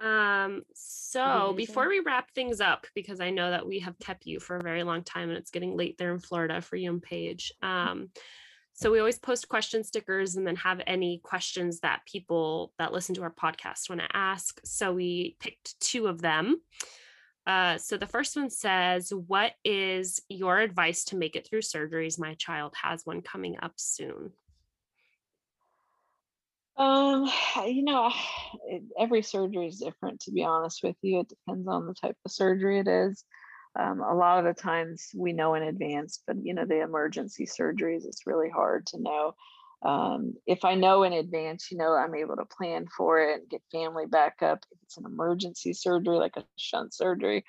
Um, 0.01 0.63
so 0.75 1.55
before 1.57 1.89
we 1.89 2.01
wrap 2.01 2.31
things 2.33 2.61
up, 2.61 2.87
because 2.95 3.21
I 3.21 3.31
know 3.31 3.51
that 3.51 3.67
we 3.67 3.79
have 3.81 3.99
kept 3.99 4.27
you 4.27 4.41
for 4.41 4.57
a 4.57 4.63
very 4.63 4.83
long 4.83 5.03
time 5.05 5.29
and 5.29 5.39
it's 5.39 5.51
getting 5.51 5.77
late 5.77 5.99
there 5.99 6.13
in 6.13 6.19
Florida 6.19 6.61
for 6.61 6.77
you 6.77 6.91
and 6.91 7.03
Paige. 7.03 7.53
Um, 7.63 8.11
so 8.77 8.91
we 8.91 8.99
always 8.99 9.19
post 9.19 9.49
question 9.49 9.83
stickers 9.83 10.37
and 10.37 10.47
then 10.47 10.57
have 10.57 10.83
any 10.87 11.19
questions 11.25 11.81
that 11.81 12.03
people 12.07 12.75
that 12.79 12.93
listen 12.93 13.15
to 13.15 13.23
our 13.23 13.31
podcast 13.31 13.89
want 13.89 14.03
to 14.03 14.17
ask. 14.17 14.61
So 14.65 14.93
we 14.93 15.37
picked 15.41 15.81
two 15.81 16.09
of 16.09 16.21
them. 16.21 16.61
Uh, 17.47 17.79
so 17.79 17.97
the 17.97 18.07
first 18.07 18.37
one 18.37 18.51
says, 18.51 19.15
What 19.15 19.53
is 19.65 20.21
your 20.29 20.59
advice 20.59 21.05
to 21.05 21.17
make 21.17 21.37
it 21.37 21.49
through 21.49 21.63
surgeries? 21.63 22.19
My 22.19 22.35
child 22.35 22.75
has 22.83 23.07
one 23.07 23.23
coming 23.23 23.57
up 23.63 23.73
soon. 23.77 24.33
Um, 26.77 27.31
you 27.65 27.83
know, 27.83 28.13
every 29.01 29.23
surgery 29.23 29.69
is 29.69 29.79
different, 29.79 30.21
to 30.23 30.33
be 30.33 30.45
honest 30.45 30.83
with 30.83 30.97
you. 31.01 31.21
It 31.21 31.29
depends 31.31 31.67
on 31.67 31.87
the 31.87 31.95
type 31.95 32.17
of 32.27 32.31
surgery 32.31 32.81
it 32.81 32.89
is. 32.89 33.25
Um, 33.79 34.01
a 34.01 34.15
lot 34.15 34.39
of 34.39 34.45
the 34.45 34.61
times 34.61 35.11
we 35.15 35.33
know 35.33 35.55
in 35.55 35.63
advance, 35.63 36.23
but 36.27 36.37
you 36.43 36.55
know, 36.55 36.65
the 36.65 36.83
emergency 36.83 37.47
surgeries, 37.47 38.07
it's 38.07 38.27
really 38.27 38.51
hard 38.51 38.87
to 38.87 39.01
know. 39.01 39.35
Um, 39.83 40.35
if 40.47 40.65
I 40.65 40.75
know 40.75 41.03
in 41.03 41.13
advance, 41.13 41.71
you 41.71 41.77
know, 41.77 41.93
I'm 41.93 42.15
able 42.15 42.37
to 42.37 42.47
plan 42.47 42.87
for 42.97 43.21
it 43.21 43.41
and 43.41 43.51
get 43.51 43.63
family 43.71 44.07
backup. 44.07 44.65
If 44.73 44.79
it's 44.85 44.97
an 44.97 45.05
emergency 45.05 45.75
surgery, 45.75 46.17
like 46.17 46.37
a 46.37 46.45
shunt 46.57 46.95
surgery, 46.95 47.45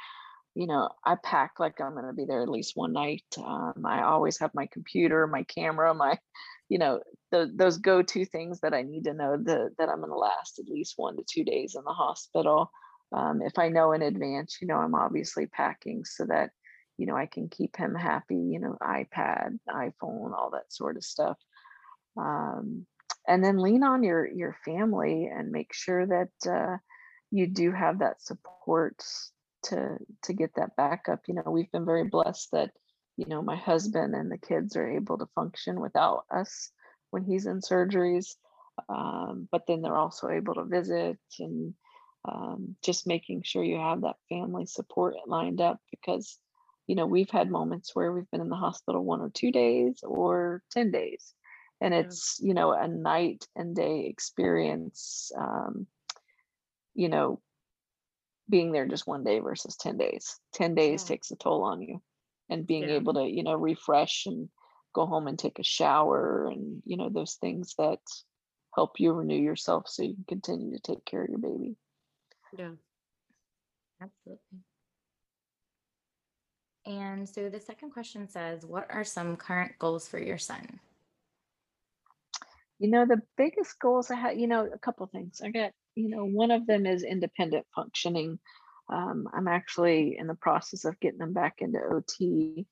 you 0.54 0.68
know, 0.68 0.90
I 1.06 1.16
pack 1.24 1.54
like 1.60 1.80
I'm 1.80 1.94
going 1.94 2.06
to 2.06 2.14
be 2.14 2.26
there 2.26 2.42
at 2.42 2.50
least 2.50 2.76
one 2.76 2.94
night. 2.94 3.24
Um, 3.38 3.86
I 3.86 4.04
always 4.04 4.40
have 4.40 4.52
my 4.54 4.68
computer, 4.72 5.26
my 5.28 5.44
camera, 5.44 5.94
my 5.94 6.18
you 6.70 6.78
know 6.78 7.00
the, 7.32 7.52
those 7.56 7.78
go-to 7.78 8.26
things 8.26 8.60
that 8.62 8.74
i 8.74 8.82
need 8.82 9.04
to 9.04 9.14
know 9.14 9.38
the, 9.38 9.70
that 9.78 9.90
i'm 9.90 10.00
going 10.00 10.10
to 10.10 10.18
last 10.18 10.60
at 10.60 10.68
least 10.68 10.94
one 10.98 11.16
to 11.16 11.24
two 11.28 11.44
days 11.44 11.76
in 11.76 11.84
the 11.84 11.94
hospital 11.94 12.72
um, 13.14 13.42
if 13.42 13.58
i 13.58 13.70
know 13.70 13.92
in 13.94 14.02
advance 14.02 14.58
you 14.62 14.68
know 14.68 14.78
i'm 14.78 14.96
obviously 14.96 15.46
packing 15.48 16.04
so 16.06 16.26
that 16.26 16.52
you 16.98 17.06
know 17.06 17.16
i 17.16 17.26
can 17.26 17.50
keep 17.50 17.76
him 17.76 17.96
happy 17.96 18.36
you 18.36 18.60
know 18.60 18.78
ipad 18.82 19.58
iphone 19.70 20.34
all 20.34 20.52
that 20.52 20.72
sort 20.72 20.98
of 20.98 21.04
stuff. 21.04 21.38
Um, 22.18 22.86
and 23.28 23.44
then 23.44 23.58
lean 23.58 23.84
on 23.84 24.04
your 24.04 24.28
your 24.28 24.56
family 24.66 25.30
and 25.32 25.52
make 25.52 25.74
sure 25.74 26.06
that 26.08 26.50
uh, 26.50 26.78
you 27.30 27.48
do 27.48 27.72
have 27.72 28.00
that 28.00 28.22
support 28.22 29.04
to 29.64 29.98
to 30.24 30.34
get 30.34 30.52
that 30.56 30.76
backup 30.78 31.22
you 31.28 31.34
know 31.34 31.44
we've 31.48 31.72
been 31.72 31.86
very 31.86 32.06
blessed 32.06 32.50
that 32.52 32.72
you 33.18 33.26
know 33.28 33.42
my 33.42 33.56
husband 33.56 34.16
and 34.16 34.32
the 34.32 34.38
kids 34.38 34.76
are 34.76 34.90
able 34.90 35.18
to 35.18 35.28
function 35.36 35.80
without 35.82 36.24
us 36.32 36.72
when 37.10 37.24
he's 37.24 37.48
in 37.48 37.60
surgeries 37.60 38.36
um, 38.90 39.48
but 39.52 39.64
then 39.68 39.82
they're 39.82 39.98
also 39.98 40.30
able 40.30 40.54
to 40.54 40.64
visit 40.64 41.18
and 41.40 41.74
um, 42.28 42.76
just 42.84 43.08
making 43.08 43.44
sure 43.44 43.64
you 43.64 43.78
have 43.78 44.02
that 44.02 44.18
family 44.30 44.66
support 44.66 45.16
lined 45.28 45.62
up 45.62 45.80
because 45.92 46.38
you 46.88 46.96
know 46.96 47.06
we've 47.06 47.30
had 47.30 47.50
moments 47.50 47.96
where 47.96 48.12
we've 48.12 48.30
been 48.32 48.42
in 48.42 48.50
the 48.50 48.56
hospital 48.56 49.04
one 49.04 49.22
or 49.22 49.30
two 49.30 49.52
days 49.52 50.00
or 50.04 50.62
10 50.72 50.92
days 50.92 51.34
and 51.82 51.94
it's 51.94 52.40
you 52.42 52.54
know 52.54 52.72
a 52.72 52.88
night 52.88 53.46
and 53.56 53.76
day 53.76 54.06
experience 54.08 55.32
um, 55.38 55.88
you 56.96 57.10
know 57.10 57.40
being 58.50 58.72
there 58.72 58.88
just 58.88 59.08
one 59.08 59.24
day 59.24 59.40
versus 59.40 59.76
10 59.78 59.98
days 59.98 60.40
10 60.54 60.76
days 60.76 61.04
Yeah. 61.04 61.10
takes 61.10 61.32
a 61.32 61.36
toll 61.36 61.64
on 61.64 61.82
you 61.82 62.02
and 62.50 62.68
being 62.68 62.90
Yeah. 62.90 62.96
able 62.96 63.14
to 63.14 63.24
you 63.24 63.44
know 63.44 63.56
refresh 63.56 64.26
and 64.26 64.50
go 64.94 65.06
home 65.06 65.28
and 65.28 65.38
take 65.38 65.60
a 65.60 65.64
shower 65.64 66.48
and 66.48 66.82
you 66.86 66.98
know 66.98 67.10
those 67.10 67.36
things 67.36 67.76
that 67.78 68.00
help 68.76 69.00
you 69.00 69.12
renew 69.14 69.40
yourself 69.40 69.88
so 69.88 70.04
you 70.04 70.16
can 70.16 70.26
continue 70.28 70.72
to 70.72 70.80
take 70.82 71.06
care 71.06 71.24
of 71.24 71.30
your 71.30 71.40
baby 71.40 71.76
Yeah. 72.56 72.72
Absolutely. 74.02 74.60
And 76.86 77.28
so 77.28 77.50
the 77.50 77.60
second 77.60 77.92
question 77.92 78.30
says, 78.30 78.66
what 78.66 78.88
are 78.90 79.04
some 79.04 79.36
current 79.36 79.74
goals 79.78 80.08
for 80.08 80.20
your 80.20 80.38
son? 80.38 80.80
You 82.80 82.90
know, 82.90 83.06
the 83.06 83.22
biggest 83.36 83.78
goals 83.80 84.10
I 84.10 84.16
had, 84.16 84.40
you 84.40 84.48
know, 84.48 84.70
a 84.74 84.78
couple 84.80 85.06
things. 85.08 85.42
I 85.44 85.50
got, 85.50 85.72
you 85.96 86.10
know, 86.10 86.24
one 86.24 86.52
of 86.52 86.66
them 86.66 86.86
is 86.86 87.04
independent 87.04 87.66
functioning. 87.76 88.40
Um, 88.90 89.28
I'm 89.34 89.50
actually 89.50 90.16
in 90.18 90.28
the 90.28 90.36
process 90.36 90.86
of 90.86 91.00
getting 91.02 91.18
them 91.18 91.34
back 91.34 91.56
into 91.60 91.80
OT. 91.80 92.66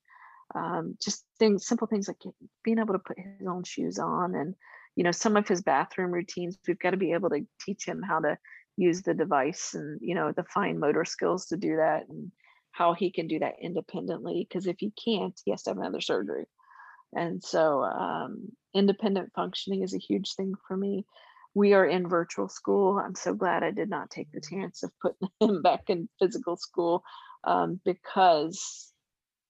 Um, 0.54 0.96
just 1.02 1.24
things, 1.38 1.66
simple 1.66 1.88
things 1.88 2.08
like 2.08 2.18
being 2.64 2.78
able 2.78 2.94
to 2.94 3.00
put 3.00 3.18
his 3.18 3.46
own 3.46 3.64
shoes 3.64 3.98
on 3.98 4.34
and, 4.34 4.54
you 4.94 5.04
know, 5.04 5.10
some 5.10 5.36
of 5.36 5.46
his 5.46 5.60
bathroom 5.60 6.12
routines. 6.12 6.56
We've 6.66 6.78
got 6.78 6.92
to 6.92 6.96
be 6.96 7.12
able 7.12 7.30
to 7.30 7.44
teach 7.60 7.84
him 7.84 8.00
how 8.00 8.20
to 8.20 8.38
use 8.76 9.02
the 9.02 9.14
device 9.14 9.74
and, 9.74 9.98
you 10.02 10.14
know, 10.14 10.32
the 10.32 10.44
fine 10.44 10.78
motor 10.78 11.04
skills 11.04 11.46
to 11.46 11.56
do 11.56 11.76
that 11.76 12.08
and 12.08 12.30
how 12.72 12.92
he 12.92 13.10
can 13.10 13.26
do 13.26 13.38
that 13.38 13.54
independently. 13.60 14.46
Because 14.48 14.66
if 14.66 14.76
he 14.78 14.92
can't, 15.02 15.38
he 15.44 15.50
has 15.50 15.62
to 15.64 15.70
have 15.70 15.78
another 15.78 16.00
surgery. 16.00 16.46
And 17.14 17.42
so 17.42 17.82
um, 17.82 18.48
independent 18.74 19.32
functioning 19.34 19.82
is 19.82 19.94
a 19.94 19.98
huge 19.98 20.34
thing 20.34 20.54
for 20.68 20.76
me. 20.76 21.06
We 21.54 21.72
are 21.72 21.86
in 21.86 22.08
virtual 22.08 22.48
school. 22.48 22.98
I'm 22.98 23.14
so 23.14 23.32
glad 23.32 23.62
I 23.62 23.70
did 23.70 23.88
not 23.88 24.10
take 24.10 24.30
the 24.30 24.42
chance 24.42 24.82
of 24.82 24.90
putting 25.00 25.28
him 25.40 25.62
back 25.62 25.88
in 25.88 26.08
physical 26.20 26.56
school 26.56 27.02
um, 27.44 27.80
because 27.84 28.92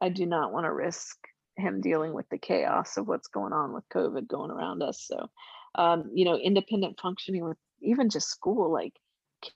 I 0.01 0.11
do 0.11 0.27
not 0.27 0.53
want 0.53 0.65
to 0.65 0.73
risk 0.73 1.17
him 1.57 1.81
dealing 1.81 2.13
with 2.13 2.29
the 2.29 2.39
chaos 2.39 2.97
of 2.97 3.09
what's 3.09 3.29
going 3.29 3.53
on 3.53 3.73
with 3.73 3.89
COVID 3.89 4.29
going 4.29 4.51
around 4.51 4.83
us. 4.83 5.05
So, 5.07 5.31
um, 5.75 6.11
you 6.15 6.25
know, 6.25 6.37
independent 6.37 7.01
functioning 7.01 7.45
with 7.45 7.57
even 7.81 8.11
just 8.11 8.29
school, 8.29 8.73
like, 8.73 8.93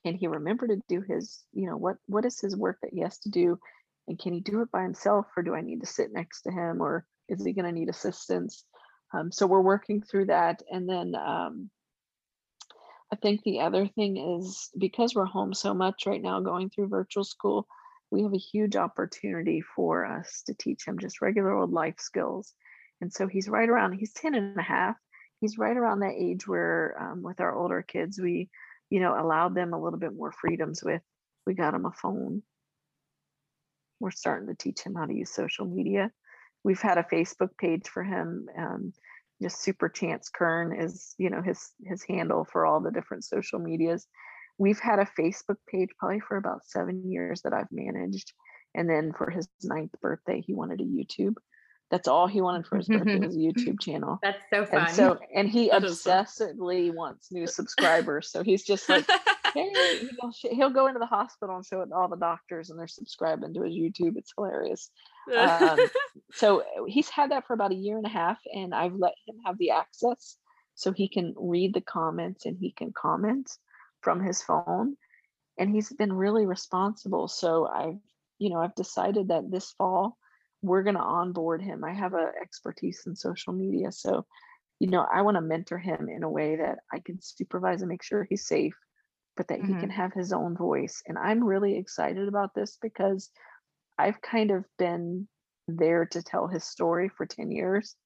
can 0.05 0.15
he 0.15 0.27
remember 0.27 0.67
to 0.67 0.81
do 0.89 1.01
his, 1.01 1.43
you 1.53 1.67
know, 1.67 1.77
what 1.77 1.97
what 2.07 2.25
is 2.25 2.41
his 2.41 2.57
work 2.57 2.79
that 2.83 2.93
he 2.93 3.01
has 3.01 3.19
to 3.21 3.31
do, 3.31 3.59
and 4.09 4.19
can 4.19 4.33
he 4.33 4.41
do 4.41 4.63
it 4.63 4.71
by 4.71 4.83
himself, 4.83 5.27
or 5.37 5.43
do 5.43 5.55
I 5.55 5.61
need 5.61 5.81
to 5.81 5.87
sit 5.87 6.13
next 6.13 6.43
to 6.43 6.51
him, 6.51 6.81
or 6.81 7.05
is 7.29 7.45
he 7.45 7.53
going 7.53 7.67
to 7.67 7.73
need 7.73 7.89
assistance? 7.89 8.65
Um, 9.13 9.33
so 9.33 9.47
we're 9.47 9.61
working 9.61 10.03
through 10.03 10.27
that, 10.27 10.63
and 10.71 10.89
then 10.89 11.15
um, 11.15 11.71
I 13.13 13.17
think 13.17 13.43
the 13.43 13.61
other 13.61 13.89
thing 13.89 14.39
is 14.39 14.71
because 14.79 15.15
we're 15.15 15.25
home 15.25 15.53
so 15.53 15.75
much 15.75 16.07
right 16.07 16.23
now, 16.23 16.41
going 16.41 16.71
through 16.71 16.89
virtual 16.89 17.25
school, 17.25 17.67
we 18.11 18.23
have 18.23 18.33
a 18.33 18.39
huge 18.39 18.77
opportunity 18.77 19.61
for 19.61 20.05
us 20.05 20.43
to 20.47 20.55
teach 20.55 20.87
him 20.87 20.99
just 20.99 21.21
regular 21.21 21.53
old 21.53 21.73
life 21.73 21.99
skills. 21.99 22.55
And 23.01 23.13
so 23.13 23.27
he's 23.27 23.49
right 23.49 23.69
around, 23.69 23.95
he's 23.95 24.13
10 24.13 24.35
and 24.35 24.59
a 24.59 24.63
half. 24.63 24.97
He's 25.41 25.59
right 25.59 25.77
around 25.77 26.01
that 26.01 26.15
age 26.17 26.47
where, 26.47 26.97
um, 27.01 27.23
with 27.23 27.41
our 27.41 27.55
older 27.55 27.83
kids, 27.83 28.21
we, 28.21 28.51
you 28.91 29.01
know, 29.01 29.19
allowed 29.19 29.55
them 29.55 29.73
a 29.73 29.83
little 29.83 29.99
bit 29.99 30.15
more 30.15 30.33
freedoms 30.33 30.83
with, 30.85 31.03
we 31.47 31.55
got 31.55 31.75
him 31.75 31.87
a 31.87 31.93
phone. 31.93 32.43
We're 34.01 34.11
starting 34.11 34.49
to 34.49 34.55
teach 34.55 34.81
him 34.81 34.95
how 34.95 35.07
to 35.07 35.15
use 35.15 35.31
social 35.31 35.67
media. 35.67 36.11
We've 36.65 36.81
had 36.81 36.99
a 36.99 37.05
Facebook 37.05 37.51
page 37.59 37.89
for 37.89 38.03
him. 38.03 38.49
Um, 38.57 38.93
just 39.41 39.63
super 39.63 39.89
chance 39.89 40.29
kern 40.29 40.79
is 40.79 41.15
you 41.19 41.31
know 41.31 41.43
his 41.43 41.71
his 41.85 42.03
handle 42.03 42.45
for 42.45 42.67
all 42.67 42.81
the 42.81 42.91
different 42.91 43.25
social 43.25 43.59
medias 43.59 44.07
we've 44.59 44.81
had 44.81 44.99
a 44.99 45.09
facebook 45.19 45.57
page 45.69 45.89
probably 45.99 46.21
for 46.21 46.37
about 46.37 46.65
seven 46.65 47.11
years 47.11 47.43
that 47.43 47.53
i've 47.53 47.71
managed 47.71 48.33
and 48.75 48.89
then 48.89 49.13
for 49.13 49.31
his 49.31 49.49
ninth 49.63 49.95
birthday 50.01 50.43
he 50.47 50.55
wanted 50.55 50.81
a 50.81 50.85
youtube 50.85 51.35
that's 51.91 52.09
all 52.09 52.27
he 52.27 52.41
wanted 52.41 52.67
for 52.67 52.77
his 52.77 52.87
birthday 52.89 53.19
was 53.19 53.35
a 53.37 53.39
youtube 53.47 53.81
channel. 53.81 54.19
That's 54.23 54.43
so 54.53 54.65
fun. 54.67 54.87
and 54.87 54.91
so 54.91 55.19
and 55.35 55.49
he 55.49 55.69
That 55.71 55.85
is 55.85 56.03
fun. 56.03 56.25
obsessively 56.25 56.95
wants 56.95 57.33
new 57.33 57.47
subscribers. 57.47 58.31
So 58.31 58.43
he's 58.43 58.63
just 58.65 58.89
like 58.89 59.07
hey 59.55 59.73
he'll, 60.21 60.33
he'll 60.53 60.71
go 60.71 60.87
into 60.87 61.01
the 61.01 61.07
hospital 61.07 61.57
and 61.57 61.67
show 61.67 61.81
it 61.83 61.87
to 61.89 61.95
all 61.95 62.09
the 62.09 62.17
doctors 62.17 62.71
and 62.71 62.79
they're 62.79 62.87
subscribing 62.87 63.53
to 63.55 63.63
his 63.63 63.75
youtube. 63.75 64.17
It's 64.17 64.33
hilarious. 64.37 64.91
Um, 65.37 65.79
so 66.33 66.63
he's 66.87 67.09
had 67.09 67.33
that 67.33 67.47
for 67.47 67.55
about 67.55 67.73
a 67.73 67.77
year 67.77 67.97
and 67.97 68.07
a 68.07 68.11
half 68.11 68.39
and 68.55 68.75
i've 68.75 68.95
let 68.95 69.15
him 69.27 69.37
have 69.45 69.59
the 69.59 69.71
access 69.73 70.37
so 70.77 70.93
he 70.93 71.09
can 71.09 71.35
read 71.37 71.75
the 71.75 71.81
comments 71.81 72.47
and 72.47 72.57
he 72.59 72.71
can 72.73 72.93
comment 72.93 73.51
from 74.01 74.25
his 74.25 74.41
phone. 74.41 74.97
And 75.59 75.69
he's 75.71 75.93
been 75.93 76.13
really 76.13 76.47
responsible. 76.47 77.27
So 77.29 77.67
i've 77.67 77.99
you 78.39 78.49
know 78.51 78.61
i've 78.61 78.75
decided 78.77 79.29
that 79.29 79.51
this 79.51 79.73
fall 79.73 80.17
we're 80.63 80.83
going 80.83 80.97
to 80.97 81.01
onboard 81.03 81.63
him 81.63 81.85
i 81.85 81.93
have 81.93 82.15
a 82.15 82.33
expertise 82.41 83.03
in 83.07 83.17
social 83.17 83.53
media 83.53 83.93
so 83.93 84.27
you 84.81 84.89
know 84.89 85.07
i 85.13 85.23
want 85.23 85.37
to 85.37 85.41
mentor 85.43 85.79
him 85.79 86.09
in 86.09 86.23
a 86.25 86.31
way 86.31 86.57
that 86.57 86.81
i 86.93 87.01
can 87.01 87.19
supervise 87.21 87.83
and 87.83 87.89
make 87.91 88.03
sure 88.03 88.25
he's 88.29 88.47
safe 88.47 88.77
but 89.37 89.49
that 89.49 89.61
he 89.61 89.75
Mhm. 89.75 89.77
can 89.77 89.91
have 89.91 90.13
his 90.15 90.33
own 90.33 90.57
voice 90.57 91.03
and 91.07 91.19
i'm 91.19 91.45
really 91.45 91.79
excited 91.79 92.29
about 92.29 92.55
this 92.55 92.79
because 92.83 93.31
I've 93.99 94.21
kind 94.23 94.51
of 94.51 94.65
been 94.79 95.29
there 95.69 96.07
to 96.07 96.23
tell 96.23 96.49
his 96.49 96.65
story 96.65 97.09
for 97.09 97.27
10 97.27 97.51
years. 97.51 97.97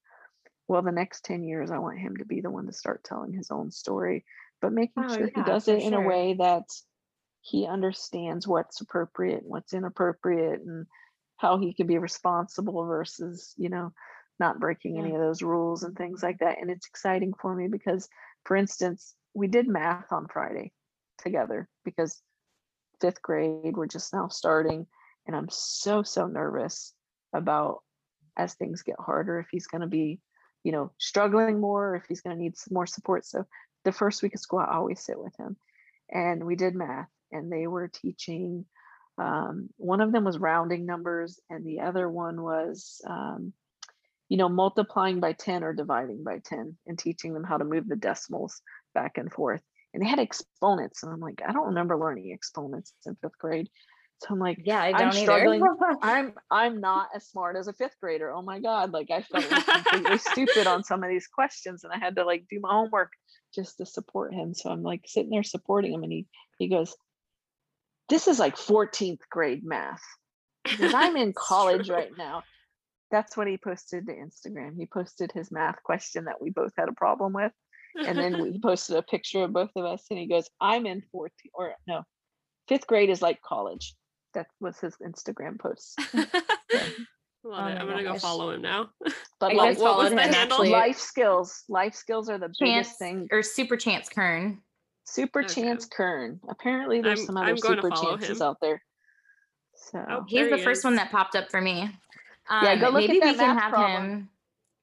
Well, 0.69 0.83
the 0.83 0.93
next 0.93 1.25
10 1.25 1.45
years, 1.45 1.71
I 1.71 1.79
want 1.79 1.99
him 1.99 2.17
to 2.19 2.25
be 2.27 2.41
the 2.41 2.51
one 2.51 2.67
to 2.67 2.73
start 2.73 3.05
telling 3.05 3.33
his 3.33 3.51
own 3.51 3.71
story, 3.71 4.25
but 4.61 4.73
making 4.73 5.07
Oh, 5.07 5.07
sure 5.09 5.29
he 5.29 5.43
does 5.43 5.69
it 5.69 5.81
in 5.83 5.95
a 5.95 6.01
way 6.03 6.35
that 6.35 6.65
he 7.41 7.67
understands 7.67 8.49
what's 8.49 8.81
appropriate 8.81 9.43
and 9.43 9.51
what's 9.51 9.73
inappropriate 9.75 10.61
and 10.63 10.87
how 11.37 11.59
he 11.59 11.75
can 11.75 11.87
be 11.87 11.99
responsible 11.99 12.85
versus, 12.85 13.55
you 13.57 13.69
know, 13.69 13.93
not 14.39 14.61
breaking 14.61 14.99
any 14.99 15.15
of 15.15 15.21
those 15.21 15.43
rules 15.43 15.83
and 15.83 15.97
things 15.97 16.23
like 16.23 16.39
that. 16.39 16.59
And 16.61 16.71
it's 16.71 16.87
exciting 16.87 17.33
for 17.41 17.55
me 17.55 17.69
because, 17.69 18.09
for 18.45 18.57
instance, 18.57 19.15
we 19.35 19.47
did 19.47 19.69
math 19.69 20.13
on 20.13 20.27
Friday 20.29 20.73
together 21.19 21.69
because 21.85 22.21
fifth 23.01 23.23
grade, 23.23 23.77
we're 23.77 23.87
just 23.87 24.13
now 24.13 24.29
starting 24.29 24.87
and 25.27 25.37
i'm 25.37 25.49
so 25.51 26.03
so 26.03 26.27
nervous 26.27 26.93
about 27.33 27.83
as 28.37 28.55
things 28.55 28.83
get 28.83 28.97
harder 28.99 29.39
if 29.39 29.47
he's 29.51 29.67
going 29.67 29.81
to 29.81 29.87
be 29.87 30.21
you 30.63 30.73
know 30.73 30.91
struggling 30.99 31.61
more 31.61 31.91
or 31.91 31.97
if 31.97 32.05
he's 32.09 32.21
going 32.21 32.37
to 32.37 32.43
need 32.43 32.57
some 32.57 32.75
more 32.75 32.87
support 32.87 33.25
so 33.25 33.45
the 33.85 33.93
first 33.93 34.23
week 34.23 34.35
of 34.35 34.41
school 34.41 34.59
i 34.59 34.75
always 34.75 35.01
sit 35.01 35.19
with 35.19 35.35
him 35.39 35.57
and 36.11 36.45
we 36.45 36.57
did 36.57 36.75
math 36.75 37.09
and 37.33 37.53
they 37.53 37.67
were 37.67 37.89
teaching 37.89 38.65
um, 39.19 39.69
one 39.77 40.01
of 40.01 40.13
them 40.13 40.25
was 40.25 40.39
rounding 40.39 40.87
numbers 40.87 41.39
and 41.51 41.65
the 41.65 41.81
other 41.81 42.09
one 42.09 42.43
was 42.43 43.01
um, 43.07 43.53
you 44.29 44.37
know 44.37 44.49
multiplying 44.49 45.21
by 45.21 45.33
10 45.33 45.63
or 45.63 45.73
dividing 45.73 46.25
by 46.25 46.39
10 46.45 46.77
and 46.87 46.99
teaching 46.99 47.35
them 47.35 47.45
how 47.45 47.57
to 47.57 47.65
move 47.65 47.89
the 47.89 47.97
decimals 47.97 48.61
back 48.95 49.19
and 49.19 49.33
forth 49.33 49.63
and 49.93 50.03
they 50.03 50.09
had 50.09 50.19
exponents 50.19 51.03
and 51.03 51.13
i'm 51.13 51.21
like 51.21 51.43
i 51.47 51.53
don't 51.53 51.67
remember 51.67 51.97
learning 51.99 52.33
exponents 52.33 52.93
in 53.07 53.15
fifth 53.17 53.39
grade 53.39 53.69
so 54.21 54.29
i'm 54.31 54.39
like 54.39 54.59
yeah, 54.65 54.81
I 54.81 54.93
I'm 54.93 55.11
don't 55.11 55.13
struggling. 55.13 55.63
I'm 56.03 56.33
I'm 56.51 56.81
not 56.81 57.09
as 57.15 57.27
smart 57.27 57.57
as 57.57 57.69
a 57.69 57.73
fifth 57.73 57.97
grader. 58.01 58.33
Oh 58.33 58.43
my 58.43 58.61
god! 58.61 58.93
Like 58.93 59.11
I 59.11 59.23
felt 59.23 59.51
like 59.51 59.67
completely 59.67 60.19
stupid 60.33 60.67
on 60.67 60.85
some 60.85 61.03
of 61.03 61.11
these 61.11 61.27
questions, 61.27 61.85
and 61.85 61.93
I 61.93 61.99
had 61.99 62.17
to 62.17 62.25
like 62.25 62.47
do 62.49 62.61
my 62.61 62.71
homework 62.73 63.11
just 63.55 63.79
to 63.79 63.87
support 63.87 64.33
him. 64.33 64.55
So 64.55 64.71
I'm 64.71 64.83
like 64.83 65.03
sitting 65.07 65.31
there 65.31 65.43
supporting 65.43 65.93
him, 65.93 66.05
and 66.05 66.13
he 66.13 66.27
he 66.59 66.69
goes, 66.69 66.97
"This 68.15 68.29
is 68.29 68.39
like 68.39 68.57
14th 68.57 69.21
grade 69.31 69.65
math." 69.65 70.03
Because 70.63 70.95
I'm 71.03 71.17
in 71.17 71.33
college 71.33 71.87
true. 71.87 71.97
right 71.97 72.17
now. 72.17 72.43
That's 73.11 73.37
what 73.37 73.47
he 73.47 73.59
posted 73.59 74.07
to 74.07 74.13
Instagram. 74.13 74.77
He 74.77 74.87
posted 74.87 75.31
his 75.33 75.51
math 75.53 75.83
question 75.83 76.25
that 76.25 76.41
we 76.41 76.51
both 76.51 76.73
had 76.79 76.89
a 76.89 76.93
problem 76.93 77.33
with, 77.33 77.53
and 77.97 78.17
then 78.19 78.33
we- 78.43 78.53
he 78.53 78.59
posted 78.61 78.97
a 78.97 79.03
picture 79.03 79.43
of 79.45 79.53
both 79.53 79.71
of 79.77 79.85
us, 79.85 80.05
and 80.11 80.19
he 80.19 80.27
goes, 80.27 80.49
"I'm 80.61 80.87
in 80.87 81.03
14 81.13 81.31
or 81.55 81.75
no, 81.87 82.03
fifth 82.69 82.87
grade 82.87 83.11
is 83.11 83.21
like 83.23 83.41
college." 83.43 83.95
That 84.35 84.47
was 84.61 84.79
his 84.81 84.97
Instagram 84.97 85.61
post. 85.61 85.97
Love 87.47 87.61
Oh 87.63 87.67
it. 87.67 87.79
I'm 87.79 87.87
gonna 87.87 88.03
go 88.03 88.19
follow 88.19 88.51
him 88.51 88.63
now. 88.63 88.89
but 89.39 89.53
I 89.53 89.55
What- 89.55 89.57
life, 89.57 89.69
was 89.77 89.83
followed 89.83 90.13
the 90.13 90.23
handle? 90.23 90.67
life 90.67 90.99
skills, 90.99 91.63
life 91.69 91.95
skills 91.95 92.29
are 92.31 92.39
the 92.39 92.47
Chance 92.49 92.59
biggest 92.59 92.99
thing. 92.99 93.29
or 93.31 93.43
Super 93.43 93.77
Chance 93.77 94.09
Kern. 94.09 94.63
Super 95.05 95.41
Okay. 95.45 95.55
Chance 95.63 95.87
Kern. 95.87 96.41
Apparently, 96.49 97.01
there's 97.01 97.21
I'm- 97.21 97.27
some 97.27 97.37
other 97.37 97.57
super 97.57 97.91
chances 97.91 98.41
him. 98.41 98.47
out 98.47 98.57
there. 98.61 98.83
So 99.75 100.05
Oh, 100.09 100.25
He's 100.27 100.49
the 100.49 100.57
he 100.57 100.63
first 100.65 100.85
one 100.85 100.95
that 100.97 101.11
popped 101.11 101.37
up 101.37 101.51
for 101.51 101.61
me. 101.61 101.91
Yeah, 102.51 102.73
Um, 102.73 102.79
go 102.81 102.89
look 102.89 103.03
at 103.05 103.09
maybe 103.09 103.21
that 103.21 103.33
we 103.33 103.39
can 103.39 103.55
math 103.55 103.63
have 103.63 103.73
problem. 103.73 104.03
him. 104.03 104.31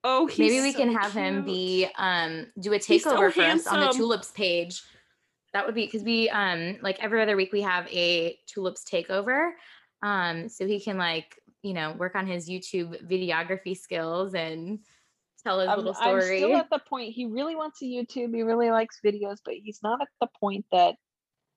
Oh, 0.03 0.25
he's 0.25 0.39
maybe 0.39 0.61
we 0.61 0.73
can 0.73 0.91
so 0.93 0.99
have 0.99 1.13
him 1.13 1.43
be 1.45 1.87
um 1.95 2.51
do 2.59 2.73
a 2.73 2.77
He's 2.79 3.03
so 3.03 3.15
takeover 3.15 3.31
for 3.31 3.41
us 3.41 3.67
on 3.67 3.79
the 3.81 3.91
tulips 3.93 4.31
page. 4.31 4.81
That 5.53 5.65
would 5.65 5.75
be 5.75 5.85
because 5.85 6.03
we 6.03 6.29
um 6.29 6.77
like 6.81 6.99
every 6.99 7.21
other 7.21 7.35
week 7.35 7.51
we 7.51 7.61
have 7.61 7.87
a 7.91 8.37
tulips 8.47 8.83
takeover. 8.83 9.51
Um, 10.03 10.49
so 10.49 10.65
he 10.65 10.79
can 10.79 10.97
like 10.97 11.39
you 11.61 11.73
know 11.73 11.93
work 11.93 12.15
on 12.15 12.25
his 12.25 12.49
YouTube 12.49 13.07
videography 13.07 13.77
skills 13.77 14.33
and 14.33 14.79
tell 15.41 15.59
his 15.59 15.69
I'm, 15.69 15.77
little 15.77 15.95
I'm 15.99 16.21
still 16.21 16.55
at 16.55 16.69
the 16.69 16.79
point 16.79 17.13
he 17.13 17.25
really 17.25 17.55
wants 17.55 17.81
a 17.81 17.85
YouTube. 17.85 18.33
He 18.33 18.43
really 18.43 18.71
likes 18.71 18.99
videos, 19.03 19.37
but 19.43 19.55
he's 19.55 19.79
not 19.83 20.01
at 20.01 20.07
the 20.19 20.27
point 20.39 20.65
that 20.71 20.95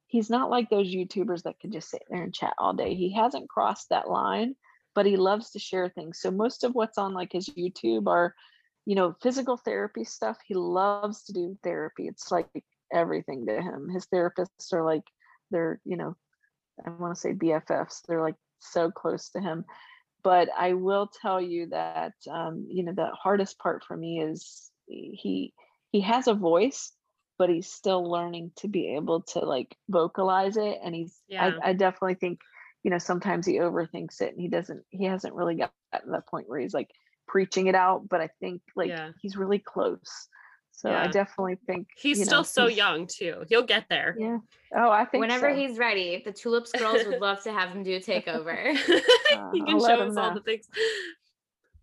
he's 0.06 0.31
not 0.31 0.51
like 0.51 0.70
those 0.70 0.93
YouTubers 0.93 1.43
that 1.43 1.59
could 1.61 1.73
just 1.73 1.90
sit 1.90 2.02
there 2.09 2.23
and 2.23 2.35
chat 2.35 2.55
all 2.59 2.73
day. 2.73 2.94
He 2.94 3.12
hasn't 3.12 3.48
crossed 3.48 3.89
that 3.90 4.09
line, 4.09 4.55
but 4.94 5.06
he 5.06 5.16
loves 5.16 5.51
to 5.51 5.59
share 5.59 5.89
things. 5.89 6.20
So 6.20 6.31
most 6.31 6.65
of 6.65 6.74
what's 6.74 6.98
on 6.98 7.15
like 7.15 7.32
his 7.32 7.48
YouTube 7.48 8.06
are, 8.06 8.35
you 8.86 8.94
know, 8.94 9.15
physical 9.23 9.56
therapy 9.56 10.05
stuff. 10.05 10.39
He 10.47 10.55
loves 10.55 11.24
to 11.24 11.32
do 11.32 11.59
therapy. 11.62 12.06
It's 12.06 12.31
like 12.31 12.48
everything 12.93 13.47
to 13.47 13.61
him. 13.61 13.89
His 13.89 14.06
therapists 14.06 14.73
are 14.73 14.85
like 14.85 15.05
they're, 15.51 15.81
you 15.85 15.97
know, 15.97 16.16
I 16.85 16.90
want 16.90 17.15
to 17.15 17.20
say 17.20 17.32
BFFs. 17.32 18.02
They're 18.06 18.23
like 18.23 18.36
so 18.61 18.90
close 18.90 19.31
to 19.31 19.40
him 19.40 19.65
but 20.24 20.48
I 20.59 20.72
will 20.74 21.09
tell 21.22 21.40
you 21.40 21.68
that 21.68 22.14
um, 22.30 22.66
you 22.68 22.82
know 22.84 22.92
the 22.94 23.10
hardest 23.12 23.59
part 23.59 23.84
for 23.84 23.96
me 23.96 24.20
is 24.22 24.70
he 24.86 25.55
he 25.92 26.01
has 26.01 26.26
a 26.26 26.34
voice, 26.34 26.92
but 27.38 27.51
he's 27.51 27.70
still 27.72 28.10
learning 28.10 28.52
to 28.56 28.68
be 28.68 28.96
able 28.96 29.22
to 29.22 29.40
like 29.40 29.76
vocalize 29.88 30.56
it, 30.56 30.80
and 30.84 30.94
he's 30.94 31.20
Yeah. 31.28 31.60
I, 31.62 31.70
I 31.70 31.72
definitely 31.74 32.16
think 32.16 32.40
you 32.82 32.90
know 32.90 32.98
sometimes 32.98 33.46
he 33.46 33.59
overthinks 33.59 34.20
it, 34.20 34.32
and 34.32 34.40
he 34.40 34.48
doesn't 34.48 34.84
he 34.90 35.05
hasn't 35.05 35.34
really 35.34 35.56
got 35.56 35.72
to 35.94 36.01
that 36.10 36.26
point 36.28 36.48
where 36.48 36.60
he's 36.60 36.74
like 36.74 36.90
preaching 37.28 37.68
it 37.68 37.74
out, 37.74 38.09
but 38.09 38.20
I 38.20 38.30
think 38.40 38.62
like 38.76 38.90
Yeah. 38.90 39.12
he's 39.20 39.36
really 39.36 39.59
close. 39.59 40.28
So 40.76 40.90
I 40.90 41.06
definitely 41.06 41.56
think 41.66 41.88
He's 41.96 42.18
you 42.18 42.24
still 42.24 42.40
know, 42.40 42.42
so 42.44 42.66
he's- 42.66 42.76
young 42.76 43.06
too. 43.06 43.44
He'll 43.48 43.62
get 43.62 43.86
there. 43.88 44.16
Yeah. 44.18 44.38
Oh, 44.76 44.90
I 44.90 45.05
think 45.05 45.20
Whenever 45.22 45.51
so. 45.51 45.56
he's 45.56 45.78
ready, 45.78 46.20
the 46.24 46.32
tulips 46.32 46.72
girls 46.72 47.06
would 47.06 47.20
love 47.20 47.42
to 47.44 47.52
have 47.52 47.70
him 47.70 47.82
do 47.84 47.96
a 47.96 48.01
takeover. 48.01 48.76
Uh, 49.34 49.51
he 49.52 49.60
can 49.64 49.74
I'll 49.76 49.80
show 49.86 50.02
him 50.02 50.10
us 50.10 50.16
all 50.16 50.30
know. 50.30 50.34
the 50.34 50.40
things. 50.42 50.68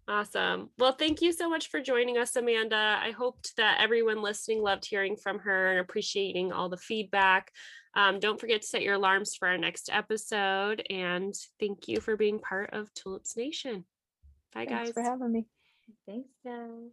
Awesome. 0.07 0.69
Well, 0.77 0.93
thank 0.93 1.21
you 1.21 1.31
so 1.31 1.49
much 1.49 1.69
for 1.69 1.79
joining 1.81 2.17
us, 2.17 2.35
Amanda. 2.35 2.99
I 3.01 3.11
hoped 3.11 3.55
that 3.57 3.79
everyone 3.81 4.21
listening 4.21 4.61
loved 4.61 4.85
hearing 4.85 5.15
from 5.15 5.39
her 5.39 5.71
and 5.71 5.79
appreciating 5.79 6.51
all 6.51 6.69
the 6.69 6.77
feedback. 6.77 7.51
Um, 7.95 8.19
don't 8.19 8.39
forget 8.39 8.61
to 8.61 8.67
set 8.67 8.81
your 8.83 8.93
alarms 8.95 9.35
for 9.35 9.47
our 9.47 9.57
next 9.57 9.89
episode. 9.91 10.83
And 10.89 11.33
thank 11.59 11.87
you 11.87 11.99
for 11.99 12.15
being 12.17 12.39
part 12.39 12.69
of 12.73 12.93
Tulips 12.93 13.35
Nation. 13.37 13.85
Bye, 14.53 14.65
Thanks 14.65 14.71
guys. 14.71 14.79
Thanks 14.79 14.93
for 14.93 15.03
having 15.03 15.31
me. 15.31 15.45
Thanks, 16.05 16.29
guys. 16.45 16.91